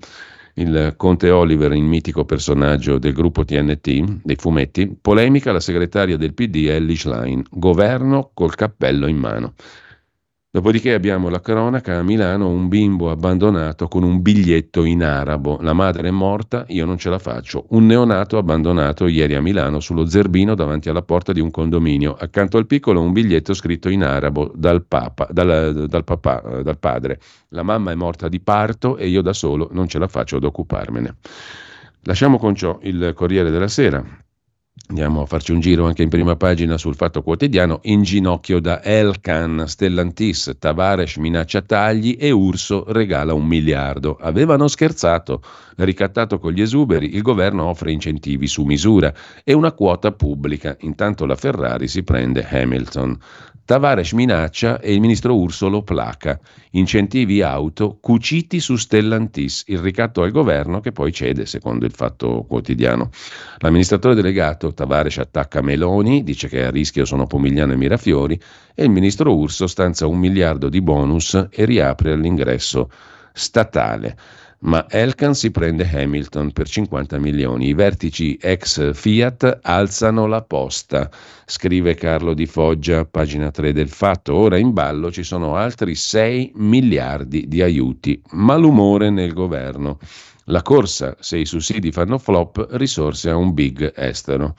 Il 0.60 0.94
conte 0.98 1.30
Oliver, 1.30 1.72
il 1.72 1.84
mitico 1.84 2.26
personaggio 2.26 2.98
del 2.98 3.14
gruppo 3.14 3.46
TNT, 3.46 4.22
dei 4.24 4.36
fumetti, 4.36 4.96
polemica 5.00 5.52
la 5.52 5.60
segretaria 5.60 6.18
del 6.18 6.34
PD 6.34 6.68
Ellie 6.68 6.96
Schlein, 6.96 7.44
governo 7.50 8.32
col 8.34 8.56
cappello 8.56 9.08
in 9.08 9.18
mano. 9.18 9.54
Dopodiché 10.52 10.96
abbiamo 10.96 11.30
la 11.30 11.42
cronaca 11.42 12.00
a 12.00 12.02
Milano, 12.02 12.50
un 12.50 12.70
bimbo 12.70 13.12
abbandonato 13.12 13.88
con 13.88 14.02
un 14.02 14.20
biglietto 14.24 14.84
in 14.84 15.04
arabo. 15.04 15.60
La 15.62 15.74
madre 15.74 16.08
è 16.08 16.12
morta, 16.12 16.66
io 16.70 16.88
non 16.88 16.98
ce 16.98 17.12
la 17.12 17.20
faccio. 17.20 17.68
Un 17.70 17.86
neonato 17.86 18.36
abbandonato 18.40 19.06
ieri 19.06 19.36
a 19.36 19.42
Milano 19.42 19.80
sullo 19.80 20.08
zerbino 20.08 20.56
davanti 20.56 20.90
alla 20.90 21.04
porta 21.04 21.34
di 21.34 21.40
un 21.40 21.52
condominio. 21.52 22.16
Accanto 22.16 22.58
al 22.58 22.66
piccolo 22.66 23.00
un 23.00 23.12
biglietto 23.12 23.54
scritto 23.54 23.90
in 23.90 24.04
arabo 24.04 24.52
dal, 24.56 24.84
papa, 24.86 25.28
dal, 25.30 25.86
dal, 25.86 26.04
papà, 26.04 26.62
dal 26.64 26.80
padre. 26.80 27.20
La 27.50 27.62
mamma 27.62 27.92
è 27.92 27.96
morta 27.96 28.28
di 28.28 28.40
parto 28.40 28.98
e 28.98 29.08
io 29.08 29.22
da 29.22 29.34
solo 29.34 29.70
non 29.72 29.88
ce 29.88 30.00
la 30.00 30.08
faccio 30.08 30.38
ad 30.38 30.44
occuparmene. 30.46 31.16
Lasciamo 32.06 32.40
con 32.40 32.56
ciò 32.56 32.80
il 32.82 33.12
Corriere 33.14 33.52
della 33.52 33.68
Sera 33.68 34.04
Andiamo 34.90 35.22
a 35.22 35.26
farci 35.28 35.52
un 35.52 35.60
giro 35.60 35.86
anche 35.86 36.02
in 36.02 36.10
prima 36.10 36.36
pagina 36.36 36.76
sul 36.76 36.96
Fatto 36.96 37.22
Quotidiano. 37.22 37.80
In 37.84 38.02
ginocchio 38.02 38.60
da 38.60 38.82
Elkan, 38.84 39.66
Stellantis, 39.68 40.56
Tavares 40.58 41.18
minaccia 41.18 41.62
tagli 41.62 42.18
e 42.20 42.32
Urso 42.32 42.86
regala 42.88 43.36
un 43.36 43.46
miliardo. 43.46 44.18
Avevano 44.20 44.68
scherzato. 44.68 45.44
Ricattato 45.76 46.40
con 46.40 46.54
gli 46.54 46.62
esuberi, 46.62 47.14
il 47.14 47.22
governo 47.22 47.66
offre 47.66 47.92
incentivi 47.92 48.48
su 48.48 48.64
misura 48.64 49.14
e 49.44 49.54
una 49.54 49.74
quota 49.74 50.12
pubblica. 50.12 50.76
Intanto 50.80 51.28
la 51.28 51.36
Ferrari 51.36 51.88
si 51.88 52.02
prende 52.02 52.44
Hamilton. 52.50 53.16
Tavares 53.70 54.14
minaccia 54.14 54.80
e 54.80 54.92
il 54.94 55.00
ministro 55.00 55.36
Urso 55.36 55.70
lo 55.70 55.84
placa. 55.84 56.40
Incentivi 56.72 57.44
auto 57.44 58.00
cuciti 58.02 58.60
su 58.60 58.76
Stellantis, 58.76 59.66
il 59.68 59.78
ricatto 59.78 60.24
al 60.24 60.32
governo 60.32 60.80
che 60.80 60.92
poi 60.92 61.14
cede, 61.14 61.46
secondo 61.46 61.86
il 61.86 61.92
fatto 61.92 62.46
quotidiano. 62.48 63.12
L'amministratore 63.60 64.16
delegato 64.16 64.74
Tavares 64.74 65.20
attacca 65.20 65.62
Meloni, 65.62 66.24
dice 66.24 66.48
che 66.48 66.66
a 66.66 66.72
rischio 66.72 67.06
sono 67.06 67.28
Pomigliano 67.28 67.74
e 67.74 67.76
Mirafiori, 67.76 68.42
e 68.74 68.86
il 68.86 68.90
ministro 68.90 69.36
Urso 69.36 69.68
stanza 69.68 70.08
un 70.08 70.18
miliardo 70.18 70.68
di 70.68 70.82
bonus 70.82 71.36
e 71.52 71.66
riapre 71.66 72.14
all'ingresso 72.14 72.90
statale 73.32 74.18
ma 74.62 74.86
Elkan 74.90 75.36
si 75.36 75.52
prende 75.52 75.90
Hamilton 75.90 76.52
per 76.52 76.68
50 76.68 77.18
milioni. 77.20 77.68
I 77.68 77.74
vertici 77.74 78.38
ex 78.42 78.94
Fiat 78.94 79.60
alzano 79.62 80.26
la 80.26 80.42
posta, 80.42 81.10
scrive 81.46 81.96
Carlo 81.96 82.34
Di 82.34 82.46
Foggia, 82.46 83.06
pagina 83.06 83.52
3 83.52 83.72
del 83.72 83.90
Fatto. 83.90 84.36
Ora 84.36 84.58
in 84.58 84.74
ballo 84.74 85.12
ci 85.12 85.24
sono 85.24 85.56
altri 85.56 85.96
6 85.96 86.54
miliardi 86.56 87.48
di 87.48 87.62
aiuti. 87.62 88.22
Malumore 88.32 89.10
nel 89.10 89.34
governo. 89.34 90.00
La 90.46 90.62
corsa, 90.64 91.16
se 91.20 91.38
i 91.38 91.46
sussidi 91.46 91.92
fanno 91.92 92.18
flop, 92.18 92.68
risorse 92.72 93.30
a 93.30 93.36
un 93.36 93.54
big 93.54 93.94
estero. 93.96 94.56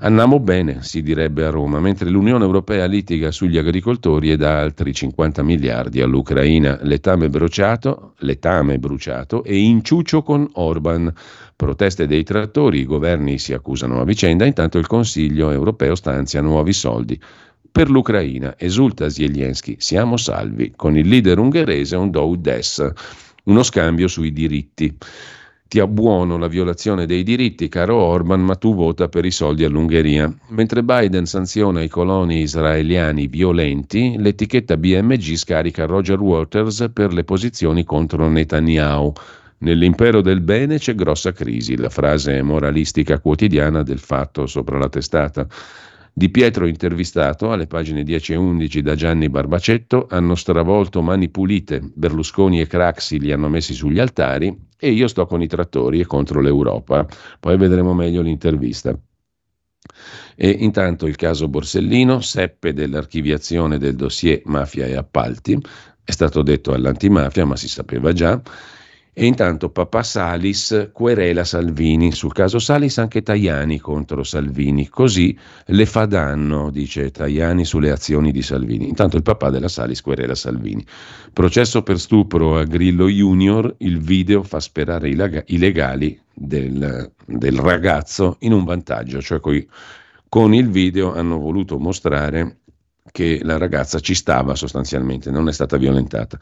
Andiamo 0.00 0.40
bene, 0.40 0.82
si 0.82 1.02
direbbe 1.02 1.44
a 1.44 1.50
Roma, 1.50 1.78
mentre 1.78 2.10
l'Unione 2.10 2.42
Europea 2.42 2.84
litiga 2.86 3.30
sugli 3.30 3.58
agricoltori 3.58 4.32
e 4.32 4.36
dà 4.36 4.58
altri 4.58 4.92
50 4.92 5.44
miliardi 5.44 6.00
all'Ucraina. 6.00 6.80
Letame 6.82 7.28
bruciato, 7.28 8.14
letame 8.18 8.80
bruciato 8.80 9.44
e 9.44 9.56
inciucio 9.56 10.24
con 10.24 10.50
Orban. 10.54 11.12
Proteste 11.54 12.08
dei 12.08 12.24
trattori, 12.24 12.80
i 12.80 12.86
governi 12.86 13.38
si 13.38 13.52
accusano 13.52 14.00
a 14.00 14.04
vicenda, 14.04 14.44
intanto 14.44 14.78
il 14.78 14.88
Consiglio 14.88 15.52
europeo 15.52 15.94
stanzia 15.94 16.40
nuovi 16.40 16.72
soldi 16.72 17.20
per 17.70 17.88
l'Ucraina. 17.88 18.56
Esulta 18.58 19.08
Zelensky, 19.08 19.76
siamo 19.78 20.16
salvi. 20.16 20.72
Con 20.74 20.96
il 20.96 21.06
leader 21.06 21.38
ungherese 21.38 21.94
un 21.94 22.10
do 22.10 22.34
des, 22.36 22.84
uno 23.44 23.62
scambio 23.62 24.08
sui 24.08 24.32
diritti. 24.32 24.92
Ti 25.66 25.80
abbuono 25.80 26.36
la 26.36 26.46
violazione 26.46 27.04
dei 27.04 27.24
diritti, 27.24 27.68
caro 27.68 27.96
Orban, 27.96 28.40
ma 28.42 28.54
tu 28.54 28.74
vota 28.74 29.08
per 29.08 29.24
i 29.24 29.30
soldi 29.30 29.64
all'Ungheria. 29.64 30.32
Mentre 30.48 30.84
Biden 30.84 31.26
sanziona 31.26 31.82
i 31.82 31.88
coloni 31.88 32.42
israeliani 32.42 33.26
violenti, 33.26 34.14
l'etichetta 34.18 34.76
BMG 34.76 35.34
scarica 35.34 35.86
Roger 35.86 36.20
Waters 36.20 36.90
per 36.92 37.12
le 37.12 37.24
posizioni 37.24 37.82
contro 37.82 38.28
Netanyahu. 38.28 39.12
Nell'impero 39.58 40.20
del 40.20 40.42
bene 40.42 40.78
c'è 40.78 40.94
grossa 40.94 41.32
crisi, 41.32 41.76
la 41.76 41.88
frase 41.88 42.40
moralistica 42.42 43.18
quotidiana 43.18 43.82
del 43.82 43.98
fatto 43.98 44.46
sopra 44.46 44.78
la 44.78 44.88
testata. 44.88 45.46
Di 46.12 46.28
Pietro 46.28 46.66
intervistato 46.66 47.50
alle 47.50 47.66
pagine 47.66 48.04
10 48.04 48.34
e 48.34 48.36
11 48.36 48.82
da 48.82 48.94
Gianni 48.94 49.28
Barbacetto 49.28 50.06
hanno 50.08 50.36
stravolto 50.36 51.02
mani 51.02 51.30
pulite, 51.30 51.80
Berlusconi 51.92 52.60
e 52.60 52.68
Craxi 52.68 53.18
li 53.18 53.32
hanno 53.32 53.48
messi 53.48 53.74
sugli 53.74 53.98
altari 53.98 54.56
e 54.84 54.90
io 54.90 55.08
sto 55.08 55.24
con 55.24 55.40
i 55.40 55.46
trattori 55.46 56.00
e 56.00 56.04
contro 56.04 56.42
l'Europa. 56.42 57.06
Poi 57.40 57.56
vedremo 57.56 57.94
meglio 57.94 58.20
l'intervista. 58.20 58.94
E 60.36 60.48
intanto 60.50 61.06
il 61.06 61.16
caso 61.16 61.48
Borsellino 61.48 62.20
seppe 62.20 62.74
dell'archiviazione 62.74 63.78
del 63.78 63.96
dossier 63.96 64.42
mafia 64.44 64.84
e 64.84 64.94
appalti, 64.94 65.58
è 66.04 66.10
stato 66.10 66.42
detto 66.42 66.74
all'antimafia 66.74 67.46
ma 67.46 67.56
si 67.56 67.66
sapeva 67.68 68.12
già, 68.12 68.42
e 69.16 69.26
intanto 69.26 69.70
papà 69.70 70.02
Salis 70.02 70.90
querela 70.92 71.44
Salvini. 71.44 72.10
Sul 72.10 72.32
caso 72.32 72.58
Salis 72.58 72.98
anche 72.98 73.22
Tajani 73.22 73.78
contro 73.78 74.24
Salvini. 74.24 74.88
Così 74.88 75.38
le 75.66 75.86
fa 75.86 76.04
danno, 76.04 76.70
dice 76.70 77.12
Tajani, 77.12 77.64
sulle 77.64 77.92
azioni 77.92 78.32
di 78.32 78.42
Salvini. 78.42 78.88
Intanto 78.88 79.16
il 79.16 79.22
papà 79.22 79.50
della 79.50 79.68
Salis 79.68 80.00
querela 80.00 80.34
Salvini. 80.34 80.84
Processo 81.32 81.84
per 81.84 82.00
stupro 82.00 82.58
a 82.58 82.64
Grillo 82.64 83.06
Junior. 83.06 83.72
Il 83.78 84.00
video 84.00 84.42
fa 84.42 84.58
sperare 84.58 85.08
i, 85.08 85.14
lag- 85.14 85.44
i 85.46 85.58
legali 85.58 86.20
del, 86.34 87.12
del, 87.24 87.58
ragazzo 87.58 88.36
in 88.40 88.52
un 88.52 88.64
vantaggio. 88.64 89.22
Cioè 89.22 89.38
coi, 89.38 89.64
con 90.28 90.52
il 90.52 90.68
video 90.70 91.14
hanno 91.14 91.38
voluto 91.38 91.78
mostrare 91.78 92.62
che 93.12 93.40
la 93.44 93.58
ragazza 93.58 94.00
ci 94.00 94.14
stava 94.14 94.56
sostanzialmente, 94.56 95.30
non 95.30 95.46
è 95.46 95.52
stata 95.52 95.76
violentata. 95.76 96.36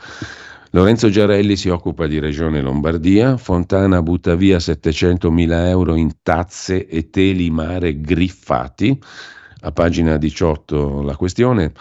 Lorenzo 0.75 1.11
Giarelli 1.11 1.55
si 1.57 1.69
occupa 1.69 2.07
di 2.07 2.19
Regione 2.19 2.63
Lombardia, 2.63 3.37
Fontana 3.37 4.01
butta 4.01 4.35
via 4.37 4.57
700.000 4.57 5.67
euro 5.69 5.97
in 5.97 6.23
tazze 6.23 6.87
e 6.87 7.11
teli 7.11 7.51
mare 7.51 8.01
griffati, 8.01 8.99
a 9.61 9.71
pagina 9.71 10.17
18 10.17 11.03
la 11.03 11.15
questione, 11.15 11.73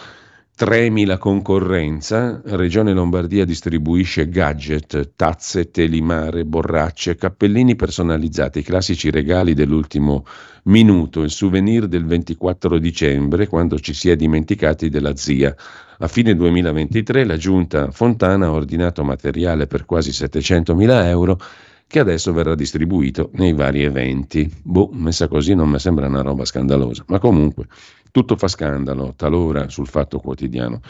Tremi 0.54 1.06
la 1.06 1.16
concorrenza, 1.16 2.40
Regione 2.44 2.92
Lombardia 2.92 3.44
distribuisce 3.46 4.28
gadget, 4.28 5.14
tazze, 5.16 5.70
telimare, 5.70 6.44
borracce, 6.44 7.16
cappellini 7.16 7.74
personalizzati, 7.74 8.58
i 8.58 8.62
classici 8.62 9.10
regali 9.10 9.54
dell'ultimo 9.54 10.24
minuto, 10.64 11.22
il 11.22 11.30
souvenir 11.30 11.88
del 11.88 12.04
24 12.04 12.78
dicembre 12.78 13.48
quando 13.48 13.78
ci 13.80 13.94
si 13.94 14.10
è 14.10 14.14
dimenticati 14.14 14.90
della 14.90 15.16
zia. 15.16 15.56
A 15.98 16.06
fine 16.06 16.36
2023 16.36 17.24
la 17.24 17.38
giunta 17.38 17.90
Fontana 17.90 18.46
ha 18.46 18.52
ordinato 18.52 19.02
materiale 19.02 19.66
per 19.66 19.84
quasi 19.86 20.10
700.000 20.10 21.06
euro 21.06 21.40
che 21.86 21.98
adesso 21.98 22.32
verrà 22.32 22.54
distribuito 22.54 23.30
nei 23.34 23.52
vari 23.54 23.82
eventi. 23.82 24.50
Boh, 24.62 24.90
messa 24.92 25.28
così 25.28 25.54
non 25.54 25.70
mi 25.70 25.78
sembra 25.78 26.06
una 26.06 26.22
roba 26.22 26.44
scandalosa, 26.44 27.04
ma 27.08 27.18
comunque 27.18 27.66
tutto 28.12 28.36
fa 28.36 28.46
scandalo, 28.46 29.14
talora 29.16 29.68
sul 29.68 29.88
fatto 29.88 30.20
quotidiano. 30.20 30.80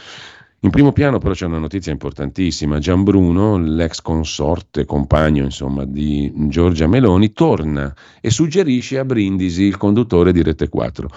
In 0.64 0.70
primo 0.70 0.92
piano 0.92 1.18
però 1.18 1.34
c'è 1.34 1.46
una 1.46 1.58
notizia 1.58 1.90
importantissima. 1.90 2.78
Gian 2.78 3.02
Bruno, 3.02 3.58
l'ex 3.58 4.00
consorte, 4.00 4.84
compagno 4.84 5.42
insomma 5.42 5.84
di 5.84 6.32
Giorgia 6.48 6.86
Meloni, 6.86 7.32
torna 7.32 7.92
e 8.20 8.30
suggerisce 8.30 8.98
a 8.98 9.04
Brindisi, 9.04 9.64
il 9.64 9.76
conduttore 9.76 10.32
di 10.32 10.40
Rete 10.40 10.68
4. 10.68 11.08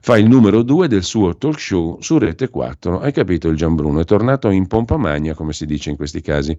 Fa 0.00 0.16
il 0.18 0.28
numero 0.28 0.62
2 0.62 0.86
del 0.86 1.02
suo 1.02 1.36
talk 1.36 1.58
show 1.58 2.00
su 2.00 2.16
Rete 2.18 2.48
4. 2.48 3.00
Hai 3.00 3.10
capito 3.10 3.48
il 3.48 3.56
Gian 3.56 3.74
Bruno? 3.74 3.98
È 3.98 4.04
tornato 4.04 4.50
in 4.50 4.68
pompa 4.68 4.96
magna, 4.96 5.34
come 5.34 5.52
si 5.52 5.66
dice 5.66 5.90
in 5.90 5.96
questi 5.96 6.20
casi 6.20 6.56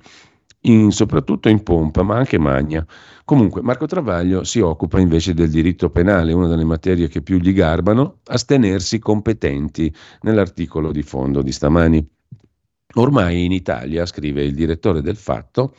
in, 0.63 0.91
soprattutto 0.91 1.49
in 1.49 1.63
pompa, 1.63 2.03
ma 2.03 2.17
anche 2.17 2.37
magna. 2.37 2.85
Comunque, 3.25 3.61
Marco 3.61 3.85
Travaglio 3.85 4.43
si 4.43 4.59
occupa 4.59 4.99
invece 4.99 5.33
del 5.33 5.49
diritto 5.49 5.89
penale, 5.89 6.33
una 6.33 6.47
delle 6.47 6.65
materie 6.65 7.07
che 7.07 7.21
più 7.21 7.37
gli 7.37 7.53
garbano, 7.53 8.19
astenersi 8.25 8.99
competenti 8.99 9.93
nell'articolo 10.21 10.91
di 10.91 11.03
fondo 11.03 11.41
di 11.41 11.51
stamani. 11.51 12.05
Ormai 12.95 13.45
in 13.45 13.51
Italia, 13.51 14.05
scrive 14.05 14.43
il 14.43 14.53
direttore 14.53 15.01
del 15.01 15.15
Fatto, 15.15 15.73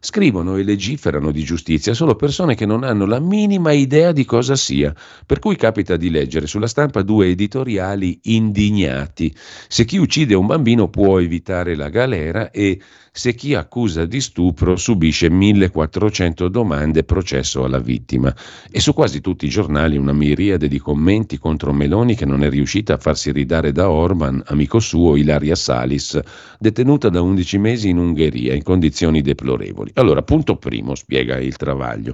scrivono 0.00 0.56
e 0.56 0.62
legiferano 0.62 1.30
di 1.30 1.42
giustizia 1.42 1.92
solo 1.94 2.14
persone 2.14 2.54
che 2.54 2.66
non 2.66 2.84
hanno 2.84 3.06
la 3.06 3.18
minima 3.18 3.72
idea 3.72 4.12
di 4.12 4.24
cosa 4.24 4.54
sia, 4.54 4.94
per 5.26 5.38
cui 5.38 5.56
capita 5.56 5.96
di 5.96 6.10
leggere 6.10 6.46
sulla 6.46 6.66
stampa 6.68 7.02
due 7.02 7.28
editoriali 7.28 8.20
indignati. 8.24 9.34
Se 9.68 9.84
chi 9.84 9.96
uccide 9.96 10.34
un 10.34 10.46
bambino 10.46 10.88
può 10.88 11.20
evitare 11.20 11.74
la 11.74 11.88
galera 11.88 12.50
e 12.50 12.80
se 13.16 13.34
chi 13.34 13.54
accusa 13.54 14.04
di 14.04 14.20
stupro 14.20 14.76
subisce 14.76 15.30
1400 15.30 16.48
domande 16.48 17.02
processo 17.02 17.64
alla 17.64 17.78
vittima. 17.78 18.34
E 18.70 18.78
su 18.78 18.92
quasi 18.92 19.22
tutti 19.22 19.46
i 19.46 19.48
giornali 19.48 19.96
una 19.96 20.12
miriade 20.12 20.68
di 20.68 20.78
commenti 20.78 21.38
contro 21.38 21.72
Meloni 21.72 22.14
che 22.14 22.26
non 22.26 22.44
è 22.44 22.50
riuscita 22.50 22.92
a 22.92 22.98
farsi 22.98 23.32
ridare 23.32 23.72
da 23.72 23.88
Orban, 23.88 24.42
amico 24.48 24.80
suo 24.80 25.16
Ilaria 25.16 25.54
Salis, 25.54 26.20
detenuta 26.58 27.08
da 27.08 27.22
11 27.22 27.56
mesi 27.56 27.88
in 27.88 27.96
Ungheria 27.96 28.52
in 28.52 28.62
condizioni 28.62 29.22
deplorevoli. 29.22 29.92
Allora, 29.94 30.20
punto 30.20 30.56
primo, 30.56 30.94
spiega 30.94 31.38
il 31.38 31.56
Travaglio. 31.56 32.12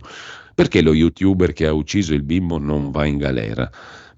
Perché 0.55 0.83
lo 0.83 0.95
youtuber 0.95 1.53
che 1.53 1.67
ha 1.67 1.73
ucciso 1.73 2.15
il 2.15 2.23
bimbo 2.23 2.59
non 2.59 2.93
va 2.93 3.07
in 3.07 3.17
galera? 3.17 3.69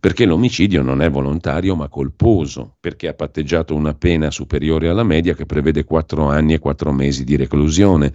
Perché 0.04 0.26
l'omicidio 0.26 0.82
non 0.82 1.00
è 1.00 1.08
volontario 1.08 1.74
ma 1.74 1.88
colposo, 1.88 2.74
perché 2.78 3.08
ha 3.08 3.14
patteggiato 3.14 3.74
una 3.74 3.94
pena 3.94 4.30
superiore 4.30 4.90
alla 4.90 5.02
media 5.02 5.32
che 5.32 5.46
prevede 5.46 5.84
4 5.84 6.28
anni 6.28 6.52
e 6.52 6.58
4 6.58 6.92
mesi 6.92 7.24
di 7.24 7.36
reclusione 7.36 8.12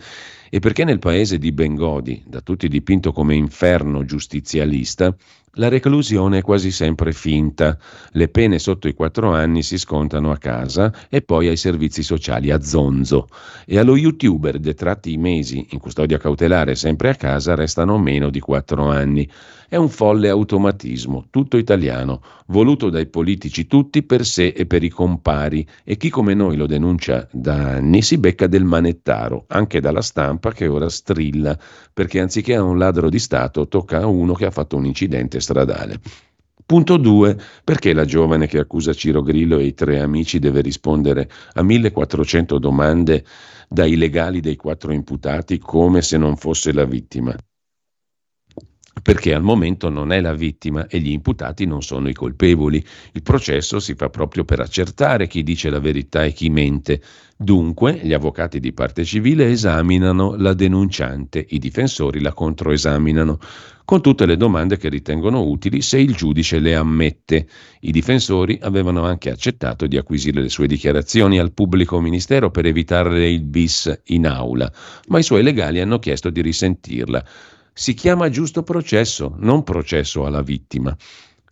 e 0.51 0.59
perché 0.59 0.83
nel 0.83 0.99
paese 0.99 1.39
di 1.39 1.51
Bengodi, 1.51 2.23
da 2.27 2.41
tutti 2.41 2.67
dipinto 2.67 3.11
come 3.11 3.33
inferno 3.33 4.05
giustizialista, 4.05 5.15
la 5.53 5.67
reclusione 5.67 6.39
è 6.39 6.41
quasi 6.41 6.71
sempre 6.71 7.11
finta. 7.11 7.77
Le 8.11 8.27
pene 8.29 8.59
sotto 8.59 8.87
i 8.87 8.93
quattro 8.93 9.33
anni 9.33 9.63
si 9.63 9.77
scontano 9.77 10.31
a 10.31 10.37
casa 10.37 10.93
e 11.09 11.21
poi 11.21 11.47
ai 11.47 11.57
servizi 11.57 12.03
sociali 12.03 12.51
a 12.51 12.61
zonzo. 12.61 13.27
E 13.65 13.79
allo 13.79 13.97
youtuber 13.97 14.59
detratti 14.59 15.11
i 15.11 15.17
mesi 15.17 15.67
in 15.71 15.79
custodia 15.79 16.17
cautelare 16.17 16.75
sempre 16.75 17.09
a 17.09 17.15
casa 17.15 17.55
restano 17.55 17.97
meno 17.97 18.29
di 18.29 18.39
quattro 18.39 18.89
anni. 18.89 19.27
È 19.69 19.75
un 19.75 19.89
folle 19.89 20.29
automatismo, 20.29 21.27
tutto 21.29 21.55
italiano, 21.55 22.23
voluto 22.47 22.89
dai 22.89 23.05
politici 23.05 23.67
tutti 23.67 24.01
per 24.01 24.25
sé 24.25 24.47
e 24.47 24.65
per 24.65 24.81
i 24.81 24.89
compari 24.89 25.63
e 25.83 25.95
chi 25.95 26.09
come 26.09 26.33
noi 26.33 26.57
lo 26.57 26.65
denuncia 26.65 27.27
da 27.31 27.73
anni 27.75 28.01
si 28.01 28.17
becca 28.17 28.47
del 28.47 28.63
manettaro, 28.63 29.45
anche 29.49 29.79
dalla 29.79 30.01
stampa 30.01 30.53
che 30.53 30.65
ora 30.65 30.89
strilla, 30.89 31.55
perché 31.93 32.19
anziché 32.19 32.55
a 32.55 32.63
un 32.63 32.79
ladro 32.79 33.11
di 33.11 33.19
Stato 33.19 33.67
tocca 33.67 33.99
a 33.99 34.07
uno 34.07 34.33
che 34.33 34.47
ha 34.47 34.51
fatto 34.51 34.75
un 34.75 34.87
incidente 34.87 35.39
stradale. 35.39 35.99
Punto 36.65 36.97
2. 36.97 37.39
Perché 37.63 37.93
la 37.93 38.05
giovane 38.05 38.47
che 38.47 38.57
accusa 38.57 38.93
Ciro 38.93 39.21
Grillo 39.21 39.59
e 39.59 39.65
i 39.65 39.75
tre 39.75 39.99
amici 39.99 40.39
deve 40.39 40.61
rispondere 40.61 41.29
a 41.53 41.61
1400 41.61 42.57
domande 42.57 43.23
dai 43.67 43.95
legali 43.97 44.39
dei 44.39 44.55
quattro 44.55 44.91
imputati 44.93 45.59
come 45.59 46.01
se 46.01 46.17
non 46.17 46.37
fosse 46.37 46.73
la 46.73 46.85
vittima? 46.85 47.35
Perché 49.01 49.33
al 49.33 49.41
momento 49.41 49.89
non 49.89 50.11
è 50.11 50.21
la 50.21 50.33
vittima 50.33 50.87
e 50.87 50.99
gli 50.99 51.11
imputati 51.11 51.65
non 51.65 51.81
sono 51.81 52.09
i 52.09 52.13
colpevoli. 52.13 52.83
Il 53.13 53.21
processo 53.21 53.79
si 53.79 53.95
fa 53.95 54.09
proprio 54.09 54.43
per 54.43 54.59
accertare 54.59 55.27
chi 55.27 55.43
dice 55.43 55.69
la 55.69 55.79
verità 55.79 56.23
e 56.23 56.33
chi 56.33 56.49
mente. 56.49 57.01
Dunque, 57.37 57.99
gli 58.03 58.11
avvocati 58.11 58.59
di 58.59 58.73
parte 58.73 59.05
civile 59.05 59.49
esaminano 59.49 60.35
la 60.35 60.53
denunciante, 60.53 61.45
i 61.49 61.59
difensori 61.59 62.19
la 62.19 62.33
controesaminano, 62.33 63.39
con 63.85 64.01
tutte 64.01 64.25
le 64.25 64.35
domande 64.35 64.77
che 64.77 64.89
ritengono 64.89 65.41
utili 65.43 65.81
se 65.81 65.99
il 65.99 66.13
giudice 66.13 66.59
le 66.59 66.75
ammette. 66.75 67.47
I 67.79 67.91
difensori 67.91 68.59
avevano 68.61 69.05
anche 69.05 69.31
accettato 69.31 69.87
di 69.87 69.97
acquisire 69.97 70.41
le 70.41 70.49
sue 70.49 70.67
dichiarazioni 70.67 71.39
al 71.39 71.53
pubblico 71.53 71.99
ministero 72.01 72.51
per 72.51 72.65
evitare 72.65 73.29
il 73.29 73.41
bis 73.41 74.01
in 74.07 74.27
aula, 74.27 74.71
ma 75.07 75.17
i 75.17 75.23
suoi 75.23 75.41
legali 75.41 75.79
hanno 75.79 75.97
chiesto 75.97 76.29
di 76.29 76.41
risentirla 76.41 77.23
si 77.79 77.93
chiama 77.93 78.27
giusto 78.27 78.61
processo, 78.61 79.35
non 79.37 79.63
processo 79.63 80.25
alla 80.25 80.41
vittima. 80.41 80.93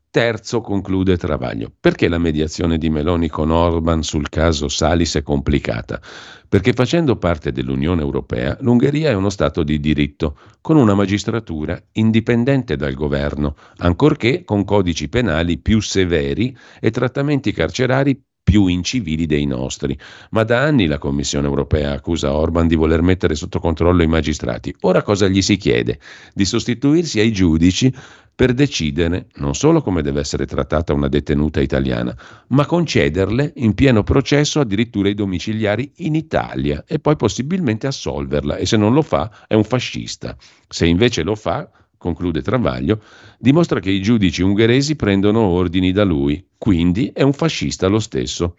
Terzo, 0.10 0.60
conclude 0.60 1.16
Travaglio, 1.16 1.72
perché 1.80 2.10
la 2.10 2.18
mediazione 2.18 2.78
di 2.78 2.90
Meloni 2.90 3.30
con 3.30 3.50
Orban 3.50 4.04
sul 4.04 4.28
caso 4.28 4.68
Salis 4.68 5.16
è 5.16 5.22
complicata? 5.22 6.02
Perché 6.50 6.74
facendo 6.74 7.16
parte 7.16 7.54
dell'Unione 7.54 8.02
Europea, 8.02 8.58
l'Ungheria 8.60 9.10
è 9.10 9.14
uno 9.14 9.30
Stato 9.30 9.64
di 9.64 9.80
diritto, 9.80 10.38
con 10.60 10.76
una 10.76 10.96
magistratura 10.96 11.82
indipendente 11.94 12.76
dal 12.76 12.94
governo, 12.94 13.56
ancorché 13.78 14.44
con 14.44 14.66
codici 14.66 15.08
penali 15.08 15.60
più 15.60 15.80
severi 15.80 16.54
e 16.82 16.92
trattamenti 16.92 17.54
carcerari 17.54 18.22
più 18.48 18.68
incivili 18.68 19.26
dei 19.26 19.45
nostri. 19.45 20.00
Ma 20.30 20.43
da 20.43 20.62
anni 20.62 20.86
la 20.86 21.00
Commissione 21.00 21.48
europea 21.48 21.91
accusa 21.91 22.34
Orban 22.34 22.66
di 22.66 22.76
voler 22.76 23.02
mettere 23.02 23.36
sotto 23.36 23.60
controllo 23.60 24.04
i 24.04 24.08
magistrati. 24.08 24.74
Ora 24.84 25.02
cosa 25.02 25.28
gli 25.28 25.41
si 25.41 25.58
chiede? 25.58 26.00
Di 26.34 26.45
sostituirsi 26.45 27.20
ai 27.20 27.34
giudici 27.34 27.93
per 28.34 28.54
decidere 28.54 29.28
non 29.36 29.54
solo 29.54 29.82
come 29.82 30.02
deve 30.02 30.22
essere 30.22 30.45
trattata 30.45 30.93
una 30.93 31.10
detenuta 31.10 31.60
italiana, 31.60 32.16
ma 32.50 32.66
concederle 32.66 33.52
in 33.58 33.74
pieno 33.74 34.04
processo 34.04 34.62
addirittura 34.62 35.10
i 35.10 35.14
domiciliari 35.14 35.91
in 35.98 36.16
Italia 36.16 36.86
e 36.88 37.00
poi 37.00 37.18
possibilmente 37.18 37.86
assolverla 37.86 38.56
e 38.56 38.66
se 38.66 38.78
non 38.78 38.93
lo 38.93 39.02
fa 39.02 39.30
è 39.45 39.56
un 39.56 39.66
fascista. 39.66 40.38
Se 40.70 40.86
invece 40.86 41.24
lo 41.24 41.36
fa, 41.36 41.70
conclude 41.98 42.41
Travaglio, 42.41 43.02
dimostra 43.38 43.80
che 43.80 43.89
i 43.89 44.02
giudici 44.02 44.41
ungheresi 44.41 44.95
prendono 44.95 45.41
ordini 45.41 45.91
da 45.91 46.04
lui, 46.04 46.45
quindi 46.58 47.12
è 47.14 47.22
un 47.22 47.34
fascista 47.34 47.88
lo 47.88 48.00
stesso. 48.00 48.56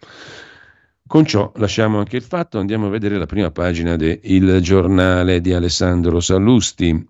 Con 1.07 1.25
ciò 1.25 1.51
lasciamo 1.55 1.97
anche 1.97 2.17
il 2.17 2.21
fatto, 2.21 2.59
andiamo 2.59 2.85
a 2.85 2.89
vedere 2.89 3.17
la 3.17 3.25
prima 3.25 3.49
pagina 3.49 3.95
del 3.95 4.59
giornale 4.61 5.41
di 5.41 5.53
Alessandro 5.53 6.19
Sallusti, 6.19 7.07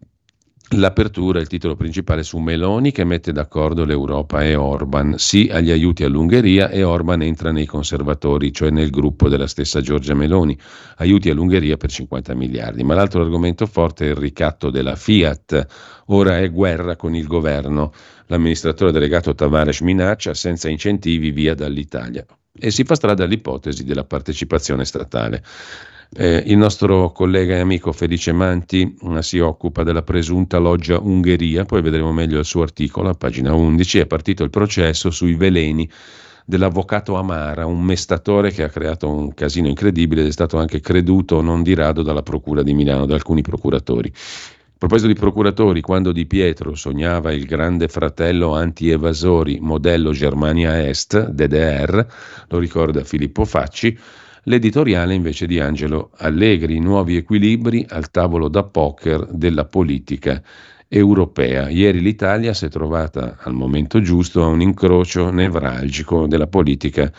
L'apertura, 0.73 1.39
il 1.39 1.47
titolo 1.47 1.75
principale 1.75 2.21
su 2.21 2.37
Meloni 2.37 2.91
che 2.91 3.03
mette 3.03 3.31
d'accordo 3.31 3.85
l'Europa 3.85 4.43
e 4.43 4.53
Orban. 4.53 5.15
Sì 5.17 5.49
agli 5.51 5.71
aiuti 5.71 6.03
all'Ungheria 6.03 6.69
e 6.69 6.83
Orban 6.83 7.23
entra 7.23 7.51
nei 7.51 7.65
conservatori, 7.65 8.53
cioè 8.53 8.69
nel 8.69 8.91
gruppo 8.91 9.29
della 9.29 9.47
stessa 9.47 9.81
Giorgia 9.81 10.13
Meloni. 10.13 10.55
Aiuti 10.97 11.31
all'Ungheria 11.31 11.75
per 11.75 11.89
50 11.89 12.35
miliardi. 12.35 12.83
Ma 12.83 12.93
l'altro 12.93 13.23
argomento 13.23 13.65
forte 13.65 14.05
è 14.05 14.09
il 14.09 14.15
ricatto 14.15 14.69
della 14.69 14.95
Fiat. 14.95 16.03
Ora 16.07 16.37
è 16.37 16.51
guerra 16.51 16.95
con 16.95 17.15
il 17.15 17.25
governo. 17.25 17.91
L'amministratore 18.27 18.91
delegato 18.91 19.33
Tavares 19.33 19.81
minaccia 19.81 20.35
senza 20.35 20.69
incentivi 20.69 21.31
via 21.31 21.55
dall'Italia. 21.55 22.23
E 22.51 22.69
si 22.69 22.83
fa 22.83 22.93
strada 22.93 23.23
all'ipotesi 23.23 23.83
della 23.83 24.03
partecipazione 24.03 24.85
statale. 24.85 25.43
Eh, 26.11 26.43
il 26.47 26.57
nostro 26.57 27.11
collega 27.11 27.55
e 27.55 27.59
amico 27.59 27.91
Felice 27.91 28.31
Manti 28.31 28.97
eh, 28.99 29.21
si 29.21 29.37
occupa 29.37 29.83
della 29.83 30.01
presunta 30.01 30.57
loggia 30.57 30.99
Ungheria, 30.99 31.65
poi 31.65 31.83
vedremo 31.83 32.11
meglio 32.11 32.39
il 32.39 32.45
suo 32.45 32.63
articolo 32.63 33.09
a 33.09 33.13
pagina 33.13 33.53
11, 33.53 33.99
è 33.99 34.05
partito 34.07 34.43
il 34.43 34.49
processo 34.49 35.11
sui 35.11 35.35
veleni 35.35 35.87
dell'avvocato 36.45 37.15
Amara, 37.15 37.67
un 37.67 37.83
mestatore 37.83 38.49
che 38.49 38.63
ha 38.63 38.69
creato 38.69 39.07
un 39.07 39.35
casino 39.35 39.67
incredibile 39.67 40.21
ed 40.21 40.27
è 40.29 40.31
stato 40.31 40.57
anche 40.57 40.79
creduto 40.79 41.41
non 41.41 41.61
di 41.61 41.75
rado 41.75 42.01
dalla 42.01 42.23
Procura 42.23 42.63
di 42.63 42.73
Milano, 42.73 43.05
da 43.05 43.13
alcuni 43.13 43.43
procuratori. 43.43 44.11
A 44.11 44.87
proposito 44.87 45.07
di 45.07 45.19
procuratori, 45.19 45.81
quando 45.81 46.11
Di 46.11 46.25
Pietro 46.25 46.73
sognava 46.73 47.31
il 47.33 47.45
grande 47.45 47.87
fratello 47.87 48.55
anti-evasori 48.55 49.59
modello 49.59 50.11
Germania 50.11 50.87
Est, 50.87 51.29
DDR, 51.29 52.07
lo 52.47 52.57
ricorda 52.57 53.03
Filippo 53.03 53.45
Facci, 53.45 53.95
l'editoriale 54.43 55.13
invece 55.13 55.45
di 55.45 55.59
Angelo 55.59 56.11
Allegri, 56.17 56.79
nuovi 56.79 57.15
equilibri 57.15 57.85
al 57.89 58.09
tavolo 58.11 58.47
da 58.47 58.63
poker 58.63 59.27
della 59.31 59.65
politica 59.65 60.41
europea. 60.87 61.69
Ieri 61.69 62.01
l'Italia 62.01 62.53
si 62.53 62.65
è 62.65 62.69
trovata 62.69 63.37
al 63.39 63.53
momento 63.53 64.01
giusto 64.01 64.43
a 64.43 64.47
un 64.47 64.61
incrocio 64.61 65.29
nevralgico 65.29 66.27
della 66.27 66.47
politica 66.47 67.11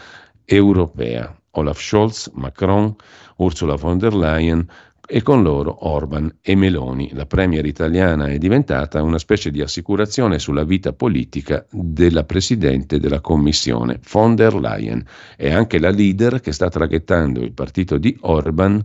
europea. 0.44 1.34
Olaf 1.52 1.80
Scholz, 1.80 2.30
Macron, 2.34 2.94
Ursula 3.36 3.74
von 3.74 3.98
der 3.98 4.14
Leyen 4.14 4.66
e 5.12 5.22
con 5.22 5.42
loro 5.42 5.88
Orban 5.88 6.36
e 6.40 6.54
Meloni. 6.54 7.10
La 7.14 7.26
premier 7.26 7.66
italiana 7.66 8.28
è 8.28 8.38
diventata 8.38 9.02
una 9.02 9.18
specie 9.18 9.50
di 9.50 9.60
assicurazione 9.60 10.38
sulla 10.38 10.62
vita 10.62 10.92
politica 10.92 11.66
della 11.68 12.22
Presidente 12.22 13.00
della 13.00 13.20
Commissione, 13.20 13.98
von 14.12 14.36
der 14.36 14.54
Leyen. 14.54 15.04
È 15.36 15.50
anche 15.50 15.80
la 15.80 15.90
leader 15.90 16.40
che 16.40 16.52
sta 16.52 16.68
traghettando 16.68 17.40
il 17.40 17.52
partito 17.52 17.98
di 17.98 18.16
Orban 18.20 18.80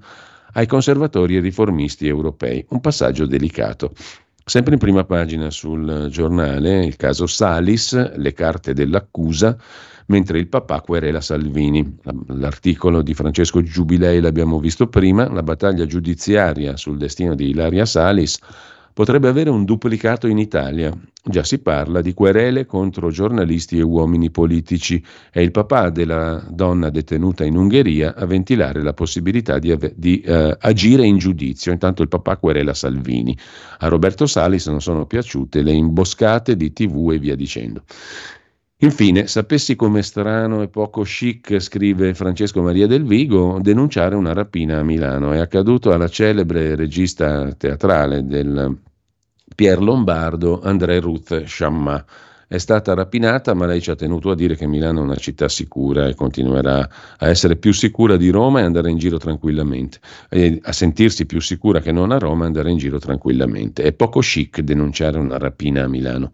ai 0.53 0.65
conservatori 0.65 1.35
e 1.35 1.41
riformisti 1.41 2.07
europei. 2.07 2.65
Un 2.69 2.81
passaggio 2.81 3.27
delicato. 3.27 3.91
Sempre 4.43 4.73
in 4.73 4.79
prima 4.79 5.03
pagina 5.03 5.51
sul 5.51 6.07
giornale 6.09 6.85
il 6.85 6.95
caso 6.95 7.27
Salis, 7.27 8.15
le 8.15 8.33
carte 8.33 8.73
dell'accusa 8.73 9.57
mentre 10.07 10.39
il 10.39 10.47
papà 10.47 10.81
querela 10.81 11.21
Salvini. 11.21 11.97
L'articolo 12.27 13.01
di 13.01 13.13
Francesco 13.13 13.61
Giubilei 13.61 14.19
l'abbiamo 14.19 14.59
visto 14.59 14.87
prima, 14.87 15.29
la 15.29 15.43
battaglia 15.43 15.85
giudiziaria 15.85 16.77
sul 16.77 16.97
destino 16.97 17.35
di 17.35 17.49
Ilaria 17.49 17.85
Salis 17.85 18.39
potrebbe 18.95 19.27
avere 19.27 19.49
un 19.49 19.65
duplicato 19.65 20.25
in 20.25 20.37
Italia. 20.37 20.89
Già 21.21 21.43
si 21.43 21.59
parla 21.59 21.99
di 21.99 22.13
querele 22.13 22.65
contro 22.65 23.09
giornalisti 23.09 23.77
e 23.77 23.81
uomini 23.81 24.29
politici. 24.31 25.03
È 25.31 25.41
il 25.41 25.51
papà 25.51 25.89
della 25.89 26.41
donna 26.49 26.89
detenuta 26.89 27.43
in 27.43 27.57
Ungheria 27.57 28.15
a 28.15 28.25
ventilare 28.25 28.81
la 28.81 28.93
possibilità 28.93 29.59
di, 29.59 29.77
di 29.95 30.23
uh, 30.25 30.55
agire 30.59 31.05
in 31.05 31.17
giudizio. 31.17 31.73
Intanto 31.73 32.03
il 32.03 32.07
papà 32.07 32.37
querela 32.37 32.73
Salvini. 32.73 33.37
A 33.79 33.87
Roberto 33.89 34.27
Salis 34.27 34.67
non 34.67 34.79
sono 34.79 35.05
piaciute 35.05 35.61
le 35.61 35.73
imboscate 35.73 36.55
di 36.55 36.71
TV 36.71 37.11
e 37.11 37.19
via 37.19 37.35
dicendo. 37.35 37.83
Infine, 38.79 39.27
sapessi 39.27 39.77
come 39.77 40.01
strano 40.03 40.61
e 40.61 40.67
poco 40.67 41.03
chic, 41.03 41.59
scrive 41.59 42.13
Francesco 42.13 42.61
Maria 42.61 42.87
del 42.87 43.05
Vigo, 43.05 43.57
denunciare 43.61 44.15
una 44.15 44.33
rapina 44.33 44.79
a 44.79 44.83
Milano. 44.83 45.31
È 45.31 45.37
accaduto 45.37 45.93
alla 45.93 46.09
celebre 46.09 46.75
regista 46.75 47.53
teatrale 47.53 48.25
del 48.25 48.77
Pier 49.55 49.81
Lombardo, 49.81 50.59
André 50.61 50.99
Ruth 50.99 51.43
Chamma. 51.45 52.03
È 52.47 52.57
stata 52.57 52.93
rapinata, 52.93 53.53
ma 53.53 53.65
lei 53.65 53.81
ci 53.81 53.91
ha 53.91 53.95
tenuto 53.95 54.29
a 54.29 54.35
dire 54.35 54.57
che 54.57 54.67
Milano 54.67 54.99
è 54.99 55.03
una 55.03 55.15
città 55.15 55.47
sicura 55.47 56.07
e 56.07 56.13
continuerà 56.13 56.87
a 57.17 57.29
essere 57.29 57.55
più 57.55 57.71
sicura 57.71 58.17
di 58.17 58.29
Roma 58.29 58.59
e 58.59 58.63
andare 58.63 58.91
in 58.91 58.97
giro 58.97 59.17
tranquillamente. 59.17 59.99
E 60.29 60.59
a 60.61 60.73
sentirsi 60.73 61.25
più 61.25 61.39
sicura 61.39 61.79
che 61.79 61.93
non 61.93 62.11
a 62.11 62.17
Roma 62.17 62.43
e 62.43 62.47
andare 62.47 62.71
in 62.71 62.77
giro 62.77 62.99
tranquillamente. 62.99 63.83
È 63.83 63.93
poco 63.93 64.19
chic 64.19 64.59
denunciare 64.59 65.17
una 65.17 65.37
rapina 65.37 65.83
a 65.83 65.87
Milano. 65.87 66.33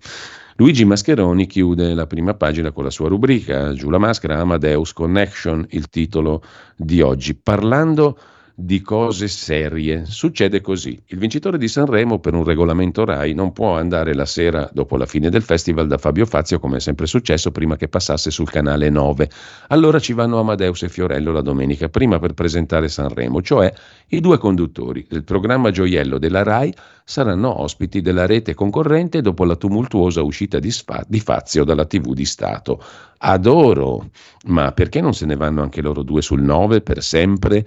Luigi 0.55 0.85
Mascheroni 0.85 1.47
chiude 1.47 1.93
la 1.93 2.05
prima 2.05 2.33
pagina 2.33 2.71
con 2.71 2.83
la 2.83 2.89
sua 2.89 3.07
rubrica 3.07 3.73
Giù 3.73 3.89
la 3.89 3.97
maschera 3.97 4.39
Amadeus 4.39 4.93
Connection, 4.93 5.65
il 5.69 5.89
titolo 5.89 6.43
di 6.75 7.01
oggi, 7.01 7.35
parlando 7.35 8.17
di 8.55 8.81
cose 8.81 9.27
serie. 9.27 10.05
Succede 10.05 10.61
così. 10.61 11.01
Il 11.07 11.17
vincitore 11.17 11.57
di 11.57 11.67
Sanremo 11.67 12.19
per 12.19 12.33
un 12.33 12.43
regolamento 12.43 13.05
RAI 13.05 13.33
non 13.33 13.53
può 13.53 13.75
andare 13.75 14.13
la 14.13 14.25
sera 14.25 14.69
dopo 14.73 14.97
la 14.97 15.05
fine 15.05 15.29
del 15.29 15.41
festival 15.41 15.87
da 15.87 15.97
Fabio 15.97 16.25
Fazio 16.25 16.59
come 16.59 16.77
è 16.77 16.79
sempre 16.79 17.05
successo 17.05 17.51
prima 17.51 17.75
che 17.75 17.87
passasse 17.87 18.31
sul 18.31 18.49
canale 18.49 18.89
9. 18.89 19.29
Allora 19.67 19.99
ci 19.99 20.13
vanno 20.13 20.39
Amadeus 20.39 20.83
e 20.83 20.89
Fiorello 20.89 21.31
la 21.31 21.41
domenica 21.41 21.89
prima 21.89 22.19
per 22.19 22.33
presentare 22.33 22.87
Sanremo, 22.87 23.41
cioè 23.41 23.71
i 24.07 24.19
due 24.19 24.37
conduttori 24.37 25.05
del 25.09 25.23
programma 25.23 25.71
gioiello 25.71 26.17
della 26.17 26.43
RAI 26.43 26.73
saranno 27.03 27.61
ospiti 27.61 28.01
della 28.01 28.25
rete 28.25 28.53
concorrente 28.53 29.21
dopo 29.21 29.43
la 29.43 29.55
tumultuosa 29.55 30.21
uscita 30.21 30.59
di, 30.59 30.71
Sfa- 30.71 31.03
di 31.07 31.19
Fazio 31.19 31.63
dalla 31.63 31.85
TV 31.85 32.13
di 32.13 32.25
Stato. 32.25 32.81
Adoro! 33.17 34.09
Ma 34.45 34.71
perché 34.71 35.01
non 35.01 35.13
se 35.13 35.25
ne 35.25 35.35
vanno 35.35 35.61
anche 35.61 35.81
loro 35.81 36.03
due 36.03 36.21
sul 36.21 36.41
9 36.41 36.81
per 36.81 37.03
sempre? 37.03 37.65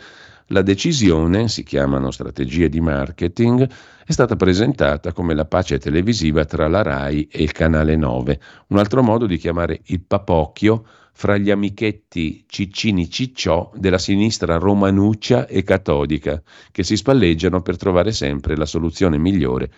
La 0.48 0.60
decisione, 0.60 1.48
si 1.48 1.62
chiamano 1.62 2.10
strategie 2.10 2.68
di 2.68 2.78
marketing, 2.78 3.66
è 4.04 4.12
stata 4.12 4.36
presentata 4.36 5.12
come 5.12 5.34
la 5.34 5.46
pace 5.46 5.78
televisiva 5.78 6.44
tra 6.44 6.68
la 6.68 6.82
RAI 6.82 7.28
e 7.30 7.42
il 7.42 7.52
canale 7.52 7.96
9, 7.96 8.40
un 8.68 8.78
altro 8.78 9.02
modo 9.02 9.24
di 9.24 9.38
chiamare 9.38 9.80
il 9.86 10.02
papocchio 10.02 10.84
fra 11.14 11.38
gli 11.38 11.50
amichetti 11.50 12.44
Ciccini 12.46 13.08
Cicciò 13.08 13.72
della 13.74 13.96
sinistra 13.96 14.58
romanuccia 14.58 15.46
e 15.46 15.62
catodica, 15.62 16.42
che 16.70 16.82
si 16.82 16.96
spalleggiano 16.96 17.62
per 17.62 17.78
trovare 17.78 18.12
sempre 18.12 18.54
la 18.54 18.66
soluzione 18.66 19.16
migliore 19.16 19.70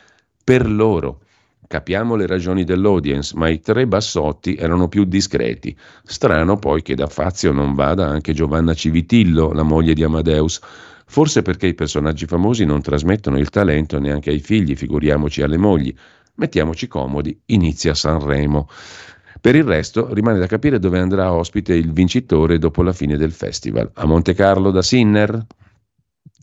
per 0.42 0.68
loro. 0.68 1.20
Capiamo 1.68 2.14
le 2.14 2.26
ragioni 2.26 2.62
dell'audience, 2.62 3.36
ma 3.36 3.48
i 3.48 3.60
tre 3.60 3.86
bassotti 3.86 4.54
erano 4.54 4.88
più 4.88 5.04
discreti. 5.04 5.76
Strano 6.04 6.58
poi 6.58 6.82
che 6.82 6.94
da 6.94 7.08
Fazio 7.08 7.50
non 7.52 7.74
vada 7.74 8.06
anche 8.06 8.32
Giovanna 8.32 8.72
Civitillo, 8.72 9.52
la 9.52 9.64
moglie 9.64 9.94
di 9.94 10.04
Amadeus. 10.04 10.60
Forse 11.08 11.42
perché 11.42 11.66
i 11.66 11.74
personaggi 11.74 12.26
famosi 12.26 12.64
non 12.64 12.82
trasmettono 12.82 13.38
il 13.38 13.50
talento 13.50 13.98
neanche 13.98 14.30
ai 14.30 14.40
figli, 14.40 14.76
figuriamoci 14.76 15.42
alle 15.42 15.56
mogli. 15.56 15.94
Mettiamoci 16.34 16.86
comodi, 16.86 17.36
inizia 17.46 17.94
Sanremo. 17.94 18.68
Per 19.40 19.54
il 19.54 19.64
resto 19.64 20.12
rimane 20.12 20.38
da 20.38 20.46
capire 20.46 20.78
dove 20.78 20.98
andrà 20.98 21.32
ospite 21.32 21.74
il 21.74 21.92
vincitore 21.92 22.58
dopo 22.58 22.82
la 22.82 22.92
fine 22.92 23.16
del 23.16 23.32
festival. 23.32 23.90
A 23.94 24.06
Monte 24.06 24.34
Carlo 24.34 24.70
da 24.70 24.82
Sinner? 24.82 25.46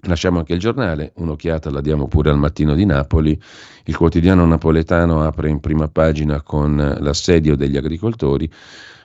Lasciamo 0.05 0.39
anche 0.39 0.53
il 0.53 0.59
giornale, 0.59 1.13
un'occhiata 1.15 1.69
la 1.69 1.79
diamo 1.79 2.07
pure 2.07 2.29
al 2.29 2.37
mattino 2.37 2.75
di 2.75 2.85
Napoli. 2.85 3.39
Il 3.85 3.95
quotidiano 3.95 4.45
napoletano 4.45 5.23
apre 5.23 5.49
in 5.49 5.61
prima 5.61 5.87
pagina 5.87 6.41
con 6.41 6.75
l'assedio 6.99 7.55
degli 7.55 7.77
agricoltori 7.77 8.51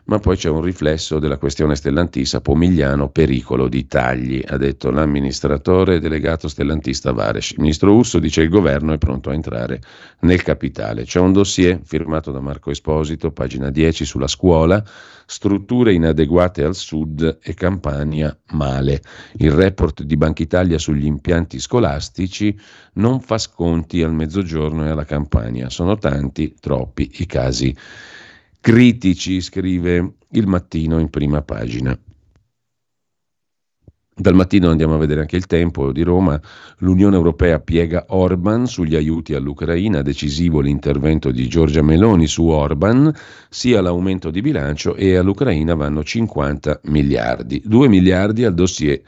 ma 0.08 0.18
poi 0.18 0.36
c'è 0.36 0.48
un 0.48 0.62
riflesso 0.62 1.18
della 1.18 1.36
questione 1.36 1.76
stellantista 1.76 2.40
Pomigliano, 2.40 3.10
pericolo 3.10 3.68
di 3.68 3.86
tagli, 3.86 4.42
ha 4.46 4.56
detto 4.56 4.90
l'amministratore 4.90 6.00
delegato 6.00 6.48
stellantista 6.48 7.12
Vares. 7.12 7.50
Il 7.50 7.60
ministro 7.60 7.94
Urso 7.94 8.18
dice 8.18 8.40
che 8.40 8.46
il 8.46 8.52
governo 8.52 8.94
è 8.94 8.98
pronto 8.98 9.28
a 9.28 9.34
entrare 9.34 9.82
nel 10.20 10.42
capitale. 10.42 11.04
C'è 11.04 11.20
un 11.20 11.34
dossier 11.34 11.80
firmato 11.84 12.32
da 12.32 12.40
Marco 12.40 12.70
Esposito, 12.70 13.32
pagina 13.32 13.68
10, 13.68 14.06
sulla 14.06 14.28
scuola, 14.28 14.82
strutture 15.26 15.92
inadeguate 15.92 16.64
al 16.64 16.74
sud 16.74 17.40
e 17.42 17.52
Campania 17.52 18.34
male. 18.52 19.02
Il 19.34 19.50
report 19.50 20.04
di 20.04 20.16
Banca 20.16 20.42
Italia 20.42 20.78
sugli 20.78 21.04
impianti 21.04 21.58
scolastici 21.58 22.58
non 22.94 23.20
fa 23.20 23.36
sconti 23.36 24.02
al 24.02 24.14
mezzogiorno 24.14 24.86
e 24.86 24.88
alla 24.88 25.04
Campania. 25.04 25.68
Sono 25.68 25.98
tanti, 25.98 26.54
troppi 26.58 27.10
i 27.16 27.26
casi 27.26 27.76
critici, 28.60 29.40
scrive 29.40 30.14
il 30.30 30.46
mattino 30.46 30.98
in 30.98 31.10
prima 31.10 31.42
pagina. 31.42 31.98
Dal 34.20 34.34
mattino 34.34 34.68
andiamo 34.68 34.94
a 34.94 34.98
vedere 34.98 35.20
anche 35.20 35.36
il 35.36 35.46
tempo 35.46 35.92
di 35.92 36.02
Roma. 36.02 36.40
L'Unione 36.78 37.14
Europea 37.14 37.60
piega 37.60 38.06
Orban 38.08 38.66
sugli 38.66 38.96
aiuti 38.96 39.32
all'Ucraina, 39.32 40.02
decisivo 40.02 40.58
l'intervento 40.58 41.30
di 41.30 41.46
Giorgia 41.46 41.82
Meloni 41.82 42.26
su 42.26 42.46
Orban, 42.46 43.14
sia 43.48 43.80
l'aumento 43.80 44.32
di 44.32 44.40
bilancio 44.40 44.96
e 44.96 45.14
all'Ucraina 45.14 45.76
vanno 45.76 46.02
50 46.02 46.80
miliardi. 46.86 47.62
2 47.64 47.86
miliardi 47.86 48.44
al 48.44 48.54
dossier 48.54 49.00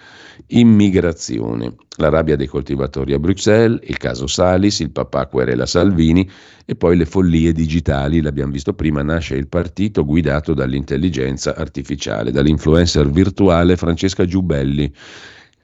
immigrazione. 0.46 1.74
La 1.96 2.08
rabbia 2.08 2.36
dei 2.36 2.46
coltivatori 2.46 3.12
a 3.12 3.18
Bruxelles, 3.18 3.80
il 3.82 3.98
caso 3.98 4.26
Salis, 4.26 4.78
il 4.78 4.90
papà 4.90 5.26
querela 5.26 5.66
Salvini 5.66 6.28
e 6.64 6.76
poi 6.76 6.96
le 6.96 7.04
follie 7.04 7.52
digitali, 7.52 8.22
l'abbiamo 8.22 8.52
visto 8.52 8.72
prima, 8.72 9.02
nasce 9.02 9.34
il 9.34 9.48
partito 9.48 10.04
guidato 10.04 10.54
dall'intelligenza 10.54 11.56
artificiale, 11.56 12.30
dall'influencer 12.30 13.10
virtuale 13.10 13.76
Francesca 13.76 14.24
Giubelli. 14.24 14.90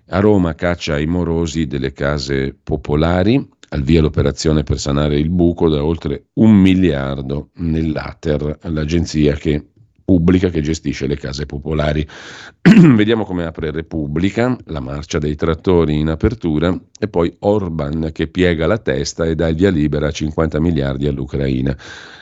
A 0.09 0.20
Roma 0.20 0.55
caccia 0.55 0.99
i 0.99 1.07
morosi 1.07 1.66
delle 1.66 1.93
case 1.93 2.57
popolari, 2.62 3.45
al 3.70 3.82
via 3.82 4.01
l'operazione 4.01 4.62
per 4.62 4.78
sanare 4.78 5.18
il 5.18 5.30
buco 5.30 5.68
da 5.68 5.84
oltre 5.84 6.26
un 6.34 6.55
miliardo 6.55 7.51
nell'Ater, 7.55 8.59
l'agenzia 8.62 9.34
che 9.34 9.70
pubblica 10.07 10.51
che 10.51 10.61
gestisce 10.61 11.09
le 11.09 11.16
case 11.16 11.47
popolari. 11.47 12.07
Vediamo 12.62 13.24
come 13.24 13.45
apre 13.45 13.72
Repubblica, 13.72 14.57
la 14.66 14.78
marcia 14.78 15.18
dei 15.18 15.34
trattori 15.34 15.99
in 15.99 16.09
apertura. 16.09 16.72
E 16.99 17.09
poi 17.09 17.34
Orban 17.41 18.11
che 18.12 18.28
piega 18.28 18.68
la 18.68 18.78
testa 18.78 19.24
e 19.24 19.34
dà 19.34 19.49
il 19.49 19.57
via 19.57 19.70
libera 19.70 20.07
a 20.07 20.12
50 20.12 20.61
miliardi 20.61 21.09
all'Ucraina. 21.09 21.76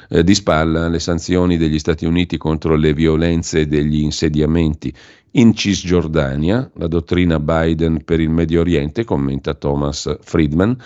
Eh, 0.09 0.25
di 0.25 0.35
spalla 0.35 0.89
le 0.89 0.99
sanzioni 0.99 1.59
degli 1.59 1.79
Stati 1.79 2.07
Uniti 2.07 2.39
contro 2.39 2.75
le 2.75 2.95
violenze 2.95 3.67
degli 3.67 4.01
insediamenti 4.01 4.93
in 5.37 5.55
Cisgiordania, 5.55 6.71
la 6.75 6.87
dottrina 6.87 7.41
Biden 7.41 8.05
per 8.05 8.21
il 8.21 8.31
Medio 8.31 8.61
Oriente, 8.61 9.05
commenta 9.05 9.55
Thomas 9.55 10.19
Friedman. 10.21 10.77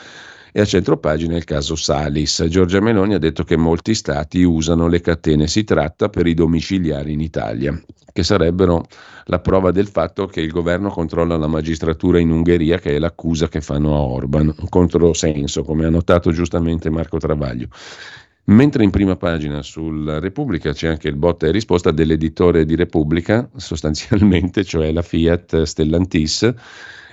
E 0.50 0.60
a 0.60 0.64
centropagina 0.64 1.36
il 1.36 1.44
caso 1.44 1.76
Salis. 1.76 2.44
Giorgia 2.48 2.80
Meloni 2.80 3.14
ha 3.14 3.18
detto 3.18 3.44
che 3.44 3.56
molti 3.56 3.94
stati 3.94 4.42
usano 4.42 4.88
le 4.88 5.00
catene 5.00 5.46
si 5.46 5.62
tratta 5.62 6.08
per 6.08 6.26
i 6.26 6.32
domiciliari 6.32 7.12
in 7.12 7.20
Italia, 7.20 7.78
che 8.12 8.22
sarebbero 8.22 8.86
la 9.26 9.40
prova 9.40 9.70
del 9.70 9.88
fatto 9.88 10.26
che 10.26 10.40
il 10.40 10.50
governo 10.50 10.88
controlla 10.88 11.36
la 11.36 11.46
magistratura 11.46 12.18
in 12.18 12.30
Ungheria, 12.30 12.78
che 12.78 12.96
è 12.96 12.98
l'accusa 12.98 13.48
che 13.48 13.60
fanno 13.60 13.94
a 13.94 14.00
Orban. 14.00 14.54
Un 14.58 14.68
controsenso, 14.70 15.62
come 15.62 15.84
ha 15.84 15.90
notato 15.90 16.32
giustamente 16.32 16.88
Marco 16.88 17.18
Travaglio. 17.18 17.68
Mentre 18.48 18.82
in 18.82 18.90
prima 18.90 19.14
pagina 19.14 19.60
sulla 19.60 20.18
Repubblica 20.20 20.72
c'è 20.72 20.88
anche 20.88 21.08
il 21.08 21.16
botta 21.16 21.46
e 21.46 21.50
risposta 21.50 21.90
dell'editore 21.90 22.64
di 22.64 22.76
Repubblica, 22.76 23.46
sostanzialmente, 23.56 24.64
cioè 24.64 24.90
la 24.90 25.02
Fiat 25.02 25.62
Stellantis, 25.64 26.54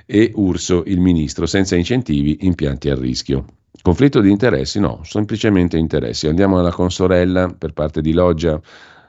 e 0.06 0.32
Urso 0.36 0.84
il 0.86 1.02
ministro, 1.02 1.46
senza 1.46 1.76
incentivi, 1.76 2.38
impianti 2.42 2.90
a 2.90 2.96
rischio. 2.96 3.46
Conflitto 3.82 4.22
di 4.22 4.32
interessi? 4.32 4.80
No, 4.80 5.02
semplicemente 5.04 5.78
interessi. 5.78 6.28
Andiamo 6.28 6.58
alla 6.58 6.72
consorella 6.72 7.50
per 7.50 7.74
parte 7.74 8.00
di 8.00 8.14
Loggia 8.14 8.62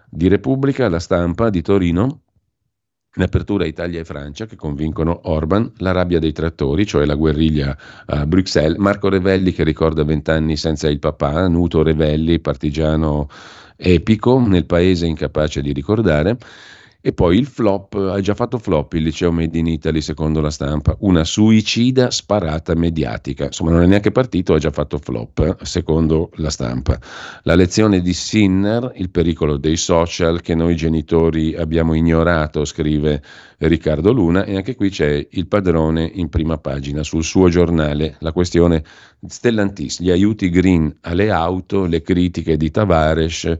di 0.08 0.26
Repubblica, 0.26 0.88
la 0.88 0.98
stampa 0.98 1.48
di 1.48 1.62
Torino, 1.62 2.22
in 3.16 3.22
apertura 3.22 3.64
Italia 3.64 4.00
e 4.00 4.04
Francia 4.04 4.46
che 4.46 4.56
convincono 4.56 5.20
Orban, 5.24 5.72
la 5.78 5.92
rabbia 5.92 6.18
dei 6.18 6.32
trattori, 6.32 6.86
cioè 6.86 7.06
la 7.06 7.14
guerriglia 7.14 7.76
a 8.06 8.26
Bruxelles, 8.26 8.76
Marco 8.76 9.08
Revelli 9.08 9.52
che 9.52 9.64
ricorda 9.64 10.04
vent'anni 10.04 10.56
senza 10.56 10.88
il 10.88 10.98
papà, 10.98 11.48
Nuto 11.48 11.82
Revelli, 11.82 12.40
partigiano 12.40 13.28
epico 13.76 14.38
nel 14.38 14.66
paese 14.66 15.06
incapace 15.06 15.62
di 15.62 15.72
ricordare, 15.72 16.36
e 17.06 17.12
poi 17.12 17.38
il 17.38 17.46
flop, 17.46 17.94
ha 17.94 18.20
già 18.20 18.34
fatto 18.34 18.58
flop 18.58 18.94
il 18.94 19.04
liceo 19.04 19.30
Made 19.30 19.56
in 19.56 19.68
Italy 19.68 20.00
secondo 20.00 20.40
la 20.40 20.50
stampa, 20.50 20.96
una 21.02 21.22
suicida 21.22 22.10
sparata 22.10 22.74
mediatica. 22.74 23.44
Insomma, 23.44 23.70
non 23.70 23.82
è 23.82 23.86
neanche 23.86 24.10
partito, 24.10 24.54
ha 24.54 24.58
già 24.58 24.72
fatto 24.72 24.98
flop 24.98 25.62
secondo 25.62 26.30
la 26.34 26.50
stampa. 26.50 26.98
La 27.44 27.54
lezione 27.54 28.00
di 28.00 28.12
Sinner, 28.12 28.90
il 28.96 29.10
pericolo 29.10 29.56
dei 29.56 29.76
social 29.76 30.40
che 30.40 30.56
noi 30.56 30.74
genitori 30.74 31.54
abbiamo 31.54 31.94
ignorato, 31.94 32.64
scrive 32.64 33.22
Riccardo 33.58 34.10
Luna, 34.10 34.44
e 34.44 34.56
anche 34.56 34.74
qui 34.74 34.90
c'è 34.90 35.28
il 35.30 35.46
padrone 35.46 36.10
in 36.12 36.28
prima 36.28 36.58
pagina 36.58 37.04
sul 37.04 37.22
suo 37.22 37.48
giornale, 37.48 38.16
la 38.18 38.32
questione 38.32 38.82
Stellantis, 39.24 40.00
gli 40.00 40.10
aiuti 40.10 40.50
green 40.50 40.92
alle 41.02 41.30
auto, 41.30 41.86
le 41.86 42.02
critiche 42.02 42.56
di 42.56 42.68
Tavares. 42.72 43.56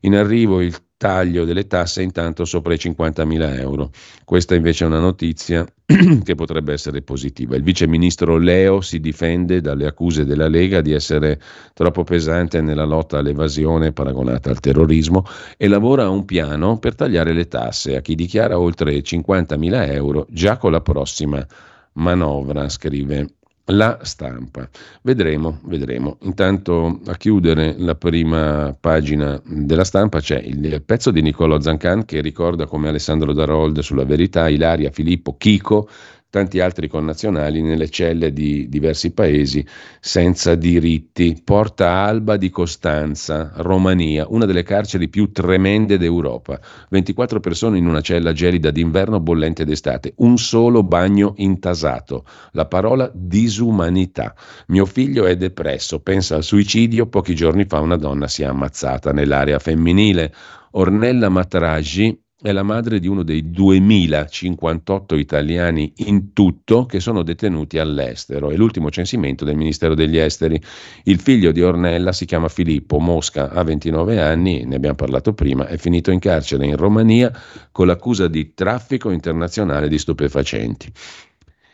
In 0.00 0.14
arrivo 0.14 0.60
il 0.60 0.76
taglio 0.98 1.44
delle 1.44 1.66
tasse 1.66 2.02
intanto 2.02 2.44
sopra 2.44 2.74
i 2.74 2.76
50.000 2.76 3.58
euro. 3.60 3.90
Questa 4.24 4.54
invece 4.54 4.84
è 4.84 4.88
una 4.88 4.98
notizia 4.98 5.64
che 5.86 6.34
potrebbe 6.34 6.74
essere 6.74 7.00
positiva. 7.00 7.56
Il 7.56 7.62
vice 7.62 7.86
ministro 7.86 8.36
Leo 8.36 8.82
si 8.82 9.00
difende 9.00 9.62
dalle 9.62 9.86
accuse 9.86 10.26
della 10.26 10.48
Lega 10.48 10.82
di 10.82 10.92
essere 10.92 11.40
troppo 11.72 12.02
pesante 12.02 12.60
nella 12.60 12.84
lotta 12.84 13.18
all'evasione 13.18 13.92
paragonata 13.92 14.50
al 14.50 14.60
terrorismo 14.60 15.24
e 15.56 15.68
lavora 15.68 16.04
a 16.04 16.10
un 16.10 16.24
piano 16.24 16.78
per 16.78 16.96
tagliare 16.96 17.32
le 17.32 17.46
tasse 17.46 17.96
a 17.96 18.00
chi 18.00 18.14
dichiara 18.14 18.58
oltre 18.58 18.92
50.000 18.98 19.92
euro 19.92 20.26
già 20.28 20.56
con 20.56 20.72
la 20.72 20.80
prossima 20.80 21.46
manovra, 21.92 22.68
scrive 22.68 23.37
la 23.68 23.98
stampa. 24.02 24.68
Vedremo, 25.02 25.60
vedremo. 25.64 26.18
Intanto 26.22 27.00
a 27.06 27.16
chiudere 27.16 27.74
la 27.78 27.94
prima 27.94 28.76
pagina 28.78 29.40
della 29.44 29.84
stampa 29.84 30.20
c'è 30.20 30.38
il 30.38 30.82
pezzo 30.84 31.10
di 31.10 31.22
Niccolò 31.22 31.60
Zancan 31.60 32.04
che 32.04 32.20
ricorda 32.20 32.66
come 32.66 32.88
Alessandro 32.88 33.32
Darold 33.32 33.80
sulla 33.80 34.04
verità, 34.04 34.48
Ilaria, 34.48 34.90
Filippo, 34.90 35.36
Chico 35.36 35.88
tanti 36.30 36.60
altri 36.60 36.88
connazionali 36.88 37.62
nelle 37.62 37.88
celle 37.88 38.32
di 38.32 38.68
diversi 38.68 39.12
paesi 39.12 39.66
senza 40.00 40.54
diritti. 40.54 41.40
Porta 41.42 41.90
Alba 41.90 42.36
di 42.36 42.50
Costanza, 42.50 43.52
Romania, 43.56 44.26
una 44.28 44.44
delle 44.44 44.62
carceri 44.62 45.08
più 45.08 45.32
tremende 45.32 45.96
d'Europa. 45.96 46.60
24 46.90 47.40
persone 47.40 47.78
in 47.78 47.86
una 47.86 48.02
cella 48.02 48.32
gelida 48.32 48.70
d'inverno 48.70 49.20
bollente 49.20 49.64
d'estate, 49.64 50.12
un 50.16 50.36
solo 50.36 50.82
bagno 50.82 51.32
intasato. 51.36 52.24
La 52.52 52.66
parola 52.66 53.10
disumanità. 53.14 54.34
Mio 54.66 54.84
figlio 54.84 55.24
è 55.24 55.36
depresso, 55.36 56.00
pensa 56.00 56.36
al 56.36 56.44
suicidio, 56.44 57.06
pochi 57.06 57.34
giorni 57.34 57.64
fa 57.64 57.80
una 57.80 57.96
donna 57.96 58.28
si 58.28 58.42
è 58.42 58.46
ammazzata 58.46 59.12
nell'area 59.12 59.58
femminile. 59.58 60.32
Ornella 60.72 61.30
Matraggi 61.30 62.26
è 62.40 62.52
la 62.52 62.62
madre 62.62 63.00
di 63.00 63.08
uno 63.08 63.24
dei 63.24 63.50
2058 63.50 65.16
italiani 65.16 65.92
in 65.96 66.32
tutto 66.32 66.86
che 66.86 67.00
sono 67.00 67.24
detenuti 67.24 67.78
all'estero. 67.78 68.50
È 68.50 68.56
l'ultimo 68.56 68.90
censimento 68.90 69.44
del 69.44 69.56
Ministero 69.56 69.96
degli 69.96 70.16
Esteri. 70.16 70.60
Il 71.02 71.18
figlio 71.18 71.50
di 71.50 71.62
Ornella 71.62 72.12
si 72.12 72.26
chiama 72.26 72.48
Filippo 72.48 73.00
Mosca, 73.00 73.50
ha 73.50 73.64
29 73.64 74.20
anni, 74.20 74.64
ne 74.64 74.76
abbiamo 74.76 74.94
parlato 74.94 75.34
prima, 75.34 75.66
è 75.66 75.76
finito 75.78 76.12
in 76.12 76.20
carcere 76.20 76.64
in 76.64 76.76
Romania 76.76 77.32
con 77.72 77.88
l'accusa 77.88 78.28
di 78.28 78.54
traffico 78.54 79.10
internazionale 79.10 79.88
di 79.88 79.98
stupefacenti. 79.98 80.92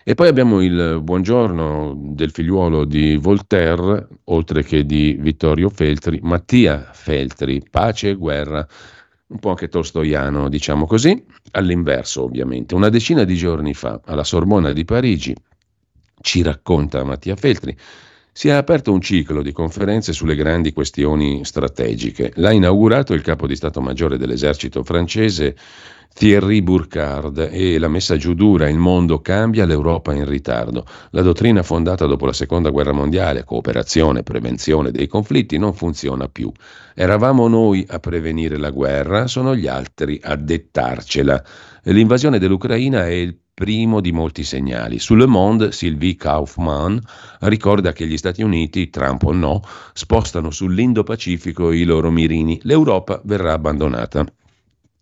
E 0.06 0.14
poi 0.14 0.28
abbiamo 0.28 0.62
il 0.62 1.00
buongiorno 1.02 1.94
del 2.12 2.30
figliuolo 2.30 2.84
di 2.84 3.16
Voltaire, 3.16 4.08
oltre 4.24 4.62
che 4.62 4.86
di 4.86 5.16
Vittorio 5.18 5.68
Feltri, 5.68 6.20
Mattia 6.22 6.90
Feltri, 6.92 7.62
pace 7.70 8.10
e 8.10 8.14
guerra 8.14 8.66
un 9.34 9.40
po' 9.40 9.50
anche 9.50 9.68
tolstoiano, 9.68 10.48
diciamo 10.48 10.86
così, 10.86 11.24
all'inverso 11.50 12.22
ovviamente. 12.22 12.76
Una 12.76 12.88
decina 12.88 13.24
di 13.24 13.34
giorni 13.34 13.74
fa, 13.74 14.00
alla 14.04 14.22
Sorbona 14.22 14.72
di 14.72 14.84
Parigi, 14.84 15.34
ci 16.20 16.40
racconta 16.42 17.02
Mattia 17.02 17.34
Feltri, 17.34 17.76
si 18.36 18.48
è 18.48 18.50
aperto 18.50 18.92
un 18.92 19.00
ciclo 19.00 19.42
di 19.42 19.52
conferenze 19.52 20.12
sulle 20.12 20.34
grandi 20.34 20.72
questioni 20.72 21.44
strategiche. 21.44 22.32
L'ha 22.34 22.50
inaugurato 22.50 23.14
il 23.14 23.22
capo 23.22 23.46
di 23.46 23.54
Stato 23.54 23.80
Maggiore 23.80 24.18
dell'esercito 24.18 24.82
francese 24.82 25.54
Thierry 26.12 26.60
Burkhard 26.60 27.48
e 27.52 27.78
la 27.78 27.86
messa 27.86 28.16
giù 28.16 28.34
dura, 28.34 28.68
il 28.68 28.76
mondo 28.76 29.20
cambia, 29.20 29.64
l'Europa 29.64 30.12
in 30.14 30.24
ritardo. 30.24 30.84
La 31.10 31.22
dottrina 31.22 31.62
fondata 31.62 32.06
dopo 32.06 32.26
la 32.26 32.32
seconda 32.32 32.70
guerra 32.70 32.92
mondiale, 32.92 33.44
cooperazione, 33.44 34.24
prevenzione 34.24 34.90
dei 34.90 35.06
conflitti, 35.06 35.56
non 35.56 35.72
funziona 35.72 36.28
più. 36.28 36.50
Eravamo 36.92 37.46
noi 37.46 37.86
a 37.88 38.00
prevenire 38.00 38.56
la 38.56 38.70
guerra, 38.70 39.28
sono 39.28 39.54
gli 39.54 39.68
altri 39.68 40.18
a 40.20 40.34
dettarcela. 40.34 41.40
L'invasione 41.84 42.40
dell'Ucraina 42.40 43.06
è 43.06 43.12
il 43.12 43.43
primo 43.54 44.00
di 44.00 44.10
molti 44.10 44.42
segnali. 44.42 44.98
Su 44.98 45.14
Le 45.14 45.26
Monde, 45.26 45.70
Sylvie 45.70 46.16
Kaufmann 46.16 46.98
ricorda 47.40 47.92
che 47.92 48.06
gli 48.06 48.16
Stati 48.16 48.42
Uniti, 48.42 48.90
Trump 48.90 49.22
o 49.22 49.32
no, 49.32 49.62
spostano 49.92 50.50
sull'Indo-Pacifico 50.50 51.70
i 51.70 51.84
loro 51.84 52.10
mirini. 52.10 52.58
L'Europa 52.64 53.20
verrà 53.24 53.52
abbandonata. 53.52 54.26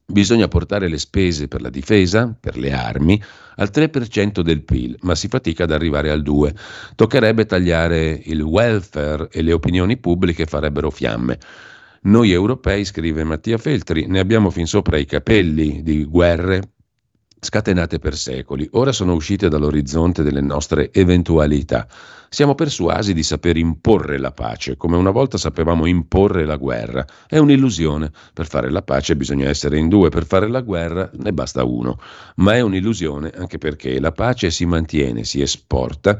Bisogna 0.04 0.48
portare 0.48 0.88
le 0.88 0.98
spese 0.98 1.48
per 1.48 1.62
la 1.62 1.70
difesa, 1.70 2.36
per 2.38 2.58
le 2.58 2.72
armi, 2.72 3.22
al 3.56 3.70
3% 3.72 4.40
del 4.40 4.62
PIL, 4.62 4.98
ma 5.00 5.14
si 5.14 5.28
fatica 5.28 5.64
ad 5.64 5.70
arrivare 5.70 6.10
al 6.10 6.20
2%. 6.22 6.54
Toccherebbe 6.94 7.46
tagliare 7.46 8.20
il 8.24 8.42
welfare 8.42 9.28
e 9.32 9.40
le 9.40 9.54
opinioni 9.54 9.96
pubbliche 9.96 10.44
farebbero 10.44 10.90
fiamme. 10.90 11.38
Noi 12.02 12.32
europei, 12.32 12.84
scrive 12.84 13.24
Mattia 13.24 13.56
Feltri, 13.56 14.06
ne 14.06 14.18
abbiamo 14.18 14.50
fin 14.50 14.66
sopra 14.66 14.98
i 14.98 15.06
capelli 15.06 15.82
di 15.82 16.04
guerre 16.04 16.72
scatenate 17.44 17.98
per 17.98 18.16
secoli, 18.16 18.68
ora 18.74 18.92
sono 18.92 19.14
uscite 19.14 19.48
dall'orizzonte 19.48 20.22
delle 20.22 20.40
nostre 20.40 20.92
eventualità. 20.92 21.88
Siamo 22.28 22.54
persuasi 22.54 23.12
di 23.14 23.24
saper 23.24 23.56
imporre 23.56 24.16
la 24.16 24.30
pace, 24.30 24.76
come 24.76 24.96
una 24.96 25.10
volta 25.10 25.36
sapevamo 25.38 25.86
imporre 25.86 26.44
la 26.44 26.54
guerra. 26.54 27.04
È 27.26 27.38
un'illusione. 27.38 28.12
Per 28.32 28.46
fare 28.46 28.70
la 28.70 28.82
pace 28.82 29.16
bisogna 29.16 29.48
essere 29.48 29.76
in 29.76 29.88
due, 29.88 30.08
per 30.08 30.24
fare 30.24 30.48
la 30.48 30.60
guerra 30.60 31.10
ne 31.14 31.32
basta 31.32 31.64
uno. 31.64 31.98
Ma 32.36 32.54
è 32.54 32.60
un'illusione 32.60 33.32
anche 33.36 33.58
perché 33.58 33.98
la 33.98 34.12
pace 34.12 34.52
si 34.52 34.64
mantiene, 34.64 35.24
si 35.24 35.42
esporta 35.42 36.16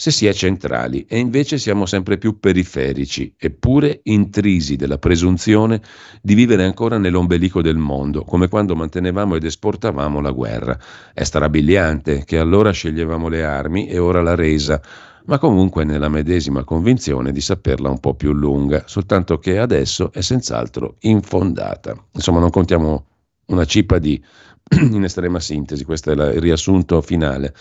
se 0.00 0.12
si 0.12 0.28
è 0.28 0.32
centrali 0.32 1.04
e 1.08 1.18
invece 1.18 1.58
siamo 1.58 1.84
sempre 1.84 2.18
più 2.18 2.38
periferici, 2.38 3.34
eppure 3.36 3.98
intrisi 4.04 4.76
della 4.76 4.96
presunzione 4.96 5.82
di 6.22 6.34
vivere 6.34 6.62
ancora 6.62 6.98
nell'ombelico 6.98 7.60
del 7.62 7.78
mondo, 7.78 8.22
come 8.22 8.46
quando 8.46 8.76
mantenevamo 8.76 9.34
ed 9.34 9.42
esportavamo 9.42 10.20
la 10.20 10.30
guerra. 10.30 10.78
È 11.12 11.24
strabiliante 11.24 12.22
che 12.24 12.38
allora 12.38 12.70
sceglievamo 12.70 13.26
le 13.26 13.42
armi 13.42 13.88
e 13.88 13.98
ora 13.98 14.22
la 14.22 14.36
resa, 14.36 14.80
ma 15.24 15.38
comunque 15.38 15.82
nella 15.82 16.08
medesima 16.08 16.62
convinzione 16.62 17.32
di 17.32 17.40
saperla 17.40 17.90
un 17.90 17.98
po' 17.98 18.14
più 18.14 18.32
lunga, 18.32 18.84
soltanto 18.86 19.38
che 19.38 19.58
adesso 19.58 20.12
è 20.12 20.20
senz'altro 20.20 20.94
infondata. 21.00 21.96
Insomma, 22.12 22.38
non 22.38 22.50
contiamo 22.50 23.04
una 23.46 23.64
cippa 23.64 23.98
di 23.98 24.22
in 24.78 25.02
estrema 25.02 25.40
sintesi, 25.40 25.82
questo 25.82 26.12
è 26.12 26.14
il 26.14 26.40
riassunto 26.40 27.00
finale. 27.00 27.52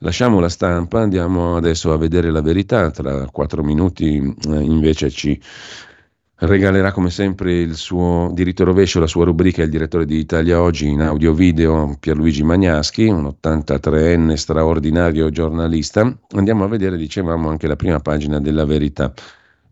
Lasciamo 0.00 0.40
la 0.40 0.50
stampa, 0.50 1.00
andiamo 1.00 1.56
adesso 1.56 1.90
a 1.92 1.96
vedere 1.96 2.30
la 2.30 2.42
verità, 2.42 2.90
tra 2.90 3.26
quattro 3.30 3.62
minuti 3.62 4.16
eh, 4.16 4.60
invece 4.60 5.08
ci 5.08 5.40
regalerà 6.38 6.92
come 6.92 7.08
sempre 7.08 7.54
il 7.54 7.76
suo 7.76 8.30
diritto 8.34 8.64
rovescio, 8.64 9.00
la 9.00 9.06
sua 9.06 9.24
rubrica, 9.24 9.62
il 9.62 9.70
direttore 9.70 10.04
di 10.04 10.18
Italia 10.18 10.60
Oggi 10.60 10.88
in 10.88 11.00
audio 11.00 11.32
video 11.32 11.96
Pierluigi 11.98 12.42
Magnaschi, 12.42 13.06
un 13.06 13.24
83enne 13.42 14.34
straordinario 14.34 15.30
giornalista. 15.30 16.14
Andiamo 16.34 16.64
a 16.64 16.68
vedere, 16.68 16.98
dicevamo, 16.98 17.48
anche 17.48 17.66
la 17.66 17.76
prima 17.76 17.98
pagina 18.00 18.38
della 18.38 18.66
verità. 18.66 19.14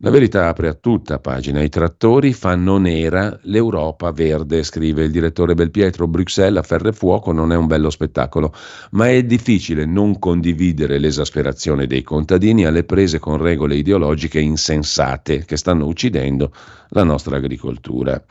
La 0.05 0.11
verità 0.11 0.49
apre 0.49 0.69
a 0.69 0.75
tutta 0.75 1.19
pagina. 1.19 1.63
I 1.63 1.71
trattori 1.71 2.35
fanno 2.35 2.77
nera 2.77 3.39
l'Europa 3.45 4.13
verde, 4.13 4.63
scrive 4.63 5.05
il 5.05 5.11
direttore 5.11 5.55
Belpietro. 5.55 6.07
Bruxelles 6.07 6.59
a 6.59 6.63
ferro 6.63 6.89
e 6.89 6.93
fuoco 6.93 7.33
non 7.33 7.53
è 7.53 7.57
un 7.57 7.67
bello 7.67 7.89
spettacolo, 7.89 8.53
ma 8.91 9.09
è 9.09 9.23
difficile 9.23 9.87
non 9.87 10.19
condividere 10.19 10.99
l'esasperazione 10.99 11.87
dei 11.87 12.03
contadini 12.03 12.67
alle 12.67 12.85
prese 12.85 13.19
con 13.19 13.39
regole 13.39 13.77
ideologiche 13.77 14.41
insensate 14.41 15.47
che 15.47 15.57
stanno 15.57 15.87
uccidendo 15.87 16.53
la 16.91 17.03
nostra 17.03 17.39
agricoltura 17.39 18.23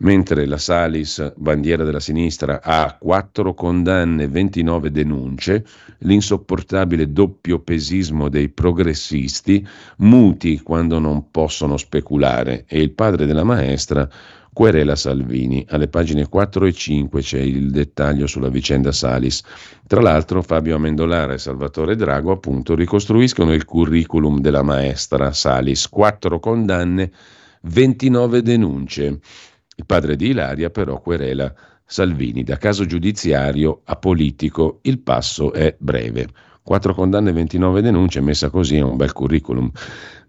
mentre 0.00 0.46
la 0.46 0.58
Salis, 0.58 1.32
bandiera 1.36 1.84
della 1.84 2.00
sinistra, 2.00 2.60
ha 2.62 2.96
quattro 2.98 3.54
condanne 3.54 4.24
e 4.24 4.28
29 4.28 4.90
denunce, 4.90 5.64
l'insopportabile 5.98 7.12
doppio 7.12 7.60
pesismo 7.60 8.28
dei 8.28 8.48
progressisti, 8.48 9.66
muti 9.98 10.60
quando 10.60 10.98
non 10.98 11.30
possono 11.30 11.76
speculare, 11.76 12.64
e 12.66 12.80
il 12.80 12.92
padre 12.92 13.26
della 13.26 13.44
maestra 13.44 14.08
querela 14.52 14.96
Salvini. 14.96 15.64
Alle 15.68 15.88
pagine 15.88 16.28
4 16.28 16.66
e 16.66 16.72
5 16.72 17.20
c'è 17.20 17.38
il 17.38 17.70
dettaglio 17.70 18.26
sulla 18.26 18.48
vicenda 18.48 18.92
Salis. 18.92 19.42
Tra 19.86 20.00
l'altro 20.00 20.42
Fabio 20.42 20.76
Amendolara 20.76 21.34
e 21.34 21.38
Salvatore 21.38 21.94
Drago 21.94 22.32
appunto 22.32 22.74
ricostruiscono 22.74 23.52
il 23.52 23.64
curriculum 23.64 24.40
della 24.40 24.62
maestra 24.62 25.32
Salis. 25.32 25.88
Quattro 25.88 26.40
condanne, 26.40 27.10
29 27.62 28.42
denunce. 28.42 29.20
Il 29.80 29.86
padre 29.86 30.14
di 30.14 30.28
Ilaria 30.28 30.68
però 30.68 31.00
querela 31.00 31.54
Salvini. 31.86 32.42
Da 32.44 32.58
caso 32.58 32.84
giudiziario 32.84 33.80
a 33.84 33.96
politico 33.96 34.80
il 34.82 34.98
passo 34.98 35.54
è 35.54 35.74
breve. 35.78 36.28
Quattro 36.62 36.94
condanne 36.94 37.30
e 37.30 37.32
29 37.32 37.80
denunce, 37.80 38.20
messa 38.20 38.50
così 38.50 38.76
è 38.76 38.82
un 38.82 38.98
bel 38.98 39.14
curriculum. 39.14 39.70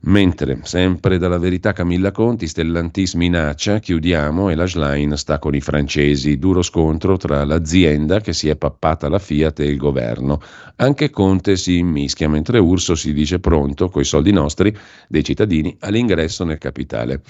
Mentre, 0.03 0.61
sempre 0.63 1.17
dalla 1.17 1.37
verità 1.37 1.73
Camilla 1.73 2.11
Conti, 2.11 2.47
Stellantis 2.47 3.15
minaccia, 3.15 3.79
chiudiamo 3.79 4.49
e 4.49 4.55
la 4.55 4.65
Schlein 4.65 5.17
sta 5.17 5.37
con 5.37 5.53
i 5.53 5.59
francesi. 5.59 6.39
Duro 6.39 6.61
scontro 6.61 7.17
tra 7.17 7.43
l'azienda 7.43 8.21
che 8.21 8.31
si 8.31 8.47
è 8.47 8.55
pappata 8.55 9.09
la 9.09 9.19
Fiat 9.19 9.59
e 9.59 9.65
il 9.65 9.77
governo. 9.77 10.39
Anche 10.77 11.09
Conte 11.09 11.57
si 11.57 11.77
immischia, 11.77 12.29
mentre 12.29 12.57
Urso 12.57 12.95
si 12.95 13.11
dice 13.11 13.39
pronto, 13.41 13.89
coi 13.89 14.05
soldi 14.05 14.31
nostri, 14.31 14.73
dei 15.09 15.25
cittadini, 15.25 15.75
all'ingresso 15.81 16.45
nel 16.45 16.57
capitale. 16.57 17.21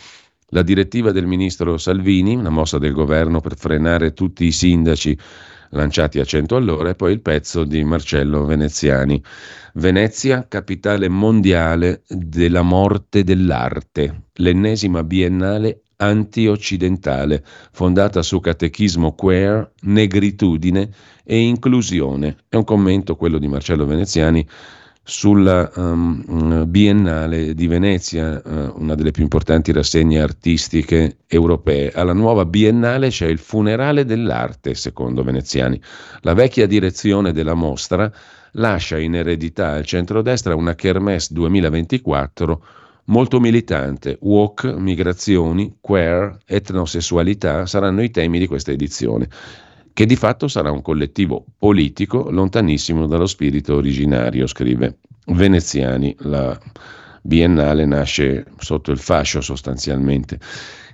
La 0.53 0.63
direttiva 0.63 1.13
del 1.13 1.27
ministro 1.27 1.77
Salvini, 1.77 2.35
una 2.35 2.49
mossa 2.49 2.77
del 2.77 2.91
governo 2.91 3.39
per 3.39 3.55
frenare 3.55 4.13
tutti 4.13 4.43
i 4.43 4.51
sindaci 4.51 5.17
lanciati 5.69 6.19
a 6.19 6.25
100 6.25 6.57
all'ora, 6.57 6.89
e 6.89 6.95
poi 6.95 7.13
il 7.13 7.21
pezzo 7.21 7.63
di 7.63 7.81
Marcello 7.85 8.43
Veneziani. 8.43 9.23
Venezia, 9.75 10.45
capitale 10.49 11.07
mondiale 11.07 12.03
della 12.05 12.63
morte 12.63 13.23
dell'arte, 13.23 14.23
l'ennesima 14.33 15.05
biennale 15.05 15.83
anti-occidentale, 15.95 17.45
fondata 17.71 18.21
su 18.21 18.41
catechismo 18.41 19.13
queer, 19.13 19.71
negritudine 19.83 20.89
e 21.23 21.39
inclusione. 21.39 22.35
È 22.49 22.57
un 22.57 22.65
commento, 22.65 23.15
quello 23.15 23.37
di 23.37 23.47
Marcello 23.47 23.85
Veneziani, 23.85 24.45
sulla 25.03 25.69
um, 25.75 26.65
Biennale 26.67 27.53
di 27.53 27.67
Venezia, 27.67 28.41
uh, 28.43 28.73
una 28.75 28.95
delle 28.95 29.11
più 29.11 29.23
importanti 29.23 29.71
rassegne 29.71 30.21
artistiche 30.21 31.17
europee. 31.27 31.91
Alla 31.91 32.13
nuova 32.13 32.45
Biennale 32.45 33.09
c'è 33.09 33.27
il 33.27 33.39
funerale 33.39 34.05
dell'arte, 34.05 34.75
secondo 34.75 35.23
veneziani. 35.23 35.81
La 36.21 36.33
vecchia 36.33 36.67
direzione 36.67 37.31
della 37.31 37.55
mostra 37.55 38.11
lascia 38.53 38.99
in 38.99 39.15
eredità 39.15 39.71
al 39.71 39.85
centrodestra 39.85 40.55
una 40.55 40.75
Kermesse 40.75 41.33
2024 41.33 42.63
molto 43.05 43.39
militante. 43.39 44.17
Walk, 44.21 44.65
migrazioni, 44.65 45.77
queer, 45.81 46.37
etnosessualità 46.45 47.65
saranno 47.65 48.03
i 48.03 48.11
temi 48.11 48.37
di 48.37 48.47
questa 48.47 48.71
edizione 48.71 49.27
che 49.93 50.05
di 50.05 50.15
fatto 50.15 50.47
sarà 50.47 50.71
un 50.71 50.81
collettivo 50.81 51.45
politico 51.57 52.29
lontanissimo 52.29 53.07
dallo 53.07 53.27
spirito 53.27 53.75
originario, 53.75 54.47
scrive 54.47 54.99
Veneziani. 55.27 56.15
La 56.19 56.57
biennale 57.21 57.85
nasce 57.85 58.45
sotto 58.57 58.91
il 58.91 58.97
fascio 58.97 59.41
sostanzialmente. 59.41 60.39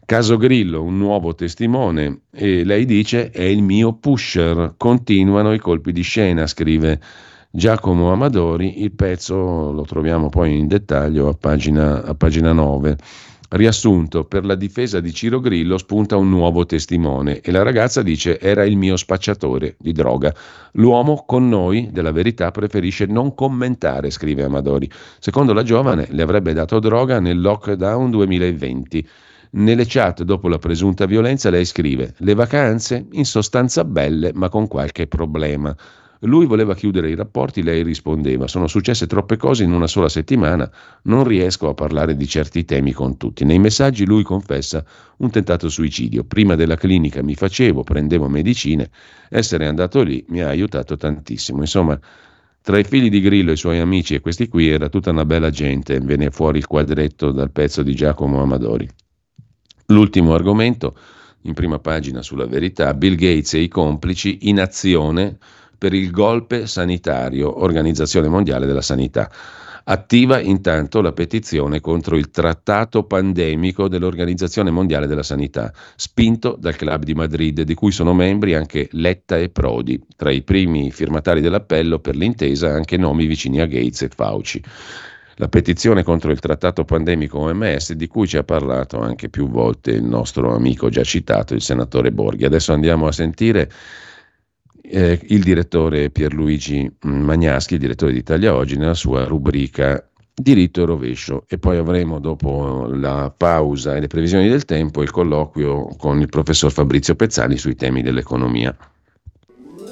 Caso 0.05 0.37
Grillo, 0.37 0.83
un 0.83 0.97
nuovo 0.97 1.35
testimone, 1.35 2.21
e 2.31 2.63
lei 2.63 2.85
dice 2.85 3.29
è 3.29 3.43
il 3.43 3.61
mio 3.61 3.93
pusher, 3.93 4.75
continuano 4.77 5.53
i 5.53 5.59
colpi 5.59 5.91
di 5.91 6.01
scena, 6.01 6.47
scrive 6.47 7.01
Giacomo 7.49 8.11
Amadori, 8.11 8.83
il 8.83 8.93
pezzo 8.93 9.35
lo 9.71 9.83
troviamo 9.83 10.29
poi 10.29 10.57
in 10.57 10.67
dettaglio 10.67 11.27
a 11.27 11.33
pagina, 11.33 12.03
a 12.03 12.13
pagina 12.13 12.53
9. 12.53 12.97
Riassunto, 13.49 14.25
per 14.25 14.43
la 14.43 14.55
difesa 14.55 14.99
di 14.99 15.13
Ciro 15.13 15.39
Grillo 15.39 15.77
spunta 15.77 16.17
un 16.17 16.29
nuovo 16.29 16.65
testimone 16.65 17.39
e 17.39 17.51
la 17.51 17.63
ragazza 17.63 18.01
dice 18.01 18.41
era 18.41 18.65
il 18.65 18.75
mio 18.75 18.97
spacciatore 18.97 19.77
di 19.79 19.93
droga. 19.93 20.35
L'uomo 20.73 21.23
con 21.25 21.47
noi 21.47 21.87
della 21.89 22.11
verità 22.11 22.51
preferisce 22.51 23.05
non 23.05 23.33
commentare, 23.33 24.09
scrive 24.09 24.43
Amadori. 24.43 24.91
Secondo 25.19 25.53
la 25.53 25.63
giovane 25.63 26.07
le 26.09 26.23
avrebbe 26.23 26.51
dato 26.51 26.79
droga 26.79 27.21
nel 27.21 27.39
lockdown 27.39 28.11
2020. 28.11 29.07
Nelle 29.51 29.85
chat 29.87 30.23
dopo 30.23 30.49
la 30.49 30.59
presunta 30.59 31.05
violenza 31.05 31.49
lei 31.49 31.63
scrive 31.63 32.15
le 32.17 32.33
vacanze 32.33 33.07
in 33.11 33.23
sostanza 33.23 33.85
belle 33.85 34.31
ma 34.33 34.49
con 34.49 34.67
qualche 34.67 35.07
problema. 35.07 35.73
Lui 36.21 36.45
voleva 36.47 36.73
chiudere 36.73 37.09
i 37.09 37.15
rapporti, 37.15 37.61
lei 37.61 37.83
rispondeva: 37.83 38.47
Sono 38.47 38.67
successe 38.67 39.05
troppe 39.05 39.37
cose 39.37 39.63
in 39.63 39.71
una 39.71 39.87
sola 39.87 40.09
settimana, 40.09 40.69
non 41.03 41.23
riesco 41.23 41.69
a 41.69 41.73
parlare 41.73 42.15
di 42.15 42.27
certi 42.27 42.65
temi 42.65 42.91
con 42.91 43.17
tutti. 43.17 43.45
Nei 43.45 43.59
messaggi 43.59 44.05
lui 44.05 44.23
confessa 44.23 44.83
un 45.17 45.29
tentato 45.29 45.69
suicidio. 45.69 46.23
Prima 46.23 46.55
della 46.55 46.75
clinica 46.75 47.21
mi 47.21 47.35
facevo, 47.35 47.83
prendevo 47.83 48.27
medicine, 48.27 48.89
essere 49.29 49.67
andato 49.67 50.01
lì 50.01 50.25
mi 50.29 50.41
ha 50.41 50.47
aiutato 50.47 50.97
tantissimo. 50.97 51.61
Insomma, 51.61 51.99
tra 52.61 52.79
i 52.79 52.83
figli 52.83 53.09
di 53.09 53.21
Grillo 53.21 53.51
e 53.51 53.53
i 53.53 53.57
suoi 53.57 53.79
amici 53.79 54.15
e 54.15 54.19
questi 54.19 54.47
qui 54.47 54.67
era 54.67 54.89
tutta 54.89 55.11
una 55.11 55.23
bella 55.23 55.49
gente, 55.49 55.99
venne 55.99 56.31
fuori 56.31 56.57
il 56.57 56.67
quadretto 56.67 57.31
dal 57.31 57.51
pezzo 57.51 57.83
di 57.83 57.95
Giacomo 57.95 58.41
Amadori. 58.41 58.89
L'ultimo 59.85 60.33
argomento, 60.33 60.97
in 61.43 61.53
prima 61.53 61.79
pagina 61.79 62.21
sulla 62.21 62.45
verità, 62.45 62.93
Bill 62.93 63.15
Gates 63.15 63.53
e 63.53 63.59
i 63.59 63.67
complici 63.69 64.49
in 64.49 64.59
azione 64.59 65.37
per 65.77 65.93
il 65.93 66.11
golpe 66.11 66.67
sanitario, 66.67 67.61
Organizzazione 67.61 68.27
Mondiale 68.27 68.65
della 68.65 68.81
Sanità. 68.81 69.29
Attiva 69.89 70.41
intanto 70.41 70.99
la 70.99 71.13
petizione 71.13 71.79
contro 71.79 72.17
il 72.17 72.29
trattato 72.29 73.03
pandemico 73.03 73.87
dell'Organizzazione 73.87 74.69
Mondiale 74.69 75.07
della 75.07 75.23
Sanità, 75.23 75.71
spinto 75.95 76.57
dal 76.59 76.75
Club 76.75 77.05
di 77.05 77.13
Madrid, 77.13 77.61
di 77.61 77.73
cui 77.73 77.91
sono 77.91 78.13
membri 78.13 78.53
anche 78.53 78.89
Letta 78.91 79.37
e 79.37 79.47
Prodi. 79.47 80.03
Tra 80.17 80.29
i 80.29 80.41
primi 80.41 80.91
firmatari 80.91 81.39
dell'appello 81.39 81.99
per 81.99 82.17
l'intesa 82.17 82.73
anche 82.73 82.97
nomi 82.97 83.27
vicini 83.27 83.61
a 83.61 83.65
Gates 83.65 84.01
e 84.01 84.09
Fauci. 84.13 84.61
La 85.35 85.47
petizione 85.47 86.03
contro 86.03 86.31
il 86.31 86.39
trattato 86.39 86.83
pandemico 86.83 87.37
OMS 87.37 87.93
di 87.93 88.07
cui 88.07 88.27
ci 88.27 88.37
ha 88.37 88.43
parlato 88.43 88.99
anche 88.99 89.29
più 89.29 89.47
volte 89.47 89.91
il 89.91 90.03
nostro 90.03 90.53
amico 90.53 90.89
già 90.89 91.03
citato, 91.03 91.53
il 91.53 91.61
senatore 91.61 92.11
Borghi. 92.11 92.43
Adesso 92.43 92.73
andiamo 92.73 93.07
a 93.07 93.11
sentire 93.11 93.71
eh, 94.89 95.19
il 95.27 95.43
direttore 95.43 96.09
Pierluigi 96.09 96.89
Magnaschi, 97.01 97.73
il 97.73 97.79
direttore 97.79 98.11
di 98.13 98.19
Italia 98.19 98.55
Oggi, 98.55 98.77
nella 98.77 98.93
sua 98.93 99.25
rubrica 99.25 100.03
diritto 100.39 100.83
e 100.83 100.85
rovescio 100.85 101.45
e 101.47 101.57
poi 101.57 101.77
avremo 101.77 102.19
dopo 102.19 102.87
la 102.91 103.33
pausa 103.35 103.95
e 103.95 103.99
le 103.99 104.07
previsioni 104.07 104.47
del 104.47 104.65
tempo 104.65 105.01
il 105.01 105.09
colloquio 105.09 105.87
con 105.97 106.21
il 106.21 106.29
professor 106.29 106.71
Fabrizio 106.71 107.15
Pezzani 107.15 107.57
sui 107.57 107.75
temi 107.75 108.03
dell'economia. 108.03 108.75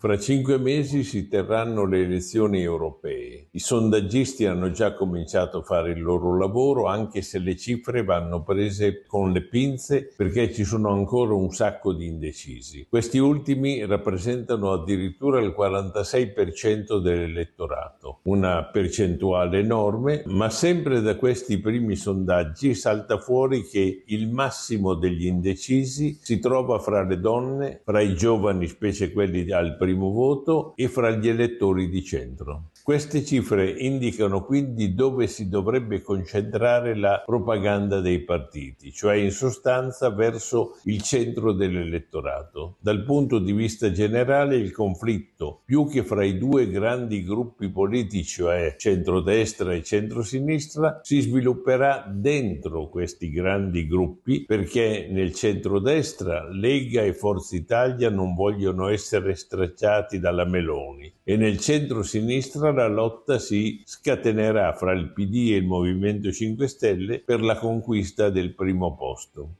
Fra 0.00 0.18
cinque 0.18 0.56
mesi 0.56 1.04
si 1.04 1.28
terranno 1.28 1.84
le 1.84 1.98
elezioni 1.98 2.62
europee. 2.62 3.48
I 3.50 3.58
sondaggisti 3.58 4.46
hanno 4.46 4.70
già 4.70 4.94
cominciato 4.94 5.58
a 5.58 5.62
fare 5.62 5.90
il 5.90 6.00
loro 6.00 6.38
lavoro, 6.38 6.86
anche 6.86 7.20
se 7.20 7.38
le 7.38 7.54
cifre 7.54 8.02
vanno 8.02 8.42
prese 8.42 9.04
con 9.06 9.30
le 9.30 9.42
pinze 9.42 10.10
perché 10.16 10.54
ci 10.54 10.64
sono 10.64 10.90
ancora 10.90 11.34
un 11.34 11.50
sacco 11.50 11.92
di 11.92 12.06
indecisi. 12.06 12.86
Questi 12.88 13.18
ultimi 13.18 13.84
rappresentano 13.84 14.72
addirittura 14.72 15.38
il 15.38 15.54
46% 15.54 16.98
dell'elettorato, 16.98 18.20
una 18.22 18.64
percentuale 18.64 19.58
enorme, 19.58 20.22
ma 20.28 20.48
sempre 20.48 21.02
da 21.02 21.16
questi 21.16 21.58
primi 21.58 21.94
sondaggi 21.94 22.72
salta 22.72 23.18
fuori 23.18 23.66
che 23.68 24.04
il 24.06 24.30
massimo 24.30 24.94
degli 24.94 25.26
indecisi 25.26 26.18
si 26.22 26.38
trova 26.38 26.78
fra 26.78 27.02
le 27.02 27.20
donne, 27.20 27.82
fra 27.84 28.00
i 28.00 28.14
giovani, 28.14 28.66
specie 28.66 29.12
quelli 29.12 29.52
al 29.52 29.76
primo 29.76 29.88
primo 29.90 30.10
voto 30.10 30.72
e 30.76 30.88
fra 30.88 31.10
gli 31.10 31.28
elettori 31.28 31.88
di 31.88 32.04
centro. 32.04 32.70
Queste 32.82 33.24
cifre 33.24 33.70
indicano 33.70 34.42
quindi 34.42 34.94
dove 34.94 35.26
si 35.26 35.48
dovrebbe 35.48 36.00
concentrare 36.00 36.96
la 36.96 37.22
propaganda 37.24 38.00
dei 38.00 38.20
partiti, 38.20 38.90
cioè 38.90 39.16
in 39.16 39.30
sostanza 39.30 40.08
verso 40.08 40.78
il 40.84 41.02
centro 41.02 41.52
dell'elettorato. 41.52 42.78
Dal 42.80 43.04
punto 43.04 43.38
di 43.38 43.52
vista 43.52 43.92
generale 43.92 44.56
il 44.56 44.72
conflitto, 44.72 45.60
più 45.64 45.86
che 45.88 46.02
fra 46.02 46.24
i 46.24 46.38
due 46.38 46.70
grandi 46.70 47.22
gruppi 47.22 47.68
politici, 47.68 48.24
cioè 48.24 48.74
centrodestra 48.78 49.74
e 49.74 49.82
centrosinistra, 49.82 51.00
si 51.02 51.20
svilupperà 51.20 52.10
dentro 52.10 52.88
questi 52.88 53.30
grandi 53.30 53.86
gruppi 53.86 54.44
perché 54.46 55.06
nel 55.10 55.34
centrodestra 55.34 56.48
Lega 56.48 57.02
e 57.02 57.12
Forza 57.12 57.54
Italia 57.54 58.08
non 58.08 58.34
vogliono 58.34 58.88
essere 58.88 59.34
stracciati 59.34 60.18
dalla 60.18 60.46
Meloni 60.46 61.12
e 61.30 61.36
nel 61.36 61.60
centro-sinistra 61.60 62.72
la 62.72 62.88
lotta 62.88 63.38
si 63.38 63.82
scatenerà 63.84 64.72
fra 64.72 64.90
il 64.90 65.12
PD 65.12 65.52
e 65.52 65.58
il 65.58 65.64
Movimento 65.64 66.32
5 66.32 66.66
Stelle 66.66 67.20
per 67.20 67.40
la 67.40 67.56
conquista 67.56 68.30
del 68.30 68.52
primo 68.52 68.96
posto. 68.96 69.50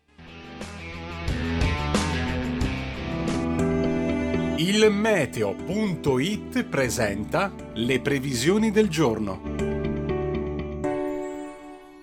Il 4.57 4.91
meteo.it 4.91 6.65
presenta 6.65 7.55
le 7.75 8.01
previsioni 8.01 8.73
del 8.73 8.89
giorno. 8.89 9.60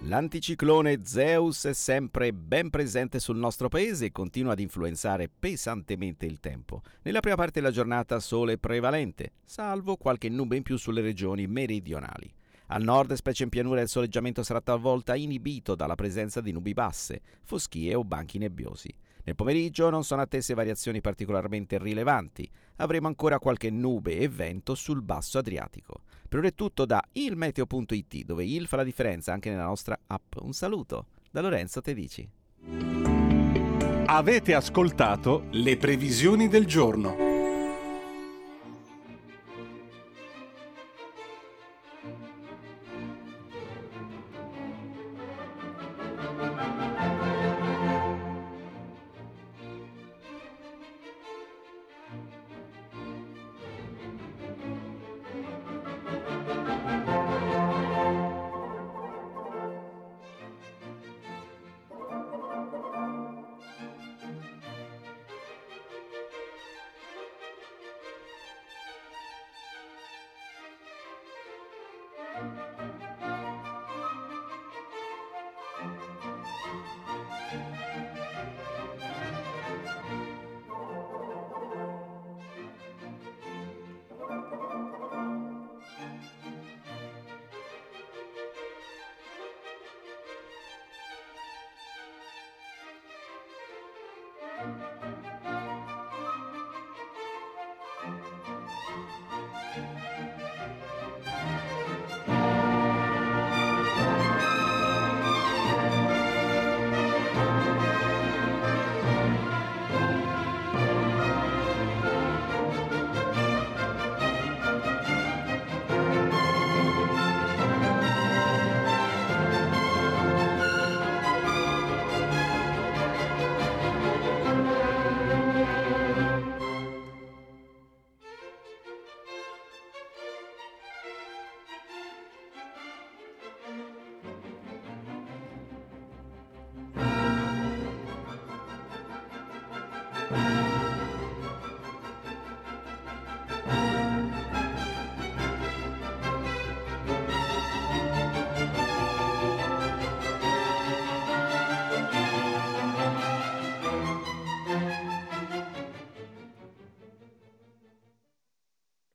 L'anticiclone 0.07 1.01
Zeus 1.03 1.65
è 1.65 1.73
sempre 1.73 2.31
ben 2.31 2.69
presente 2.69 3.19
sul 3.19 3.35
nostro 3.35 3.67
paese 3.67 4.05
e 4.05 4.11
continua 4.13 4.53
ad 4.53 4.61
influenzare 4.61 5.27
pesantemente 5.27 6.25
il 6.25 6.39
tempo. 6.39 6.81
Nella 7.01 7.19
prima 7.19 7.35
parte 7.35 7.59
della 7.59 7.73
giornata 7.73 8.21
sole 8.21 8.57
prevalente, 8.57 9.33
salvo 9.43 9.97
qualche 9.97 10.29
nube 10.29 10.55
in 10.55 10.63
più 10.63 10.77
sulle 10.77 11.01
regioni 11.01 11.45
meridionali. 11.45 12.33
Al 12.67 12.83
nord, 12.83 13.11
specie 13.15 13.43
in 13.43 13.49
pianura, 13.49 13.81
il 13.81 13.89
soleggiamento 13.89 14.43
sarà 14.43 14.61
talvolta 14.61 15.13
inibito 15.13 15.75
dalla 15.75 15.95
presenza 15.95 16.39
di 16.39 16.53
nubi 16.53 16.73
basse, 16.73 17.21
foschie 17.43 17.93
o 17.93 18.05
banchi 18.05 18.37
nebbiosi. 18.37 18.93
Nel 19.28 19.36
pomeriggio 19.36 19.89
non 19.89 20.05
sono 20.05 20.21
attese 20.21 20.53
variazioni 20.53 21.01
particolarmente 21.01 21.78
rilevanti. 21.78 22.49
Avremo 22.78 23.07
ancora 23.07 23.39
qualche 23.39 23.69
nube 23.69 24.17
e 24.19 24.30
vento 24.30 24.73
sul 24.73 25.01
basso 25.01 25.38
Adriatico. 25.38 26.03
Per 26.30 26.39
ora 26.39 26.47
è 26.47 26.53
tutto 26.53 26.86
da 26.86 27.03
ilmeteo.it, 27.11 28.23
dove 28.23 28.45
il 28.45 28.67
fa 28.67 28.78
la 28.78 28.86
differenza 28.86 29.34
anche 29.34 29.49
nella 29.49 29.65
nostra 29.65 29.99
app. 30.07 30.36
Un 30.39 30.53
saluto 30.53 31.07
da 31.30 31.41
Lorenzo 31.41 31.82
Tedici. 31.82 32.25
Avete 34.05 34.53
ascoltato 34.53 35.47
le 35.51 35.75
previsioni 35.75 36.47
del 36.47 36.65
giorno. 36.65 37.26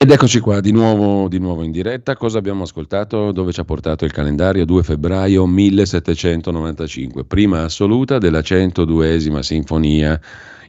Ed 0.03 0.11
eccoci 0.11 0.41
qua, 0.41 0.59
di 0.59 0.73
nuovo, 0.73 1.29
di 1.29 1.39
nuovo, 1.39 1.63
in 1.63 1.71
diretta. 1.71 2.17
Cosa 2.17 2.39
abbiamo 2.39 2.65
ascoltato? 2.65 3.31
Dove 3.31 3.53
ci 3.53 3.61
ha 3.61 3.65
portato 3.65 4.05
il 4.05 4.11
calendario? 4.11 4.65
2 4.65 4.83
febbraio 4.83 5.47
1795, 5.47 7.23
prima 7.23 7.63
assoluta 7.63 8.19
della 8.19 8.41
102esima 8.41 9.39
sinfonia 9.39 10.21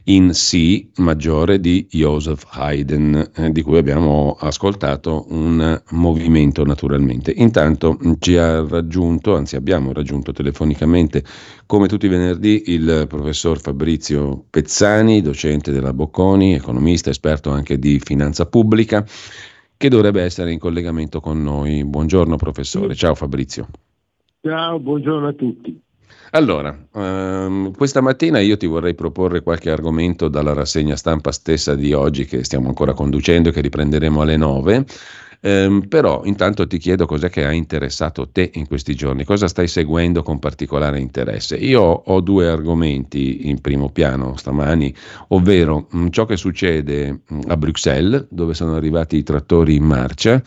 in 0.04 0.34
Si 0.34 0.90
maggiore 0.96 1.60
di 1.60 1.86
Joseph 1.90 2.44
Haydn, 2.50 3.30
eh, 3.34 3.52
di 3.52 3.62
cui 3.62 3.78
abbiamo 3.78 4.36
ascoltato 4.38 5.26
un 5.30 5.82
movimento 5.92 6.64
naturalmente. 6.64 7.32
Intanto 7.34 7.98
ci 8.18 8.36
ha 8.36 8.66
raggiunto, 8.66 9.34
anzi 9.34 9.56
abbiamo 9.56 9.92
raggiunto 9.92 10.32
telefonicamente, 10.32 11.24
come 11.66 11.88
tutti 11.88 12.06
i 12.06 12.10
venerdì, 12.10 12.64
il 12.66 13.06
professor 13.08 13.58
Fabrizio 13.58 14.44
Pezzani, 14.50 15.22
docente 15.22 15.72
della 15.72 15.94
Bocconi, 15.94 16.54
economista, 16.54 17.08
esperto 17.10 17.50
anche 17.50 17.78
di 17.78 17.98
finanza 17.98 18.46
pubblica, 18.46 19.04
che 19.76 19.88
dovrebbe 19.88 20.22
essere 20.22 20.52
in 20.52 20.58
collegamento 20.58 21.20
con 21.20 21.42
noi. 21.42 21.82
Buongiorno 21.84 22.36
professore, 22.36 22.94
ciao 22.94 23.14
Fabrizio. 23.14 23.68
Ciao, 24.42 24.78
buongiorno 24.78 25.28
a 25.28 25.32
tutti. 25.32 25.80
Allora, 26.30 26.76
ehm, 26.94 27.72
questa 27.76 28.00
mattina 28.00 28.40
io 28.40 28.56
ti 28.56 28.66
vorrei 28.66 28.94
proporre 28.94 29.42
qualche 29.42 29.70
argomento 29.70 30.28
dalla 30.28 30.52
rassegna 30.52 30.96
stampa 30.96 31.30
stessa 31.32 31.74
di 31.74 31.92
oggi 31.92 32.24
che 32.24 32.44
stiamo 32.44 32.68
ancora 32.68 32.92
conducendo 32.92 33.50
e 33.50 33.52
che 33.52 33.60
riprenderemo 33.60 34.20
alle 34.20 34.36
9. 34.36 34.84
Ehm, 35.46 35.88
però 35.88 36.22
intanto 36.24 36.66
ti 36.66 36.78
chiedo 36.78 37.04
cos'è 37.04 37.28
che 37.28 37.44
ha 37.44 37.52
interessato 37.52 38.30
te 38.30 38.50
in 38.54 38.66
questi 38.66 38.94
giorni, 38.94 39.24
cosa 39.24 39.46
stai 39.46 39.68
seguendo 39.68 40.22
con 40.22 40.38
particolare 40.38 40.98
interesse. 40.98 41.56
Io 41.56 41.82
ho 41.82 42.20
due 42.22 42.48
argomenti 42.48 43.48
in 43.48 43.60
primo 43.60 43.90
piano 43.90 44.36
stamani, 44.36 44.92
ovvero 45.28 45.86
mh, 45.90 45.98
mm, 45.98 46.08
ciò 46.08 46.24
che 46.24 46.38
succede 46.38 47.20
mh, 47.26 47.34
mm, 47.34 47.40
a 47.48 47.56
Bruxelles, 47.58 48.26
dove 48.30 48.54
sono 48.54 48.74
arrivati 48.74 49.18
i 49.18 49.22
trattori 49.22 49.74
in 49.74 49.84
marcia, 49.84 50.42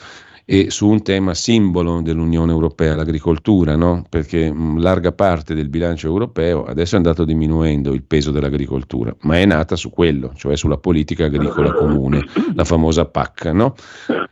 e 0.49 0.71
su 0.71 0.87
un 0.87 1.01
tema 1.01 1.33
simbolo 1.33 1.99
dell'Unione 1.99 2.53
Europea, 2.53 2.95
l'agricoltura, 2.95 3.75
no? 3.75 4.05
perché 4.07 4.49
larga 4.77 5.11
parte 5.11 5.53
del 5.53 5.67
bilancio 5.67 6.07
europeo 6.07 6.63
adesso 6.63 6.93
è 6.93 6.97
andato 6.97 7.25
diminuendo 7.25 7.91
il 7.91 8.03
peso 8.03 8.31
dell'agricoltura, 8.31 9.13
ma 9.23 9.37
è 9.37 9.45
nata 9.45 9.75
su 9.75 9.89
quello, 9.89 10.31
cioè 10.37 10.55
sulla 10.55 10.77
politica 10.77 11.25
agricola 11.25 11.73
comune, 11.73 12.23
la 12.55 12.63
famosa 12.63 13.03
PAC. 13.03 13.45
No? 13.47 13.75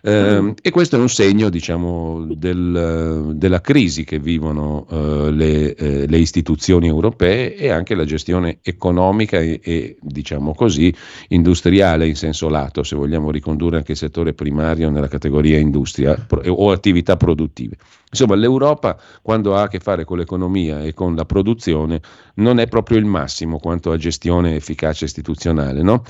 Eh, 0.01 0.53
e 0.61 0.72
questo 0.72 0.95
è 0.95 0.99
un 0.99 1.09
segno 1.09 1.49
diciamo, 1.49 2.26
del, 2.34 3.34
della 3.36 3.59
crisi 3.59 4.05
che 4.05 4.18
vivono 4.18 4.88
eh, 4.89 5.32
le, 5.32 5.76
eh, 5.76 6.07
le, 6.07 6.18
istituzioni 6.18 6.88
europee 6.88 7.57
e 7.57 7.70
anche 7.72 7.93
la 7.93 8.05
gestione 8.05 8.59
economica 8.61 9.38
e, 9.38 9.59
e, 9.61 9.97
diciamo 9.99 10.53
così, 10.53 10.95
industriale 11.28 12.07
in 12.07 12.16
senso 12.16 12.47
lato, 12.47 12.84
se 12.84 12.95
vogliamo 12.95 13.32
ricondurre 13.32 13.76
anche 13.76 13.91
il 13.91 13.97
settore 13.97 14.34
primario 14.34 14.89
nella 14.89 15.09
categoria 15.09 15.57
industria 15.57 16.03
industria 16.06 16.53
o 16.53 16.72
attività 16.72 17.18
produttive. 17.18 17.78
Insomma, 18.10 18.36
l'Europa, 18.36 18.97
quando 19.22 19.56
ha 19.56 19.64
a 19.64 19.68
che 19.68 19.80
fare 19.80 20.06
con 20.06 20.18
l'economia 20.18 20.82
e 20.82 20.93
con 20.93 21.16
la 21.16 21.26
produzione, 21.26 21.99
non 22.36 22.60
è 22.60 22.68
proprio 22.68 22.97
il 22.97 23.06
massimo 23.06 23.58
quanto 23.60 23.91
a 23.91 23.97
gestione 23.97 24.56
efficace 24.56 25.06
istituzionale, 25.06 25.82
no? 25.82 26.03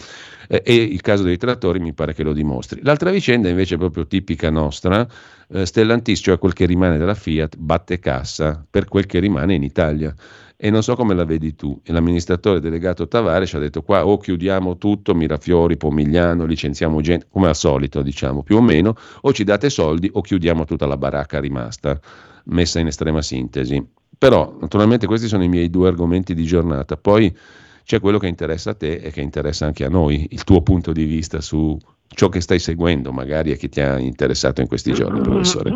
E 0.47 0.75
il 0.75 1.01
caso 1.01 1.23
dei 1.23 1.37
trattori 1.37 1.79
mi 1.79 1.93
pare 1.93 2.13
che 2.13 2.21
lo 2.21 2.33
dimostri. 2.33 2.81
L'altra 2.83 3.09
vicenda, 3.09 3.49
invece, 3.49 3.77
proprio 3.77 4.05
tipica 4.05 4.51
nostra. 4.51 5.07
Eh, 5.47 5.65
Stellantis, 5.65 6.19
cioè 6.19 6.37
quel 6.37 6.53
che 6.53 6.65
rimane 6.65 6.99
della 6.99 7.15
Fiat, 7.15 7.55
batte 7.57 7.97
cassa 7.97 8.63
per 8.69 8.85
quel 8.85 9.07
che 9.07 9.19
rimane 9.19 9.55
in 9.55 9.63
Italia 9.63 10.13
e 10.57 10.69
non 10.69 10.83
so 10.83 10.95
come 10.95 11.13
la 11.13 11.25
vedi 11.25 11.55
tu. 11.55 11.79
L'amministratore 11.85 12.59
delegato 12.59 13.07
Tavares 13.07 13.53
ha 13.53 13.59
detto 13.59 13.81
qua 13.81 14.05
o 14.05 14.17
chiudiamo 14.17 14.77
tutto, 14.77 15.13
Mirafiori, 15.13 15.77
Pomigliano, 15.77 16.45
licenziamo 16.45 17.01
gente, 17.01 17.27
come 17.29 17.47
al 17.47 17.55
solito 17.55 18.01
diciamo 18.01 18.43
più 18.43 18.57
o 18.57 18.61
meno, 18.61 18.95
o 19.21 19.33
ci 19.33 19.43
date 19.43 19.69
soldi 19.69 20.09
o 20.13 20.21
chiudiamo 20.21 20.65
tutta 20.65 20.85
la 20.85 20.97
baracca 20.97 21.39
rimasta, 21.39 21.99
messa 22.45 22.79
in 22.79 22.87
estrema 22.87 23.21
sintesi. 23.21 23.85
Però 24.17 24.57
naturalmente 24.59 25.07
questi 25.07 25.27
sono 25.27 25.43
i 25.43 25.49
miei 25.49 25.69
due 25.69 25.89
argomenti 25.89 26.33
di 26.33 26.43
giornata. 26.45 26.95
Poi 26.95 27.35
c'è 27.83 27.99
quello 27.99 28.17
che 28.17 28.27
interessa 28.27 28.71
a 28.71 28.75
te 28.75 28.93
e 28.95 29.11
che 29.11 29.21
interessa 29.21 29.65
anche 29.65 29.83
a 29.83 29.89
noi, 29.89 30.27
il 30.31 30.43
tuo 30.43 30.61
punto 30.61 30.93
di 30.93 31.03
vista 31.03 31.41
su 31.41 31.77
ciò 32.07 32.29
che 32.29 32.39
stai 32.39 32.59
seguendo 32.59 33.11
magari 33.11 33.51
e 33.51 33.57
che 33.57 33.67
ti 33.67 33.81
ha 33.81 33.99
interessato 33.99 34.61
in 34.61 34.67
questi 34.67 34.93
giorni, 34.93 35.19
professore. 35.21 35.73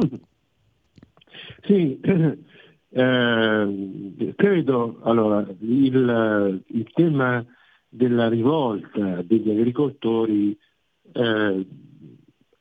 Sì, 1.65 1.99
eh, 2.91 4.33
credo, 4.35 4.99
allora, 5.03 5.45
il, 5.59 6.63
il, 6.67 6.89
tema 6.93 7.45
della 7.87 8.27
rivolta 8.27 9.21
degli 9.21 9.49
agricoltori 9.49 10.57
eh, 11.11 11.67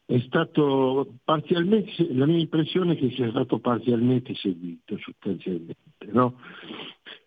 è 0.04 0.18
stato 0.20 1.14
parzialmente, 1.24 1.92
la 2.12 2.26
mia 2.26 2.38
impressione 2.38 2.92
è 2.92 2.96
che 2.96 3.10
sia 3.10 3.30
stato 3.30 3.58
parzialmente 3.58 4.34
seguito 4.34 4.98
sostanzialmente, 4.98 6.06
no? 6.12 6.38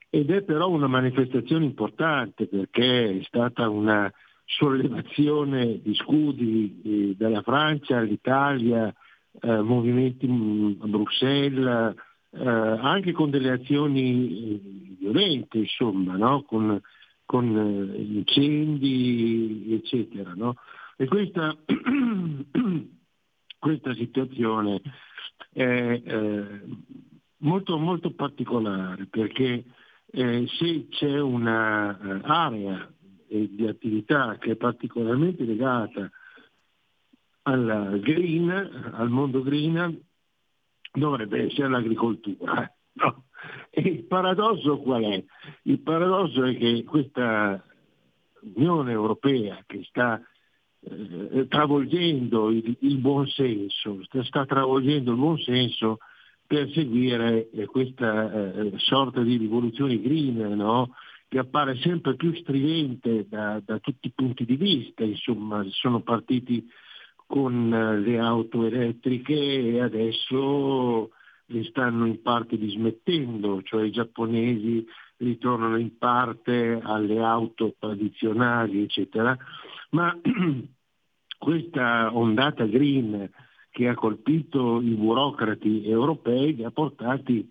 Ed 0.10 0.30
è 0.30 0.44
però 0.44 0.70
una 0.70 0.88
manifestazione 0.88 1.66
importante 1.66 2.48
perché 2.48 3.20
è 3.20 3.24
stata 3.24 3.70
una 3.70 4.12
sollevazione 4.46 5.80
di 5.82 5.96
scudi 5.96 6.82
eh, 6.84 7.16
dalla 7.16 7.42
Francia 7.42 7.98
all'Italia, 7.98 8.94
eh, 9.40 9.62
movimenti 9.62 10.28
a 10.82 10.88
Bruxelles, 10.88 11.96
eh, 12.34 12.48
anche 12.48 13.12
con 13.12 13.30
delle 13.30 13.52
azioni 13.52 14.54
eh, 14.54 14.96
violente, 15.00 15.58
insomma, 15.58 16.16
no? 16.16 16.44
con, 16.44 16.82
con 17.26 17.58
eh, 17.58 18.02
incendi, 18.02 19.74
eccetera. 19.74 20.34
No? 20.36 20.56
E 20.96 21.08
questa, 21.08 21.56
questa 23.60 23.94
situazione 23.96 24.82
è 25.52 26.02
eh, 26.04 26.62
molto, 27.38 27.78
molto 27.78 28.12
particolare 28.12 29.08
perché 29.08 29.66
eh, 30.06 30.48
se 30.58 30.88
c'è 30.90 31.20
un'area 31.20 32.94
eh, 33.28 33.50
di 33.50 33.68
attività 33.68 34.38
che 34.38 34.52
è 34.52 34.56
particolarmente 34.56 35.44
legata 35.44 36.10
al 37.44 38.00
green, 38.02 38.50
al 38.94 39.10
mondo 39.10 39.42
green, 39.42 40.00
dovrebbe 40.92 41.46
essere 41.46 41.70
l'agricoltura. 41.70 42.72
No? 42.94 43.26
E 43.70 43.82
il 43.82 44.04
paradosso 44.04 44.80
qual 44.80 45.04
è? 45.04 45.24
Il 45.64 45.80
paradosso 45.80 46.44
è 46.44 46.56
che 46.58 46.84
questa 46.84 47.64
Unione 48.56 48.92
Europea 48.92 49.64
che 49.66 49.84
sta 49.84 50.22
eh, 50.82 51.48
travolgendo 51.48 52.50
il, 52.50 52.76
il 52.82 52.98
buon 52.98 53.28
senso, 53.28 54.04
sta, 54.04 54.24
sta, 54.24 54.46
travolgendo 54.46 55.12
il 55.12 55.18
buon 55.18 55.38
senso 55.38 56.00
per 56.46 56.70
seguire 56.72 57.50
eh, 57.52 57.66
questa 57.66 58.54
eh, 58.54 58.74
sorta 58.78 59.22
di 59.22 59.38
rivoluzione 59.38 60.02
green, 60.02 60.38
no? 60.56 60.96
che 61.28 61.40
appare 61.40 61.78
sempre 61.78 62.16
più 62.16 62.34
stridente 62.36 63.26
da, 63.30 63.62
da, 63.64 63.80
tutti 63.80 64.08
i 64.08 64.14
punti 64.14 64.44
di 64.44 64.58
vista, 64.58 65.06
insomma, 65.06 65.64
sono 65.70 66.02
partiti 66.02 66.68
con 67.32 67.74
eh, 67.74 67.98
le 68.00 68.20
auto 68.20 68.66
elettriche 68.66 69.34
e 69.34 69.80
adesso 69.82 71.12
le 71.46 71.64
stanno 71.64 72.06
in 72.06 72.22
parte 72.22 72.58
dismettendo, 72.58 73.62
cioè 73.64 73.86
i 73.86 73.92
giapponesi 73.92 74.86
ritornano 75.18 75.78
in 75.78 75.98
parte 75.98 76.80
alle 76.84 77.24
auto 77.24 77.76
tradizionali, 77.80 78.84
eccetera, 78.84 79.38
ma 79.92 80.14
questa 81.40 82.14
ondata 82.14 82.66
green 82.66 83.30
che 83.70 83.88
ha 83.88 83.94
colpito 83.94 84.82
i 84.82 84.94
burocrati 84.94 85.88
europei 85.88 86.54
li 86.54 86.66
ha 86.66 86.72
portati 86.72 87.50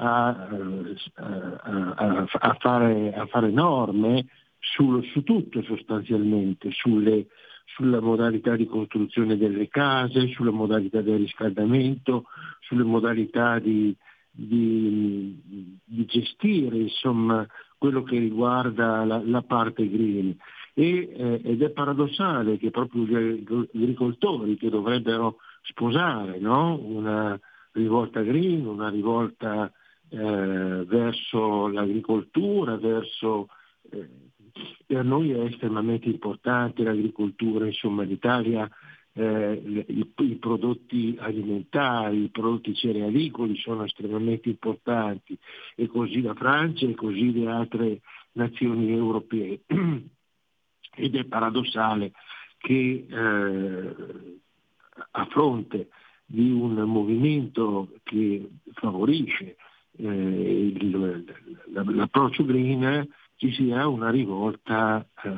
a, 0.00 0.48
eh, 0.50 0.96
a, 1.16 2.26
a, 2.30 2.56
fare, 2.58 3.12
a 3.12 3.26
fare, 3.26 3.50
norme 3.50 4.26
su, 4.58 5.02
su 5.02 5.22
tutto 5.22 5.62
sostanzialmente, 5.62 6.70
sulle 6.70 7.26
sulla 7.74 8.00
modalità 8.00 8.56
di 8.56 8.66
costruzione 8.66 9.36
delle 9.36 9.68
case, 9.68 10.28
sulle 10.28 10.50
modalità 10.50 11.00
del 11.00 11.18
riscaldamento, 11.18 12.24
sulle 12.60 12.84
modalità 12.84 13.58
di, 13.58 13.94
di, 14.30 15.78
di 15.84 16.04
gestire 16.06 16.76
insomma, 16.78 17.46
quello 17.76 18.02
che 18.02 18.18
riguarda 18.18 19.04
la, 19.04 19.22
la 19.24 19.42
parte 19.42 19.88
green. 19.88 20.36
E, 20.74 21.10
eh, 21.12 21.40
ed 21.44 21.62
è 21.62 21.70
paradossale 21.70 22.56
che 22.56 22.70
proprio 22.70 23.04
gli 23.04 23.82
agricoltori 23.82 24.56
che 24.56 24.70
dovrebbero 24.70 25.38
sposare 25.62 26.38
no? 26.38 26.78
una 26.80 27.38
rivolta 27.72 28.22
green, 28.22 28.64
una 28.64 28.88
rivolta 28.88 29.70
eh, 30.08 30.84
verso 30.86 31.68
l'agricoltura, 31.68 32.76
verso 32.76 33.48
eh, 33.90 34.08
per 34.86 35.04
noi 35.04 35.32
è 35.32 35.40
estremamente 35.40 36.08
importante 36.08 36.82
l'agricoltura, 36.82 37.66
insomma 37.66 38.02
l'Italia 38.02 38.68
eh, 39.12 39.84
i, 39.88 40.14
i, 40.16 40.34
prodotti 40.36 41.16
alimentari, 41.18 42.24
i 42.24 42.28
prodotti 42.30 42.74
cerealicoli 42.74 43.56
sono 43.56 43.84
estremamente 43.84 44.48
importanti 44.48 45.36
e 45.74 45.88
così 45.88 46.22
la 46.22 46.34
Francia 46.34 46.86
e 46.86 46.94
così 46.94 47.32
le 47.32 47.50
altre 47.50 48.00
nazioni 48.32 48.92
europee. 48.92 49.60
Ed 50.94 51.14
è 51.14 51.24
paradossale 51.24 52.12
che 52.58 53.06
eh, 53.08 53.94
a 55.12 55.26
fronte 55.26 55.88
di 56.24 56.50
un 56.50 56.74
movimento 56.82 57.88
che 58.02 58.48
favorisce 58.72 59.56
eh, 59.96 60.06
il, 60.06 61.24
l'approccio 61.72 62.44
green 62.44 63.08
ci 63.38 63.52
sia 63.52 63.86
una 63.86 64.10
rivolta, 64.10 65.06
eh, 65.22 65.30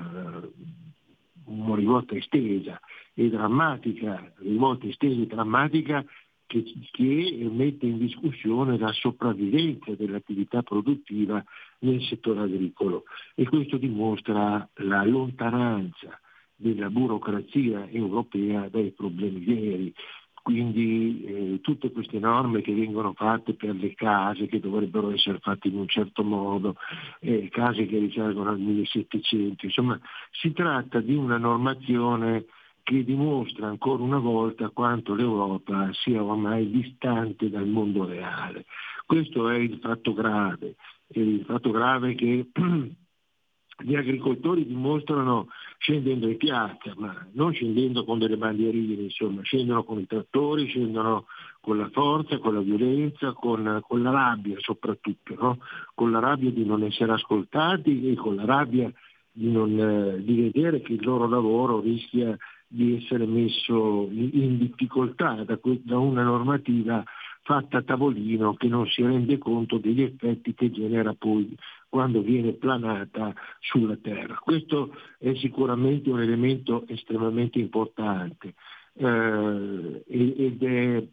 una 1.45 1.75
rivolta 1.75 2.17
estesa 2.17 2.81
e 3.13 3.29
drammatica, 3.29 4.33
rivolta 4.39 4.87
estesa 4.87 5.21
e 5.21 5.27
drammatica 5.27 6.05
che, 6.47 6.65
che, 6.91 7.49
mette 7.53 7.87
in 7.87 7.99
discussione 7.99 8.79
la 8.79 8.91
sopravvivenza 8.93 9.95
dell'attività 9.95 10.63
produttiva 10.63 11.45
nel 11.81 12.03
settore 12.03 12.41
agricolo 12.41 13.05
e 13.35 13.47
questo 13.47 13.77
dimostra 13.77 14.67
la 14.77 15.05
lontananza 15.05 16.19
della 16.57 16.89
burocrazia 16.89 17.89
europea 17.91 18.69
dai 18.69 18.93
problemi 18.93 19.41
veri. 19.45 19.95
Quindi 20.51 21.25
eh, 21.25 21.61
tutte 21.61 21.93
queste 21.93 22.19
norme 22.19 22.61
che 22.61 22.75
vengono 22.75 23.13
fatte 23.15 23.55
per 23.55 23.75
le 23.77 23.95
case, 23.95 24.47
che 24.47 24.59
dovrebbero 24.59 25.13
essere 25.13 25.39
fatte 25.39 25.69
in 25.69 25.77
un 25.77 25.87
certo 25.87 26.25
modo, 26.25 26.75
eh, 27.21 27.49
case 27.51 27.87
che 27.87 27.99
risalgono 27.99 28.51
al 28.51 28.59
1700, 28.59 29.67
insomma 29.67 29.99
si 30.33 30.53
tratta 30.53 31.01
di 31.01 31.15
una 31.15 31.39
normazione 31.39 32.47
che 32.83 33.05
dimostra 33.05 33.69
ancora 33.69 34.03
una 34.03 34.19
volta 34.19 34.71
quanto 34.71 35.15
l'Europa 35.15 35.91
sia 35.93 36.21
ormai 36.21 36.69
distante 36.69 37.49
dal 37.49 37.69
mondo 37.69 38.05
reale. 38.05 38.65
Questo 39.07 39.49
è 39.49 39.57
il 39.57 39.79
fatto 39.81 40.13
grave, 40.13 40.75
il 41.15 41.45
fatto 41.47 41.71
grave 41.71 42.17
che 42.17 42.49
gli 43.83 43.95
agricoltori 43.95 44.67
dimostrano 44.67 45.49
scendendo 45.79 46.29
in 46.29 46.37
piazza, 46.37 46.93
ma 46.97 47.27
non 47.33 47.53
scendendo 47.53 48.05
con 48.05 48.19
delle 48.19 48.37
bandierine, 48.37 49.03
insomma, 49.03 49.43
scendono 49.43 49.83
con 49.85 49.99
i 49.99 50.07
trattori, 50.07 50.67
scendono 50.67 51.27
con 51.61 51.79
la 51.79 51.89
forza, 51.91 52.39
con 52.39 52.55
la 52.55 52.61
violenza, 52.61 53.33
con, 53.33 53.83
con 53.87 54.03
la 54.03 54.11
rabbia 54.11 54.57
soprattutto, 54.59 55.35
no? 55.39 55.59
con 55.95 56.11
la 56.11 56.19
rabbia 56.19 56.51
di 56.51 56.65
non 56.65 56.83
essere 56.83 57.13
ascoltati 57.13 58.11
e 58.11 58.15
con 58.15 58.35
la 58.37 58.45
rabbia 58.45 58.93
di, 59.33 59.51
non, 59.51 59.79
eh, 59.79 60.23
di 60.23 60.41
vedere 60.41 60.81
che 60.81 60.95
il 60.95 61.05
loro 61.05 61.29
lavoro 61.29 61.81
rischia 61.81 62.37
di 62.67 62.97
essere 62.97 63.27
messo 63.27 64.09
in, 64.11 64.59
difficoltà 64.59 65.43
da, 65.45 65.59
da 65.83 65.99
una 65.99 66.23
normativa 66.23 67.03
fatta 67.43 67.79
a 67.79 67.83
tavolino 67.83 68.55
che 68.55 68.69
non 68.69 68.87
si 68.87 69.03
rende 69.03 69.39
conto 69.39 69.79
degli 69.79 70.03
effetti 70.03 70.55
che 70.55 70.71
genera 70.71 71.15
poi 71.19 71.57
quando 71.91 72.23
viene 72.23 72.53
planata 72.53 73.35
sulla 73.59 73.97
Terra. 73.97 74.37
Questo 74.37 74.95
è 75.19 75.35
sicuramente 75.35 76.09
un 76.09 76.23
elemento 76.23 76.87
estremamente 76.87 77.59
importante 77.59 78.55
eh, 78.95 80.03
ed 80.07 80.63
è, 80.63 81.05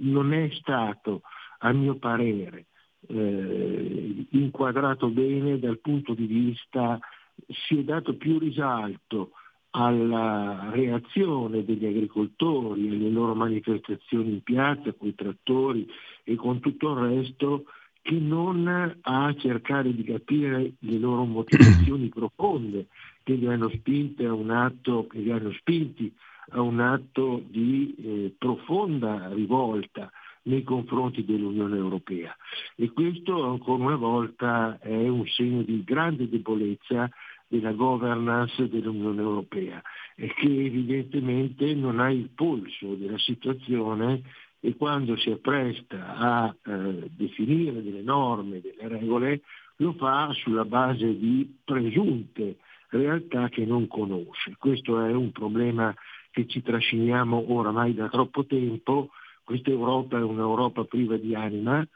non 0.00 0.32
è 0.32 0.48
stato, 0.54 1.20
a 1.58 1.72
mio 1.72 1.96
parere, 1.96 2.66
eh, 3.06 4.26
inquadrato 4.30 5.08
bene 5.08 5.58
dal 5.58 5.78
punto 5.78 6.14
di 6.14 6.26
vista, 6.26 6.98
si 7.46 7.78
è 7.78 7.84
dato 7.84 8.16
più 8.16 8.38
risalto 8.38 9.32
alla 9.76 10.70
reazione 10.72 11.64
degli 11.64 11.84
agricoltori, 11.84 12.88
alle 12.88 13.10
loro 13.10 13.34
manifestazioni 13.34 14.30
in 14.30 14.42
piazza 14.42 14.92
con 14.92 15.08
i 15.08 15.14
trattori 15.14 15.86
e 16.22 16.36
con 16.36 16.60
tutto 16.60 16.92
il 16.92 16.98
resto, 16.98 17.64
che 18.04 18.18
non 18.18 18.98
a 19.00 19.34
cercare 19.38 19.94
di 19.94 20.04
capire 20.04 20.74
le 20.78 20.98
loro 20.98 21.24
motivazioni 21.24 22.08
profonde 22.12 22.88
che 23.22 23.32
li 23.32 23.46
hanno 23.46 23.70
spinte 23.70 24.26
a 24.26 24.34
un 24.34 24.50
atto, 24.50 25.06
che 25.06 25.20
li 25.20 25.30
hanno 25.30 25.50
spinti 25.52 26.14
a 26.50 26.60
un 26.60 26.80
atto 26.80 27.42
di 27.48 27.94
eh, 27.96 28.34
profonda 28.36 29.32
rivolta 29.32 30.10
nei 30.42 30.62
confronti 30.64 31.24
dell'Unione 31.24 31.78
Europea. 31.78 32.36
E 32.76 32.92
questo 32.92 33.42
ancora 33.42 33.82
una 33.82 33.96
volta 33.96 34.78
è 34.80 35.08
un 35.08 35.26
segno 35.26 35.62
di 35.62 35.82
grande 35.82 36.28
debolezza 36.28 37.08
della 37.48 37.72
governance 37.72 38.68
dell'Unione 38.68 39.22
Europea 39.22 39.80
e 40.14 40.30
che 40.34 40.46
evidentemente 40.46 41.72
non 41.74 42.00
ha 42.00 42.10
il 42.10 42.28
polso 42.34 42.96
della 42.96 43.18
situazione 43.18 44.20
e 44.64 44.76
quando 44.76 45.14
si 45.18 45.30
appresta 45.30 46.16
a 46.16 46.56
eh, 46.64 47.10
definire 47.10 47.82
delle 47.82 48.00
norme, 48.00 48.62
delle 48.62 48.88
regole, 48.88 49.42
lo 49.76 49.92
fa 49.92 50.32
sulla 50.32 50.64
base 50.64 51.18
di 51.18 51.58
presunte 51.62 52.56
realtà 52.88 53.50
che 53.50 53.66
non 53.66 53.86
conosce. 53.86 54.54
Questo 54.56 55.04
è 55.04 55.12
un 55.12 55.32
problema 55.32 55.94
che 56.30 56.46
ci 56.46 56.62
trasciniamo 56.62 57.52
oramai 57.52 57.92
da 57.92 58.08
troppo 58.08 58.46
tempo, 58.46 59.10
questa 59.44 59.68
Europa 59.68 60.16
è 60.16 60.22
un'Europa 60.22 60.84
priva 60.84 61.18
di 61.18 61.34
anima 61.34 61.86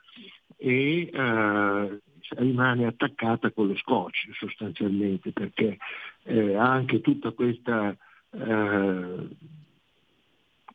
e 0.58 1.08
eh, 1.10 2.00
rimane 2.36 2.84
attaccata 2.84 3.50
con 3.50 3.68
lo 3.68 3.76
scotch 3.76 4.28
sostanzialmente 4.34 5.32
perché 5.32 5.78
eh, 6.24 6.54
anche 6.54 7.00
questa 7.34 7.96
eh, 8.32 9.28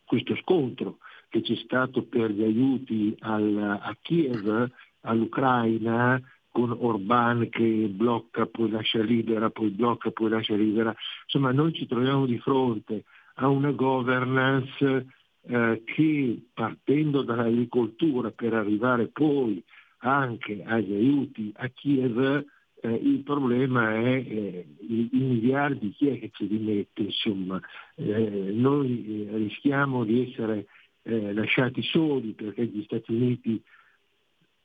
questo 0.06 0.36
scontro 0.38 0.98
che 1.34 1.42
c'è 1.42 1.56
stato 1.56 2.04
per 2.04 2.30
gli 2.30 2.44
aiuti 2.44 3.16
al, 3.22 3.80
a 3.82 3.98
Kiev, 4.00 4.70
all'Ucraina, 5.02 6.22
con 6.52 6.78
Orban 6.80 7.50
che 7.50 7.88
blocca, 7.90 8.46
poi 8.46 8.70
lascia 8.70 9.02
libera, 9.02 9.50
poi 9.50 9.70
blocca, 9.70 10.12
poi 10.12 10.30
lascia 10.30 10.54
libera. 10.54 10.94
Insomma, 11.24 11.52
noi 11.52 11.74
ci 11.74 11.88
troviamo 11.88 12.28
di 12.28 12.38
fronte 12.38 13.06
a 13.38 13.48
una 13.48 13.72
governance 13.72 15.08
eh, 15.42 15.82
che 15.84 16.40
partendo 16.54 17.24
dall'agricoltura 17.24 18.30
per 18.30 18.54
arrivare 18.54 19.08
poi 19.08 19.64
anche 20.02 20.62
agli 20.64 20.94
aiuti 20.94 21.52
a 21.56 21.68
Kiev, 21.70 22.46
eh, 22.80 22.94
il 22.94 23.24
problema 23.24 23.96
è 23.96 24.18
eh, 24.18 24.68
i, 24.82 25.10
i, 25.14 25.18
miliardi, 25.18 25.90
chi 25.94 26.10
è 26.10 26.20
che 26.20 26.30
ce 26.32 26.44
li 26.44 26.60
mette? 26.60 27.02
Insomma, 27.02 27.60
eh, 27.96 28.52
noi 28.54 29.26
eh, 29.26 29.38
rischiamo 29.38 30.04
di 30.04 30.30
essere 30.30 30.68
eh, 31.04 31.34
lasciati 31.34 31.82
soli 31.84 32.32
perché 32.32 32.66
gli 32.66 32.84
Stati 32.84 33.14
Uniti 33.14 33.62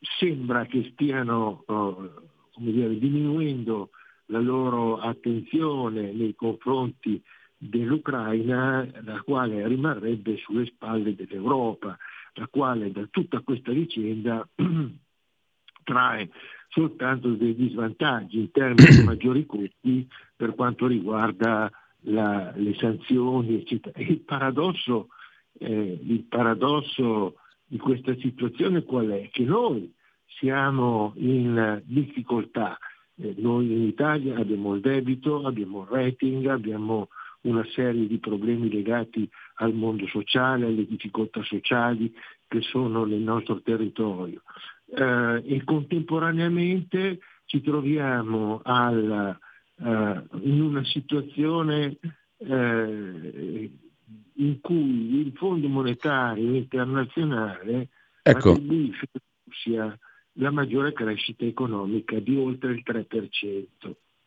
sembra 0.00 0.64
che 0.66 0.90
stiano 0.92 1.64
oh, 1.66 2.30
dire, 2.56 2.98
diminuendo 2.98 3.90
la 4.26 4.40
loro 4.40 4.98
attenzione 4.98 6.12
nei 6.12 6.34
confronti 6.34 7.22
dell'Ucraina, 7.56 8.88
la 9.02 9.20
quale 9.22 9.66
rimarrebbe 9.66 10.36
sulle 10.36 10.66
spalle 10.66 11.14
dell'Europa, 11.14 11.96
la 12.34 12.46
quale 12.48 12.92
da 12.92 13.06
tutta 13.10 13.40
questa 13.40 13.72
vicenda 13.72 14.46
trae 15.82 16.30
soltanto 16.68 17.30
degli 17.30 17.70
svantaggi 17.70 18.38
in 18.38 18.50
termini 18.50 18.98
di 18.98 19.02
maggiori 19.04 19.44
costi 19.46 20.06
per 20.36 20.54
quanto 20.54 20.86
riguarda 20.86 21.70
la, 22.02 22.52
le 22.54 22.74
sanzioni, 22.74 23.56
eccetera. 23.56 23.98
Il 24.00 24.20
paradosso, 24.20 25.08
eh, 25.58 26.00
il 26.02 26.24
paradosso 26.24 27.36
di 27.66 27.78
questa 27.78 28.14
situazione 28.16 28.82
qual 28.82 29.08
è? 29.08 29.28
Che 29.30 29.42
noi 29.44 29.92
siamo 30.26 31.12
in 31.16 31.82
difficoltà. 31.84 32.78
Eh, 33.16 33.34
noi 33.38 33.72
in 33.72 33.82
Italia 33.82 34.36
abbiamo 34.36 34.74
il 34.74 34.80
debito, 34.80 35.44
abbiamo 35.44 35.82
il 35.82 35.88
rating, 35.88 36.46
abbiamo 36.46 37.08
una 37.42 37.64
serie 37.70 38.06
di 38.06 38.18
problemi 38.18 38.70
legati 38.70 39.28
al 39.56 39.74
mondo 39.74 40.06
sociale, 40.06 40.66
alle 40.66 40.86
difficoltà 40.86 41.42
sociali 41.42 42.12
che 42.46 42.60
sono 42.62 43.04
nel 43.04 43.20
nostro 43.20 43.60
territorio 43.60 44.42
eh, 44.94 45.42
e 45.44 45.64
contemporaneamente 45.64 47.18
ci 47.44 47.60
troviamo 47.60 48.60
al, 48.62 49.38
eh, 49.76 50.22
in 50.42 50.62
una 50.62 50.84
situazione 50.84 51.98
eh, 52.38 53.70
in 54.34 54.60
cui 54.60 55.20
il 55.20 55.32
Fondo 55.34 55.68
Monetario 55.68 56.54
Internazionale 56.54 57.88
ecco. 58.22 58.50
attribuisce 58.50 59.08
alla 59.12 59.24
Russia 59.44 59.98
la 60.40 60.50
maggiore 60.50 60.92
crescita 60.92 61.44
economica 61.44 62.18
di 62.20 62.36
oltre 62.36 62.72
il 62.72 62.82
3%. 62.84 63.66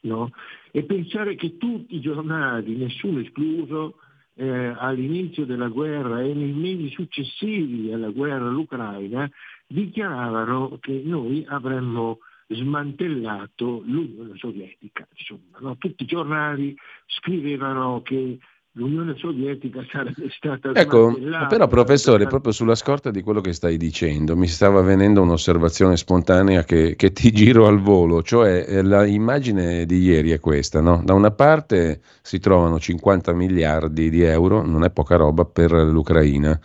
No? 0.03 0.31
E 0.71 0.83
pensare 0.83 1.35
che 1.35 1.57
tutti 1.57 1.95
i 1.95 2.01
giornali, 2.01 2.75
nessuno 2.75 3.19
escluso, 3.19 3.97
eh, 4.33 4.73
all'inizio 4.75 5.45
della 5.45 5.67
guerra 5.67 6.21
e 6.21 6.33
nei 6.33 6.53
mesi 6.53 6.89
successivi 6.89 7.91
alla 7.91 8.09
guerra 8.09 8.47
all'Ucraina 8.47 9.29
dichiaravano 9.67 10.77
che 10.79 11.01
noi 11.03 11.45
avremmo 11.47 12.19
smantellato 12.47 13.83
l'Unione 13.85 14.37
Sovietica. 14.37 15.07
Insomma, 15.15 15.59
no? 15.59 15.77
Tutti 15.77 16.03
i 16.03 16.07
giornali 16.07 16.75
scrivevano 17.05 18.01
che 18.01 18.39
l'Unione 18.73 19.15
Sovietica 19.17 19.81
sarebbe 19.91 20.29
stata 20.29 20.71
ecco, 20.73 21.13
però 21.49 21.67
professore, 21.67 22.27
proprio 22.27 22.53
sulla 22.53 22.75
scorta 22.75 23.11
di 23.11 23.21
quello 23.21 23.41
che 23.41 23.53
stai 23.53 23.77
dicendo, 23.77 24.37
mi 24.37 24.47
stava 24.47 24.81
venendo 24.81 25.21
un'osservazione 25.21 25.97
spontanea 25.97 26.63
che, 26.63 26.95
che 26.95 27.11
ti 27.11 27.31
giro 27.33 27.67
al 27.67 27.81
volo, 27.81 28.21
cioè 28.23 28.65
eh, 28.67 28.83
l'immagine 28.83 29.85
di 29.85 29.99
ieri 30.01 30.31
è 30.31 30.39
questa, 30.39 30.79
no? 30.79 31.01
da 31.03 31.13
una 31.13 31.31
parte 31.31 32.01
si 32.21 32.39
trovano 32.39 32.79
50 32.79 33.33
miliardi 33.33 34.09
di 34.09 34.21
euro, 34.21 34.65
non 34.65 34.83
è 34.83 34.89
poca 34.89 35.15
roba 35.17 35.43
per 35.45 35.71
l'Ucraina, 35.71 36.59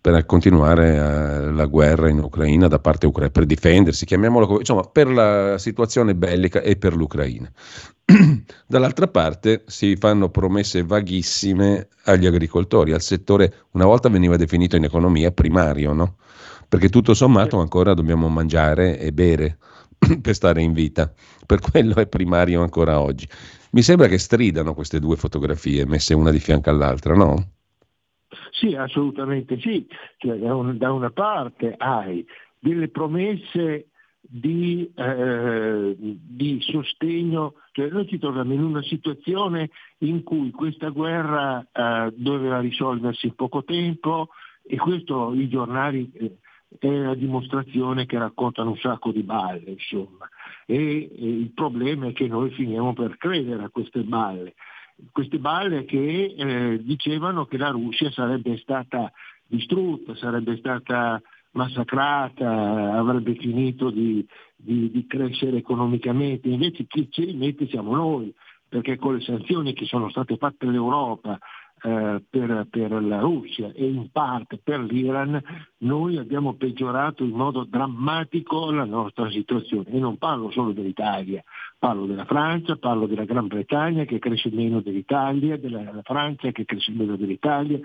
per 0.00 0.24
continuare 0.26 0.94
eh, 0.94 1.50
la 1.50 1.66
guerra 1.66 2.08
in 2.08 2.18
Ucraina 2.18 2.68
da 2.68 2.78
parte 2.78 3.06
ucraina, 3.06 3.32
per 3.32 3.46
difendersi, 3.46 4.06
chiamiamolo 4.06 4.58
insomma, 4.58 4.82
per 4.82 5.08
la 5.08 5.58
situazione 5.58 6.14
bellica 6.14 6.60
e 6.60 6.76
per 6.76 6.94
l'Ucraina. 6.94 7.50
Dall'altra 8.66 9.08
parte 9.08 9.64
si 9.66 9.96
fanno 9.96 10.30
promesse 10.30 10.82
vaghissime 10.84 11.88
agli 12.04 12.26
agricoltori, 12.26 12.92
al 12.92 13.02
settore, 13.02 13.66
una 13.72 13.86
volta 13.86 14.08
veniva 14.08 14.36
definito 14.36 14.76
in 14.76 14.84
economia 14.84 15.32
primario, 15.32 15.92
no? 15.92 16.16
Perché 16.68 16.88
tutto 16.88 17.14
sommato 17.14 17.58
ancora 17.58 17.94
dobbiamo 17.94 18.28
mangiare 18.28 18.98
e 18.98 19.12
bere 19.12 19.58
per 20.22 20.34
stare 20.34 20.62
in 20.62 20.72
vita, 20.72 21.12
per 21.44 21.60
quello 21.60 21.96
è 21.96 22.06
primario 22.06 22.62
ancora 22.62 23.00
oggi. 23.00 23.28
Mi 23.70 23.82
sembra 23.82 24.06
che 24.06 24.18
stridano 24.18 24.74
queste 24.74 25.00
due 25.00 25.16
fotografie 25.16 25.84
messe 25.86 26.14
una 26.14 26.30
di 26.30 26.40
fianco 26.40 26.70
all'altra, 26.70 27.14
no? 27.14 27.57
Sì, 28.50 28.74
assolutamente 28.74 29.58
sì. 29.60 29.86
Cioè, 30.18 30.36
da, 30.36 30.54
un, 30.54 30.76
da, 30.76 30.92
una 30.92 31.10
parte 31.10 31.74
hai 31.76 32.24
delle 32.58 32.88
promesse 32.88 33.88
di, 34.20 34.90
eh, 34.94 35.94
di, 35.96 36.58
sostegno, 36.60 37.54
cioè 37.72 37.88
noi 37.88 38.06
ci 38.06 38.18
troviamo 38.18 38.52
in 38.52 38.62
una 38.62 38.82
situazione 38.82 39.70
in 39.98 40.22
cui 40.22 40.50
questa 40.50 40.88
guerra 40.90 41.66
eh, 41.72 42.12
doveva 42.14 42.60
risolversi 42.60 43.26
in 43.26 43.34
poco 43.34 43.64
tempo 43.64 44.28
e 44.62 44.76
questo 44.76 45.32
i 45.34 45.48
giornali 45.48 46.10
eh, 46.14 46.36
è 46.78 46.90
la 46.90 47.14
dimostrazione 47.14 48.04
che 48.04 48.18
raccontano 48.18 48.70
un 48.70 48.76
sacco 48.76 49.10
di 49.12 49.22
balle, 49.22 49.70
insomma. 49.70 50.28
E, 50.66 50.76
e 50.76 51.28
il 51.28 51.52
problema 51.54 52.08
è 52.08 52.12
che 52.12 52.26
noi 52.26 52.50
finiamo 52.50 52.92
per 52.92 53.16
credere 53.16 53.64
a 53.64 53.70
queste 53.70 54.02
balle 54.02 54.54
queste 55.12 55.38
balle 55.38 55.84
che 55.84 56.34
eh, 56.36 56.82
dicevano 56.82 57.46
che 57.46 57.56
la 57.56 57.70
Russia 57.70 58.10
sarebbe 58.10 58.56
stata 58.58 59.12
distrutta, 59.46 60.14
sarebbe 60.16 60.56
stata 60.56 61.20
massacrata, 61.52 62.94
avrebbe 62.94 63.34
finito 63.34 63.90
di, 63.90 64.24
di, 64.54 64.90
di 64.90 65.06
crescere 65.06 65.58
economicamente, 65.58 66.48
invece 66.48 66.86
chi 66.86 67.08
ci 67.10 67.24
rimette 67.24 67.68
siamo 67.68 67.94
noi, 67.94 68.32
perché 68.68 68.96
con 68.96 69.14
le 69.14 69.22
sanzioni 69.22 69.72
che 69.72 69.86
sono 69.86 70.10
state 70.10 70.36
fatte 70.36 70.66
all'Europa 70.66 71.38
eh, 71.80 72.22
per, 72.28 72.66
per, 72.70 73.02
la 73.02 73.20
Russia 73.20 73.70
e 73.74 73.86
in 73.86 74.10
parte 74.10 74.58
per 74.62 74.80
l'Iran, 74.80 75.40
noi 75.78 76.16
abbiamo 76.16 76.54
peggiorato 76.54 77.24
in 77.24 77.30
modo 77.30 77.64
drammatico 77.64 78.70
la 78.70 78.84
nostra 78.84 79.30
situazione. 79.30 79.90
E 79.90 79.98
non 79.98 80.18
parlo 80.18 80.50
solo 80.50 80.72
dell'Italia, 80.72 81.42
parlo 81.78 82.06
della 82.06 82.24
Francia, 82.24 82.76
parlo 82.76 83.06
della 83.06 83.24
Gran 83.24 83.46
Bretagna 83.46 84.04
che 84.04 84.18
cresce 84.18 84.50
meno 84.52 84.80
dell'Italia, 84.80 85.56
della 85.56 86.00
Francia 86.02 86.50
che 86.50 86.64
cresce 86.64 86.92
meno 86.92 87.16
dell'Italia, 87.16 87.78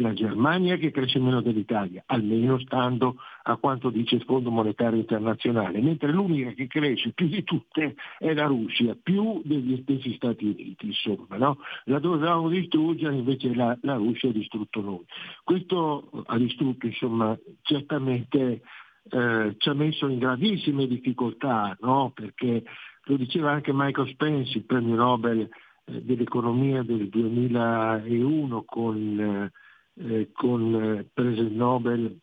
della 0.00 0.14
Germania 0.14 0.76
che 0.76 0.90
cresce 0.90 1.18
meno 1.18 1.42
dell'Italia, 1.42 2.02
almeno 2.06 2.58
stando 2.60 3.16
a 3.42 3.56
quanto 3.56 3.90
dice 3.90 4.14
il 4.14 4.22
Fondo 4.22 4.50
Monetario 4.50 4.98
Internazionale, 4.98 5.80
mentre 5.82 6.10
l'unica 6.10 6.52
che 6.52 6.66
cresce 6.66 7.12
più 7.12 7.28
di 7.28 7.44
tutte 7.44 7.94
è 8.18 8.32
la 8.32 8.46
Russia, 8.46 8.96
più 9.00 9.42
degli 9.44 9.78
stessi 9.82 10.14
Stati 10.14 10.46
Uniti, 10.46 10.86
insomma, 10.86 11.36
no? 11.36 11.58
la 11.84 11.98
dovevamo 11.98 12.48
distruggere, 12.48 13.14
invece 13.14 13.54
la, 13.54 13.76
la, 13.82 13.94
Russia 13.96 14.30
ha 14.30 14.32
distrutto 14.32 14.80
noi. 14.80 15.04
Questo 15.44 16.24
ha 16.26 16.38
distrutto, 16.38 16.86
insomma, 16.86 17.38
certamente 17.60 18.62
eh, 19.10 19.54
ci 19.58 19.68
ha 19.68 19.74
messo 19.74 20.08
in 20.08 20.18
gravissime 20.18 20.86
difficoltà, 20.86 21.76
no? 21.82 22.10
perché 22.14 22.64
lo 23.04 23.16
diceva 23.16 23.50
anche 23.50 23.72
Michael 23.74 24.08
Spence, 24.08 24.56
il 24.56 24.64
premio 24.64 24.94
Nobel 24.94 25.40
eh, 25.40 26.02
dell'economia 26.02 26.82
del 26.82 27.08
2001 27.08 28.64
con 28.64 29.20
eh, 29.20 29.68
eh, 30.00 30.30
con, 30.32 30.74
eh, 30.74 31.06
prese 31.12 31.40
il 31.40 31.52
Nobel 31.52 32.18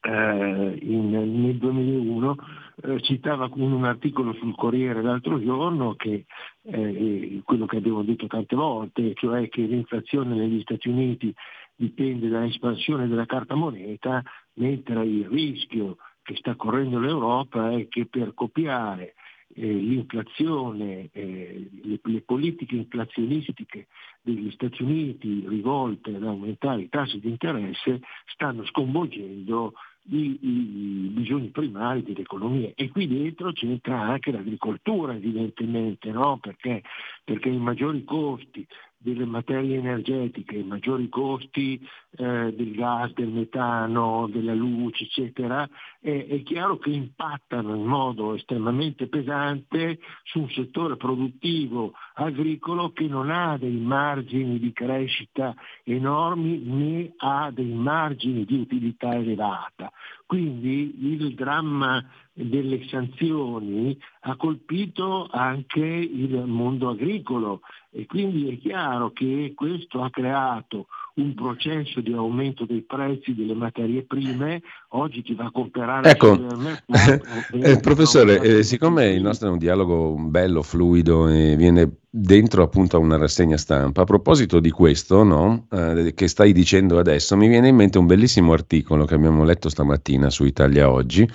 eh, 0.00 0.78
in, 0.82 1.10
nel 1.10 1.56
2001, 1.56 2.36
eh, 2.82 3.00
citava 3.02 3.50
in 3.54 3.72
un 3.72 3.84
articolo 3.84 4.32
sul 4.34 4.54
Corriere 4.54 5.02
l'altro 5.02 5.40
giorno 5.40 5.94
che 5.94 6.26
eh, 6.62 7.40
quello 7.44 7.66
che 7.66 7.76
abbiamo 7.76 8.02
detto 8.02 8.26
tante 8.26 8.54
volte, 8.54 9.14
cioè 9.14 9.48
che 9.48 9.62
l'inflazione 9.62 10.34
negli 10.34 10.60
Stati 10.62 10.88
Uniti 10.88 11.34
dipende 11.74 12.28
dall'espansione 12.28 13.06
della 13.08 13.26
carta 13.26 13.54
moneta, 13.54 14.22
mentre 14.54 15.04
il 15.04 15.26
rischio 15.28 15.96
che 16.22 16.36
sta 16.36 16.56
correndo 16.56 16.98
l'Europa 16.98 17.70
è 17.70 17.86
che 17.88 18.06
per 18.06 18.34
copiare 18.34 19.14
eh, 19.56 19.72
l'inflazione, 19.72 21.08
eh, 21.12 21.68
le, 21.82 21.98
le, 22.02 22.20
politiche 22.20 22.76
inflazionistiche 22.76 23.86
degli 24.20 24.50
Stati 24.50 24.82
Uniti 24.82 25.44
rivolte 25.48 26.14
ad 26.14 26.24
aumentare 26.24 26.82
i 26.82 26.88
tassi 26.88 27.18
di 27.18 27.30
interesse 27.30 28.00
stanno 28.26 28.64
sconvolgendo 28.66 29.72
i, 30.08 30.38
i, 30.40 31.08
bisogni 31.08 31.48
primari 31.48 32.02
dell'economia 32.02 32.70
e 32.74 32.90
qui 32.90 33.08
dentro 33.08 33.52
c'entra 33.52 34.00
anche 34.02 34.30
l'agricoltura 34.30 35.14
evidentemente, 35.14 36.10
no? 36.10 36.38
perché, 36.38 36.82
perché 37.24 37.48
i 37.48 37.58
maggiori 37.58 38.04
costi 38.04 38.66
delle 38.98 39.24
materie 39.24 39.78
energetiche, 39.78 40.56
i 40.56 40.64
maggiori 40.64 41.08
costi 41.08 41.80
eh, 42.16 42.52
del 42.54 42.74
gas, 42.74 43.12
del 43.12 43.28
metano, 43.28 44.26
della 44.28 44.54
luce, 44.54 45.04
eccetera, 45.04 45.68
è, 46.00 46.26
è, 46.26 46.42
chiaro 46.42 46.78
che 46.78 46.90
impattano 46.90 47.74
in 47.74 47.84
modo 47.84 48.34
estremamente 48.34 49.06
pesante 49.06 49.98
su 50.24 50.40
un 50.40 50.50
settore 50.50 50.96
produttivo 50.96 51.92
agricolo 52.14 52.92
che 52.92 53.06
non 53.06 53.30
ha 53.30 53.56
dei 53.58 53.76
margini 53.76 54.58
di 54.58 54.72
crescita 54.72 55.54
enormi 55.84 56.58
né 56.58 57.12
ha 57.18 57.50
dei 57.50 57.72
margini 57.72 58.44
di 58.44 58.58
utilità 58.58 59.14
elevata. 59.14 59.92
Quindi 60.26 61.14
il 61.14 61.34
dramma 61.34 62.04
delle 62.32 62.86
sanzioni 62.88 63.98
ha 64.22 64.36
colpito 64.36 65.26
anche 65.30 65.80
il 65.80 66.44
mondo 66.46 66.90
agricolo 66.90 67.60
e 67.96 68.04
quindi 68.04 68.50
è 68.50 68.58
chiaro 68.58 69.10
che 69.10 69.52
questo 69.54 70.02
ha 70.02 70.10
creato 70.10 70.88
un 71.16 71.34
processo 71.34 72.00
di 72.00 72.12
aumento 72.12 72.66
dei 72.66 72.82
prezzi 72.82 73.34
delle 73.34 73.54
materie 73.54 74.02
prime, 74.02 74.60
oggi 74.90 75.22
chi 75.22 75.34
va 75.34 75.46
a 75.46 75.50
comprare 75.50 76.10
ecco, 76.10 76.38
eh, 77.52 77.80
professore, 77.80 78.40
eh, 78.40 78.62
siccome 78.62 79.06
il 79.06 79.22
nostro 79.22 79.48
è 79.48 79.50
un 79.50 79.58
dialogo 79.58 80.14
bello, 80.14 80.62
fluido 80.62 81.28
e 81.28 81.56
viene 81.56 81.90
dentro 82.10 82.62
appunto 82.62 82.96
a 82.96 83.00
una 83.00 83.16
rassegna 83.16 83.56
stampa, 83.56 84.02
a 84.02 84.04
proposito 84.04 84.60
di 84.60 84.70
questo 84.70 85.22
no, 85.22 85.66
eh, 85.70 86.12
che 86.14 86.28
stai 86.28 86.52
dicendo 86.52 86.98
adesso, 86.98 87.36
mi 87.36 87.48
viene 87.48 87.68
in 87.68 87.76
mente 87.76 87.98
un 87.98 88.06
bellissimo 88.06 88.52
articolo 88.52 89.04
che 89.04 89.14
abbiamo 89.14 89.44
letto 89.44 89.68
stamattina 89.68 90.28
su 90.28 90.44
Italia 90.44 90.90
Oggi 90.90 91.28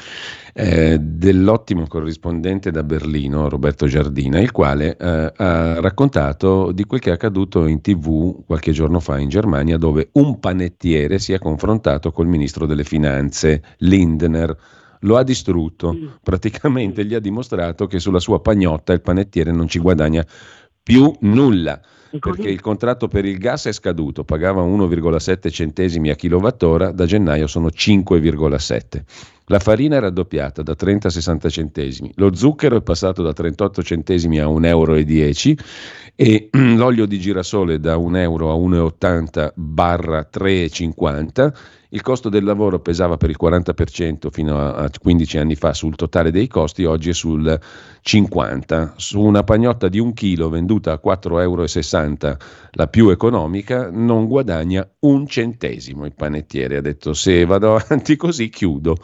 eh, 0.54 0.98
dell'ottimo 1.00 1.88
corrispondente 1.88 2.72
da 2.72 2.84
Berlino, 2.84 3.48
Roberto 3.48 3.88
Giardina, 3.88 4.40
il 4.40 4.52
quale 4.52 4.98
eh, 4.98 5.34
ha 5.36 5.80
raccontato 5.80 6.72
di 6.72 6.84
quel 6.86 7.00
che 7.00 7.10
è 7.10 7.14
accaduto 7.14 7.68
in 7.68 7.82
tv 7.82 8.44
qualche 8.46 8.72
giorno 8.72 9.00
fa 9.00 9.20
in 9.20 9.30
Germania 9.30 9.71
dove 9.78 10.10
un 10.14 10.40
panettiere 10.40 11.20
si 11.20 11.34
è 11.34 11.40
confrontato 11.40 12.12
col 12.12 12.28
ministro 12.28 12.66
delle 12.66 12.84
finanze 12.84 13.62
Lindner. 13.78 14.56
Lo 15.02 15.18
ha 15.18 15.24
distrutto, 15.24 15.98
praticamente 16.22 17.06
gli 17.06 17.16
ha 17.16 17.20
dimostrato 17.20 17.88
che 17.88 18.00
sulla 18.00 18.20
sua 18.20 18.40
pagnotta 18.40 18.94
il 18.94 19.02
panettiere 19.02 19.52
non 19.52 19.68
ci 19.68 19.80
guadagna 19.80 20.24
più 20.84 21.14
nulla 21.22 21.80
perché 22.20 22.50
il 22.50 22.60
contratto 22.60 23.08
per 23.08 23.26
il 23.26 23.38
gas 23.38 23.68
è 23.68 23.72
scaduto, 23.72 24.24
pagava 24.24 24.64
1,7 24.64 25.50
centesimi 25.50 26.10
a 26.10 26.16
kilowattora, 26.16 26.92
da 26.92 27.06
gennaio 27.06 27.48
sono 27.48 27.68
5,7. 27.68 29.04
La 29.46 29.60
farina 29.60 29.98
è 29.98 30.00
raddoppiata 30.00 30.62
da 30.62 30.76
30 30.76 31.08
a 31.08 31.12
60 31.12 31.50
centesimi, 31.50 32.12
lo 32.16 32.34
zucchero 32.36 32.78
è 32.78 32.82
passato 32.82 33.22
da 33.22 33.34
38 33.34 33.84
centesimi 33.84 34.40
a 34.40 34.46
1,10 34.48 34.66
euro 34.66 34.96
e 36.16 36.50
l'olio 36.76 37.06
di 37.06 37.20
girasole 37.20 37.80
da 37.80 37.98
1 37.98 38.18
euro 38.18 38.52
a 38.52 38.56
1,80 38.56 39.52
barra 39.56 40.28
3,50 40.32 41.54
il 41.94 42.02
costo 42.02 42.30
del 42.30 42.46
lavoro 42.46 42.80
pesava 42.80 43.18
per 43.18 43.30
il 43.30 43.38
40% 43.42 44.30
fino 44.32 44.58
a 44.58 44.90
15 44.90 45.38
anni 45.38 45.56
fa 45.56 45.74
sul 45.74 45.96
totale 45.96 46.32
dei 46.32 46.48
costi, 46.48 46.86
oggi 46.86 47.10
è 47.10 47.14
sul 47.14 47.60
50%. 48.04 48.94
Su 48.96 49.20
una 49.20 49.44
pagnotta 49.44 49.90
di 49.90 50.00
un 50.00 50.14
chilo 50.14 50.50
venduta 50.50 50.94
a 50.94 51.02
4,60 51.04 51.38
euro, 51.42 52.38
la 52.72 52.88
più 52.88 53.10
economica, 53.10 53.90
non 53.92 54.28
guadagna 54.28 54.88
un 55.00 55.28
centesimo 55.28 56.06
il 56.06 56.14
panettiere. 56.14 56.78
Ha 56.78 56.82
detto 56.82 57.14
se 57.14 57.44
vado 57.46 57.76
avanti 57.76 58.16
così 58.16 58.48
chiudo. 58.50 58.96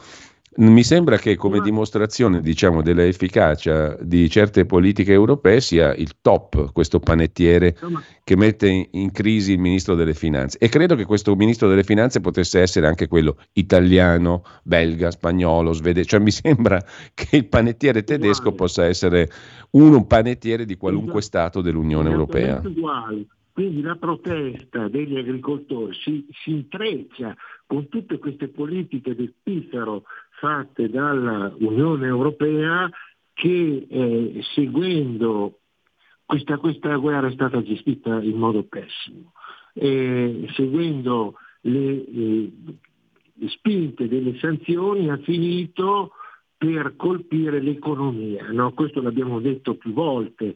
Mi 0.57 0.84
sembra 0.84 1.17
che 1.17 1.35
come 1.35 1.59
dimostrazione 1.59 2.41
diciamo, 2.41 2.81
dell'efficacia 2.81 3.95
di 4.01 4.27
certe 4.27 4.65
politiche 4.65 5.11
europee 5.11 5.61
sia 5.61 5.93
il 5.93 6.15
top 6.19 6.71
questo 6.71 6.99
panettiere 6.99 7.77
che 8.23 8.35
mette 8.35 8.89
in 8.89 9.11
crisi 9.11 9.51
il 9.51 9.59
ministro 9.59 9.93
delle 9.93 10.15
finanze 10.15 10.57
e 10.57 10.67
credo 10.67 10.95
che 10.95 11.05
questo 11.05 11.35
ministro 11.35 11.67
delle 11.67 11.84
finanze 11.84 12.21
potesse 12.21 12.59
essere 12.59 12.88
anche 12.88 13.07
quello 13.07 13.38
italiano, 13.53 14.43
belga, 14.63 15.11
spagnolo, 15.11 15.73
svedese, 15.73 16.07
cioè 16.07 16.19
mi 16.21 16.31
sembra 16.31 16.84
che 17.13 17.35
il 17.35 17.47
panettiere 17.47 18.03
tedesco 18.03 18.51
possa 18.53 18.85
essere 18.85 19.29
uno 19.71 19.97
un 19.97 20.07
panettiere 20.07 20.65
di 20.65 20.75
qualunque 20.75 21.21
Stato 21.21 21.61
dell'Unione 21.61 22.09
Europea. 22.09 22.61
Uguali. 22.63 23.27
Quindi 23.57 23.81
la 23.81 23.95
protesta 23.95 24.88
degli 24.88 25.17
agricoltori 25.17 25.91
si, 25.95 26.27
si 26.31 26.51
intreccia 26.51 27.35
con 27.65 27.89
tutte 27.89 28.19
queste 28.19 28.49
politiche 28.49 29.15
del 29.15 29.34
piffero 29.41 30.03
fatte 30.39 30.89
dall'Unione 30.89 32.07
Europea 32.07 32.89
che 33.34 33.88
eh, 33.89 34.41
seguendo 34.53 35.59
questa, 36.26 36.57
questa, 36.57 36.95
guerra 36.95 37.27
è 37.27 37.31
stata 37.31 37.61
gestita 37.61 38.22
in 38.22 38.38
modo 38.38 38.64
pessimo, 38.64 39.31
eh, 39.73 40.47
seguendo 40.53 41.35
le, 41.61 42.03
le, 42.09 42.51
le 43.34 43.49
spinte 43.49 44.07
delle 44.07 44.38
sanzioni 44.39 45.09
ha 45.09 45.18
finito 45.18 46.11
per 46.57 46.95
colpire 46.95 47.61
l'economia. 47.61 48.51
No? 48.51 48.73
Questo 48.73 49.01
l'abbiamo 49.01 49.39
detto 49.39 49.76
più 49.76 49.93
volte 49.93 50.55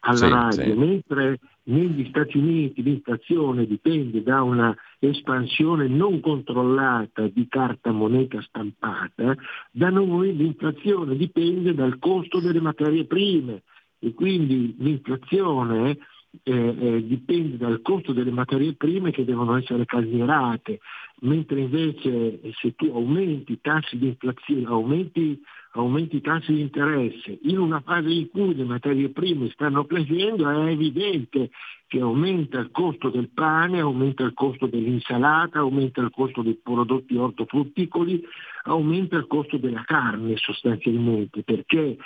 alla 0.00 0.16
sì, 0.16 0.28
radio, 0.28 0.72
sì. 0.72 0.78
mentre 0.78 1.38
negli 1.64 2.06
Stati 2.08 2.38
Uniti 2.38 2.82
l'inflazione 2.82 3.66
dipende 3.66 4.22
da 4.22 4.42
una 4.42 4.74
espansione 4.98 5.88
non 5.88 6.20
controllata 6.20 7.28
di 7.28 7.46
carta 7.48 7.90
moneta 7.90 8.40
stampata, 8.42 9.34
da 9.70 9.90
noi 9.90 10.36
l'inflazione 10.36 11.16
dipende 11.16 11.74
dal 11.74 11.98
costo 11.98 12.40
delle 12.40 12.60
materie 12.60 13.06
prime 13.06 13.62
e 13.98 14.12
quindi 14.12 14.74
l'inflazione 14.78 15.98
eh, 16.42 16.52
eh, 16.52 17.06
dipende 17.06 17.56
dal 17.56 17.80
costo 17.82 18.12
delle 18.12 18.30
materie 18.30 18.74
prime 18.74 19.10
che 19.10 19.24
devono 19.24 19.56
essere 19.56 19.84
calmierate, 19.84 20.80
mentre 21.20 21.60
invece 21.60 22.40
se 22.60 22.74
tu 22.74 22.86
aumenti 22.86 23.52
i 23.52 23.60
tassi 23.60 23.98
di 23.98 24.08
inflazione, 24.08 24.66
aumenti 24.66 25.40
aumenti 25.76 26.16
i 26.16 26.20
tassi 26.20 26.52
di 26.52 26.60
interesse 26.60 27.38
in 27.42 27.58
una 27.58 27.80
fase 27.80 28.08
in 28.08 28.28
cui 28.28 28.54
le 28.54 28.64
materie 28.64 29.08
prime 29.10 29.50
stanno 29.50 29.84
crescendo, 29.84 30.48
è 30.48 30.70
evidente 30.70 31.50
che 31.86 32.00
aumenta 32.00 32.58
il 32.58 32.70
costo 32.70 33.08
del 33.08 33.28
pane, 33.28 33.80
aumenta 33.80 34.24
il 34.24 34.34
costo 34.34 34.66
dell'insalata, 34.66 35.60
aumenta 35.60 36.00
il 36.00 36.10
costo 36.10 36.42
dei 36.42 36.58
prodotti 36.60 37.16
ortofrutticoli, 37.16 38.22
aumenta 38.64 39.16
il 39.16 39.26
costo 39.26 39.58
della 39.58 39.82
carne 39.84 40.36
sostanzialmente, 40.36 41.42
perché 41.42 41.96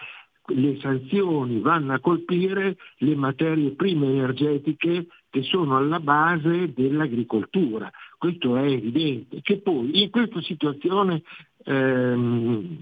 le 0.48 0.78
sanzioni 0.80 1.60
vanno 1.60 1.94
a 1.94 2.00
colpire 2.00 2.76
le 2.98 3.14
materie 3.14 3.70
prime 3.72 4.06
energetiche 4.08 5.06
che 5.30 5.42
sono 5.42 5.76
alla 5.76 6.00
base 6.00 6.72
dell'agricoltura. 6.72 7.90
Questo 8.16 8.56
è 8.56 8.64
evidente. 8.64 9.40
Che 9.42 9.58
poi 9.58 10.02
in 10.02 10.10
questa 10.10 10.40
situazione 10.40 11.22
ehm, 11.64 12.78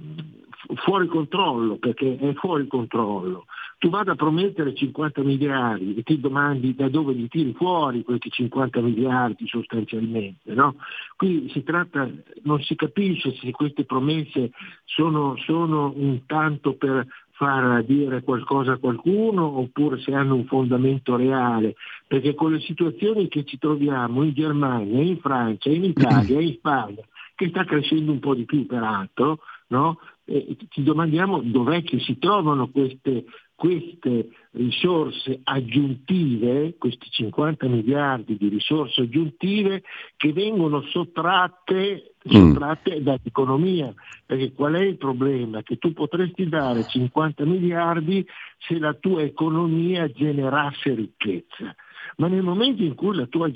fuori 0.74 1.06
controllo, 1.06 1.76
perché 1.76 2.16
è 2.16 2.32
fuori 2.34 2.66
controllo. 2.66 3.47
Tu 3.78 3.90
vada 3.90 4.12
a 4.12 4.16
promettere 4.16 4.74
50 4.74 5.22
miliardi 5.22 5.97
e 5.97 6.02
ti 6.02 6.18
domandi 6.18 6.74
da 6.74 6.88
dove 6.88 7.12
li 7.12 7.28
tiri 7.28 7.52
fuori 7.52 8.02
questi 8.05 8.30
50 8.30 8.80
miliardi 8.80 9.47
sostanzialmente. 9.47 10.55
No? 10.55 10.76
Qui 11.14 11.51
si 11.51 11.62
tratta, 11.62 12.09
non 12.44 12.62
si 12.62 12.74
capisce 12.74 13.34
se 13.34 13.51
queste 13.51 13.84
promesse 13.84 14.52
sono, 14.84 15.36
sono 15.36 15.93
un 15.94 16.24
tanto 16.24 16.74
per 16.74 17.06
far 17.36 17.84
dire 17.84 18.22
qualcosa 18.22 18.72
a 18.72 18.78
qualcuno 18.78 19.58
oppure 19.58 20.00
se 20.00 20.12
hanno 20.12 20.34
un 20.34 20.46
fondamento 20.46 21.16
reale, 21.16 21.74
perché 22.06 22.34
con 22.34 22.52
le 22.52 22.60
situazioni 22.60 23.28
che 23.28 23.44
ci 23.44 23.58
troviamo 23.58 24.22
in 24.22 24.32
Germania, 24.32 25.02
in 25.02 25.18
Francia, 25.18 25.68
in 25.68 25.84
Italia, 25.84 26.40
in 26.40 26.54
Spagna, 26.54 27.02
che 27.34 27.48
sta 27.48 27.64
crescendo 27.64 28.10
un 28.10 28.20
po' 28.20 28.34
di 28.34 28.44
più 28.44 28.66
peraltro, 28.66 29.40
no? 29.68 29.98
eh, 30.24 30.56
ci 30.70 30.82
domandiamo 30.82 31.40
dov'è 31.42 31.82
che 31.82 32.00
si 32.00 32.18
trovano 32.18 32.68
queste, 32.68 33.24
queste 33.56 34.28
risorse 34.52 35.40
aggiuntive, 35.42 36.76
questi 36.78 37.08
50 37.10 37.66
miliardi 37.66 38.36
di 38.36 38.48
risorse 38.48 39.00
aggiuntive 39.00 39.82
che 40.16 40.32
vengono 40.32 40.82
sottratte, 40.82 42.12
mm. 42.28 42.30
sottratte 42.30 43.02
dall'economia. 43.02 43.92
Perché 44.26 44.52
qual 44.52 44.74
è 44.74 44.82
il 44.82 44.98
problema? 44.98 45.62
Che 45.62 45.78
tu 45.78 45.94
potresti 45.94 46.48
dare 46.48 46.86
50 46.86 47.44
miliardi 47.46 48.24
se 48.58 48.78
la 48.78 48.92
tua 48.92 49.22
economia 49.22 50.06
generasse 50.10 50.94
ricchezza. 50.94 51.74
Ma 52.18 52.28
nel 52.28 52.42
momento 52.42 52.82
in 52.82 52.94
cui 52.94 53.16
la 53.16 53.26
tua 53.26 53.50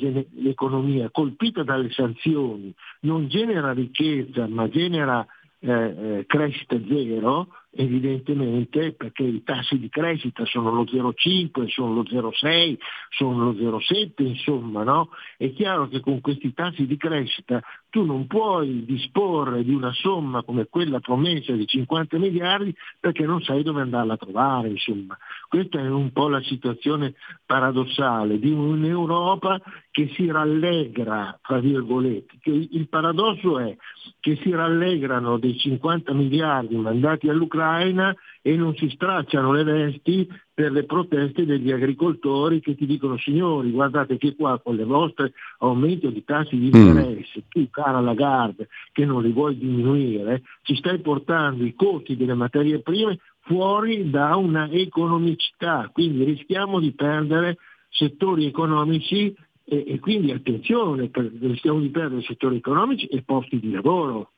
economia, 0.45 1.11
colpita 1.11 1.63
dalle 1.63 1.91
sanzioni, 1.91 2.75
non 3.01 3.29
genera 3.29 3.73
ricchezza, 3.73 4.49
ma 4.49 4.69
genera 4.69 5.27
eh, 5.61 5.73
eh, 5.73 6.25
crescita 6.27 6.79
zero, 6.89 7.49
evidentemente 7.73 8.93
perché 8.95 9.23
i 9.23 9.43
tassi 9.45 9.79
di 9.79 9.89
crescita 9.89 10.45
sono 10.45 10.73
lo 10.73 10.83
0,5, 10.83 11.69
sono 11.69 11.95
lo 11.95 12.03
0,6, 12.03 12.77
sono 13.11 13.45
lo 13.45 13.53
0,7, 13.53 14.27
insomma, 14.27 14.83
no? 14.83 15.11
È 15.37 15.53
chiaro 15.53 15.89
che 15.89 16.01
con 16.01 16.21
questi 16.21 16.53
tassi 16.53 16.87
di 16.87 16.97
crescita 16.97 17.63
tu 17.89 18.05
non 18.05 18.27
puoi 18.27 18.85
disporre 18.85 19.63
di 19.63 19.73
una 19.73 19.93
somma 19.93 20.43
come 20.43 20.67
quella 20.67 21.01
promessa 21.01 21.53
di 21.53 21.67
50 21.67 22.19
miliardi 22.19 22.75
perché 22.99 23.25
non 23.25 23.41
sai 23.43 23.63
dove 23.63 23.83
andarla 23.83 24.15
a 24.15 24.19
trovare, 24.19 24.69
insomma. 24.69 25.17
Questa 25.49 25.79
è 25.79 25.89
un 25.89 26.11
po' 26.13 26.29
la 26.29 26.43
situazione 26.43 27.15
paradossale 27.47 28.39
di 28.39 28.51
un'Europa 28.51 29.61
che 29.91 30.11
si 30.15 30.31
rallegra, 30.31 31.39
tra 31.43 31.59
virgolette. 31.59 32.39
Il 32.45 32.89
paradosso 32.89 33.59
è 33.59 33.77
che 34.21 34.37
si 34.37 34.51
rallegrano 34.51 35.39
dei 35.39 35.57
50 35.59 36.13
miliardi 36.13 36.77
mandati 36.77 37.29
all'Ucraina 37.29 37.60
l'Ucraina 37.61 38.17
e 38.43 38.57
non 38.57 38.75
si 38.75 38.89
stracciano 38.89 39.53
le 39.53 39.65
vesti 39.65 40.27
per 40.53 40.73
le 40.73 40.85
proteste 40.85 41.45
degli 41.45 41.71
agricoltori 41.71 42.61
che 42.61 42.75
ti 42.75 42.87
dicono 42.87 43.19
signori 43.19 43.71
guardate 43.71 44.17
che 44.17 44.35
qua 44.35 44.59
con 44.59 44.77
le 44.77 44.85
vostre 44.85 45.33
aumenti 45.59 46.11
di 46.11 46.25
tassi 46.25 46.57
di 46.57 46.71
mm. 46.75 46.81
interesse, 46.81 47.39
mm. 47.39 47.43
tu 47.49 47.71
cara 47.71 48.01
Lagarde 48.01 48.69
che 48.93 49.05
non 49.05 49.23
li 49.23 49.33
vuoi 49.33 49.59
diminuire, 49.59 50.43
ci 50.63 50.75
stai 50.77 51.01
portando 51.01 51.65
i 51.65 51.75
costi 51.75 52.17
delle 52.17 52.35
materie 52.35 52.81
prime 52.81 53.19
fuori 53.41 54.09
da 54.09 54.37
una 54.37 54.71
economicità, 54.71 55.91
quindi 55.93 56.25
rischiamo 56.25 56.81
di 56.81 56.93
perdere 56.93 57.59
settori 57.91 58.47
economici 58.47 59.35
e, 59.65 59.85
e 59.87 59.99
quindi 59.99 60.31
attenzione, 60.31 61.09
per, 61.09 61.31
rischiamo 61.41 61.81
di 61.81 61.91
perdere 61.91 62.23
settori 62.23 62.57
economici 62.57 63.07
e 63.07 63.23
posti 63.23 63.59
di 63.59 63.71
lavoro 63.71 64.31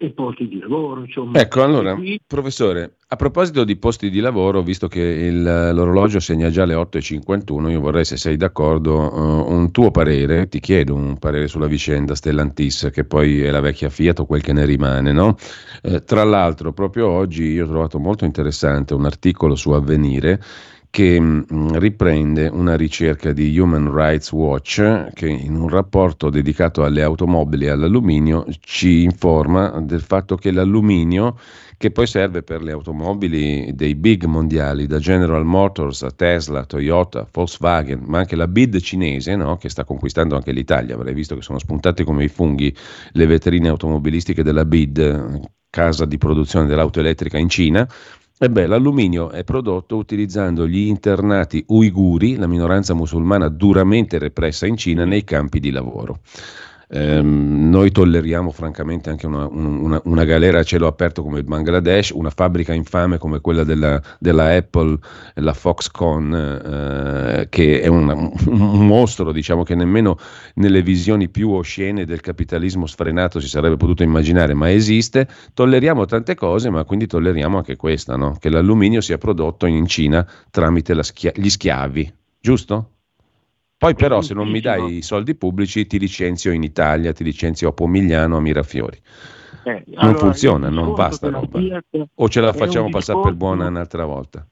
e 0.00 0.10
posti 0.10 0.46
di 0.46 0.60
lavoro. 0.60 1.00
Insomma. 1.00 1.40
Ecco, 1.40 1.62
allora, 1.62 1.94
qui... 1.96 2.20
professore, 2.24 2.98
a 3.08 3.16
proposito 3.16 3.64
di 3.64 3.76
posti 3.76 4.10
di 4.10 4.20
lavoro, 4.20 4.62
visto 4.62 4.86
che 4.86 5.00
il, 5.00 5.42
l'orologio 5.42 6.20
segna 6.20 6.50
già 6.50 6.64
le 6.64 6.74
8.51, 6.74 7.70
io 7.70 7.80
vorrei, 7.80 8.04
se 8.04 8.16
sei 8.16 8.36
d'accordo, 8.36 8.96
uh, 8.96 9.52
un 9.52 9.72
tuo 9.72 9.90
parere, 9.90 10.48
ti 10.48 10.60
chiedo 10.60 10.94
un 10.94 11.18
parere 11.18 11.48
sulla 11.48 11.66
vicenda 11.66 12.14
Stellantis, 12.14 12.90
che 12.92 13.04
poi 13.04 13.42
è 13.42 13.50
la 13.50 13.60
vecchia 13.60 13.90
Fiat 13.90 14.20
o 14.20 14.26
quel 14.26 14.40
che 14.40 14.52
ne 14.52 14.64
rimane, 14.64 15.10
no? 15.10 15.36
Eh, 15.82 16.04
tra 16.04 16.22
l'altro, 16.22 16.72
proprio 16.72 17.08
oggi 17.08 17.42
io 17.46 17.64
ho 17.64 17.68
trovato 17.68 17.98
molto 17.98 18.24
interessante 18.24 18.94
un 18.94 19.04
articolo 19.04 19.56
su 19.56 19.72
Avvenire 19.72 20.40
che 20.90 21.20
mm, 21.20 21.42
riprende 21.74 22.48
una 22.48 22.76
ricerca 22.76 23.32
di 23.32 23.58
Human 23.58 23.92
Rights 23.94 24.32
Watch 24.32 25.12
che 25.12 25.28
in 25.28 25.54
un 25.54 25.68
rapporto 25.68 26.30
dedicato 26.30 26.84
alle 26.84 27.02
automobili 27.02 27.66
e 27.66 27.70
all'alluminio 27.70 28.46
ci 28.60 29.02
informa 29.02 29.80
del 29.80 30.00
fatto 30.00 30.36
che 30.36 30.50
l'alluminio 30.50 31.36
che 31.78 31.92
poi 31.92 32.08
serve 32.08 32.42
per 32.42 32.60
le 32.60 32.72
automobili 32.72 33.72
dei 33.72 33.94
big 33.94 34.24
mondiali, 34.24 34.88
da 34.88 34.98
General 34.98 35.44
Motors 35.44 36.02
a 36.02 36.10
Tesla, 36.10 36.64
Toyota, 36.64 37.26
Volkswagen, 37.30 38.02
ma 38.04 38.18
anche 38.18 38.34
la 38.34 38.48
BID 38.48 38.80
cinese, 38.80 39.36
no? 39.36 39.56
che 39.58 39.68
sta 39.68 39.84
conquistando 39.84 40.34
anche 40.34 40.50
l'Italia. 40.50 40.96
Avrei 40.96 41.14
visto 41.14 41.36
che 41.36 41.42
sono 41.42 41.60
spuntate 41.60 42.02
come 42.02 42.24
i 42.24 42.28
funghi 42.28 42.74
le 43.12 43.26
vetrine 43.26 43.68
automobilistiche 43.68 44.42
della 44.42 44.64
BID, 44.64 45.40
casa 45.70 46.04
di 46.04 46.18
produzione 46.18 46.66
dell'auto 46.66 46.98
elettrica 46.98 47.38
in 47.38 47.48
Cina. 47.48 47.88
Ebbene, 48.40 48.68
l'alluminio 48.68 49.30
è 49.30 49.42
prodotto 49.42 49.96
utilizzando 49.96 50.68
gli 50.68 50.86
internati 50.86 51.64
uiguri, 51.66 52.36
la 52.36 52.46
minoranza 52.46 52.94
musulmana 52.94 53.48
duramente 53.48 54.16
repressa 54.16 54.64
in 54.64 54.76
Cina, 54.76 55.04
nei 55.04 55.24
campi 55.24 55.58
di 55.58 55.72
lavoro. 55.72 56.20
Ehm, 56.88 57.68
noi 57.68 57.90
tolleriamo 57.90 58.50
francamente 58.50 59.10
anche 59.10 59.26
una, 59.26 59.46
una, 59.46 60.00
una, 60.04 60.24
galera 60.24 60.60
a 60.60 60.62
cielo 60.62 60.86
aperto 60.86 61.22
come 61.22 61.38
il 61.38 61.44
Bangladesh, 61.44 62.10
una 62.10 62.30
fabbrica 62.30 62.72
infame 62.72 63.18
come 63.18 63.40
quella 63.40 63.64
della, 63.64 64.00
della 64.18 64.54
Apple, 64.54 64.98
la 65.34 65.52
Foxconn, 65.52 66.34
eh, 66.34 67.46
che 67.48 67.80
è 67.80 67.86
un, 67.86 68.32
un, 68.46 68.86
mostro, 68.86 69.32
diciamo 69.32 69.62
che 69.62 69.74
nemmeno 69.74 70.18
nelle 70.54 70.82
visioni 70.82 71.28
più 71.28 71.50
oscene 71.50 72.04
del 72.04 72.20
capitalismo 72.20 72.86
sfrenato 72.86 73.40
si 73.40 73.48
sarebbe 73.48 73.76
potuto 73.76 74.02
immaginare, 74.02 74.54
ma 74.54 74.70
esiste. 74.70 75.28
Tolleriamo 75.54 76.04
tante 76.06 76.34
cose, 76.34 76.70
ma 76.70 76.84
quindi 76.84 77.06
tolleriamo 77.06 77.58
anche 77.58 77.76
questa, 77.76 78.16
no? 78.16 78.36
che 78.38 78.50
l'alluminio 78.50 79.00
sia 79.00 79.18
prodotto 79.18 79.66
in 79.66 79.86
Cina 79.86 80.26
tramite 80.50 81.00
schia- 81.02 81.32
gli 81.34 81.48
schiavi, 81.48 82.12
giusto? 82.40 82.97
Poi 83.78 83.94
però 83.94 84.22
se 84.22 84.34
non 84.34 84.48
mi 84.48 84.58
dai 84.58 84.96
i 84.96 85.02
soldi 85.02 85.36
pubblici 85.36 85.86
ti 85.86 86.00
licenzio 86.00 86.50
in 86.50 86.64
Italia, 86.64 87.12
ti 87.12 87.22
licenzio 87.22 87.68
a 87.68 87.72
Pomigliano, 87.72 88.36
a 88.36 88.40
Mirafiori. 88.40 89.00
Eh, 89.62 89.84
non 89.86 90.04
allora, 90.04 90.18
funziona, 90.18 90.68
non 90.68 90.94
basta 90.94 91.30
roba. 91.30 91.60
O 92.16 92.28
ce 92.28 92.40
la 92.40 92.52
facciamo 92.52 92.88
passare 92.88 93.20
per 93.20 93.34
buona 93.34 93.68
un'altra 93.68 94.04
volta? 94.04 94.44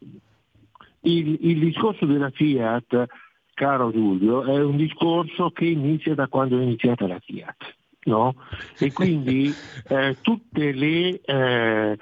Il, 1.01 1.39
il, 1.41 1.59
discorso 1.59 2.07
della 2.07 2.31
Fiat, 2.31 3.07
caro 3.55 3.91
Giulio, 3.91 4.45
è 4.45 4.63
un 4.63 4.77
discorso 4.77 5.51
che 5.51 5.65
inizia 5.65 6.15
da 6.15 6.29
quando 6.29 6.61
è 6.61 6.63
iniziata 6.63 7.09
la 7.09 7.19
Fiat. 7.19 7.75
No? 8.05 8.35
E 8.79 8.93
quindi 8.93 9.53
eh, 9.89 10.19
tutte 10.21 10.71
le... 10.71 11.21
Eh, 11.21 11.97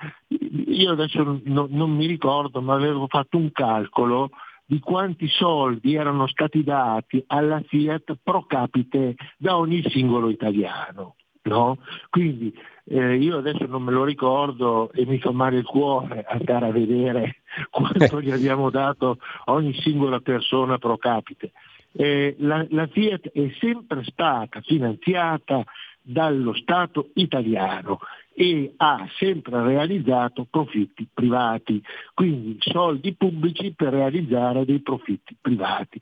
io 0.66 0.90
adesso 0.90 1.40
no, 1.44 1.68
non 1.70 1.90
mi 1.90 2.04
ricordo, 2.04 2.60
ma 2.60 2.74
avevo 2.74 3.06
fatto 3.08 3.38
un 3.38 3.50
calcolo 3.50 4.28
di 4.66 4.78
quanti 4.80 5.28
soldi 5.28 5.94
erano 5.94 6.26
stati 6.26 6.64
dati 6.64 7.22
alla 7.26 7.60
Fiat 7.66 8.18
pro 8.22 8.44
capite 8.46 9.14
da 9.36 9.56
ogni 9.56 9.82
singolo 9.90 10.30
italiano. 10.30 11.16
No? 11.42 11.76
Quindi 12.08 12.56
eh, 12.84 13.16
io 13.16 13.36
adesso 13.36 13.66
non 13.66 13.82
me 13.82 13.92
lo 13.92 14.02
ricordo 14.04 14.90
e 14.92 15.04
mi 15.04 15.18
fa 15.18 15.30
male 15.30 15.58
il 15.58 15.64
cuore 15.64 16.24
andare 16.26 16.68
a 16.68 16.72
vedere 16.72 17.42
quanto 17.68 18.20
gli 18.22 18.30
abbiamo 18.30 18.70
dato 18.70 19.18
ogni 19.46 19.74
singola 19.74 20.20
persona 20.20 20.78
pro 20.78 20.96
capite. 20.96 21.52
Eh, 21.92 22.34
la, 22.38 22.66
la 22.70 22.86
Fiat 22.86 23.28
è 23.28 23.52
sempre 23.60 24.02
stata 24.04 24.62
finanziata 24.62 25.64
dallo 26.00 26.54
Stato 26.54 27.10
italiano 27.14 28.00
e 28.34 28.74
ha 28.76 29.06
sempre 29.18 29.62
realizzato 29.62 30.46
profitti 30.50 31.06
privati, 31.12 31.80
quindi 32.14 32.56
soldi 32.58 33.14
pubblici 33.14 33.72
per 33.72 33.92
realizzare 33.92 34.64
dei 34.64 34.80
profitti 34.80 35.36
privati. 35.40 36.00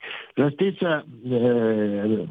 Stessa, 0.53 1.03
eh, 1.25 2.27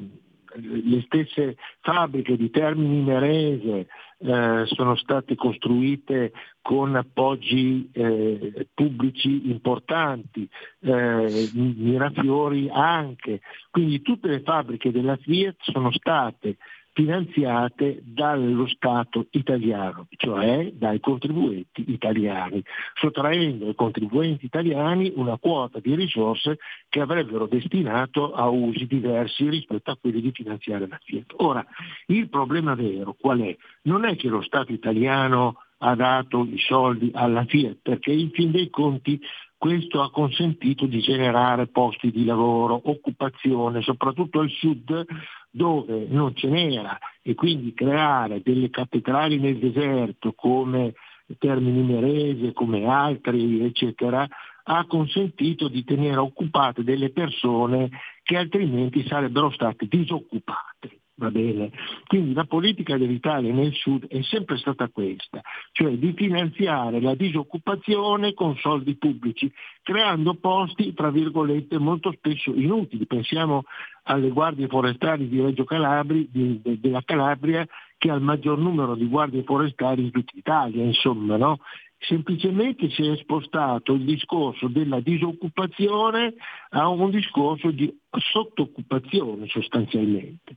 le 0.55 1.03
stesse 1.07 1.57
fabbriche 1.81 2.37
di 2.37 2.51
Termini 2.51 3.03
Merese 3.03 3.87
eh, 4.19 4.63
sono 4.67 4.97
state 4.97 5.35
costruite 5.35 6.33
con 6.61 6.95
appoggi 6.97 7.89
eh, 7.93 8.69
pubblici 8.75 9.51
importanti, 9.51 10.49
eh, 10.81 11.51
Mirafiori 11.55 12.69
anche, 12.71 13.41
quindi 13.71 14.03
tutte 14.03 14.29
le 14.29 14.41
fabbriche 14.41 14.91
della 14.91 15.17
Fiat 15.17 15.57
sono 15.61 15.93
state 15.93 16.57
finanziate 16.93 18.01
dallo 18.05 18.67
Stato 18.67 19.27
italiano, 19.31 20.07
cioè 20.17 20.71
dai 20.75 21.01
contribuenti 21.01 21.91
italiani, 21.91 22.63
sottraendo 22.95 23.67
ai 23.67 23.75
contribuenti 23.75 24.45
italiani 24.45 25.13
una 25.15 25.39
quota 25.39 25.81
di 25.81 25.95
risorse 25.95 26.59
che 26.89 27.01
avrebbero 27.01 27.47
destinato 27.47 28.33
a 28.33 28.49
usi 28.49 28.87
diversi 28.87 29.49
rispetto 29.49 29.91
a 29.91 29.97
quelli 29.97 30.21
di 30.21 30.33
finanziare 30.33 30.87
la 30.87 31.01
Fiat. 31.03 31.35
Ora, 31.37 31.65
il 32.07 32.29
problema 32.29 32.75
vero 32.75 33.17
qual 33.19 33.41
è? 33.41 33.57
Non 33.83 34.05
è 34.05 34.17
che 34.17 34.29
lo 34.29 34.43
Stato 34.43 34.73
italiano 34.73 35.57
ha 35.79 35.95
dato 35.97 36.47
i 36.49 36.59
soldi 36.59 37.11
alla 37.15 37.45
Fiat, 37.45 37.79
perché 37.83 38.13
in 38.13 38.31
fin 38.31 38.51
dei 38.51 38.71
conti 38.71 39.21
questo 39.63 40.03
ha 40.03 40.11
consentito 40.11 40.87
di 40.87 40.99
generare 40.99 41.69
posti 41.69 42.11
di 42.11 42.25
lavoro, 42.25 42.81
occupazione, 42.83 43.81
soprattutto 43.81 44.41
al 44.41 44.51
sud 44.51 45.07
dove 45.53 46.05
non 46.09 46.35
ce 46.35 46.49
n'era 46.49 46.99
e 47.23 47.37
quindi 47.37 47.73
creare 47.73 48.43
delle 48.43 48.71
cattedrali 48.71 49.39
nel 49.39 49.59
deserto 49.59 50.33
come 50.33 50.95
Termini 51.39 51.81
Merese, 51.81 52.53
come 52.53 52.87
altri, 52.87 53.65
eccetera, 53.65 54.27
ha 54.65 54.85
consentito 54.87 55.69
di 55.69 55.85
tenere 55.85 56.17
occupate 56.17 56.83
delle 56.83 57.11
persone 57.11 57.89
che 58.25 58.37
altrimenti 58.37 59.07
sarebbero 59.07 59.53
state 59.53 59.87
disoccupate. 59.87 61.02
Va 61.15 61.31
bene? 61.31 61.71
Quindi 62.07 62.33
la 62.33 62.45
politica 62.45 62.97
dell'Italia 62.97 63.53
nel 63.53 63.75
sud 63.75 64.07
è 64.07 64.23
sempre 64.23 64.57
stata 64.57 64.89
questa, 64.89 65.43
cioè 65.73 65.93
di 65.99 66.15
finanziare 66.17 67.03
la 67.03 67.15
disoccupazione 67.15 68.33
con 68.33 68.57
soldi 68.57 68.97
pubblici, 68.97 69.53
creando 69.83 70.35
posti, 70.35 70.95
tra 70.95 71.11
virgolette, 71.11 71.79
molto 71.79 72.13
spesso 72.13 72.55
inutili. 72.55 73.07
Pensiamo 73.07 73.65
alle 74.05 74.31
guardie 74.31 74.69
forestali 74.69 75.29
di 75.29 75.41
Reggio 75.41 75.65
Calabria, 75.65 76.25
di, 76.29 76.61
de, 76.63 76.81
della 76.81 77.03
Calabria, 77.05 77.69
che 77.99 78.11
ha 78.11 78.15
il 78.15 78.23
maggior 78.23 78.59
numero 78.59 78.95
di 78.95 79.07
guardie 79.07 79.45
forestali 79.45 80.03
in 80.03 80.11
tutta 80.11 80.33
Italia, 80.35 80.83
insomma, 80.83 81.37
no? 81.37 81.59
Semplicemente 82.03 82.91
si 82.91 83.07
è 83.07 83.17
spostato 83.17 83.93
il 83.95 84.05
discorso 84.05 84.69
della 84.69 85.01
disoccupazione 85.01 86.35
a 86.71 86.89
un 86.89 87.11
discorso 87.11 87.71
di 87.71 87.93
sottoccupazione 88.11 89.47
sostanzialmente. 89.47 90.57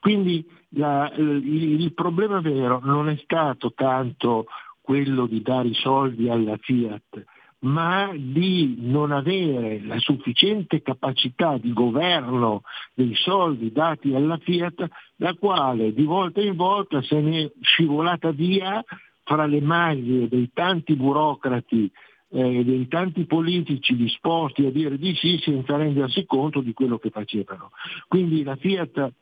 Quindi 0.00 0.44
la, 0.70 1.12
il, 1.16 1.92
problema 1.94 2.40
vero 2.40 2.80
non 2.82 3.08
è 3.08 3.16
stato 3.22 3.72
tanto 3.74 4.46
quello 4.80 5.26
di 5.26 5.42
dare 5.42 5.68
i 5.68 5.74
soldi 5.74 6.28
alla 6.28 6.56
Fiat, 6.56 7.24
ma 7.60 8.10
di 8.14 8.76
non 8.78 9.12
avere 9.12 9.80
la 9.82 9.98
sufficiente 9.98 10.82
capacità 10.82 11.58
di 11.58 11.72
governo 11.72 12.62
dei 12.94 13.14
soldi 13.14 13.72
dati 13.72 14.14
alla 14.14 14.38
Fiat, 14.38 14.86
la 15.16 15.34
quale 15.34 15.92
di 15.92 16.04
volta 16.04 16.40
in 16.40 16.54
volta 16.54 17.02
se 17.02 17.20
ne 17.20 17.44
è 17.44 17.52
scivolata 17.60 18.30
via 18.30 18.82
fra 19.26 19.44
le 19.46 19.60
maglie 19.60 20.28
dei 20.28 20.50
tanti 20.54 20.94
burocrati 20.94 21.90
eh, 22.28 22.64
dei 22.64 22.86
tanti 22.86 23.24
politici 23.24 23.96
disposti 23.96 24.64
a 24.66 24.70
dire 24.70 24.96
di 24.98 25.14
sì 25.16 25.38
senza 25.42 25.76
rendersi 25.76 26.24
conto 26.26 26.60
di 26.60 26.72
quello 26.72 26.98
che 26.98 27.10
facevano. 27.10 27.70
Quindi 28.06 28.44
la 28.44 28.56
Fiat 28.56 29.12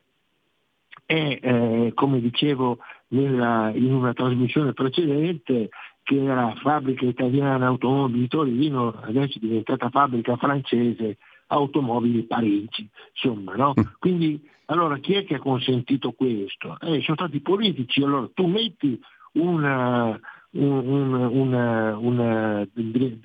è, 1.06 1.38
eh, 1.40 1.92
come 1.94 2.20
dicevo 2.20 2.78
nella, 3.08 3.72
in 3.74 3.92
una 3.92 4.12
trasmissione 4.12 4.72
precedente, 4.74 5.70
che 6.02 6.22
era 6.22 6.54
fabbrica 6.56 7.06
italiana 7.06 7.66
automobili 7.66 8.28
Torino, 8.28 8.88
adesso 8.88 9.38
è 9.38 9.40
diventata 9.40 9.88
fabbrica 9.88 10.36
francese 10.36 11.16
automobili 11.46 12.24
Parigi. 12.24 12.86
Insomma, 13.12 13.54
no? 13.54 13.72
Mm. 13.78 13.84
Quindi 13.98 14.48
allora 14.66 14.98
chi 14.98 15.14
è 15.14 15.24
che 15.24 15.36
ha 15.36 15.38
consentito 15.38 16.12
questo? 16.12 16.78
Eh, 16.80 17.00
sono 17.00 17.16
stati 17.16 17.36
i 17.36 17.40
politici, 17.40 18.02
allora 18.02 18.28
tu 18.32 18.46
metti 18.46 19.00
una, 19.34 20.18
una, 20.50 21.28
una, 21.28 21.96
una, 21.98 22.68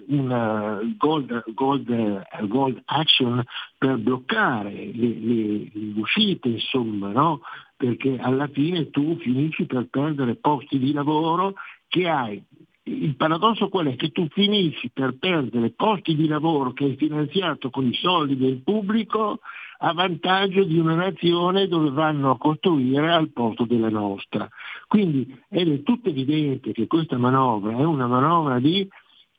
una 0.08 0.80
gold, 0.98 1.44
gold, 1.54 2.24
gold, 2.48 2.82
action 2.86 3.44
per 3.78 3.98
bloccare 3.98 4.72
le, 4.72 5.08
le, 5.20 5.70
le 5.72 6.00
uscite, 6.00 6.50
insomma, 6.50 7.12
no? 7.12 7.42
perché 7.78 8.18
alla 8.20 8.48
fine 8.48 8.90
tu 8.90 9.18
finisci 9.20 9.66
per 9.66 9.88
perdere 9.90 10.36
posti 10.36 10.80
di 10.80 10.92
lavoro 10.92 11.54
che 11.88 12.08
hai. 12.08 12.44
Il 12.90 13.16
paradosso 13.16 13.70
qual 13.70 13.86
è? 13.88 13.96
Che 13.96 14.10
tu 14.10 14.28
finisci 14.30 14.90
per 14.92 15.16
perdere 15.20 15.72
posti 15.72 16.16
di 16.16 16.28
lavoro 16.28 16.74
che 16.74 16.86
hai 16.86 16.96
finanziato 16.96 17.70
con 17.70 17.86
i 17.86 17.94
soldi 17.94 18.36
del 18.36 18.62
pubblico 18.64 19.40
a 19.82 19.94
vantaggio 19.94 20.64
di 20.64 20.78
una 20.80 20.96
nazione 20.96 21.68
dove 21.68 21.92
vanno 21.92 22.32
a 22.32 22.38
costruire 22.38 23.12
al 23.12 23.32
posto 23.32 23.66
della 23.66 23.90
nostra. 23.90 24.50
Quindi 24.88 25.40
è 25.48 25.64
del 25.64 25.84
tutto 25.84 26.10
evidente 26.10 26.72
che 26.72 26.88
questa 26.88 27.18
manovra 27.18 27.78
è 27.78 27.86
una 27.86 28.08
manovra 28.08 28.60
di, 28.60 28.88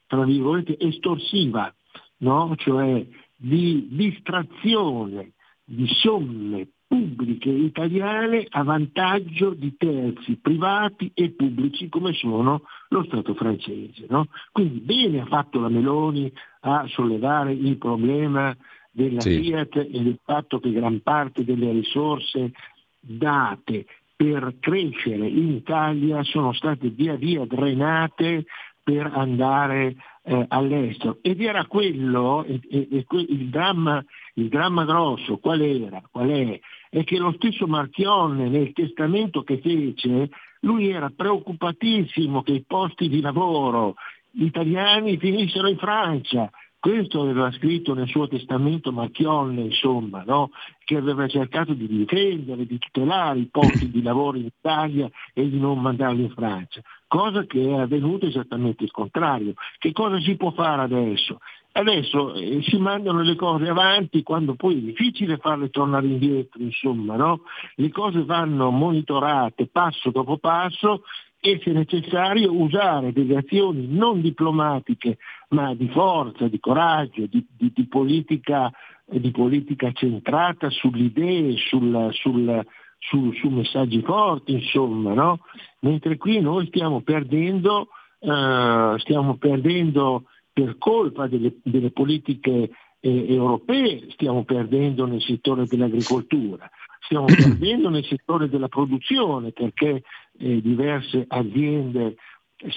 tra 0.06 0.24
virgolette, 0.24 0.78
estorsiva, 0.78 1.74
no? 2.18 2.55
cioè 2.56 3.05
di 3.36 3.89
distrazione 3.90 5.32
di 5.64 5.86
somme 5.89 6.68
pubbliche 6.90 7.50
italiane 7.50 8.44
a 8.48 8.64
vantaggio 8.64 9.50
di 9.50 9.76
terzi 9.76 10.36
privati 10.42 11.12
e 11.14 11.30
pubblici 11.30 11.88
come 11.88 12.12
sono 12.14 12.62
lo 12.88 13.04
Stato 13.04 13.34
francese. 13.34 14.06
No? 14.08 14.26
Quindi 14.50 14.80
bene 14.80 15.20
ha 15.20 15.26
fatto 15.26 15.60
la 15.60 15.68
Meloni 15.68 16.32
a 16.62 16.84
sollevare 16.88 17.52
il 17.52 17.78
problema 17.78 18.56
della 18.90 19.20
sì. 19.20 19.40
Fiat 19.40 19.76
e 19.76 20.02
del 20.02 20.18
fatto 20.24 20.58
che 20.58 20.72
gran 20.72 21.00
parte 21.00 21.44
delle 21.44 21.70
risorse 21.70 22.50
date 22.98 23.86
per 24.16 24.56
crescere 24.58 25.28
in 25.28 25.52
Italia 25.52 26.24
sono 26.24 26.52
state 26.52 26.88
via 26.88 27.14
via 27.14 27.44
drenate 27.46 28.46
per 28.82 29.08
andare 29.14 29.94
eh, 30.24 30.44
all'estero. 30.48 31.18
Ed 31.22 31.40
era 31.40 31.64
quello, 31.66 32.44
e, 32.44 32.60
e, 32.68 32.88
e, 32.90 33.06
il, 33.28 33.48
dramma, 33.48 34.04
il, 34.34 34.48
dramma, 34.48 34.84
grosso, 34.84 35.38
qual 35.38 35.60
era? 35.60 36.02
Qual 36.10 36.28
è? 36.28 36.60
È 36.90 37.04
che 37.04 37.18
lo 37.18 37.32
stesso 37.36 37.66
Marchionne 37.68 38.48
nel 38.48 38.72
testamento 38.72 39.42
che 39.42 39.60
fece, 39.60 40.28
lui 40.60 40.90
era 40.90 41.10
preoccupatissimo 41.14 42.42
che 42.42 42.52
i 42.52 42.64
posti 42.66 43.08
di 43.08 43.20
lavoro 43.20 43.94
italiani 44.32 45.16
finissero 45.16 45.68
in 45.68 45.78
Francia. 45.78 46.50
Questo 46.80 47.20
aveva 47.20 47.52
scritto 47.52 47.92
nel 47.94 48.08
suo 48.08 48.26
testamento 48.26 48.90
Marchionne, 48.90 49.60
insomma, 49.60 50.24
no? 50.26 50.50
che 50.82 50.96
aveva 50.96 51.28
cercato 51.28 51.74
di 51.74 51.86
difendere, 51.86 52.66
di 52.66 52.78
tutelare 52.78 53.38
i 53.38 53.48
posti 53.50 53.90
di 53.90 54.02
lavoro 54.02 54.38
in 54.38 54.46
Italia 54.46 55.08
e 55.34 55.48
di 55.48 55.60
non 55.60 55.78
mandarli 55.78 56.22
in 56.22 56.30
Francia, 56.30 56.80
cosa 57.06 57.44
che 57.44 57.62
è 57.62 57.80
avvenuta 57.80 58.26
esattamente 58.26 58.82
il 58.82 58.90
contrario. 58.90 59.52
Che 59.78 59.92
cosa 59.92 60.18
si 60.20 60.36
può 60.36 60.52
fare 60.52 60.82
adesso? 60.82 61.38
Adesso 61.72 62.34
eh, 62.34 62.62
si 62.62 62.78
mandano 62.78 63.22
le 63.22 63.36
cose 63.36 63.68
avanti 63.68 64.24
quando 64.24 64.55
poi 64.55 64.78
è 64.78 64.80
difficile 64.80 65.36
farle 65.36 65.70
tornare 65.70 66.06
indietro, 66.06 66.60
insomma, 66.60 67.14
no? 67.16 67.42
Le 67.76 67.90
cose 67.90 68.24
vanno 68.24 68.70
monitorate 68.70 69.68
passo 69.68 70.10
dopo 70.10 70.38
passo 70.38 71.02
e 71.38 71.60
se 71.62 71.70
necessario 71.70 72.52
usare 72.52 73.12
delle 73.12 73.38
azioni 73.38 73.86
non 73.88 74.20
diplomatiche 74.20 75.18
ma 75.51 75.74
di 75.74 75.88
forza, 75.88 76.48
di 76.48 76.59
coraggio, 76.60 77.26
di, 77.26 77.47
di, 77.56 77.72
di, 77.72 77.86
politica, 77.86 78.70
di 79.06 79.30
politica, 79.30 79.92
centrata 79.92 80.68
sulle 80.70 81.05
idee, 81.05 81.56
sul, 81.56 82.09
sul, 82.12 82.66
su, 82.98 83.32
su, 83.32 83.48
messaggi 83.48 84.02
forti, 84.02 84.52
insomma, 84.52 85.14
no? 85.14 85.38
Mentre 85.80 86.16
qui 86.18 86.40
noi 86.40 86.66
stiamo 86.66 87.01
perdendo, 87.01 87.88
uh, 88.18 88.98
stiamo 88.98 89.36
perdendo 89.38 90.24
per 90.52 90.77
colpa 90.78 91.27
delle, 91.27 91.56
delle 91.62 91.90
politiche 91.90 92.70
eh, 93.01 93.32
europee 93.32 94.09
stiamo 94.10 94.44
perdendo 94.44 95.06
nel 95.06 95.22
settore 95.22 95.66
dell'agricoltura, 95.66 96.70
stiamo 97.01 97.27
perdendo 97.32 97.89
nel 97.89 98.05
settore 98.05 98.48
della 98.48 98.68
produzione 98.68 99.52
perché 99.52 100.02
eh, 100.39 100.60
diverse 100.60 101.24
aziende 101.27 102.16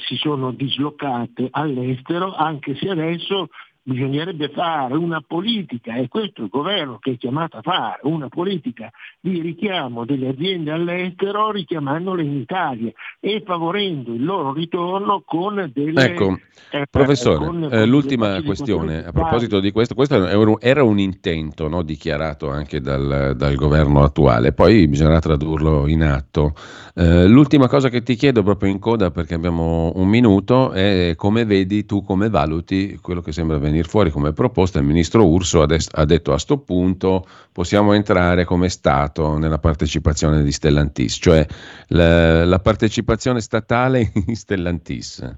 si 0.07 0.15
sono 0.15 0.51
dislocate 0.51 1.49
all'estero, 1.51 2.33
anche 2.33 2.75
se 2.75 2.89
adesso 2.89 3.49
bisognerebbe 3.83 4.49
fare 4.49 4.95
una 4.95 5.21
politica, 5.21 5.95
e 5.95 6.07
questo 6.07 6.41
è 6.41 6.43
il 6.45 6.49
governo 6.49 6.99
che 6.99 7.11
è 7.11 7.17
chiamato 7.17 7.57
a 7.57 7.61
fare, 7.61 7.99
una 8.03 8.29
politica 8.29 8.89
di 9.19 9.41
richiamo 9.41 10.05
delle 10.05 10.29
aziende 10.29 10.71
all'estero 10.71 11.51
richiamandole 11.51 12.23
in 12.23 12.37
Italia 12.37 12.91
e 13.19 13.43
favorendo 13.45 14.13
il 14.13 14.23
loro 14.23 14.53
ritorno 14.53 15.21
con 15.25 15.69
delle... 15.73 16.01
Ecco, 16.01 16.39
eh, 16.71 16.85
professore, 16.89 17.45
con, 17.45 17.69
eh, 17.69 17.85
l'ultima 17.85 18.41
questione, 18.41 19.03
a 19.03 19.11
proposito 19.11 19.59
di 19.59 19.71
questo, 19.71 19.95
questo 19.95 20.59
era 20.59 20.83
un 20.83 20.99
intento 20.99 21.67
no, 21.67 21.83
dichiarato 21.83 22.49
anche 22.49 22.79
dal, 22.79 23.33
dal, 23.35 23.55
governo 23.55 24.03
attuale, 24.03 24.53
poi 24.53 24.87
bisognerà 24.87 25.19
tradurlo 25.19 25.87
in 25.87 26.03
atto. 26.03 26.53
Eh, 26.95 27.27
l'ultima 27.27 27.67
cosa 27.67 27.89
che 27.89 28.01
ti 28.01 28.15
chiedo 28.15 28.43
proprio 28.43 28.71
in 28.71 28.79
coda, 28.79 29.11
perché 29.11 29.33
abbiamo 29.33 29.91
un 29.95 30.07
minuto, 30.07 30.71
è 30.71 31.13
come 31.17 31.43
vedi 31.43 31.85
tu, 31.85 32.03
come 32.03 32.29
valuti 32.29 32.97
quello 33.01 33.21
che 33.21 33.31
sembra 33.33 33.57
venire 33.57 33.72
venire 33.73 33.87
fuori 33.87 34.11
come 34.11 34.33
proposta, 34.33 34.79
il 34.79 34.85
ministro 34.85 35.25
Urso 35.25 35.63
ha, 35.63 35.65
des- 35.65 35.89
ha 35.91 36.05
detto 36.05 36.29
a 36.29 36.33
questo 36.33 36.59
punto 36.59 37.25
possiamo 37.51 37.93
entrare 37.93 38.45
come 38.45 38.69
Stato 38.69 39.37
nella 39.37 39.57
partecipazione 39.57 40.43
di 40.43 40.51
Stellantis, 40.51 41.17
cioè 41.19 41.45
la, 41.87 42.45
la 42.45 42.59
partecipazione 42.59 43.41
statale 43.41 44.11
in 44.27 44.35
Stellantis. 44.35 45.37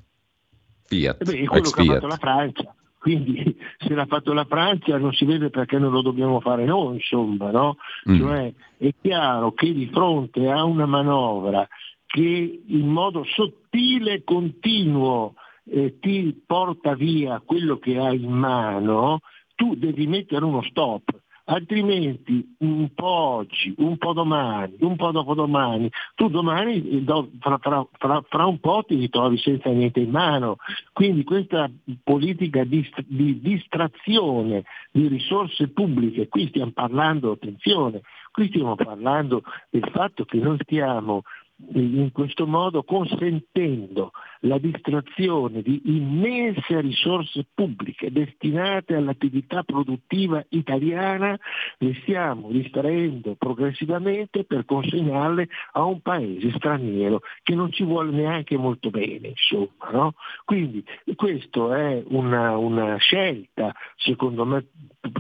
Fiat, 0.88 1.22
eh 1.22 1.26
beh, 1.26 1.45
quello 1.45 1.70
che 1.70 1.82
Fiat. 1.82 1.90
ha 1.90 1.94
fatto 1.94 2.07
la 2.07 2.18
Francia. 2.18 2.76
Quindi 2.99 3.57
se 3.80 3.94
l'ha 3.94 4.06
fatto 4.06 4.34
la 4.34 4.45
Francia 4.45 4.98
non 4.98 5.14
si 5.14 5.26
vede 5.26 5.49
perché 5.49 5.80
non 5.80 5.91
lo 5.91 6.02
dobbiamo 6.02 6.40
fare 6.41 6.66
noi, 6.66 6.95
insomma, 6.95 7.52
no? 7.52 7.78
Mm. 8.10 8.20
Cioè 8.20 8.53
è 8.78 8.94
chiaro 9.02 9.53
che 9.53 9.74
di 9.74 9.90
fronte 9.91 10.49
a 10.49 10.64
una 10.64 10.86
manovra 10.86 11.68
che 12.06 12.64
in 12.68 12.88
modo 12.88 13.24
sottile 13.24 14.14
e 14.14 14.24
continuo 14.24 15.36
eh, 15.70 15.98
ti 16.00 16.44
porta 16.46 16.96
via 16.96 17.42
quello 17.44 17.78
che 17.78 17.98
hai 17.98 18.24
in 18.24 18.32
mano, 18.32 19.20
tu 19.56 19.76
devi 19.76 20.08
mettere 20.08 20.46
uno 20.46 20.62
stop 20.64 21.24
altrimenti 21.46 22.56
un 22.60 22.94
po' 22.94 23.06
oggi, 23.06 23.74
un 23.78 23.98
po' 23.98 24.14
domani, 24.14 24.76
un 24.80 24.96
po' 24.96 25.12
dopodomani, 25.12 25.90
tu 26.16 26.30
domani 26.30 26.90
eh, 26.90 27.04
fra, 27.40 27.58
fra, 27.60 27.88
fra, 27.92 28.24
fra 28.28 28.46
un 28.46 28.60
po' 28.60 28.84
ti 28.88 28.96
ritrovi 28.96 29.38
senza 29.38 29.70
niente 29.70 30.00
in 30.00 30.10
mano. 30.10 30.58
Quindi 30.92 31.24
questa 31.24 31.70
politica 32.04 32.64
di, 32.64 32.88
di 33.06 33.40
distrazione 33.40 34.64
di 34.92 35.08
risorse 35.08 35.68
pubbliche, 35.70 36.28
qui 36.28 36.48
stiamo 36.48 36.72
parlando, 36.72 37.32
attenzione, 37.32 38.02
qui 38.32 38.48
stiamo 38.48 38.76
parlando 38.76 39.44
del 39.70 39.88
fatto 39.92 40.26
che 40.26 40.38
noi 40.38 40.58
stiamo 40.62 41.24
in 41.73 42.11
questo 42.11 42.45
modo 42.45 42.84
consentendo 42.84 44.11
la 44.41 44.57
distrazione 44.57 45.61
di 45.61 45.82
immense 45.86 46.82
risorse 46.82 47.45
pubbliche 47.53 48.11
destinate 48.11 48.95
all'attività 48.95 49.64
produttiva 49.64 50.44
italiana, 50.49 51.38
le 51.77 51.94
stiamo 52.02 52.49
distraendo 52.52 53.36
progressivamente 53.36 54.44
per 54.44 54.65
consegnarle 54.65 55.48
a 55.73 55.84
un 55.84 56.02
paese 56.02 56.52
straniero 56.56 57.22
che 57.41 57.56
non 57.56 57.72
ci 57.72 57.84
vuole 57.84 58.11
neanche 58.11 58.57
molto 58.57 58.90
bene. 58.90 59.30
Insomma, 59.30 59.91
no? 59.91 60.14
Quindi 60.44 60.84
questa 61.15 61.77
è 61.77 62.03
una, 62.07 62.57
una 62.57 62.98
scelta, 62.98 63.73
secondo 63.95 64.45
me, 64.45 64.65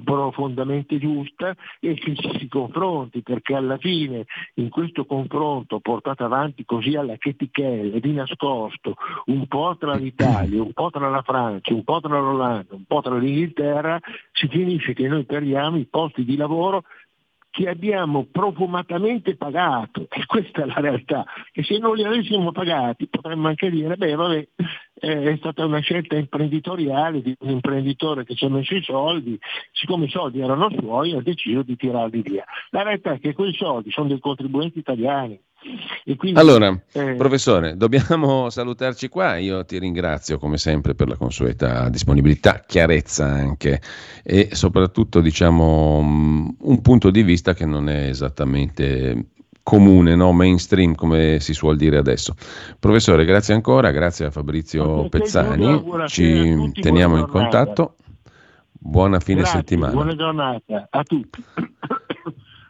profondamente 0.03 0.97
giusta 0.97 1.55
e 1.79 1.93
che 1.95 2.15
ci 2.15 2.37
si 2.39 2.47
confronti 2.47 3.21
perché 3.21 3.55
alla 3.55 3.77
fine 3.77 4.25
in 4.55 4.69
questo 4.69 5.05
confronto 5.05 5.79
avanti 6.25 6.65
così 6.65 6.95
alla 6.95 7.15
chetichella 7.15 7.99
di 7.99 8.13
nascosto 8.13 8.95
un 9.25 9.47
po' 9.47 9.75
tra 9.79 9.95
l'Italia, 9.95 10.61
un 10.61 10.73
po' 10.73 10.89
tra 10.89 11.09
la 11.09 11.21
Francia, 11.21 11.73
un 11.73 11.83
po' 11.83 11.99
tra 12.01 12.19
l'Olanda, 12.19 12.75
un 12.75 12.85
po' 12.85 13.01
tra 13.01 13.17
l'Inghilterra, 13.17 13.99
si 14.31 14.47
finisce 14.47 14.93
che 14.93 15.07
noi 15.07 15.25
perdiamo 15.25 15.77
i 15.77 15.85
posti 15.85 16.23
di 16.23 16.35
lavoro 16.35 16.83
che 17.55 17.69
abbiamo 17.69 18.27
profumatamente 18.29 19.37
pagato, 19.37 20.07
e 20.11 20.25
questa 20.25 20.63
è 20.63 20.65
la 20.65 20.81
realtà, 20.81 21.23
e 21.53 21.63
se 21.63 21.77
non 21.77 21.95
li 21.95 22.03
avessimo 22.03 22.51
pagati 22.51 23.07
potremmo 23.07 23.47
anche 23.47 23.69
dire, 23.69 23.95
beh 23.95 24.13
vabbè, 24.13 24.47
eh, 24.95 25.31
è 25.31 25.37
stata 25.37 25.63
una 25.63 25.79
scelta 25.79 26.17
imprenditoriale 26.17 27.21
di 27.21 27.33
un 27.39 27.51
imprenditore 27.51 28.25
che 28.25 28.35
ci 28.35 28.43
ha 28.43 28.49
messo 28.49 28.75
i 28.75 28.83
soldi, 28.83 29.39
siccome 29.71 30.05
i 30.05 30.09
soldi 30.09 30.41
erano 30.41 30.69
suoi 30.69 31.13
ha 31.13 31.21
deciso 31.21 31.61
di 31.61 31.77
tirarli 31.77 32.21
via. 32.21 32.43
La 32.71 32.83
realtà 32.83 33.13
è 33.13 33.19
che 33.21 33.33
quei 33.33 33.53
soldi 33.53 33.89
sono 33.89 34.09
dei 34.09 34.19
contribuenti 34.19 34.79
italiani, 34.79 35.39
quindi, 36.17 36.39
allora, 36.39 36.79
eh... 36.91 37.15
professore, 37.15 37.75
dobbiamo 37.77 38.49
salutarci 38.49 39.07
qua. 39.09 39.37
Io 39.37 39.65
ti 39.65 39.79
ringrazio 39.79 40.37
come 40.37 40.57
sempre 40.57 40.93
per 40.95 41.07
la 41.07 41.17
consueta 41.17 41.89
disponibilità, 41.89 42.63
chiarezza 42.65 43.25
anche 43.25 43.81
e 44.23 44.49
soprattutto 44.51 45.21
diciamo 45.21 46.01
mm, 46.03 46.47
un 46.59 46.81
punto 46.81 47.09
di 47.09 47.23
vista 47.23 47.53
che 47.53 47.65
non 47.65 47.89
è 47.89 48.07
esattamente 48.07 49.29
comune, 49.63 50.15
no? 50.15 50.31
mainstream 50.31 50.93
come 50.93 51.39
si 51.39 51.53
suol 51.53 51.75
dire 51.75 51.97
adesso. 51.97 52.35
Professore, 52.79 53.25
grazie 53.25 53.55
ancora, 53.55 53.89
grazie 53.89 54.25
a 54.25 54.31
Fabrizio 54.31 55.09
Pezzani, 55.09 55.83
ci 56.05 56.71
teniamo 56.73 57.17
in 57.17 57.27
contatto. 57.27 57.95
Buona 58.71 59.19
fine 59.19 59.39
grazie, 59.39 59.59
settimana. 59.59 59.93
Buona 59.93 60.15
giornata 60.15 60.87
a 60.91 61.03
tutti. 61.03 61.43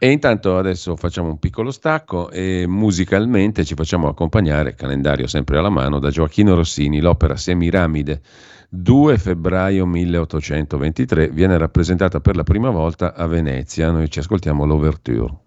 E 0.06 0.12
intanto 0.12 0.56
adesso 0.56 0.94
facciamo 0.94 1.30
un 1.30 1.40
piccolo 1.40 1.72
stacco 1.72 2.30
e 2.30 2.64
musicalmente 2.68 3.64
ci 3.64 3.74
facciamo 3.74 4.06
accompagnare, 4.06 4.76
calendario 4.76 5.26
sempre 5.26 5.58
alla 5.58 5.68
mano, 5.68 5.98
da 5.98 6.10
Gioacchino 6.10 6.54
Rossini, 6.54 7.00
l'opera 7.00 7.34
Semiramide. 7.34 8.20
2 8.68 9.18
febbraio 9.18 9.84
1823 9.84 11.30
viene 11.30 11.58
rappresentata 11.58 12.20
per 12.20 12.36
la 12.36 12.44
prima 12.44 12.70
volta 12.70 13.14
a 13.16 13.26
Venezia. 13.26 13.90
Noi 13.90 14.08
ci 14.08 14.20
ascoltiamo 14.20 14.64
l'Overture. 14.64 15.38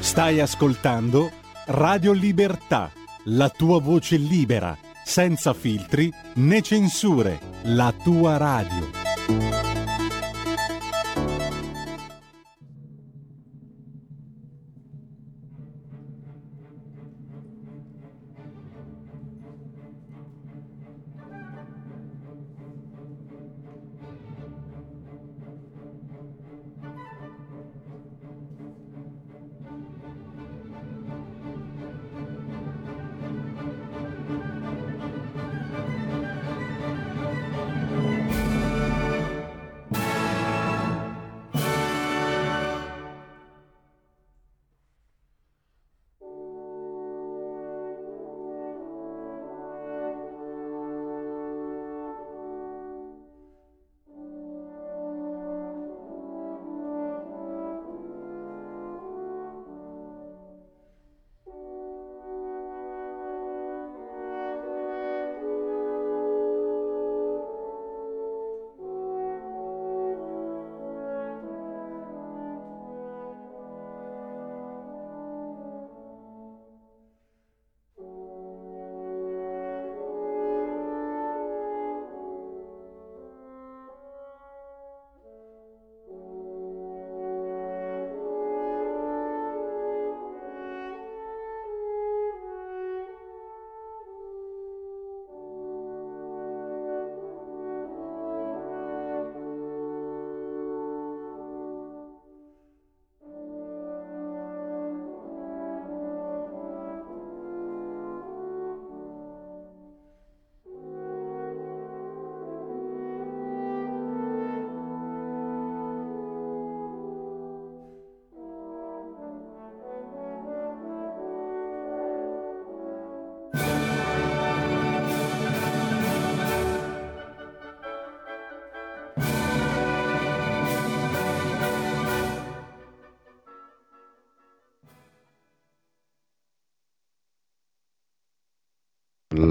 Stai 0.00 0.40
ascoltando 0.40 1.30
Radio 1.66 2.10
Libertà, 2.10 2.90
la 3.26 3.50
tua 3.50 3.80
voce 3.80 4.16
libera, 4.16 4.76
senza 5.04 5.54
filtri 5.54 6.12
né 6.34 6.60
censure, 6.60 7.38
la 7.66 7.94
tua 8.02 8.36
radio. 8.36 9.67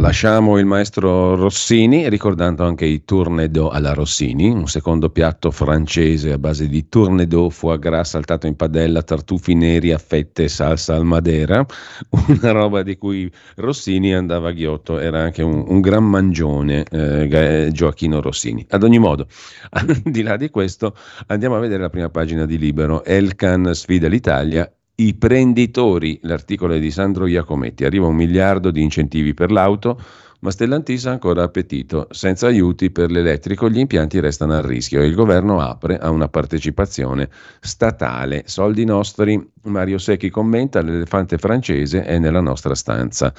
Lasciamo 0.07 0.57
il 0.57 0.65
maestro 0.65 1.35
Rossini 1.35 2.07
ricordando 2.07 2.63
anche 2.63 2.85
i 2.85 3.03
tournedo 3.03 3.67
alla 3.67 3.91
Rossini, 3.91 4.49
un 4.49 4.65
secondo 4.67 5.09
piatto 5.09 5.51
francese 5.51 6.31
a 6.31 6.37
base 6.37 6.69
di 6.69 6.87
tournedo, 6.87 7.49
foie 7.49 7.77
gras 7.77 8.11
saltato 8.11 8.47
in 8.47 8.55
padella, 8.55 9.03
tartufi 9.03 9.53
neri 9.53 9.91
a 9.91 9.97
fette, 9.97 10.47
salsa 10.47 10.95
al 10.95 11.03
madera, 11.03 11.65
una 12.09 12.51
roba 12.51 12.83
di 12.83 12.95
cui 12.95 13.29
Rossini 13.55 14.15
andava 14.15 14.47
a 14.47 14.51
ghiotto, 14.53 14.97
era 14.97 15.19
anche 15.19 15.43
un, 15.43 15.65
un 15.67 15.81
gran 15.81 16.05
mangione 16.05 16.85
eh, 16.89 17.69
Gioacchino 17.73 18.21
Rossini. 18.21 18.65
Ad 18.69 18.83
ogni 18.83 18.99
modo, 18.99 19.27
al 19.71 19.87
di 20.05 20.21
là 20.21 20.37
di 20.37 20.49
questo, 20.49 20.95
andiamo 21.27 21.57
a 21.57 21.59
vedere 21.59 21.81
la 21.81 21.89
prima 21.89 22.09
pagina 22.09 22.45
di 22.45 22.57
Libero. 22.57 23.03
Elkan 23.03 23.71
sfida 23.73 24.07
l'Italia 24.07 24.71
i 24.99 25.13
prenditori, 25.13 26.19
l'articolo 26.23 26.73
è 26.73 26.79
di 26.79 26.89
Sandro 26.89 27.27
Iacometti, 27.27 27.85
arriva 27.85 28.07
un 28.07 28.15
miliardo 28.15 28.71
di 28.71 28.81
incentivi 28.81 29.35
per 29.35 29.51
l'auto, 29.51 30.01
ma 30.39 30.49
Stellantis 30.49 31.05
ha 31.05 31.11
ancora 31.11 31.43
appetito. 31.43 32.07
Senza 32.09 32.47
aiuti 32.47 32.89
per 32.89 33.11
l'elettrico 33.11 33.69
gli 33.69 33.77
impianti 33.77 34.19
restano 34.19 34.53
a 34.53 34.61
rischio 34.61 35.01
e 35.01 35.05
il 35.05 35.13
governo 35.13 35.59
apre 35.59 35.99
a 35.99 36.09
una 36.09 36.29
partecipazione 36.29 37.29
statale. 37.59 38.43
Soldi 38.47 38.85
nostri, 38.85 39.39
Mario 39.65 39.99
Secchi 39.99 40.31
commenta, 40.31 40.81
l'elefante 40.81 41.37
francese 41.37 42.03
è 42.03 42.17
nella 42.17 42.41
nostra 42.41 42.73
stanza. 42.73 43.31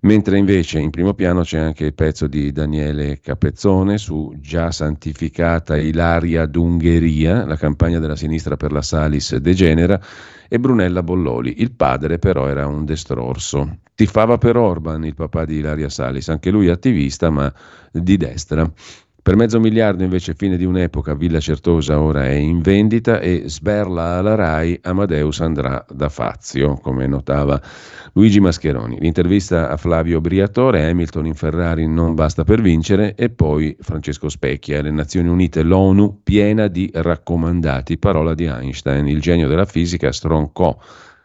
Mentre 0.00 0.38
invece 0.38 0.78
in 0.78 0.90
primo 0.90 1.14
piano 1.14 1.40
c'è 1.40 1.58
anche 1.58 1.86
il 1.86 1.94
pezzo 1.94 2.26
di 2.26 2.52
Daniele 2.52 3.18
Capezzone 3.18 3.96
su 3.96 4.34
Già 4.38 4.70
santificata 4.70 5.76
Ilaria 5.76 6.46
d'Ungheria, 6.46 7.46
la 7.46 7.56
campagna 7.56 7.98
della 7.98 8.14
sinistra 8.14 8.56
per 8.56 8.72
la 8.72 8.82
Salis 8.82 9.34
degenera, 9.36 9.98
e 10.48 10.60
Brunella 10.60 11.02
Bolloli. 11.02 11.60
Il 11.60 11.72
padre 11.72 12.18
però 12.18 12.46
era 12.46 12.66
un 12.66 12.84
destrorso. 12.84 13.78
Tifava 13.94 14.36
per 14.36 14.56
Orban 14.56 15.04
il 15.04 15.14
papà 15.14 15.46
di 15.46 15.56
Ilaria 15.56 15.88
Salis, 15.88 16.28
anche 16.28 16.50
lui 16.50 16.68
attivista 16.68 17.30
ma 17.30 17.52
di 17.90 18.16
destra. 18.18 18.70
Per 19.26 19.34
mezzo 19.34 19.58
miliardo 19.58 20.04
invece 20.04 20.34
fine 20.34 20.56
di 20.56 20.64
un'epoca 20.64 21.16
Villa 21.16 21.40
Certosa 21.40 22.00
ora 22.00 22.26
è 22.26 22.34
in 22.34 22.60
vendita 22.60 23.18
e 23.18 23.42
sberla 23.46 24.18
alla 24.18 24.36
RAI 24.36 24.78
Amadeus 24.82 25.40
andrà 25.40 25.84
da 25.92 26.08
Fazio, 26.08 26.74
come 26.74 27.08
notava 27.08 27.60
Luigi 28.12 28.38
Mascheroni. 28.38 29.00
L'intervista 29.00 29.68
a 29.68 29.76
Flavio 29.76 30.20
Briatore, 30.20 30.88
Hamilton 30.88 31.26
in 31.26 31.34
Ferrari 31.34 31.88
non 31.88 32.14
basta 32.14 32.44
per 32.44 32.60
vincere 32.60 33.16
e 33.16 33.28
poi 33.28 33.76
Francesco 33.80 34.28
Specchia, 34.28 34.80
le 34.80 34.92
Nazioni 34.92 35.28
Unite, 35.28 35.64
l'ONU 35.64 36.20
piena 36.22 36.68
di 36.68 36.88
raccomandati, 36.94 37.98
parola 37.98 38.32
di 38.32 38.44
Einstein, 38.44 39.08
il 39.08 39.20
genio 39.20 39.48
della 39.48 39.64
fisica 39.64 40.12
stroncò 40.12 40.78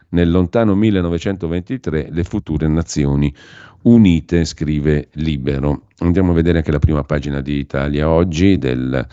nel 0.08 0.28
lontano 0.28 0.74
1923 0.74 2.08
le 2.10 2.24
future 2.24 2.66
Nazioni 2.66 3.32
Unite, 3.82 4.44
scrive 4.44 5.08
Libero. 5.14 5.86
Andiamo 5.98 6.30
a 6.30 6.34
vedere 6.34 6.58
anche 6.58 6.70
la 6.70 6.78
prima 6.78 7.02
pagina 7.02 7.40
di 7.40 7.58
Italia 7.58 8.08
oggi 8.08 8.56
del 8.56 9.04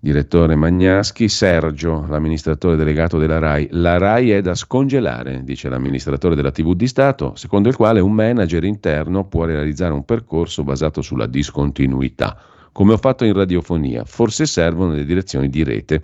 direttore 0.00 0.54
Magnaschi. 0.54 1.28
Sergio, 1.28 2.06
l'amministratore 2.08 2.76
delegato 2.76 3.18
della 3.18 3.38
RAI. 3.38 3.68
La 3.72 3.98
RAI 3.98 4.30
è 4.30 4.40
da 4.40 4.54
scongelare, 4.54 5.42
dice 5.44 5.68
l'amministratore 5.68 6.34
della 6.34 6.52
TV 6.52 6.74
di 6.74 6.86
Stato, 6.86 7.34
secondo 7.36 7.68
il 7.68 7.76
quale 7.76 8.00
un 8.00 8.12
manager 8.12 8.64
interno 8.64 9.26
può 9.26 9.44
realizzare 9.44 9.92
un 9.92 10.06
percorso 10.06 10.64
basato 10.64 11.02
sulla 11.02 11.26
discontinuità. 11.26 12.38
Come 12.72 12.94
ho 12.94 12.98
fatto 12.98 13.26
in 13.26 13.34
radiofonia, 13.34 14.04
forse 14.04 14.46
servono 14.46 14.94
le 14.94 15.04
direzioni 15.04 15.50
di 15.50 15.62
rete. 15.62 16.00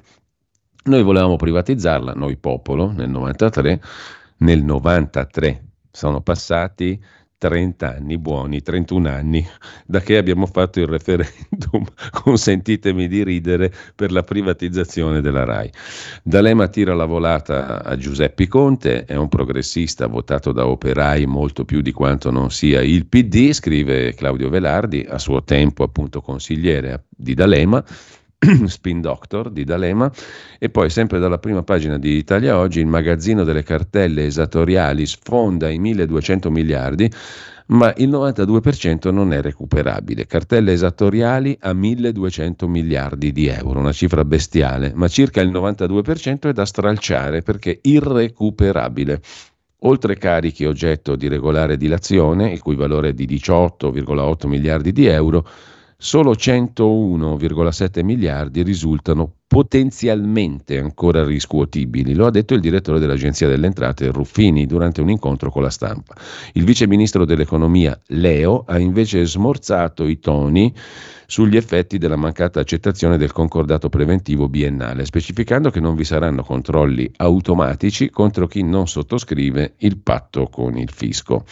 Noi 0.85 1.03
volevamo 1.03 1.37
privatizzarla, 1.37 2.13
noi 2.13 2.37
popolo, 2.37 2.91
nel 2.93 3.09
93. 3.09 3.81
Nel 4.39 4.63
93 4.63 5.65
sono 5.91 6.21
passati 6.21 7.03
30 7.41 7.97
anni 7.97 8.19
buoni, 8.19 8.61
31 8.61 9.09
anni, 9.09 9.47
da 9.87 10.01
che 10.01 10.19
abbiamo 10.19 10.45
fatto 10.45 10.79
il 10.79 10.87
referendum, 10.87 11.87
consentitemi 12.13 13.09
di 13.09 13.25
ridere, 13.25 13.73
per 13.97 14.13
la 14.13 14.23
privatizzazione 14.23 15.23
della 15.23 15.45
RAI. 15.45 15.73
D'Alema 16.23 16.69
tira 16.69 16.95
la 16.95 17.07
volata 17.07 17.83
a 17.83 17.97
Giuseppe 17.97 18.47
Conte, 18.47 19.07
è 19.07 19.17
un 19.17 19.29
progressista 19.29 20.07
votato 20.07 20.53
da 20.53 20.67
operai 20.67 21.25
molto 21.25 21.65
più 21.65 21.81
di 21.81 21.93
quanto 21.93 22.31
non 22.31 22.51
sia 22.51 22.83
il 22.83 23.07
PD, 23.07 23.53
scrive 23.53 24.13
Claudio 24.13 24.51
Velardi, 24.51 25.07
a 25.09 25.19
suo 25.19 25.43
tempo 25.43 25.83
appunto 25.83 26.21
consigliere 26.21 27.07
di 27.09 27.33
D'Alema, 27.33 27.83
Spin 28.67 29.03
Doctor 29.03 29.51
di 29.51 29.65
D'Alema 29.65 30.11
e 30.59 30.71
poi 30.71 30.89
sempre 30.89 31.19
dalla 31.19 31.37
prima 31.37 31.63
pagina 31.63 31.99
di 31.99 32.17
Italia 32.17 32.57
Oggi 32.57 32.81
il 32.81 32.87
magazzino 32.87 33.45
delle 33.45 33.63
cartelle 33.63 34.25
esatoriali 34.25 35.05
sfonda 35.05 35.69
i 35.69 35.79
1200 35.79 36.51
miliardi 36.51 37.11
ma 37.67 37.93
il 37.99 38.09
92% 38.09 39.13
non 39.13 39.33
è 39.33 39.41
recuperabile. 39.41 40.27
Cartelle 40.27 40.73
esatoriali 40.73 41.57
a 41.61 41.73
1200 41.73 42.67
miliardi 42.67 43.31
di 43.31 43.47
euro, 43.47 43.79
una 43.79 43.93
cifra 43.93 44.25
bestiale, 44.25 44.91
ma 44.95 45.07
circa 45.07 45.41
il 45.41 45.53
92% 45.53 46.49
è 46.49 46.53
da 46.53 46.65
stralciare 46.65 47.43
perché 47.43 47.79
irrecuperabile. 47.81 49.21
Oltre 49.83 50.17
carichi 50.17 50.65
oggetto 50.65 51.15
di 51.15 51.29
regolare 51.29 51.77
dilazione, 51.77 52.51
il 52.51 52.61
cui 52.61 52.75
valore 52.75 53.11
è 53.11 53.13
di 53.13 53.27
18,8 53.27 54.49
miliardi 54.49 54.91
di 54.91 55.07
euro, 55.07 55.47
solo 56.03 56.33
101,7 56.33 58.03
miliardi 58.03 58.63
risultano 58.63 59.31
potenzialmente 59.47 60.79
ancora 60.79 61.25
riscuotibili, 61.25 62.15
lo 62.15 62.25
ha 62.25 62.31
detto 62.31 62.55
il 62.55 62.61
direttore 62.61 62.99
dell'Agenzia 62.99 63.49
delle 63.49 63.67
Entrate 63.67 64.11
Ruffini 64.11 64.65
durante 64.65 65.03
un 65.03 65.11
incontro 65.11 65.51
con 65.51 65.61
la 65.61 65.69
stampa. 65.69 66.15
Il 66.55 66.65
vice 66.65 66.87
ministro 66.87 67.27
dell'Economia 67.27 68.01
Leo 68.07 68.65
ha 68.67 68.79
invece 68.79 69.27
smorzato 69.27 70.07
i 70.07 70.19
toni 70.21 70.73
sugli 71.27 71.57
effetti 71.57 71.99
della 71.99 72.17
mancata 72.17 72.61
accettazione 72.61 73.19
del 73.19 73.33
concordato 73.33 73.91
preventivo 73.91 74.49
biennale, 74.49 75.05
specificando 75.05 75.69
che 75.71 75.81
non 75.81 75.97
vi 75.97 76.05
saranno 76.05 76.43
controlli 76.43 77.11
automatici 77.17 78.09
contro 78.09 78.47
chi 78.47 78.63
non 78.63 78.89
sottoscrive 78.89 79.75
il 79.79 79.99
patto 79.99 80.49
con 80.49 80.79
il 80.79 80.91
fisco. 80.91 81.45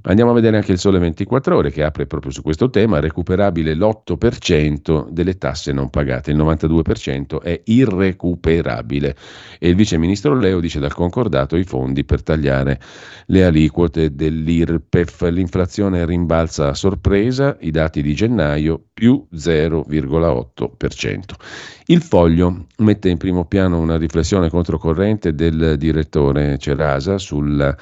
Andiamo 0.00 0.30
a 0.30 0.34
vedere 0.34 0.56
anche 0.56 0.70
il 0.70 0.78
Sole 0.78 1.00
24 1.00 1.56
Ore 1.56 1.72
che 1.72 1.82
apre 1.82 2.06
proprio 2.06 2.30
su 2.30 2.40
questo 2.40 2.70
tema, 2.70 3.00
recuperabile 3.00 3.74
l'8% 3.74 5.08
delle 5.10 5.36
tasse 5.38 5.72
non 5.72 5.90
pagate, 5.90 6.30
il 6.30 6.36
92% 6.36 7.42
è 7.42 7.60
irrecuperabile. 7.64 9.16
E 9.58 9.68
il 9.68 9.74
vice 9.74 9.98
ministro 9.98 10.36
Leo 10.38 10.60
dice 10.60 10.78
dal 10.78 10.94
concordato 10.94 11.56
i 11.56 11.64
fondi 11.64 12.04
per 12.04 12.22
tagliare 12.22 12.78
le 13.26 13.44
aliquote 13.44 14.14
dell'IRPEF, 14.14 15.28
l'inflazione 15.30 16.06
rimbalza 16.06 16.68
a 16.68 16.74
sorpresa, 16.74 17.56
i 17.58 17.72
dati 17.72 18.00
di 18.00 18.14
gennaio 18.14 18.80
più 18.94 19.26
0,8%. 19.34 21.20
Il 21.86 22.02
foglio 22.02 22.66
mette 22.76 23.08
in 23.08 23.16
primo 23.16 23.46
piano 23.46 23.80
una 23.80 23.96
riflessione 23.96 24.48
controcorrente 24.48 25.34
del 25.34 25.74
direttore 25.76 26.56
Cerasa 26.56 27.18
sul 27.18 27.76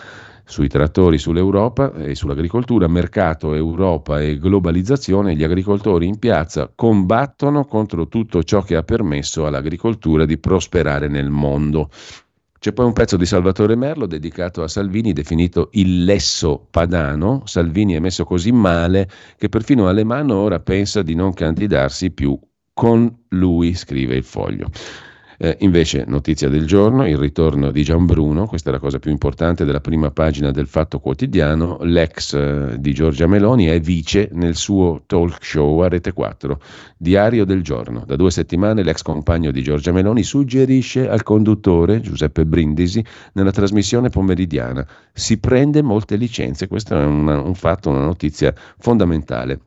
sui 0.48 0.68
trattori, 0.68 1.18
sull'Europa 1.18 1.92
e 1.94 2.14
sull'agricoltura, 2.14 2.86
mercato, 2.86 3.52
Europa 3.54 4.20
e 4.20 4.38
globalizzazione, 4.38 5.34
gli 5.34 5.42
agricoltori 5.42 6.06
in 6.06 6.20
piazza 6.20 6.70
combattono 6.72 7.64
contro 7.64 8.06
tutto 8.06 8.44
ciò 8.44 8.62
che 8.62 8.76
ha 8.76 8.84
permesso 8.84 9.44
all'agricoltura 9.44 10.24
di 10.24 10.38
prosperare 10.38 11.08
nel 11.08 11.30
mondo. 11.30 11.90
C'è 12.58 12.72
poi 12.72 12.86
un 12.86 12.92
pezzo 12.92 13.16
di 13.16 13.26
Salvatore 13.26 13.74
Merlo 13.74 14.06
dedicato 14.06 14.62
a 14.62 14.68
Salvini, 14.68 15.12
definito 15.12 15.68
il 15.72 16.04
lesso 16.04 16.66
padano. 16.70 17.42
Salvini 17.44 17.94
è 17.94 17.98
messo 17.98 18.24
così 18.24 18.52
male 18.52 19.08
che 19.36 19.48
perfino 19.48 19.88
Alemanno 19.88 20.36
ora 20.36 20.60
pensa 20.60 21.02
di 21.02 21.14
non 21.14 21.34
candidarsi 21.34 22.12
più 22.12 22.38
con 22.72 23.12
lui, 23.30 23.74
scrive 23.74 24.14
il 24.14 24.24
foglio. 24.24 24.70
Eh, 25.38 25.56
invece, 25.60 26.04
notizia 26.06 26.48
del 26.48 26.66
giorno, 26.66 27.06
il 27.06 27.18
ritorno 27.18 27.70
di 27.70 27.82
Gianbruno, 27.82 28.46
questa 28.46 28.70
è 28.70 28.72
la 28.72 28.78
cosa 28.78 28.98
più 28.98 29.10
importante 29.10 29.64
della 29.64 29.80
prima 29.80 30.10
pagina 30.10 30.50
del 30.50 30.66
Fatto 30.66 30.98
Quotidiano, 30.98 31.78
l'ex 31.82 32.34
eh, 32.34 32.76
di 32.78 32.94
Giorgia 32.94 33.26
Meloni 33.26 33.66
è 33.66 33.78
vice 33.80 34.30
nel 34.32 34.56
suo 34.56 35.02
talk 35.06 35.44
show 35.44 35.80
a 35.80 35.88
Rete 35.88 36.12
4, 36.12 36.60
Diario 36.96 37.44
del 37.44 37.62
giorno. 37.62 38.04
Da 38.06 38.16
due 38.16 38.30
settimane 38.30 38.82
l'ex 38.82 39.02
compagno 39.02 39.50
di 39.50 39.62
Giorgia 39.62 39.92
Meloni 39.92 40.22
suggerisce 40.22 41.08
al 41.08 41.22
conduttore 41.22 42.00
Giuseppe 42.00 42.46
Brindisi 42.46 43.04
nella 43.34 43.50
trasmissione 43.50 44.08
pomeridiana, 44.08 44.86
si 45.12 45.38
prende 45.38 45.82
molte 45.82 46.16
licenze, 46.16 46.66
questo 46.66 46.98
è 46.98 47.04
una, 47.04 47.40
un 47.40 47.54
fatto, 47.54 47.90
una 47.90 48.04
notizia 48.04 48.54
fondamentale. 48.78 49.60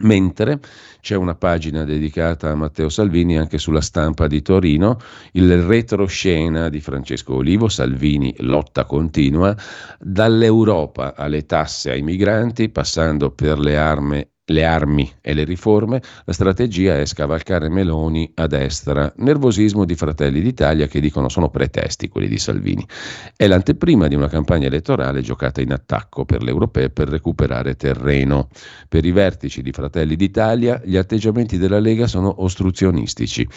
Mentre 0.00 0.60
c'è 1.00 1.14
una 1.14 1.36
pagina 1.36 1.84
dedicata 1.84 2.50
a 2.50 2.56
Matteo 2.56 2.88
Salvini 2.88 3.38
anche 3.38 3.58
sulla 3.58 3.80
stampa 3.80 4.26
di 4.26 4.42
Torino, 4.42 4.98
il 5.32 5.62
retroscena 5.62 6.68
di 6.68 6.80
Francesco 6.80 7.34
Olivo, 7.34 7.68
Salvini 7.68 8.34
lotta 8.38 8.84
continua, 8.86 9.56
dall'Europa 10.00 11.14
alle 11.14 11.46
tasse 11.46 11.92
ai 11.92 12.02
migranti, 12.02 12.70
passando 12.70 13.30
per 13.30 13.58
le 13.58 13.76
armi 13.76 14.28
le 14.46 14.64
armi 14.64 15.10
e 15.20 15.32
le 15.32 15.44
riforme, 15.44 16.02
la 16.24 16.32
strategia 16.32 16.98
è 16.98 17.06
scavalcare 17.06 17.68
Meloni 17.68 18.30
a 18.34 18.46
destra. 18.46 19.10
Nervosismo 19.16 19.84
di 19.84 19.94
Fratelli 19.94 20.42
d'Italia 20.42 20.86
che 20.86 21.00
dicono 21.00 21.28
sono 21.28 21.48
pretesti 21.48 22.08
quelli 22.08 22.28
di 22.28 22.38
Salvini. 22.38 22.86
È 23.36 23.46
l'anteprima 23.46 24.06
di 24.06 24.14
una 24.14 24.28
campagna 24.28 24.66
elettorale 24.66 25.22
giocata 25.22 25.60
in 25.60 25.72
attacco 25.72 26.24
per 26.24 26.42
le 26.42 26.50
europee 26.50 26.90
per 26.90 27.08
recuperare 27.08 27.76
terreno. 27.76 28.48
Per 28.88 29.04
i 29.04 29.12
vertici 29.12 29.62
di 29.62 29.72
Fratelli 29.72 30.16
d'Italia 30.16 30.80
gli 30.84 30.96
atteggiamenti 30.96 31.56
della 31.56 31.80
Lega 31.80 32.06
sono 32.06 32.42
ostruzionistici. 32.42 33.48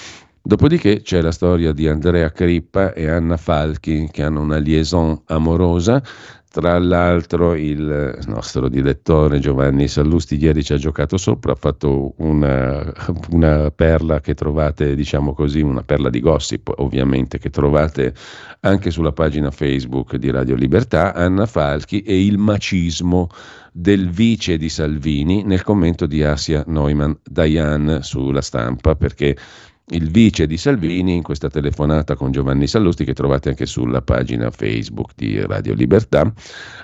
Dopodiché 0.47 1.01
c'è 1.01 1.19
la 1.19 1.33
storia 1.33 1.73
di 1.73 1.89
Andrea 1.89 2.31
Crippa 2.31 2.93
e 2.93 3.09
Anna 3.09 3.35
Falchi 3.35 4.07
che 4.09 4.23
hanno 4.23 4.39
una 4.39 4.59
liaison 4.59 5.21
amorosa 5.25 6.01
tra 6.49 6.79
l'altro 6.79 7.55
il 7.55 8.17
nostro 8.25 8.69
direttore 8.69 9.39
Giovanni 9.39 9.87
Sallusti 9.87 10.41
ieri 10.41 10.63
ci 10.63 10.73
ha 10.73 10.77
giocato 10.77 11.17
sopra, 11.17 11.51
ha 11.51 11.55
fatto 11.55 12.13
una, 12.17 12.91
una, 13.31 13.69
perla 13.71 14.21
che 14.21 14.33
trovate, 14.33 14.95
diciamo 14.95 15.33
così, 15.33 15.61
una 15.61 15.83
perla 15.83 16.09
di 16.09 16.19
gossip 16.19 16.71
ovviamente 16.77 17.37
che 17.37 17.49
trovate 17.49 18.13
anche 18.61 18.91
sulla 18.91 19.11
pagina 19.11 19.51
Facebook 19.51 20.15
di 20.15 20.31
Radio 20.31 20.55
Libertà, 20.55 21.13
Anna 21.13 21.45
Falchi 21.45 22.01
e 22.01 22.25
il 22.25 22.37
macismo 22.37 23.29
del 23.71 24.09
vice 24.09 24.57
di 24.57 24.69
Salvini 24.69 25.43
nel 25.43 25.61
commento 25.61 26.07
di 26.07 26.23
Asia 26.23 26.63
Neumann 26.65 27.11
Dayan 27.23 27.99
sulla 28.01 28.41
stampa 28.41 28.95
perché 28.95 29.37
il 29.89 30.09
vice 30.11 30.47
di 30.47 30.57
Salvini 30.57 31.15
in 31.15 31.23
questa 31.23 31.49
telefonata 31.49 32.15
con 32.15 32.31
Giovanni 32.31 32.67
Sallusti 32.67 33.05
che 33.05 33.13
trovate 33.13 33.49
anche 33.49 33.65
sulla 33.65 34.01
pagina 34.01 34.51
Facebook 34.51 35.11
di 35.15 35.39
Radio 35.45 35.73
Libertà, 35.73 36.29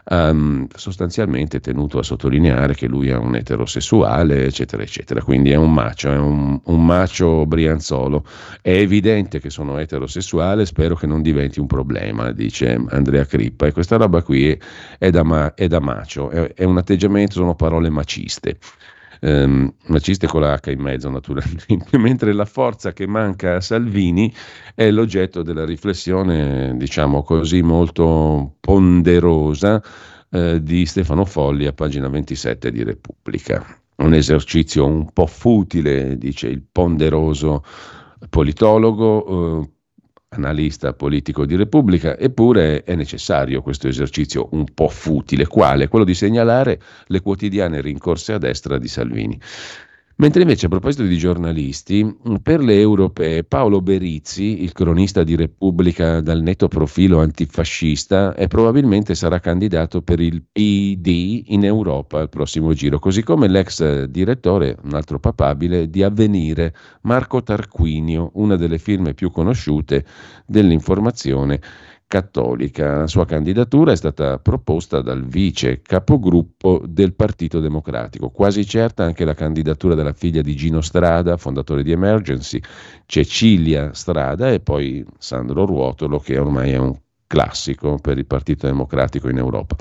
um, 0.06 0.66
sostanzialmente 0.74 1.60
tenuto 1.60 2.00
a 2.00 2.04
sottolineare 2.04 2.76
che 2.76 2.88
lui 2.88 3.10
è 3.10 3.16
un 3.16 3.36
eterosessuale, 3.36 4.46
eccetera, 4.46 4.84
eccetera. 4.84 5.22
Quindi 5.22 5.52
è 5.52 5.56
un 5.56 5.74
macio, 5.74 6.12
è 6.12 6.18
un, 6.18 6.58
un 6.64 6.86
macio 6.86 7.46
brianzolo. 7.46 8.24
È 8.62 8.72
evidente 8.72 9.42
che 9.42 9.50
sono 9.50 9.80
eterosessuale, 9.80 10.66
spero 10.66 10.96
che 10.96 11.08
non 11.08 11.22
diventi 11.22 11.60
un 11.60 11.68
problema, 11.68 12.32
dice 12.32 12.82
Andrea 12.88 13.26
Crippa. 13.26 13.68
E 13.68 13.74
questa 13.74 13.98
roba 13.98 14.22
qui 14.22 14.50
è, 14.52 14.58
è, 14.98 15.10
da, 15.10 15.24
ma, 15.24 15.54
è 15.56 15.68
da 15.68 15.82
macio, 15.82 16.30
è, 16.30 16.54
è 16.54 16.64
un 16.64 16.78
atteggiamento, 16.78 17.34
sono 17.34 17.56
parole 17.56 17.90
maciste 17.90 18.60
ehm, 19.24 19.74
maciste 19.88 20.28
con 20.28 20.42
la 20.42 20.60
H 20.62 20.72
in 20.72 20.82
mezzo 20.82 21.10
naturalmente, 21.10 21.98
mentre 21.98 22.34
la 22.34 22.46
forza 22.46 22.92
che 22.92 23.08
manca 23.08 23.56
a 23.56 23.62
Salvini 23.62 24.34
è 24.76 24.92
l'oggetto 24.92 25.42
della 25.42 25.66
riflessione, 25.66 26.76
diciamo 26.76 27.24
così, 27.24 27.62
molto 27.62 28.56
ponderosa 28.60 29.82
eh, 30.30 30.62
di 30.62 30.86
Stefano 30.86 31.24
Folli 31.24 31.66
a 31.66 31.74
pagina 31.74 32.10
27 32.10 32.72
di 32.72 32.84
Repubblica. 32.84 33.66
Un 33.96 34.14
esercizio 34.14 34.86
un 34.86 35.12
po' 35.14 35.28
futile, 35.28 36.18
dice 36.18 36.48
il 36.48 36.64
ponderoso 36.70 37.64
politologo, 38.30 39.62
eh, 39.62 39.70
analista 40.36 40.94
politico 40.94 41.46
di 41.46 41.56
Repubblica, 41.56 42.18
eppure 42.18 42.84
è 42.84 42.96
necessario 42.96 43.62
questo 43.62 43.88
esercizio 43.88 44.50
un 44.52 44.66
po' 44.74 44.90
futile, 44.90 45.48
quale? 45.48 45.88
Quello 45.88 46.06
di 46.06 46.14
segnalare 46.14 46.80
le 47.08 47.22
quotidiane 47.22 47.82
rincorse 47.82 48.34
a 48.34 48.38
destra 48.38 48.78
di 48.78 48.88
Salvini. 48.88 49.40
Mentre 50.16 50.44
invece 50.44 50.68
a 50.68 50.70
proposito 50.70 51.04
di 51.04 51.18
giornalisti, 51.18 52.16
per 52.44 52.60
le 52.60 52.80
europee 52.80 53.44
Paolo 53.44 53.82
Berizzi, 53.82 54.62
il 54.62 54.72
cronista 54.72 55.24
di 55.24 55.36
Repubblica 55.36 56.22
dal 56.22 56.44
netto 56.44 56.68
profilo 56.68 57.20
antifascista, 57.20 58.36
e 58.36 58.48
probabilmente 58.48 59.16
sarà 59.16 59.40
candidato 59.40 60.04
per 60.04 60.20
il 60.20 60.44
PD 60.52 61.46
in 61.48 61.66
Europa 61.66 62.20
al 62.20 62.30
prossimo 62.30 62.74
giro, 62.74 63.00
così 63.00 63.24
come 63.24 63.48
l'ex 63.48 64.04
direttore, 64.04 64.78
un 64.84 64.94
altro 64.94 65.18
papabile, 65.18 65.90
di 65.90 66.04
Avvenire, 66.04 66.76
Marco 67.02 67.42
Tarquinio, 67.42 68.30
una 68.36 68.56
delle 68.56 68.78
firme 68.78 69.16
più 69.16 69.32
conosciute 69.32 70.06
dell'informazione 70.46 71.60
cattolica. 72.14 72.98
La 72.98 73.08
sua 73.08 73.26
candidatura 73.26 73.92
è 73.92 73.96
stata 73.96 74.38
proposta 74.38 75.02
dal 75.02 75.26
vice 75.26 75.82
capogruppo 75.82 76.80
del 76.86 77.16
Partito 77.16 77.60
Democratico. 77.60 78.30
Quasi 78.30 78.68
certa 78.68 79.04
anche 79.04 79.26
la 79.26 79.34
candidatura 79.34 79.96
della 79.96 80.14
figlia 80.14 80.44
di 80.44 80.56
Gino 80.56 80.82
Strada, 80.82 81.38
fondatore 81.38 81.82
di 81.82 81.92
Emergency, 81.92 82.62
Cecilia 83.08 83.96
Strada 83.96 84.52
e 84.52 84.60
poi 84.60 85.04
Sandro 85.18 85.66
Ruotolo, 85.66 86.20
che 86.20 86.38
ormai 86.38 86.74
è 86.74 86.78
un 86.78 86.96
classico 87.26 87.98
per 87.98 88.20
il 88.20 88.28
Partito 88.28 88.68
Democratico 88.68 89.28
in 89.28 89.38
Europa. 89.38 89.76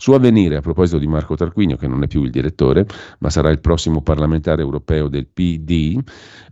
Su 0.00 0.12
Avvenire, 0.12 0.56
a 0.56 0.60
proposito 0.62 0.96
di 0.96 1.06
Marco 1.06 1.36
Tarquinio, 1.36 1.76
che 1.76 1.86
non 1.86 2.02
è 2.02 2.06
più 2.06 2.22
il 2.22 2.30
direttore, 2.30 2.86
ma 3.18 3.28
sarà 3.28 3.50
il 3.50 3.60
prossimo 3.60 4.00
parlamentare 4.00 4.62
europeo 4.62 5.08
del 5.08 5.26
PD, 5.26 6.00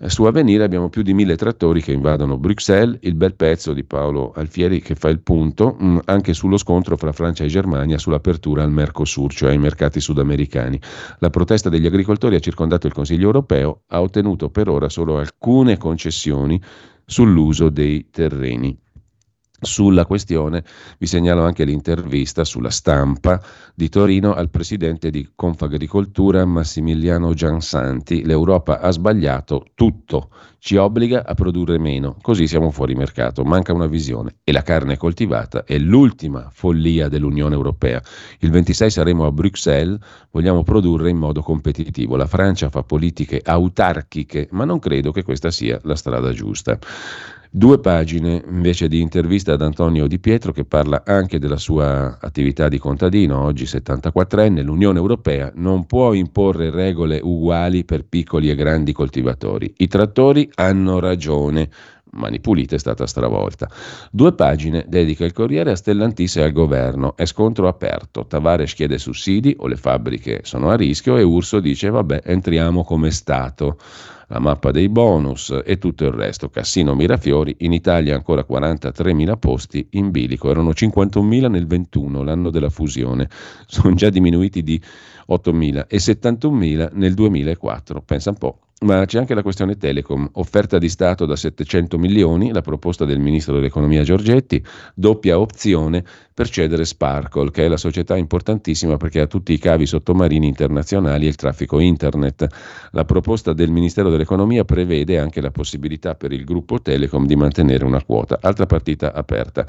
eh, 0.00 0.10
su 0.10 0.24
Avvenire 0.24 0.64
abbiamo 0.64 0.90
più 0.90 1.00
di 1.00 1.14
mille 1.14 1.34
trattori 1.34 1.80
che 1.80 1.92
invadono 1.92 2.36
Bruxelles, 2.36 2.98
il 3.00 3.14
bel 3.14 3.34
pezzo 3.36 3.72
di 3.72 3.84
Paolo 3.84 4.32
Alfieri 4.36 4.82
che 4.82 4.94
fa 4.94 5.08
il 5.08 5.20
punto 5.20 5.78
mm, 5.82 5.98
anche 6.04 6.34
sullo 6.34 6.58
scontro 6.58 6.98
fra 6.98 7.12
Francia 7.12 7.42
e 7.42 7.46
Germania 7.46 7.96
sull'apertura 7.96 8.62
al 8.62 8.70
Mercosur, 8.70 9.32
cioè 9.32 9.52
ai 9.52 9.58
mercati 9.58 9.98
sudamericani. 9.98 10.78
La 11.20 11.30
protesta 11.30 11.70
degli 11.70 11.86
agricoltori 11.86 12.34
ha 12.34 12.40
circondato 12.40 12.86
il 12.86 12.92
Consiglio 12.92 13.24
europeo, 13.24 13.84
ha 13.86 14.02
ottenuto 14.02 14.50
per 14.50 14.68
ora 14.68 14.90
solo 14.90 15.16
alcune 15.16 15.78
concessioni 15.78 16.60
sull'uso 17.06 17.70
dei 17.70 18.10
terreni. 18.10 18.78
Sulla 19.60 20.06
questione 20.06 20.62
vi 20.98 21.06
segnalo 21.06 21.42
anche 21.42 21.64
l'intervista 21.64 22.44
sulla 22.44 22.70
stampa 22.70 23.42
di 23.74 23.88
Torino 23.88 24.32
al 24.32 24.50
presidente 24.50 25.10
di 25.10 25.30
Confagricoltura 25.34 26.44
Massimiliano 26.44 27.34
Giansanti. 27.34 28.24
L'Europa 28.24 28.78
ha 28.78 28.90
sbagliato 28.92 29.66
tutto, 29.74 30.30
ci 30.60 30.76
obbliga 30.76 31.26
a 31.26 31.34
produrre 31.34 31.76
meno, 31.76 32.16
così 32.22 32.46
siamo 32.46 32.70
fuori 32.70 32.94
mercato, 32.94 33.42
manca 33.42 33.72
una 33.72 33.88
visione 33.88 34.36
e 34.44 34.52
la 34.52 34.62
carne 34.62 34.96
coltivata 34.96 35.64
è 35.64 35.76
l'ultima 35.76 36.50
follia 36.52 37.08
dell'Unione 37.08 37.56
Europea. 37.56 38.00
Il 38.38 38.52
26 38.52 38.90
saremo 38.90 39.26
a 39.26 39.32
Bruxelles, 39.32 39.98
vogliamo 40.30 40.62
produrre 40.62 41.10
in 41.10 41.16
modo 41.16 41.42
competitivo. 41.42 42.14
La 42.14 42.28
Francia 42.28 42.70
fa 42.70 42.84
politiche 42.84 43.40
autarchiche, 43.44 44.46
ma 44.52 44.64
non 44.64 44.78
credo 44.78 45.10
che 45.10 45.24
questa 45.24 45.50
sia 45.50 45.80
la 45.82 45.96
strada 45.96 46.30
giusta. 46.30 46.78
Due 47.50 47.80
pagine 47.80 48.44
invece 48.46 48.88
di 48.88 49.00
intervista 49.00 49.54
ad 49.54 49.62
Antonio 49.62 50.06
Di 50.06 50.18
Pietro 50.18 50.52
che 50.52 50.66
parla 50.66 51.02
anche 51.06 51.38
della 51.38 51.56
sua 51.56 52.18
attività 52.20 52.68
di 52.68 52.78
contadino, 52.78 53.42
oggi 53.42 53.64
74enne, 53.64 54.62
l'Unione 54.62 54.98
Europea 54.98 55.50
non 55.54 55.86
può 55.86 56.12
imporre 56.12 56.70
regole 56.70 57.20
uguali 57.22 57.86
per 57.86 58.04
piccoli 58.04 58.50
e 58.50 58.54
grandi 58.54 58.92
coltivatori. 58.92 59.72
I 59.78 59.86
trattori 59.86 60.50
hanno 60.56 60.98
ragione. 60.98 61.70
Mani 62.12 62.40
Pulite 62.40 62.76
è 62.76 62.78
stata 62.78 63.06
stravolta. 63.06 63.68
Due 64.10 64.32
pagine 64.32 64.84
dedica 64.88 65.24
il 65.24 65.32
Corriere 65.32 65.72
a 65.72 65.76
Stellantis 65.76 66.36
e 66.36 66.42
al 66.42 66.52
governo. 66.52 67.16
È 67.16 67.24
scontro 67.24 67.68
aperto. 67.68 68.26
Tavares 68.26 68.74
chiede 68.74 68.98
sussidi 68.98 69.54
o 69.58 69.66
le 69.66 69.76
fabbriche 69.76 70.40
sono 70.44 70.70
a 70.70 70.76
rischio 70.76 71.16
e 71.16 71.22
Urso 71.22 71.60
dice 71.60 71.90
vabbè 71.90 72.22
entriamo 72.24 72.84
come 72.84 73.10
Stato 73.10 73.78
la 74.28 74.38
mappa 74.40 74.70
dei 74.70 74.88
bonus 74.88 75.58
e 75.64 75.78
tutto 75.78 76.04
il 76.04 76.12
resto. 76.12 76.48
Cassino 76.50 76.94
Mirafiori, 76.94 77.56
in 77.60 77.72
Italia 77.72 78.14
ancora 78.14 78.44
43.000 78.48 79.38
posti 79.38 79.86
in 79.92 80.10
bilico, 80.10 80.50
erano 80.50 80.70
51.000 80.70 81.50
nel 81.50 81.66
21, 81.66 82.22
l'anno 82.22 82.50
della 82.50 82.70
fusione, 82.70 83.28
sono 83.66 83.94
già 83.94 84.10
diminuiti 84.10 84.62
di 84.62 84.80
8.000 85.30 85.86
e 85.88 85.96
71.000 85.96 86.90
nel 86.92 87.14
2004, 87.14 88.02
pensa 88.02 88.30
un 88.30 88.36
po'. 88.36 88.58
Ma 88.80 89.04
c'è 89.06 89.18
anche 89.18 89.34
la 89.34 89.42
questione 89.42 89.76
Telecom, 89.76 90.28
offerta 90.34 90.78
di 90.78 90.88
Stato 90.88 91.26
da 91.26 91.34
700 91.34 91.98
milioni, 91.98 92.52
la 92.52 92.60
proposta 92.60 93.04
del 93.04 93.18
ministro 93.18 93.54
dell'economia 93.54 94.04
Giorgetti, 94.04 94.64
doppia 94.94 95.40
opzione 95.40 96.04
per 96.38 96.50
cedere 96.50 96.84
Sparkle, 96.84 97.50
che 97.50 97.64
è 97.64 97.68
la 97.68 97.76
società 97.76 98.16
importantissima 98.16 98.96
perché 98.96 99.18
ha 99.18 99.26
tutti 99.26 99.52
i 99.52 99.58
cavi 99.58 99.86
sottomarini 99.86 100.46
internazionali 100.46 101.24
e 101.24 101.30
il 101.30 101.34
traffico 101.34 101.80
internet. 101.80 102.46
La 102.92 103.04
proposta 103.04 103.52
del 103.52 103.72
Ministero 103.72 104.08
dell'economia 104.08 104.64
prevede 104.64 105.18
anche 105.18 105.40
la 105.40 105.50
possibilità 105.50 106.14
per 106.14 106.30
il 106.30 106.44
gruppo 106.44 106.80
Telecom 106.80 107.26
di 107.26 107.34
mantenere 107.34 107.84
una 107.84 108.04
quota. 108.04 108.38
Altra 108.40 108.66
partita 108.66 109.12
aperta. 109.12 109.66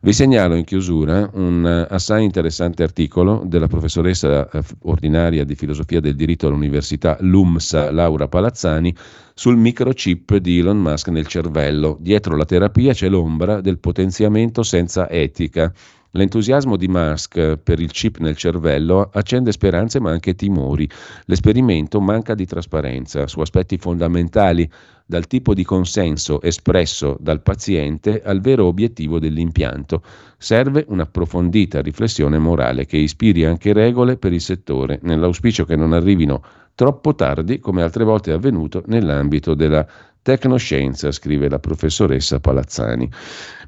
Vi 0.00 0.12
segnalo 0.12 0.54
in 0.54 0.62
chiusura 0.62 1.28
un 1.32 1.86
assai 1.88 2.22
interessante 2.22 2.84
articolo 2.84 3.42
della 3.44 3.66
professoressa 3.66 4.48
eh, 4.48 4.62
ordinaria 4.82 5.44
di 5.44 5.56
filosofia 5.56 5.98
del 5.98 6.14
diritto 6.14 6.46
all'università 6.46 7.16
LUMSA, 7.18 7.90
Laura 7.90 8.28
Palazzani, 8.28 8.94
sul 9.34 9.56
microchip 9.56 10.36
di 10.36 10.60
Elon 10.60 10.78
Musk 10.78 11.08
nel 11.08 11.26
cervello. 11.26 11.96
Dietro 12.00 12.36
la 12.36 12.44
terapia 12.44 12.92
c'è 12.92 13.08
l'ombra 13.08 13.60
del 13.60 13.80
potenziamento 13.80 14.62
senza 14.62 15.10
etica 15.10 15.72
L'entusiasmo 16.14 16.76
di 16.76 16.88
Musk 16.88 17.56
per 17.56 17.80
il 17.80 17.90
chip 17.90 18.18
nel 18.18 18.36
cervello 18.36 19.08
accende 19.14 19.50
speranze 19.50 19.98
ma 19.98 20.10
anche 20.10 20.34
timori. 20.34 20.86
L'esperimento 21.24 22.02
manca 22.02 22.34
di 22.34 22.44
trasparenza 22.44 23.26
su 23.26 23.40
aspetti 23.40 23.78
fondamentali, 23.78 24.70
dal 25.06 25.26
tipo 25.26 25.54
di 25.54 25.64
consenso 25.64 26.40
espresso 26.42 27.16
dal 27.18 27.40
paziente 27.40 28.20
al 28.22 28.40
vero 28.40 28.66
obiettivo 28.66 29.18
dell'impianto. 29.18 30.02
Serve 30.36 30.84
un'approfondita 30.86 31.80
riflessione 31.80 32.38
morale 32.38 32.84
che 32.84 32.98
ispiri 32.98 33.46
anche 33.46 33.72
regole 33.72 34.18
per 34.18 34.34
il 34.34 34.40
settore, 34.42 34.98
nell'auspicio 35.02 35.64
che 35.64 35.76
non 35.76 35.94
arrivino 35.94 36.42
troppo 36.74 37.14
tardi, 37.14 37.58
come 37.58 37.82
altre 37.82 38.04
volte 38.04 38.32
è 38.32 38.34
avvenuto 38.34 38.82
nell'ambito 38.86 39.54
della 39.54 39.86
tecnoscienza, 40.22 41.10
scrive 41.10 41.48
la 41.48 41.58
professoressa 41.58 42.38
Palazzani 42.38 43.10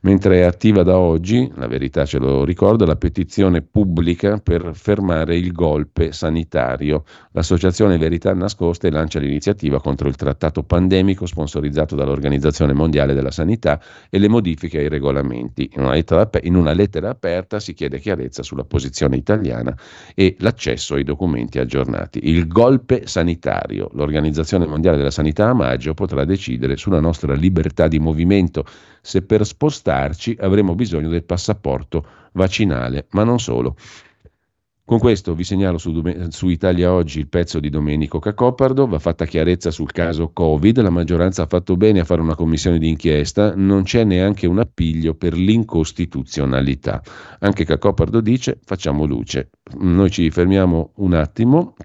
mentre 0.05 0.41
è 0.41 0.43
attiva 0.43 0.83
da 0.83 0.99
oggi, 0.99 1.51
la 1.57 1.67
verità 1.67 2.05
ce 2.05 2.19
lo 2.19 2.45
ricorda, 2.45 2.85
la 2.85 2.97
petizione 2.97 3.63
pubblica 3.63 4.39
per 4.39 4.71
fermare 4.75 5.37
il 5.37 5.53
golpe 5.53 6.13
sanitario. 6.13 7.05
L'associazione 7.33 7.97
Verità 7.97 8.33
Nascoste 8.35 8.91
lancia 8.91 9.19
l'iniziativa 9.19 9.81
contro 9.81 10.07
il 10.09 10.17
trattato 10.17 10.63
pandemico 10.63 11.25
sponsorizzato 11.25 11.97
dall'Organizzazione 11.97 12.75
Mondiale 12.75 13.15
della 13.15 13.31
Sanità 13.31 13.81
e 14.11 14.19
le 14.19 14.29
modifiche 14.29 14.79
ai 14.79 14.89
regolamenti. 14.89 15.71
In 15.75 15.83
una 15.83 15.93
lettera, 15.93 16.29
in 16.43 16.55
una 16.55 16.73
lettera 16.73 17.09
aperta 17.09 17.59
si 17.59 17.73
chiede 17.73 17.99
chiarezza 17.99 18.43
sulla 18.43 18.65
posizione 18.65 19.17
italiana 19.17 19.75
e 20.15 20.37
l'accesso 20.41 20.97
ai 20.97 21.05
documenti 21.05 21.59
aggiornati. 21.59 22.29
Il 22.29 22.47
golpe 22.47 23.07
sanitario. 23.07 23.91
L'Organizzazione 23.95 24.67
Mondiale 24.67 24.99
della 24.99 25.11
Sanità 25.11 25.49
a 25.49 25.55
maggio 25.55 25.95
potrà 25.95 26.27
decidere 26.27 26.77
sulla 26.77 27.01
nostra 27.01 27.33
libertà 27.33 27.89
di 27.89 27.99
movimento 27.99 28.67
se 29.05 29.21
per 29.21 29.45
spostarci 29.45 30.35
avremo 30.41 30.75
bisogno 30.75 31.11
del 31.11 31.25
passaporto 31.25 32.07
vaccinale, 32.33 33.07
ma 33.11 33.23
non 33.23 33.39
solo. 33.39 33.77
Con 34.87 34.99
questo 34.99 35.35
vi 35.35 35.45
segnalo 35.45 35.77
su, 35.77 36.03
su, 36.29 36.49
Italia 36.49 36.93
Oggi 36.93 37.19
il 37.19 37.29
pezzo 37.29 37.61
di 37.61 37.69
Domenico 37.69 38.19
Cacopardo, 38.19 38.87
va 38.87 38.99
fatta 38.99 39.27
chiarezza 39.27 39.71
sul 39.71 39.93
caso 39.93 40.31
Covid, 40.33 40.81
la 40.81 40.91
maggioranza 40.91 41.43
ha 41.43 41.47
fatto 41.47 41.77
bene 41.77 42.01
a 42.01 42.05
fare 42.05 42.23
una 42.23 42.35
commissione 42.35 42.79
d'inchiesta, 42.79 43.55
non 43.55 43.83
c'è 43.83 44.05
neanche 44.05 44.47
un 44.47 44.59
appiglio 44.59 45.15
per 45.15 45.35
l'incostituzionalità. 45.35 47.03
Anche 47.41 47.65
Cacopardo 47.65 48.21
dice 48.21 48.59
facciamo 48.65 49.05
luce. 49.05 49.51
Noi 49.79 50.11
ci 50.11 50.31
fermiamo 50.31 50.93
un 50.97 51.15
attimo, 51.15 51.77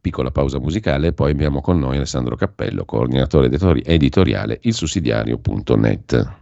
piccola 0.00 0.30
pausa 0.30 0.58
musicale 0.58 1.08
e 1.08 1.12
poi 1.12 1.30
abbiamo 1.30 1.60
con 1.60 1.78
noi 1.78 1.96
Alessandro 1.96 2.36
Cappello, 2.36 2.84
coordinatore 2.84 3.48
editoriale 3.84 4.58
ilsussidiario.net. 4.62 6.36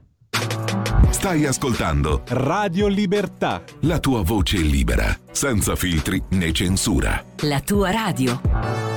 Stai 1.10 1.46
ascoltando 1.46 2.22
Radio 2.28 2.88
Libertà. 2.88 3.62
La 3.80 3.98
tua 3.98 4.22
voce 4.22 4.58
libera, 4.58 5.16
senza 5.30 5.74
filtri 5.74 6.22
né 6.30 6.52
censura. 6.52 7.24
La 7.42 7.60
tua 7.60 7.90
radio. 7.90 8.95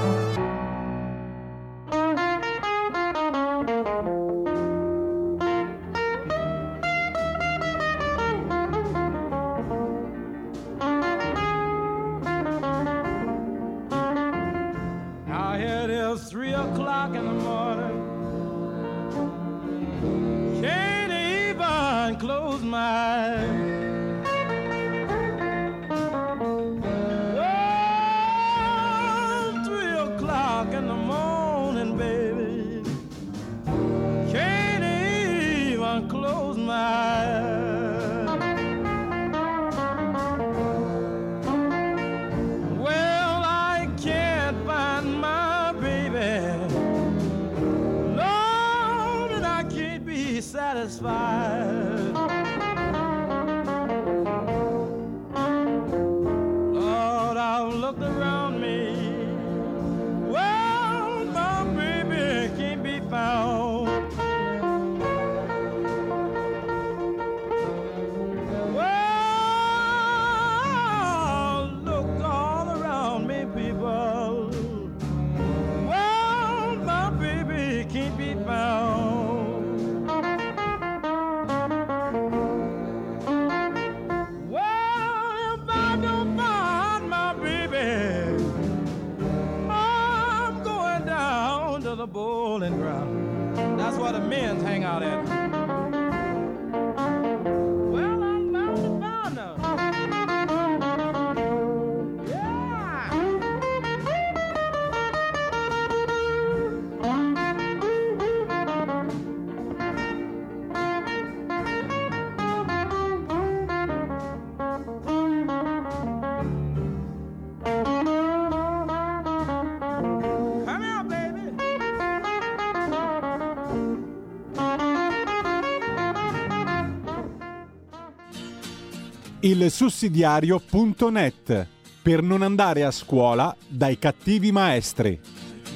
Il 129.49 129.71
sussidiario.net 129.71 131.67
per 132.03 132.21
non 132.21 132.43
andare 132.43 132.83
a 132.83 132.91
scuola 132.91 133.55
dai 133.67 133.97
cattivi 133.97 134.51
maestri. 134.51 135.19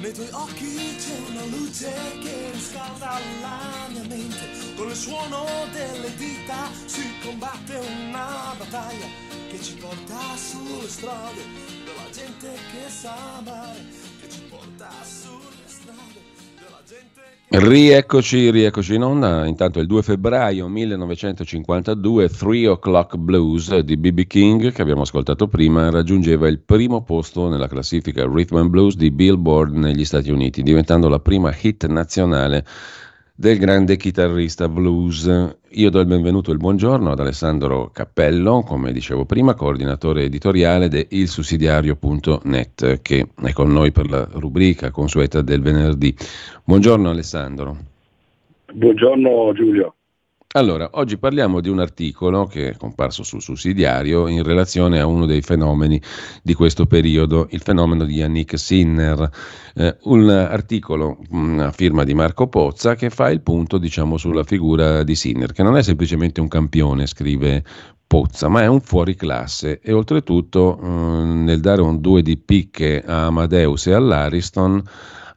Nei 0.00 0.12
tuoi 0.12 0.28
occhi 0.30 0.76
c'è 0.96 1.18
una 1.30 1.44
luce 1.46 1.92
che 2.22 2.50
riscalda 2.52 3.18
la 3.40 3.88
mia 3.90 4.04
mente, 4.08 4.46
con 4.76 4.88
il 4.88 4.94
suono 4.94 5.44
delle 5.72 6.14
dita 6.14 6.70
si 6.84 7.02
combatte 7.24 7.80
una 8.06 8.54
battaglia 8.56 9.06
che 9.50 9.60
ci 9.60 9.74
porta 9.74 10.36
sulle 10.36 10.88
strade 10.88 11.42
della 11.84 12.10
gente 12.12 12.52
che 12.70 12.88
sa 12.88 13.38
amare, 13.38 13.84
che 14.20 14.30
ci 14.30 14.42
porta 14.48 14.90
sulle 15.02 15.43
Rieccoci, 17.46 18.50
rieccoci 18.50 18.94
in 18.94 19.02
onda. 19.02 19.46
Intanto 19.46 19.78
il 19.78 19.86
2 19.86 20.02
febbraio 20.02 20.66
1952 20.66 22.28
3 22.28 22.68
O'Clock 22.68 23.16
Blues 23.16 23.78
di 23.80 23.96
B.B. 23.96 24.26
King, 24.26 24.72
che 24.72 24.82
abbiamo 24.82 25.02
ascoltato 25.02 25.46
prima, 25.46 25.90
raggiungeva 25.90 26.48
il 26.48 26.58
primo 26.58 27.02
posto 27.02 27.48
nella 27.48 27.68
classifica 27.68 28.24
Rhythm 28.24 28.56
and 28.56 28.70
Blues 28.70 28.96
di 28.96 29.10
Billboard 29.10 29.74
negli 29.74 30.04
Stati 30.04 30.30
Uniti, 30.30 30.62
diventando 30.62 31.08
la 31.08 31.20
prima 31.20 31.54
hit 31.56 31.86
nazionale 31.86 32.64
del 33.34 33.58
grande 33.58 33.96
chitarrista 33.96 34.68
blues. 34.68 35.26
Io 35.76 35.90
do 35.90 35.98
il 35.98 36.06
benvenuto 36.06 36.50
e 36.50 36.52
il 36.52 36.60
buongiorno 36.60 37.10
ad 37.10 37.18
Alessandro 37.18 37.90
Cappello, 37.92 38.62
come 38.62 38.92
dicevo 38.92 39.24
prima, 39.24 39.54
coordinatore 39.54 40.22
editoriale 40.22 40.88
di 40.88 41.04
ilsussidiario.net, 41.08 43.02
che 43.02 43.26
è 43.42 43.52
con 43.52 43.72
noi 43.72 43.90
per 43.90 44.08
la 44.08 44.24
rubrica 44.34 44.92
consueta 44.92 45.42
del 45.42 45.62
venerdì. 45.62 46.14
Buongiorno 46.62 47.10
Alessandro. 47.10 47.76
Buongiorno 48.72 49.52
Giulio. 49.52 49.96
Allora, 50.56 50.88
oggi 50.92 51.18
parliamo 51.18 51.60
di 51.60 51.68
un 51.68 51.80
articolo 51.80 52.46
che 52.46 52.68
è 52.68 52.76
comparso 52.76 53.24
sul 53.24 53.42
sussidiario 53.42 54.28
in 54.28 54.44
relazione 54.44 55.00
a 55.00 55.06
uno 55.06 55.26
dei 55.26 55.42
fenomeni 55.42 56.00
di 56.44 56.54
questo 56.54 56.86
periodo, 56.86 57.48
il 57.50 57.60
fenomeno 57.60 58.04
di 58.04 58.14
Yannick 58.14 58.56
Sinner, 58.56 59.28
eh, 59.74 59.96
un 60.02 60.28
articolo 60.28 61.18
mm, 61.34 61.58
a 61.58 61.72
firma 61.72 62.04
di 62.04 62.14
Marco 62.14 62.46
Pozza 62.46 62.94
che 62.94 63.10
fa 63.10 63.30
il 63.30 63.40
punto 63.40 63.78
diciamo, 63.78 64.16
sulla 64.16 64.44
figura 64.44 65.02
di 65.02 65.16
Sinner, 65.16 65.50
che 65.50 65.64
non 65.64 65.76
è 65.76 65.82
semplicemente 65.82 66.40
un 66.40 66.46
campione, 66.46 67.06
scrive 67.06 67.64
Pozza, 68.06 68.46
ma 68.46 68.62
è 68.62 68.68
un 68.68 68.80
fuoriclasse 68.80 69.80
e 69.80 69.92
oltretutto 69.92 70.78
eh, 70.80 70.86
nel 70.86 71.58
dare 71.58 71.82
un 71.82 72.00
2 72.00 72.22
di 72.22 72.36
picche 72.36 73.02
a 73.04 73.26
Amadeus 73.26 73.88
e 73.88 73.92
all'Ariston 73.92 74.80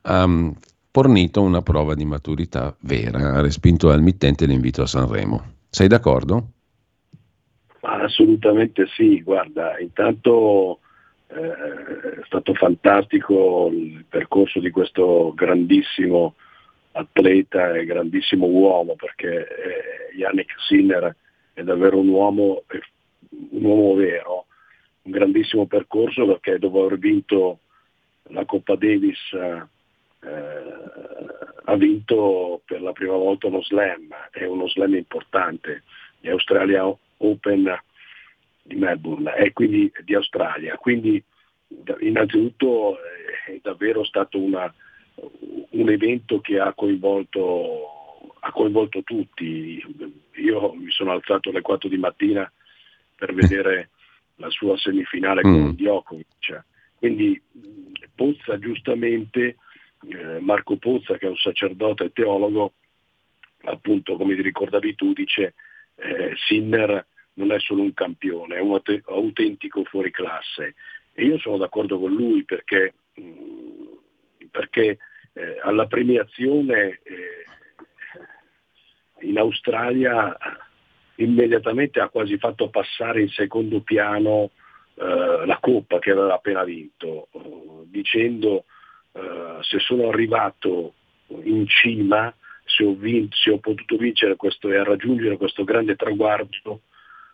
ha 0.03 0.27
mm, 0.27 0.49
fornito 0.97 1.43
una 1.43 1.61
prova 1.61 1.93
di 1.93 2.05
maturità 2.05 2.75
vera, 2.79 3.35
ha 3.35 3.41
respinto 3.41 3.91
al 3.91 4.01
mittente 4.01 4.47
l'invito 4.47 4.81
a 4.81 4.87
Sanremo. 4.87 5.43
Sei 5.69 5.87
d'accordo? 5.87 6.53
Assolutamente 7.81 8.87
sì, 8.95 9.21
guarda, 9.21 9.77
intanto 9.77 10.79
eh, 11.27 11.35
è 11.35 12.23
stato 12.25 12.55
fantastico 12.55 13.69
il 13.71 14.05
percorso 14.09 14.59
di 14.59 14.71
questo 14.71 15.33
grandissimo 15.35 16.33
atleta 16.93 17.75
e 17.75 17.85
grandissimo 17.85 18.47
uomo 18.47 18.95
perché 18.95 19.47
eh, 19.47 20.17
Yannick 20.17 20.51
Sinner 20.67 21.15
è 21.53 21.61
davvero 21.61 21.99
un 21.99 22.07
uomo, 22.07 22.63
un 23.51 23.63
uomo 23.63 23.93
vero, 23.93 24.47
un 25.03 25.11
grandissimo 25.11 25.67
percorso 25.67 26.25
perché 26.25 26.57
dopo 26.57 26.85
aver 26.85 26.97
vinto 26.97 27.59
la 28.29 28.45
Coppa 28.45 28.75
Davis 28.75 29.19
eh, 30.21 30.85
ha 31.65 31.75
vinto 31.75 32.61
per 32.65 32.81
la 32.81 32.91
prima 32.91 33.15
volta 33.15 33.47
uno 33.47 33.61
slam, 33.61 34.07
è 34.31 34.45
uno 34.45 34.67
slam 34.67 34.95
importante, 34.95 35.83
gli 36.19 36.29
Australia 36.29 36.85
Open 37.17 37.81
di 38.63 38.75
Melbourne 38.75 39.35
e 39.35 39.53
quindi 39.53 39.91
di 40.03 40.15
Australia. 40.15 40.77
Quindi 40.77 41.21
innanzitutto 41.99 42.97
è 43.45 43.59
davvero 43.61 44.03
stato 44.03 44.39
una, 44.39 44.73
un 45.69 45.89
evento 45.89 46.39
che 46.39 46.59
ha 46.59 46.73
coinvolto, 46.73 48.31
ha 48.39 48.51
coinvolto 48.51 49.03
tutti. 49.03 49.83
Io 50.35 50.73
mi 50.73 50.91
sono 50.91 51.11
alzato 51.11 51.49
alle 51.49 51.61
4 51.61 51.89
di 51.89 51.97
mattina 51.97 52.49
per 53.15 53.33
vedere 53.33 53.89
la 54.35 54.49
sua 54.49 54.77
semifinale 54.77 55.41
con 55.41 55.51
mm. 55.51 55.69
Djokovic. 55.71 56.63
Quindi 56.97 57.41
Pozza 58.15 58.57
giustamente, 58.57 59.57
eh, 60.09 60.39
Marco 60.39 60.77
Pozza 60.77 61.17
che 61.17 61.25
è 61.25 61.29
un 61.29 61.37
sacerdote 61.37 62.05
e 62.05 62.11
teologo, 62.13 62.73
appunto 63.63 64.15
come 64.15 64.35
ti 64.35 64.41
ricordavi 64.41 64.95
tu, 64.95 65.13
dice 65.13 65.53
eh, 65.95 66.33
Sinner 66.47 67.05
non 67.33 67.51
è 67.51 67.59
solo 67.59 67.81
un 67.81 67.93
campione, 67.93 68.55
è 68.55 68.59
un 68.59 68.79
autentico 69.05 69.83
fuoriclasse. 69.83 70.75
E 71.13 71.25
io 71.25 71.37
sono 71.39 71.57
d'accordo 71.57 71.99
con 71.99 72.11
lui 72.11 72.43
perché, 72.43 72.93
mm, 73.19 74.47
perché 74.51 74.97
eh, 75.33 75.59
alla 75.61 75.87
premiazione 75.87 76.99
eh, 77.03 77.45
in 79.21 79.37
Australia 79.37 80.35
immediatamente 81.15 81.99
ha 81.99 82.09
quasi 82.09 82.37
fatto 82.37 82.69
passare 82.69 83.21
in 83.21 83.29
secondo 83.29 83.81
piano 83.81 84.51
eh, 84.95 85.45
la 85.45 85.57
coppa 85.59 85.99
che 85.99 86.11
aveva 86.11 86.35
appena 86.35 86.63
vinto, 86.63 87.29
dicendo 87.85 88.65
eh, 89.17 89.63
se 89.63 89.79
sono 89.79 90.09
arrivato 90.09 90.93
in 91.43 91.65
cima, 91.67 92.33
se 92.63 92.83
ho, 92.83 92.93
vinto, 92.93 93.35
se 93.35 93.49
ho 93.49 93.57
potuto 93.57 93.97
vincere 93.97 94.35
questo 94.35 94.69
e 94.69 94.83
raggiungere 94.83 95.37
questo 95.37 95.63
grande 95.63 95.95
traguardo, 95.95 96.81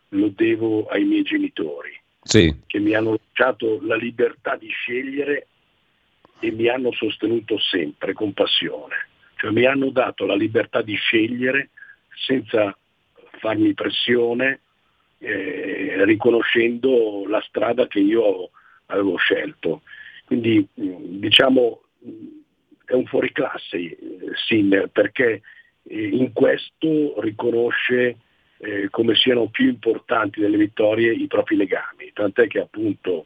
lo 0.10 0.28
devo 0.30 0.86
ai 0.88 1.04
miei 1.04 1.24
genitori, 1.24 1.92
sì. 2.22 2.56
che 2.66 2.80
mi 2.80 2.94
hanno 2.94 3.18
lasciato 3.20 3.80
la 3.82 3.96
libertà 3.96 4.56
di 4.56 4.70
scegliere 4.70 5.48
e 6.40 6.52
mi 6.52 6.68
hanno 6.68 6.92
sostenuto 6.94 7.60
sempre 7.60 8.14
con 8.14 8.34
passione. 8.34 9.08
Cioè 9.36 9.52
mi 9.52 9.66
hanno 9.66 9.90
dato 9.90 10.26
la 10.26 10.36
libertà 10.36 10.82
di 10.82 10.96
scegliere 10.96 11.70
senza 12.26 12.76
farmi 13.40 13.74
pressione, 13.74 14.60
eh, 15.18 16.04
riconoscendo 16.06 17.26
la 17.28 17.42
strada 17.48 17.88
che 17.88 18.00
io 18.00 18.52
avevo 18.88 19.18
scelto. 19.18 19.82
Quindi 20.26 20.68
diciamo 20.74 21.82
è 22.86 22.94
un 22.94 23.06
fuoriclasse 23.06 23.78
eh, 23.78 23.98
Sinner 24.48 24.90
perché 24.90 25.42
eh, 25.84 26.08
in 26.08 26.34
questo 26.34 27.20
riconosce 27.22 28.18
eh, 28.58 28.88
come 28.90 29.16
siano 29.16 29.48
più 29.48 29.68
importanti 29.68 30.40
delle 30.40 30.58
vittorie 30.58 31.12
i 31.12 31.28
propri 31.28 31.56
legami, 31.56 32.12
tant'è 32.14 32.48
che 32.48 32.60
appunto 32.60 33.26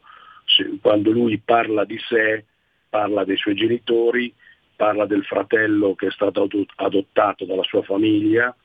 quando 0.81 1.11
lui 1.11 1.37
parla 1.39 1.83
di 1.83 1.99
sé, 1.99 2.45
parla 2.89 3.25
dei 3.25 3.37
suoi 3.37 3.53
genitori, 3.53 4.33
parla 4.75 5.05
del 5.05 5.23
fratello 5.25 5.93
che 5.93 6.07
è 6.07 6.11
stato 6.11 6.47
adottato 6.75 7.45
dalla 7.45 7.63
sua 7.63 7.83
famiglia, 7.83 8.55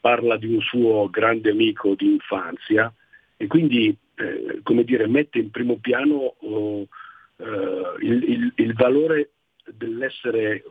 parla 0.00 0.36
di 0.36 0.46
un 0.46 0.60
suo 0.60 1.08
grande 1.08 1.50
amico 1.50 1.94
di 1.94 2.12
infanzia 2.12 2.92
e 3.36 3.46
quindi 3.46 3.96
eh, 4.16 4.60
come 4.62 4.84
dire, 4.84 5.06
mette 5.06 5.38
in 5.38 5.50
primo 5.50 5.78
piano 5.80 6.34
eh, 6.40 6.86
il, 8.00 8.22
il, 8.30 8.52
il 8.56 8.74
valore 8.74 9.30
dell'essere 9.64 10.62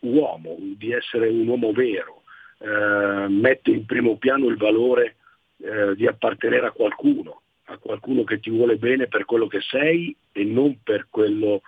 uomo, 0.00 0.56
di 0.76 0.92
essere 0.92 1.28
un 1.28 1.46
uomo 1.46 1.72
vero, 1.72 2.22
eh, 2.58 3.28
mette 3.28 3.70
in 3.70 3.86
primo 3.86 4.16
piano 4.16 4.46
il 4.46 4.56
valore 4.56 5.16
eh, 5.58 5.94
di 5.94 6.06
appartenere 6.06 6.66
a 6.66 6.72
qualcuno, 6.72 7.42
a 7.64 7.78
qualcuno 7.78 8.24
che 8.24 8.40
ti 8.40 8.50
vuole 8.50 8.76
bene 8.76 9.06
per 9.06 9.24
quello 9.24 9.46
che 9.46 9.60
sei 9.60 10.14
e 10.32 10.44
non 10.44 10.80
per 10.82 11.06
quello 11.10 11.62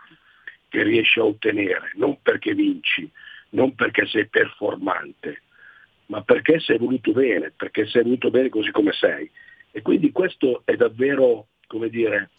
che 0.68 0.82
riesci 0.82 1.18
a 1.18 1.24
ottenere, 1.24 1.92
non 1.94 2.20
perché 2.22 2.54
vinci, 2.54 3.10
non 3.50 3.74
perché 3.74 4.06
sei 4.06 4.28
performante, 4.28 5.42
ma 6.06 6.22
perché 6.22 6.60
sei 6.60 6.78
voluto 6.78 7.12
bene, 7.12 7.52
perché 7.56 7.86
sei 7.86 8.02
voluto 8.02 8.30
bene 8.30 8.48
così 8.48 8.70
come 8.70 8.92
sei. 8.92 9.30
E 9.72 9.82
quindi 9.82 10.10
questo 10.10 10.62
è 10.64 10.74
davvero, 10.76 11.48
come 11.66 11.88
dire, 11.88 12.30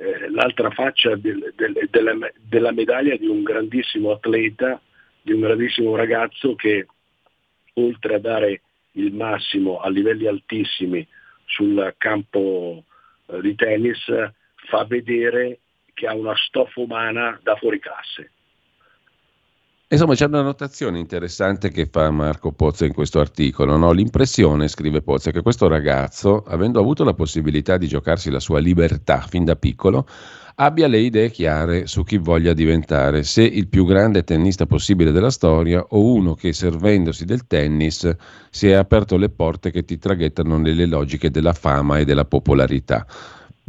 eh, 0.00 0.30
l'altra 0.30 0.70
faccia 0.70 1.14
del, 1.14 1.52
del, 1.54 1.88
della, 1.90 2.16
della 2.38 2.72
medaglia 2.72 3.16
di 3.16 3.26
un 3.26 3.42
grandissimo 3.42 4.12
atleta, 4.12 4.80
di 5.20 5.32
un 5.32 5.40
grandissimo 5.40 5.94
ragazzo 5.94 6.54
che 6.54 6.86
oltre 7.74 8.14
a 8.14 8.18
dare 8.18 8.62
il 8.92 9.12
massimo 9.12 9.78
a 9.78 9.90
livelli 9.90 10.26
altissimi 10.26 11.06
sul 11.44 11.94
campo 11.98 12.84
eh, 13.26 13.40
di 13.42 13.54
tennis, 13.54 14.02
fa 14.68 14.84
vedere 14.84 15.58
che 15.92 16.06
ha 16.06 16.14
una 16.14 16.34
stoffa 16.34 16.80
umana 16.80 17.38
da 17.42 17.56
fuori 17.56 17.78
classe. 17.78 18.30
Insomma, 19.92 20.14
c'è 20.14 20.26
una 20.26 20.42
notazione 20.42 21.00
interessante 21.00 21.68
che 21.72 21.88
fa 21.90 22.12
Marco 22.12 22.52
Pozzo 22.52 22.84
in 22.84 22.92
questo 22.92 23.18
articolo. 23.18 23.76
No? 23.76 23.90
L'impressione, 23.90 24.68
scrive 24.68 25.02
Pozzo, 25.02 25.30
è 25.30 25.32
che 25.32 25.42
questo 25.42 25.66
ragazzo, 25.66 26.44
avendo 26.46 26.78
avuto 26.78 27.02
la 27.02 27.12
possibilità 27.12 27.76
di 27.76 27.88
giocarsi 27.88 28.30
la 28.30 28.38
sua 28.38 28.60
libertà 28.60 29.26
fin 29.28 29.44
da 29.44 29.56
piccolo, 29.56 30.06
abbia 30.54 30.86
le 30.86 30.98
idee 31.00 31.30
chiare 31.30 31.88
su 31.88 32.04
chi 32.04 32.18
voglia 32.18 32.52
diventare, 32.52 33.24
se 33.24 33.42
il 33.42 33.66
più 33.66 33.84
grande 33.84 34.22
tennista 34.22 34.64
possibile 34.64 35.10
della 35.10 35.30
storia 35.30 35.84
o 35.88 36.04
uno 36.04 36.34
che 36.34 36.52
servendosi 36.52 37.24
del 37.24 37.48
tennis 37.48 38.14
si 38.48 38.68
è 38.68 38.74
aperto 38.74 39.16
le 39.16 39.30
porte 39.30 39.72
che 39.72 39.84
ti 39.84 39.98
traghettano 39.98 40.56
nelle 40.56 40.86
logiche 40.86 41.32
della 41.32 41.52
fama 41.52 41.98
e 41.98 42.04
della 42.04 42.24
popolarità. 42.24 43.04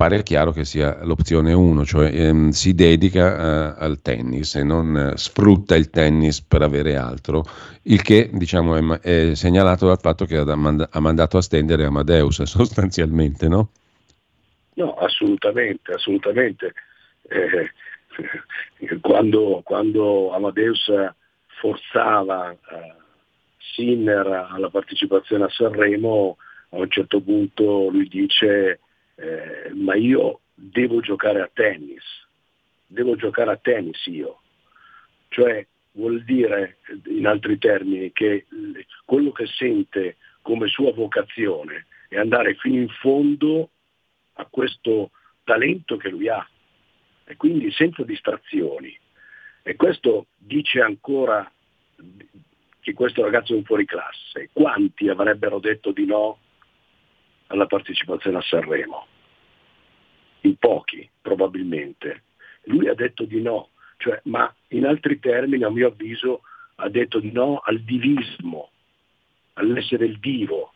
Pare 0.01 0.23
chiaro 0.23 0.51
che 0.51 0.65
sia 0.65 1.03
l'opzione 1.03 1.53
1, 1.53 1.85
cioè 1.85 2.09
ehm, 2.11 2.49
si 2.49 2.73
dedica 2.73 3.75
eh, 3.77 3.85
al 3.85 4.01
tennis 4.01 4.55
e 4.55 4.63
non 4.63 4.97
eh, 4.97 5.15
sfrutta 5.15 5.75
il 5.75 5.91
tennis 5.91 6.41
per 6.41 6.63
avere 6.63 6.95
altro, 6.95 7.43
il 7.83 8.01
che 8.01 8.31
diciamo, 8.33 8.75
è, 8.75 8.99
è 8.99 9.35
segnalato 9.35 9.85
dal 9.85 9.99
fatto 9.99 10.25
che 10.25 10.37
ha, 10.37 10.55
manda- 10.55 10.89
ha 10.91 10.99
mandato 10.99 11.37
a 11.37 11.41
stendere 11.43 11.85
Amadeus 11.85 12.41
sostanzialmente, 12.49 13.47
no? 13.47 13.69
No, 14.73 14.95
assolutamente, 14.95 15.93
assolutamente. 15.93 16.73
Eh, 17.29 17.69
quando, 19.01 19.61
quando, 19.63 20.33
Amadeus 20.33 20.91
forzava 21.59 22.49
eh, 22.49 22.57
Sinner 23.75 24.47
alla 24.49 24.71
partecipazione 24.71 25.43
a 25.43 25.49
Sanremo, 25.49 26.37
a 26.69 26.77
un 26.77 26.89
certo 26.89 27.21
punto 27.21 27.89
lui 27.89 28.07
dice 28.07 28.79
eh, 29.15 29.71
ma 29.73 29.95
io 29.95 30.41
devo 30.53 30.99
giocare 30.99 31.41
a 31.41 31.49
tennis, 31.51 32.03
devo 32.85 33.15
giocare 33.15 33.51
a 33.51 33.57
tennis 33.57 34.05
io. 34.05 34.41
Cioè 35.29 35.65
vuol 35.93 36.23
dire, 36.23 36.77
in 37.07 37.25
altri 37.25 37.57
termini, 37.57 38.11
che 38.11 38.45
quello 39.05 39.31
che 39.31 39.45
sente 39.47 40.17
come 40.41 40.67
sua 40.67 40.93
vocazione 40.93 41.85
è 42.07 42.17
andare 42.17 42.55
fino 42.55 42.77
in 42.77 42.89
fondo 42.89 43.69
a 44.33 44.45
questo 44.49 45.11
talento 45.43 45.97
che 45.97 46.09
lui 46.09 46.27
ha 46.27 46.45
e 47.25 47.35
quindi 47.35 47.71
senza 47.71 48.03
distrazioni. 48.03 48.97
E 49.63 49.75
questo 49.75 50.27
dice 50.37 50.81
ancora 50.81 51.49
che 52.79 52.93
questo 52.93 53.21
ragazzo 53.21 53.53
è 53.53 53.57
un 53.57 53.63
fuoriclasse. 53.63 54.49
Quanti 54.51 55.07
avrebbero 55.07 55.59
detto 55.59 55.91
di 55.91 56.05
no 56.05 56.39
alla 57.51 57.67
partecipazione 57.67 58.37
a 58.37 58.41
Sanremo? 58.41 59.07
In 60.41 60.55
pochi, 60.57 61.07
probabilmente. 61.21 62.23
Lui 62.63 62.87
ha 62.87 62.93
detto 62.93 63.25
di 63.25 63.41
no, 63.41 63.69
cioè, 63.97 64.19
ma 64.25 64.53
in 64.69 64.85
altri 64.85 65.19
termini, 65.19 65.63
a 65.63 65.69
mio 65.69 65.87
avviso, 65.87 66.41
ha 66.75 66.89
detto 66.89 67.19
di 67.19 67.31
no 67.31 67.61
al 67.63 67.81
divismo, 67.81 68.71
all'essere 69.53 70.05
il 70.05 70.19
divo. 70.19 70.73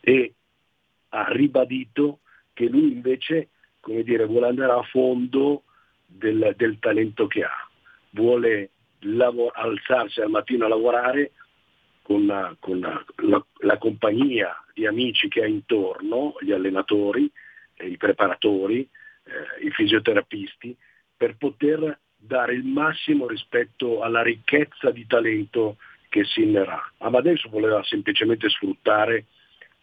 E 0.00 0.34
ha 1.10 1.26
ribadito 1.32 2.20
che 2.52 2.66
lui 2.68 2.92
invece 2.92 3.48
come 3.88 4.02
dire, 4.02 4.26
vuole 4.26 4.48
andare 4.48 4.72
a 4.72 4.82
fondo 4.82 5.62
del, 6.04 6.52
del 6.56 6.78
talento 6.78 7.26
che 7.26 7.42
ha, 7.42 7.68
vuole 8.10 8.70
lavor- 9.00 9.56
alzarsi 9.56 10.20
al 10.20 10.30
mattino 10.30 10.66
a 10.66 10.68
lavorare 10.68 11.32
con, 12.08 12.24
la, 12.24 12.56
con 12.58 12.80
la, 12.80 13.04
la, 13.16 13.44
la, 13.58 13.76
compagnia 13.76 14.64
di 14.72 14.86
amici 14.86 15.28
che 15.28 15.42
ha 15.42 15.46
intorno, 15.46 16.36
gli 16.40 16.52
allenatori, 16.52 17.30
eh, 17.74 17.86
i 17.86 17.98
preparatori, 17.98 18.80
eh, 19.24 19.66
i 19.66 19.70
fisioterapisti, 19.70 20.74
per 21.14 21.36
poter 21.36 21.98
dare 22.16 22.54
il 22.54 22.64
massimo 22.64 23.26
rispetto 23.26 24.00
alla 24.00 24.22
ricchezza 24.22 24.90
di 24.90 25.06
talento 25.06 25.76
che 26.08 26.24
Sinner 26.24 26.66
ha. 26.66 26.92
Amadeus 26.96 27.46
voleva 27.50 27.84
semplicemente 27.84 28.48
sfruttare 28.48 29.26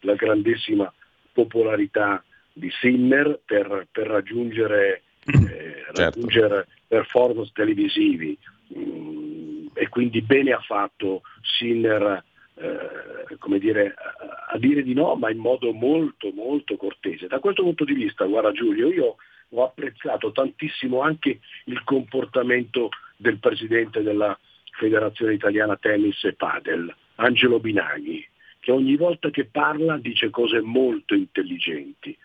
la 0.00 0.14
grandissima 0.14 0.92
popolarità 1.32 2.24
di 2.52 2.68
Sinner 2.80 3.38
per, 3.44 3.86
per 3.92 4.08
raggiungere, 4.08 5.02
eh, 5.26 5.84
certo. 5.92 6.02
raggiungere, 6.02 6.66
performance 6.88 7.52
televisivi 7.54 8.36
mm, 8.76 9.25
e 9.76 9.88
quindi 9.88 10.22
bene 10.22 10.52
ha 10.52 10.60
fatto 10.60 11.20
Sinner 11.42 12.24
eh, 12.54 13.36
come 13.38 13.58
dire, 13.58 13.94
a, 14.48 14.56
dire 14.56 14.82
di 14.82 14.94
no 14.94 15.14
ma 15.14 15.30
in 15.30 15.38
modo 15.38 15.72
molto 15.72 16.32
molto 16.32 16.76
cortese. 16.76 17.26
Da 17.26 17.38
questo 17.38 17.62
punto 17.62 17.84
di 17.84 17.92
vista, 17.92 18.24
guarda 18.24 18.52
Giulio, 18.52 18.90
io 18.90 19.16
ho 19.50 19.64
apprezzato 19.64 20.32
tantissimo 20.32 21.00
anche 21.00 21.40
il 21.64 21.84
comportamento 21.84 22.88
del 23.16 23.38
presidente 23.38 24.02
della 24.02 24.36
Federazione 24.78 25.34
Italiana 25.34 25.76
Tennis 25.76 26.24
e 26.24 26.32
Padel, 26.32 26.92
Angelo 27.16 27.60
Binaghi, 27.60 28.26
che 28.60 28.72
ogni 28.72 28.96
volta 28.96 29.30
che 29.30 29.44
parla 29.44 29.98
dice 29.98 30.30
cose 30.30 30.60
molto 30.60 31.14
intelligenti 31.14 32.16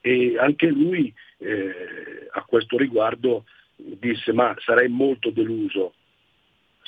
e 0.00 0.36
anche 0.38 0.68
lui 0.68 1.12
eh, 1.38 2.28
a 2.30 2.42
questo 2.42 2.76
riguardo 2.76 3.44
disse 3.76 4.32
ma 4.32 4.54
sarei 4.58 4.88
molto 4.88 5.30
deluso 5.30 5.94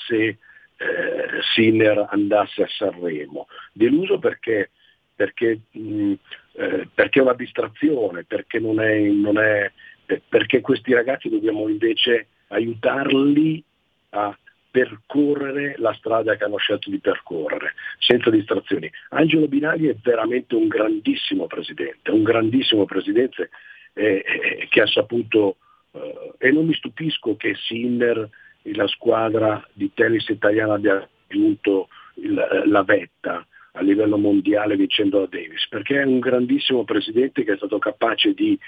se 0.06 0.38
eh, 0.76 1.42
Sinner 1.54 2.06
andasse 2.10 2.62
a 2.62 2.68
Sanremo. 2.68 3.46
Deluso 3.72 4.18
perché, 4.18 4.70
perché, 5.14 5.60
mh, 5.70 6.12
eh, 6.52 6.88
perché 6.92 7.18
è 7.20 7.22
una 7.22 7.34
distrazione, 7.34 8.24
perché, 8.24 8.58
non 8.58 8.80
è, 8.80 8.98
non 9.00 9.38
è, 9.38 9.70
perché 10.28 10.60
questi 10.60 10.92
ragazzi 10.92 11.28
dobbiamo 11.28 11.68
invece 11.68 12.28
aiutarli 12.48 13.62
a 14.10 14.36
percorrere 14.70 15.76
la 15.78 15.92
strada 15.94 16.34
che 16.34 16.42
hanno 16.42 16.56
scelto 16.56 16.90
di 16.90 16.98
percorrere, 16.98 17.74
senza 17.98 18.28
distrazioni. 18.28 18.90
Angelo 19.10 19.46
Binagli 19.46 19.86
è 19.86 19.94
veramente 20.02 20.56
un 20.56 20.66
grandissimo 20.66 21.46
presidente, 21.46 22.10
un 22.10 22.24
grandissimo 22.24 22.84
presidente 22.84 23.50
eh, 23.92 24.24
eh, 24.26 24.66
che 24.68 24.80
ha 24.80 24.86
saputo, 24.88 25.58
eh, 25.92 26.32
e 26.38 26.50
non 26.50 26.66
mi 26.66 26.74
stupisco 26.74 27.36
che 27.36 27.54
Sinner, 27.54 28.28
la 28.72 28.86
squadra 28.86 29.66
di 29.72 29.92
tennis 29.92 30.28
italiana 30.28 30.74
abbia 30.74 31.06
raggiunto 31.26 31.88
la 32.66 32.82
vetta 32.82 33.46
a 33.72 33.82
livello 33.82 34.16
mondiale 34.16 34.76
vincendo 34.76 35.20
la 35.20 35.26
Davis, 35.26 35.66
perché 35.68 36.00
è 36.00 36.04
un 36.04 36.20
grandissimo 36.20 36.84
presidente 36.84 37.42
che 37.42 37.54
è 37.54 37.56
stato 37.56 37.78
capace 37.78 38.32
di 38.32 38.58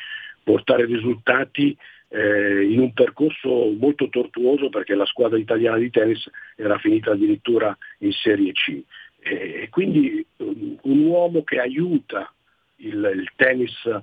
portare 0.42 0.84
risultati 0.84 1.76
eh, 2.08 2.62
in 2.64 2.80
un 2.80 2.92
percorso 2.92 3.72
molto 3.78 4.08
tortuoso 4.08 4.68
perché 4.68 4.94
la 4.94 5.06
squadra 5.06 5.38
italiana 5.38 5.78
di 5.78 5.90
tennis 5.90 6.28
era 6.56 6.78
finita 6.78 7.12
addirittura 7.12 7.76
in 7.98 8.12
Serie 8.12 8.52
C. 8.52 8.80
E 9.18 9.68
quindi 9.70 10.24
um, 10.36 10.78
un 10.82 11.06
uomo 11.06 11.42
che 11.42 11.58
aiuta 11.58 12.32
il, 12.76 13.12
il 13.14 13.30
tennis 13.34 13.74
eh, 13.86 14.00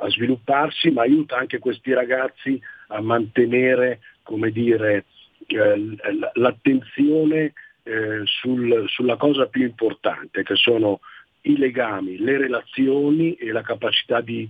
a 0.00 0.08
svilupparsi, 0.08 0.90
ma 0.90 1.02
aiuta 1.02 1.36
anche 1.36 1.58
questi 1.58 1.92
ragazzi 1.92 2.60
a 2.88 3.00
mantenere 3.00 4.00
come 4.26 4.50
dire, 4.50 5.04
eh, 5.46 5.96
l'attenzione 6.34 7.52
eh, 7.84 8.22
sul, 8.24 8.84
sulla 8.88 9.16
cosa 9.16 9.46
più 9.46 9.62
importante, 9.62 10.42
che 10.42 10.56
sono 10.56 11.00
i 11.42 11.56
legami, 11.56 12.18
le 12.18 12.36
relazioni 12.36 13.34
e 13.34 13.52
la 13.52 13.62
capacità 13.62 14.20
di 14.20 14.48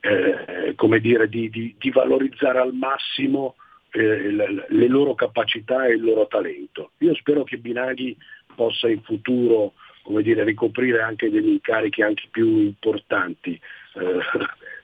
eh, 0.00 0.74
come 0.74 0.98
dire, 0.98 1.28
di, 1.28 1.48
di, 1.48 1.74
di, 1.78 1.90
valorizzare 1.90 2.58
al 2.58 2.74
massimo 2.74 3.54
eh, 3.92 4.30
le, 4.30 4.66
le, 4.68 4.88
loro 4.88 5.14
capacità 5.14 5.86
e 5.86 5.94
il 5.94 6.02
loro 6.02 6.26
talento. 6.26 6.90
Io 6.98 7.14
spero 7.14 7.42
che 7.44 7.56
Binaghi 7.56 8.14
possa 8.54 8.90
in 8.90 9.00
futuro 9.00 9.72
come 10.02 10.22
dire, 10.22 10.44
ricoprire 10.44 11.00
anche 11.00 11.30
degli 11.30 11.48
incarichi 11.48 12.02
anche 12.02 12.28
più 12.30 12.58
importanti, 12.58 13.58
eh, 13.94 14.18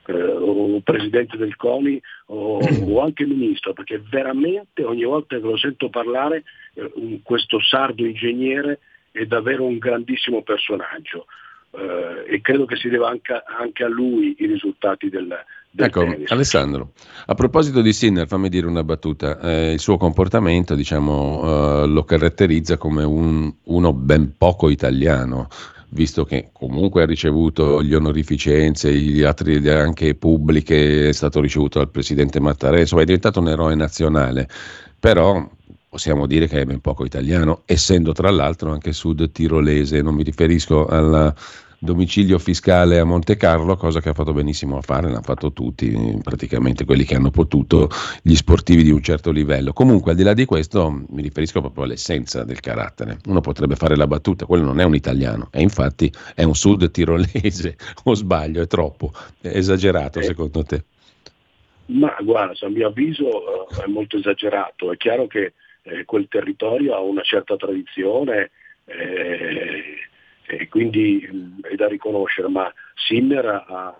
eh 0.05 0.13
o 0.13 0.81
presidente 0.81 1.37
del 1.37 1.55
CONI 1.55 2.01
o, 2.27 2.59
o, 2.59 3.01
anche 3.01 3.25
ministro, 3.25 3.73
perché 3.73 4.01
veramente 4.09 4.83
ogni 4.83 5.03
volta 5.03 5.35
che 5.35 5.43
lo 5.43 5.57
sento 5.57 5.89
parlare 5.89 6.43
eh, 6.73 7.19
questo 7.23 7.59
sardo 7.61 8.05
ingegnere 8.05 8.79
è 9.11 9.25
davvero 9.25 9.65
un 9.65 9.77
grandissimo 9.77 10.41
personaggio 10.41 11.25
eh, 11.71 12.35
e 12.35 12.41
credo 12.41 12.65
che 12.65 12.75
si 12.75 12.89
deva 12.89 13.09
anche, 13.09 13.41
anche, 13.59 13.83
a 13.83 13.87
lui 13.87 14.35
i 14.39 14.45
risultati 14.45 15.09
del, 15.09 15.27
del 15.69 15.85
ecco, 15.85 16.01
tennis. 16.01 16.31
Alessandro, 16.31 16.91
a 17.25 17.33
proposito 17.33 17.81
di 17.81 17.93
Sinner, 17.93 18.27
fammi 18.27 18.49
dire 18.49 18.67
una 18.67 18.83
battuta. 18.83 19.39
Eh, 19.39 19.73
il 19.73 19.79
suo 19.79 19.97
comportamento 19.97 20.75
diciamo, 20.75 21.83
eh, 21.83 21.87
lo 21.87 22.03
caratterizza 22.03 22.77
come 22.77 23.03
un, 23.03 23.53
uno 23.63 23.93
ben 23.93 24.35
poco 24.37 24.69
italiano 24.69 25.47
visto 25.93 26.23
che 26.23 26.49
comunque 26.53 27.03
ha 27.03 27.05
ricevuto 27.05 27.83
gli 27.83 27.93
onorificenze, 27.93 28.93
gli 28.93 29.23
altri 29.23 29.67
anche 29.69 30.15
pubbliche, 30.15 31.09
è 31.09 31.11
stato 31.11 31.39
ricevuto 31.41 31.79
dal 31.79 31.89
presidente 31.89 32.39
Mattarella, 32.39 32.81
insomma 32.81 33.01
è 33.01 33.05
diventato 33.05 33.39
un 33.39 33.49
eroe 33.49 33.75
nazionale, 33.75 34.47
però 34.99 35.49
possiamo 35.89 36.25
dire 36.27 36.47
che 36.47 36.61
è 36.61 36.65
ben 36.65 36.79
poco 36.79 37.03
italiano, 37.03 37.63
essendo 37.65 38.13
tra 38.13 38.31
l'altro 38.31 38.71
anche 38.71 38.93
sud 38.93 39.31
tirolese, 39.31 40.01
non 40.01 40.15
mi 40.15 40.23
riferisco 40.23 40.87
al 40.87 41.33
domicilio 41.83 42.37
fiscale 42.37 42.99
a 42.99 43.03
Monte 43.03 43.35
Carlo, 43.37 43.75
cosa 43.75 43.99
che 44.01 44.09
ha 44.09 44.13
fatto 44.13 44.33
benissimo 44.33 44.77
a 44.77 44.81
fare, 44.81 45.07
l'hanno 45.07 45.23
fatto 45.23 45.51
tutti, 45.51 45.91
praticamente 46.21 46.85
quelli 46.85 47.03
che 47.03 47.15
hanno 47.15 47.31
potuto, 47.31 47.89
gli 48.21 48.35
sportivi 48.35 48.83
di 48.83 48.91
un 48.91 49.01
certo 49.01 49.31
livello. 49.31 49.73
Comunque 49.73 50.11
al 50.11 50.17
di 50.17 50.21
là 50.21 50.33
di 50.33 50.45
questo 50.45 50.91
mi 50.91 51.23
riferisco 51.23 51.59
proprio 51.59 51.85
all'essenza 51.85 52.43
del 52.43 52.59
carattere. 52.59 53.17
Uno 53.25 53.41
potrebbe 53.41 53.75
fare 53.75 53.95
la 53.95 54.05
battuta, 54.05 54.45
quello 54.45 54.63
non 54.63 54.79
è 54.79 54.83
un 54.83 54.93
italiano, 54.93 55.49
e 55.51 55.61
infatti 55.63 56.11
è 56.35 56.43
un 56.43 56.53
sud 56.53 56.91
tirolese, 56.91 57.75
o 58.05 58.13
sbaglio, 58.13 58.61
è 58.61 58.67
troppo, 58.67 59.11
è 59.41 59.47
esagerato 59.47 60.19
eh. 60.19 60.23
secondo 60.23 60.63
te? 60.63 60.83
Ma 61.87 62.15
guarda, 62.21 62.53
a 62.63 62.69
mio 62.69 62.89
avviso 62.89 63.67
eh, 63.69 63.85
è 63.85 63.87
molto 63.87 64.17
esagerato, 64.17 64.91
è 64.91 64.97
chiaro 64.97 65.25
che 65.25 65.53
eh, 65.81 66.05
quel 66.05 66.27
territorio 66.29 66.93
ha 66.93 66.99
una 66.99 67.23
certa 67.23 67.55
tradizione 67.55 68.51
eh, 68.85 69.95
e 70.57 70.67
quindi 70.67 71.57
è 71.61 71.75
da 71.75 71.87
riconoscere, 71.87 72.49
ma 72.49 72.71
Sinner 72.95 73.45
ha, 73.45 73.95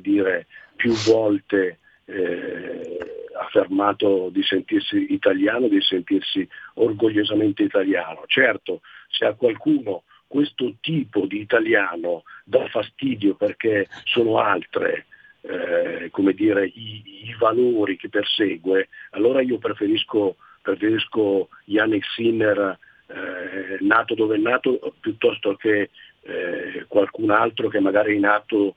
dire, 0.00 0.46
più 0.76 0.92
volte 1.06 1.78
eh, 2.06 2.98
affermato 3.38 4.28
di 4.30 4.42
sentirsi 4.42 5.12
italiano, 5.12 5.68
di 5.68 5.80
sentirsi 5.80 6.46
orgogliosamente 6.74 7.62
italiano. 7.62 8.24
Certo, 8.26 8.80
se 9.08 9.26
a 9.26 9.34
qualcuno 9.34 10.02
questo 10.26 10.74
tipo 10.80 11.26
di 11.26 11.40
italiano 11.40 12.22
dà 12.44 12.66
fastidio 12.68 13.34
perché 13.34 13.88
sono 14.04 14.38
altre 14.38 15.06
eh, 15.42 16.08
come 16.10 16.34
dire, 16.34 16.66
i, 16.66 17.28
i, 17.28 17.36
valori 17.38 17.96
che 17.96 18.08
persegue, 18.10 18.88
allora 19.10 19.40
io 19.40 19.58
preferisco 19.58 20.36
preferisco 20.62 21.48
Yannick 21.64 22.06
Sinner 22.14 22.78
eh, 23.10 23.76
nato 23.80 24.14
dove 24.14 24.36
è 24.36 24.38
nato 24.38 24.94
piuttosto 25.00 25.54
che 25.56 25.90
eh, 26.22 26.84
qualcun 26.86 27.30
altro 27.30 27.68
che 27.68 27.80
magari 27.80 28.16
è 28.16 28.18
nato 28.18 28.76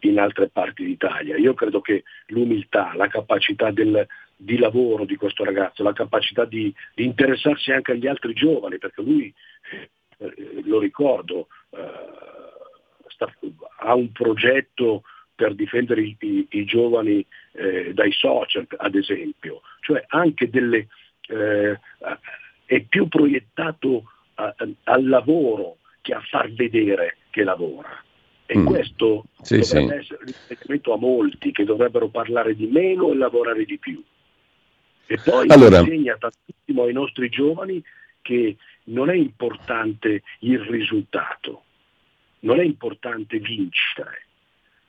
in 0.00 0.18
altre 0.18 0.48
parti 0.48 0.84
d'Italia. 0.84 1.36
Io 1.36 1.54
credo 1.54 1.80
che 1.80 2.02
l'umiltà, 2.28 2.92
la 2.96 3.06
capacità 3.06 3.70
del, 3.70 4.06
di 4.34 4.58
lavoro 4.58 5.04
di 5.04 5.16
questo 5.16 5.44
ragazzo, 5.44 5.82
la 5.82 5.92
capacità 5.92 6.44
di, 6.44 6.72
di 6.94 7.04
interessarsi 7.04 7.70
anche 7.70 7.92
agli 7.92 8.06
altri 8.06 8.32
giovani, 8.32 8.78
perché 8.78 9.02
lui, 9.02 9.32
eh, 10.18 10.62
lo 10.64 10.80
ricordo, 10.80 11.48
eh, 11.70 11.90
sta, 13.08 13.32
ha 13.80 13.94
un 13.94 14.10
progetto 14.10 15.02
per 15.34 15.54
difendere 15.54 16.00
i, 16.00 16.16
i, 16.18 16.46
i 16.50 16.64
giovani 16.64 17.24
eh, 17.52 17.92
dai 17.94 18.10
social, 18.12 18.66
ad 18.76 18.94
esempio, 18.96 19.60
cioè 19.80 20.04
anche 20.08 20.50
delle, 20.50 20.88
eh, 21.28 21.78
è 22.68 22.80
più 22.82 23.08
proiettato 23.08 24.04
a, 24.34 24.54
al 24.84 25.08
lavoro 25.08 25.78
che 26.02 26.12
a 26.12 26.20
far 26.20 26.52
vedere 26.52 27.16
che 27.30 27.42
lavora. 27.42 28.04
E 28.44 28.58
mm. 28.58 28.66
questo 28.66 29.24
sì, 29.40 29.58
dovrebbe 29.58 30.02
sì. 30.02 30.12
essere 30.12 30.24
riferimento 30.26 30.92
a 30.92 30.98
molti 30.98 31.50
che 31.50 31.64
dovrebbero 31.64 32.08
parlare 32.08 32.54
di 32.54 32.66
meno 32.66 33.10
e 33.10 33.16
lavorare 33.16 33.64
di 33.64 33.78
più. 33.78 34.02
E 35.06 35.18
poi 35.24 35.48
allora... 35.48 35.78
insegna 35.78 36.18
tantissimo 36.18 36.82
ai 36.82 36.92
nostri 36.92 37.30
giovani 37.30 37.82
che 38.20 38.56
non 38.84 39.08
è 39.08 39.14
importante 39.14 40.22
il 40.40 40.60
risultato, 40.60 41.62
non 42.40 42.60
è 42.60 42.64
importante 42.64 43.38
vincere, 43.38 44.26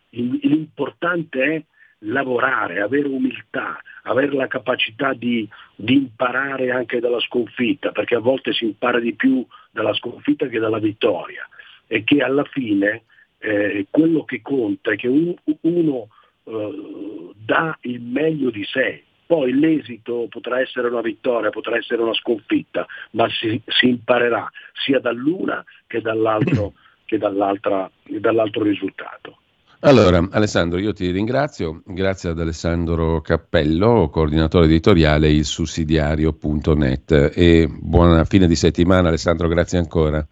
l'importante 0.09 1.43
è 1.43 1.63
lavorare, 1.99 2.81
avere 2.81 3.07
umiltà, 3.07 3.81
avere 4.03 4.33
la 4.33 4.47
capacità 4.47 5.13
di, 5.13 5.47
di, 5.75 5.93
imparare 5.95 6.71
anche 6.71 6.99
dalla 6.99 7.19
sconfitta, 7.19 7.91
perché 7.91 8.15
a 8.15 8.19
volte 8.19 8.53
si 8.53 8.65
impara 8.65 8.99
di 8.99 9.13
più 9.13 9.45
dalla 9.71 9.93
sconfitta 9.93 10.47
che 10.47 10.59
dalla 10.59 10.79
vittoria 10.79 11.47
e 11.87 12.03
che 12.03 12.21
alla 12.21 12.43
fine 12.45 13.03
eh, 13.39 13.87
quello 13.89 14.23
che 14.23 14.41
conta 14.41 14.91
è 14.91 14.95
che 14.95 15.07
un, 15.07 15.33
uno 15.61 16.07
eh, 16.43 17.31
dà 17.35 17.77
il 17.81 18.01
meglio 18.01 18.49
di 18.49 18.63
sé. 18.63 19.03
Poi 19.25 19.53
l'esito 19.53 20.25
potrà 20.27 20.59
essere 20.59 20.87
una 20.87 21.01
vittoria, 21.01 21.51
potrà 21.51 21.77
essere 21.77 22.01
una 22.01 22.15
sconfitta, 22.15 22.87
ma 23.11 23.29
si, 23.29 23.61
si 23.67 23.87
imparerà 23.87 24.49
sia 24.73 24.99
dall'una 24.99 25.63
che 25.85 26.01
dall'altro, 26.01 26.73
che 27.05 27.19
dall'altro 27.19 28.63
risultato. 28.63 29.37
Allora, 29.81 30.27
Alessandro, 30.31 30.77
io 30.77 30.91
ti 30.91 31.09
ringrazio, 31.09 31.81
grazie 31.85 32.31
ad 32.31 32.39
Alessandro 32.39 33.21
Cappello, 33.21 34.09
coordinatore 34.09 34.65
editoriale 34.65 35.29
il 35.29 35.45
sussidiario.net 35.45 37.31
e 37.33 37.69
buona 37.69 38.25
fine 38.25 38.45
di 38.45 38.55
settimana 38.55 39.07
Alessandro, 39.07 39.47
grazie 39.47 39.77
ancora. 39.77 40.25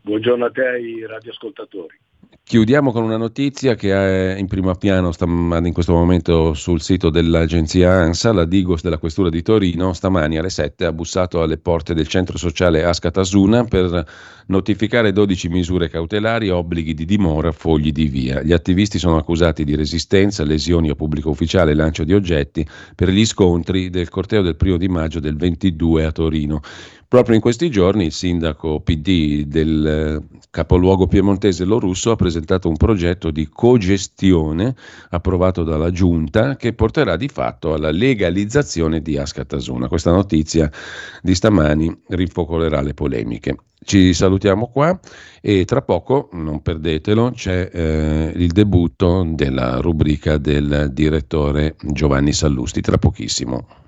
Buongiorno 0.00 0.46
a 0.46 0.50
te 0.50 0.62
e 0.62 0.66
ai 0.66 1.06
radioascoltatori. 1.06 2.00
Chiudiamo 2.48 2.92
con 2.92 3.02
una 3.02 3.18
notizia 3.18 3.74
che 3.74 3.92
è 3.92 4.38
in 4.38 4.46
primo 4.46 4.74
piano 4.74 5.12
in 5.20 5.72
questo 5.74 5.92
momento 5.92 6.54
sul 6.54 6.80
sito 6.80 7.10
dell'agenzia 7.10 7.92
ANSA. 7.92 8.32
La 8.32 8.46
Digos 8.46 8.80
della 8.80 8.96
Questura 8.96 9.28
di 9.28 9.42
Torino 9.42 9.92
stamani 9.92 10.38
alle 10.38 10.48
7 10.48 10.86
ha 10.86 10.92
bussato 10.92 11.42
alle 11.42 11.58
porte 11.58 11.92
del 11.92 12.08
centro 12.08 12.38
sociale 12.38 12.84
Ascatasuna 12.84 13.64
per 13.64 14.02
notificare 14.46 15.12
12 15.12 15.48
misure 15.50 15.90
cautelari, 15.90 16.48
obblighi 16.48 16.94
di 16.94 17.04
dimora, 17.04 17.52
fogli 17.52 17.92
di 17.92 18.06
via. 18.06 18.42
Gli 18.42 18.54
attivisti 18.54 18.98
sono 18.98 19.18
accusati 19.18 19.62
di 19.62 19.76
resistenza, 19.76 20.42
lesioni 20.42 20.88
a 20.88 20.94
pubblico 20.94 21.28
ufficiale 21.28 21.74
lancio 21.74 22.04
di 22.04 22.14
oggetti 22.14 22.66
per 22.94 23.10
gli 23.10 23.26
scontri 23.26 23.90
del 23.90 24.08
corteo 24.08 24.40
del 24.40 24.56
primo 24.56 24.78
di 24.78 24.88
maggio 24.88 25.20
del 25.20 25.36
22 25.36 26.06
a 26.06 26.12
Torino. 26.12 26.62
Proprio 27.08 27.36
in 27.36 27.40
questi 27.40 27.70
giorni 27.70 28.04
il 28.04 28.12
sindaco 28.12 28.80
PD 28.80 29.44
del 29.44 29.86
eh, 29.86 30.38
capoluogo 30.50 31.06
piemontese 31.06 31.64
Lorusso 31.64 32.10
ha 32.10 32.16
presentato 32.16 32.68
un 32.68 32.76
progetto 32.76 33.30
di 33.30 33.48
cogestione 33.48 34.74
approvato 35.08 35.62
dalla 35.62 35.90
giunta 35.90 36.56
che 36.56 36.74
porterà 36.74 37.16
di 37.16 37.28
fatto 37.28 37.72
alla 37.72 37.90
legalizzazione 37.90 39.00
di 39.00 39.16
Ascatasuna. 39.16 39.88
Questa 39.88 40.10
notizia 40.10 40.70
di 41.22 41.34
stamani 41.34 41.98
rinfocolerà 42.08 42.82
le 42.82 42.92
polemiche. 42.92 43.56
Ci 43.82 44.12
salutiamo 44.12 44.68
qua 44.68 45.00
e 45.40 45.64
tra 45.64 45.80
poco, 45.80 46.28
non 46.32 46.60
perdetelo, 46.60 47.30
c'è 47.30 47.70
eh, 47.72 48.32
il 48.36 48.52
debutto 48.52 49.26
della 49.30 49.80
rubrica 49.80 50.36
del 50.36 50.90
direttore 50.92 51.76
Giovanni 51.80 52.34
Sallusti, 52.34 52.82
tra 52.82 52.98
pochissimo. 52.98 53.87